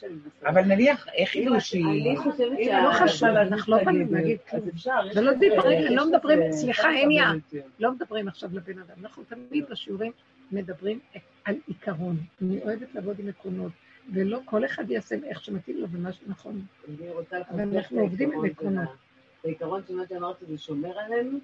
זה 0.00 0.06
מנסה. 0.08 0.48
אבל 0.48 0.62
נניח, 0.62 1.06
איך 1.14 1.36
ידעו 1.36 1.54
את- 1.56 1.60
שהיא... 1.60 1.84
אני 1.84 2.16
חושבת 2.16 2.58
אם 2.58 2.64
שה... 2.64 2.82
לא 2.82 2.90
את 2.90 2.96
חשוב, 3.10 3.28
אנחנו 3.28 3.76
לא 3.76 3.82
את 3.82 3.86
הגדר, 3.88 4.12
להגיד 4.16 4.38
כלום. 4.50 4.62
לזה- 5.04 5.38
דיברנו, 5.38 5.70
יש 5.70 5.90
לא 5.90 6.06
מדברים, 6.08 6.52
סליחה, 6.52 6.90
אין. 6.94 7.10
יותר. 7.10 7.66
לא 7.78 7.92
מדברים 7.92 8.28
עכשיו 8.28 8.50
לבן 8.52 8.78
אדם, 8.78 8.94
אנחנו 9.02 9.22
תמיד 9.24 9.64
בשיעורים 9.70 10.12
מדברים 10.52 10.98
על 11.44 11.54
עיקרון. 11.66 12.16
אני 12.42 12.62
אוהבת 12.62 12.94
לעבוד 12.94 13.18
עם 13.18 13.28
עקרונות, 13.28 13.72
ולא 14.12 14.38
כל 14.44 14.64
אחד 14.64 14.90
יעשה 14.90 15.16
איך 15.24 15.44
שמתאים 15.44 15.76
לו 15.76 15.86
ומה 15.92 16.12
שנכון. 16.12 16.62
אני 16.88 17.10
רוצה 17.10 17.36
אבל 17.50 17.60
אנחנו 17.76 18.00
עובדים 18.00 18.32
עם 18.32 18.44
עקרונות. 18.44 18.84
של 18.88 18.92
ה- 18.92 19.48
העיקרון 19.48 19.82
של 19.88 19.96
מה 19.96 20.02
שאמרתי 20.08 20.44
זה 20.46 20.58
שומר 20.58 20.98
עלינו. 20.98 21.38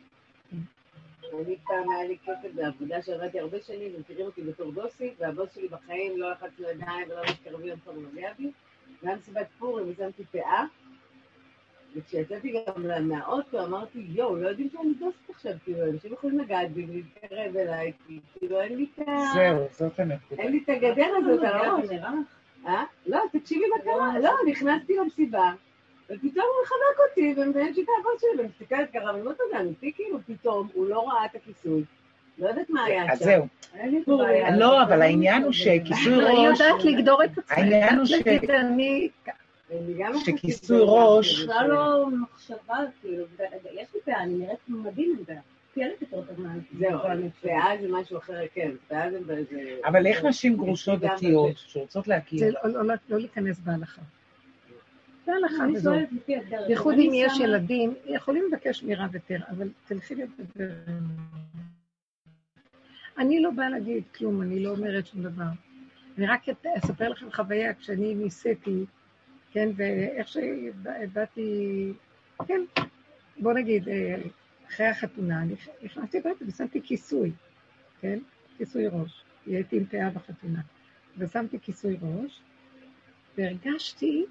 אני 1.45 1.57
פעם 1.65 1.91
היה 1.91 2.09
לי 2.09 2.17
כסף 2.25 2.49
בעבודה 2.55 3.03
שעבדתי 3.03 3.41
הרבה 3.41 3.61
שנים, 3.61 3.93
ומכירים 3.97 4.27
אותי 4.27 4.43
בתור 4.43 4.73
דוסית, 4.73 5.13
והבוס 5.21 5.55
שלי 5.55 5.69
בחיים 5.69 6.19
לא 6.21 6.31
לחץ 6.31 6.51
לו 6.59 6.69
ידיים 6.71 7.09
ולא 7.11 7.23
מתקרבים 7.31 7.73
אף 7.73 7.79
פעם 7.85 7.97
לא 7.97 8.03
נוגע 8.03 8.33
בי. 8.39 8.51
והיה 9.03 9.17
מסיבת 9.17 9.47
פורים, 9.59 9.87
ושמתי 9.91 10.25
פאה, 10.25 10.65
וכשיצאתי 11.97 12.55
גם 12.67 13.09
מהאוטו 13.09 13.65
אמרתי, 13.65 13.99
יואו, 14.09 14.37
לא 14.37 14.49
יודעים 14.49 14.69
שאני 14.73 14.95
דוסית 14.95 15.31
עכשיו, 15.31 15.53
כאילו, 15.65 15.85
אנשים 15.93 16.13
יכולים 16.13 16.39
לגעת 16.39 16.71
בי 16.71 16.87
ולהתקרב 16.91 17.57
אליי, 17.57 17.93
כי 18.07 18.21
כאילו 18.39 18.61
אין 18.61 18.77
לי 18.77 18.87
את 18.95 19.09
ה... 19.09 19.13
זהו, 19.35 19.67
זאת 19.71 20.01
הנקודה. 20.01 20.43
אין 20.43 20.53
לי 20.53 20.61
את 20.65 20.69
הגדר 20.69 21.07
הזאת 21.17 21.41
על 21.45 21.55
הראש. 21.55 21.91
אה? 22.67 22.85
לא, 23.07 23.21
תקשיבי 23.33 23.65
מה 23.77 23.85
קרה. 23.85 24.19
לא, 24.19 24.33
נכנסתי 24.51 24.97
למסיבה, 24.97 25.53
ופתאום 26.05 26.23
הוא 26.47 26.65
מחבק 26.65 27.09
אותי, 27.11 27.35
ומבין 27.37 27.75
שהיא 27.75 27.85
האבות 27.99 28.21
שלי, 28.21 28.45
ומסתכלת 28.45 28.91
ככה, 28.91 29.05
ואני 29.05 29.21
אומרת, 29.21 29.37
אתה 29.51 29.61
אמיתי, 29.61 29.93
כאילו, 29.93 30.19
פתאום 30.27 30.69
הוא 30.75 30.87
לא 30.89 31.09
ראה 31.09 31.25
את 31.25 31.35
הכיסוי. 31.35 31.85
לא 32.39 32.49
יודעת 32.49 32.71
מה 32.71 32.85
היה 32.85 33.05
שם. 33.05 33.13
אז 33.13 33.19
זהו. 33.19 33.47
לא, 34.59 34.83
אבל 34.83 35.03
העניין 35.03 35.43
הוא 35.43 35.53
שכיסוי 35.53 36.25
ראש, 36.25 36.61
יודעת 36.61 36.85
לגדור 36.85 37.25
את 37.25 37.39
עצמה. 37.39 37.57
העניין 37.57 37.99
הוא 37.99 38.07
ש- 38.07 38.13
שכיסוי 40.25 40.79
ראש- 40.83 41.39
זה 41.41 41.45
בכלל 41.47 41.69
לא 41.69 42.07
מחשבה, 42.11 42.77
כאילו, 43.01 43.25
יש 43.75 43.89
לי 43.95 44.01
פאה, 44.05 44.23
אני 44.23 44.35
נראית 44.35 44.59
מדהים 44.69 45.17
עם 45.19 45.25
הזמן. 46.31 46.59
זהו, 46.79 46.99
פאה 47.41 47.71
זה 47.81 47.89
משהו 47.91 48.19
אחר, 48.19 48.41
כן, 48.55 48.71
זה 49.11 49.21
באיזה... 49.27 49.77
אבל 49.85 50.07
איך 50.07 50.25
נשים 50.25 50.57
גרושות 50.57 51.01
דתיות 51.01 51.57
שרוצות 51.57 52.05
זה 52.05 52.11
להכיר, 52.11 52.55
לא- 52.65 52.85
לא- 52.85 52.95
לא 53.09 53.19
להיכנס 53.19 53.59
בהלכה. 53.61 54.03
בהלכה 55.27 55.65
אני 55.65 55.73
וזהו. 55.77 55.95
בייחוד 56.67 56.95
אם 56.95 57.11
יש 57.15 57.33
ילדים, 57.41 57.95
יכולים 58.07 58.45
לבקש 58.53 58.83
מירה 58.83 59.07
ותר, 59.13 59.37
אבל 59.51 59.69
תלכי 59.87 60.15
לדבר. 60.15 60.71
אני 63.19 63.41
לא 63.43 63.51
באה 63.51 63.69
להגיד 63.71 64.03
כלום, 64.19 64.43
אני 64.43 64.63
לא 64.63 64.71
אומרת 64.71 65.07
שום 65.07 65.23
דבר. 65.23 65.45
אני 66.19 66.27
רק 66.27 66.43
אספר 66.79 67.09
לכם 67.09 67.33
חוויה 67.33 67.75
כשאני 67.75 68.15
ניסיתי, 68.15 68.85
כן, 69.53 69.69
ואיך 69.77 70.29
שבאתי, 70.29 71.93
כן, 72.47 72.61
בוא 73.39 73.53
נגיד, 73.53 73.89
אה, 73.89 74.17
אחרי 74.69 74.87
החתונה, 74.87 75.43
אני 75.43 75.55
נכנסתי 75.83 76.19
הביתה 76.19 76.45
ושמתי 76.49 76.81
כיסוי, 76.83 77.33
כן, 78.01 78.19
כיסוי 78.59 78.87
ראש. 78.87 79.25
הייתי 79.47 79.77
עם 79.77 79.87
פאה 79.87 80.11
בחתונה. 80.11 80.61
ושמתי 81.19 81.59
כיסוי 81.61 81.97
ראש, 82.03 82.41
והרגשתי 83.39 84.27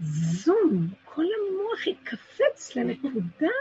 זום, 0.00 0.88
כל 1.04 1.24
המוח 1.24 1.86
התכווץ 1.86 2.76
לנקודה 2.76 3.54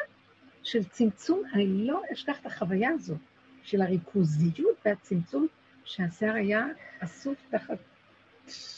של 0.64 0.84
צמצום, 0.84 1.44
אני 1.54 1.88
לא 1.88 2.02
אשכח 2.14 2.40
את 2.42 2.46
החוויה 2.46 2.90
הזו, 2.90 3.16
של 3.64 3.82
הריכוזיות 3.82 4.78
והצמצום, 4.86 5.48
שהשיער 5.86 6.34
היה 6.34 6.66
אסוף 7.00 7.38
תחת 7.50 7.78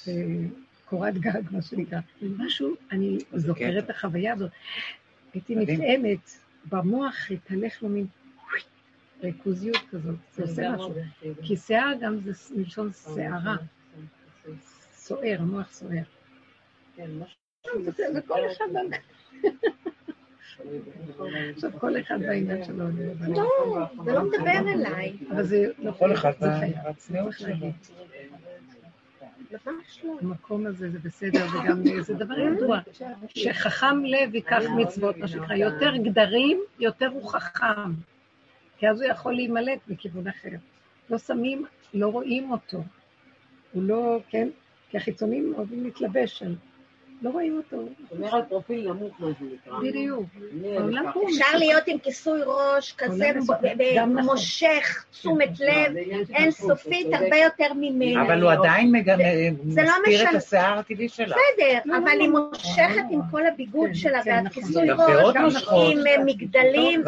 אה, 0.08 0.14
קורת 0.86 1.18
גג, 1.18 1.42
מה 1.52 1.62
שנקרא. 1.62 2.00
משהו, 2.22 2.76
אני 2.92 3.18
זוכרת. 3.34 3.84
את 3.84 3.90
החוויה 3.90 4.34
הזאת. 4.34 4.52
הייתי. 5.34 5.56
נפעמת, 5.56 6.32
במוח 6.70 7.32
התהלך 7.32 7.84
לו 7.84 7.90
מין 7.90 8.08
ריכוזיות 9.24 9.82
כזאת, 9.92 10.16
זה 10.34 10.44
עושה 10.44 10.72
משהו. 10.72 10.94
כי 11.44 11.58
שיער 11.58 11.94
גם 12.02 12.20
זה 12.20 12.56
מלשון 12.56 12.92
שערה, 12.94 13.56
סוער, 14.96 15.36
המוח 15.40 15.72
סוער. 15.72 16.04
כן, 16.96 17.10
משהו 17.20 17.84
זה 17.84 18.14
זה 18.14 18.22
כל 18.28 18.40
אחד, 18.52 18.66
עכשיו 21.56 21.72
כל 21.80 22.00
אחד 22.00 22.20
בעניין 22.22 22.64
שלו, 22.64 22.78
לא 22.78 23.04
יודעת. 23.04 23.30
לא, 23.30 23.86
זה 24.06 24.12
לא 24.12 24.24
מדבר 24.24 24.74
אליי. 24.74 25.18
אבל 25.32 25.44
זה 25.44 25.68
כל 26.00 26.14
אחד 26.14 26.32
זה 26.40 26.48
חייב. 26.60 26.76
בצניעות 26.90 27.34
צריך 27.36 27.58
שלו. 27.60 27.68
המקום 30.22 30.66
הזה 30.66 30.90
זה 30.90 31.00
בסדר, 31.00 31.46
וגם 31.48 32.02
זה 32.02 32.14
דבר 32.14 32.40
ידוע, 32.40 32.80
שחכם 33.28 34.06
לב 34.06 34.36
ייקח 34.36 34.64
מצוות, 34.78 35.18
מה 35.18 35.28
שנקרא, 35.28 35.56
יותר 35.56 35.96
גדרים, 35.98 36.60
יותר 36.80 37.08
הוא 37.08 37.30
חכם. 37.30 37.92
כי 38.78 38.90
אז 38.90 39.02
הוא 39.02 39.12
יכול 39.12 39.34
להימלט 39.34 39.80
מכיוון 39.88 40.28
אחר. 40.28 40.50
לא 41.10 41.18
שמים, 41.18 41.66
לא 41.94 42.08
רואים 42.08 42.52
אותו. 42.52 42.84
הוא 43.72 43.84
לא, 43.84 44.20
כן? 44.30 44.50
כי 44.90 44.98
החיצונים 44.98 45.54
אוהבים 45.58 45.84
להתלבש 45.84 46.44
על... 46.44 46.56
לא 47.22 47.30
רואים 47.30 47.58
אותו. 47.58 47.84
שומר 48.10 48.36
על 48.36 48.42
פרופיל 48.50 48.90
נמוך, 48.92 49.14
מה 49.20 49.28
שנקרא. 49.40 49.80
בדיוק. 49.80 50.26
אוהבת 50.64 51.14
פה 51.14 51.20
הוא 51.20 51.30
אפשר 51.30 51.58
להיות 51.58 51.84
עם 51.88 51.98
כיסוי 52.00 52.42
ראש 52.46 52.94
כזה 52.98 53.32
נכון. 53.36 54.26
מושך 54.26 55.06
תשומת 55.12 55.60
לא, 55.60 55.66
לב 55.68 55.94
זה 56.28 56.34
אינסופית, 56.36 57.08
הרבה 57.14 57.38
יותר 57.38 57.74
ממני. 57.76 58.22
אבל 58.22 58.42
הוא 58.42 58.52
עדיין 58.52 58.92
מג- 58.92 59.16
זה 59.70 59.82
לא 59.84 59.92
מסתיר 60.08 60.30
את. 60.30 60.36
השיער 60.36 60.80
הטבעי 60.80 61.10
שלה. 61.10 61.26
בסדר, 61.36 61.80
לא, 61.86 61.98
אבל 61.98 62.06
לא, 62.06 62.24
היא 62.24 62.30
לא. 62.30 62.48
מושכת 62.52 63.04
עם 63.12 63.20
כל 63.32 63.46
הביגוד 63.46 63.88
כן, 63.88 63.94
שלה 63.96 64.24
כן, 64.24 64.32
נכון. 64.32 64.44
והכיסוי 64.46 64.88
פאות 64.98 65.36
ראש. 65.46 65.66
עם 65.92 66.08
אה, 66.08 66.24
מגדלים, 66.26 67.04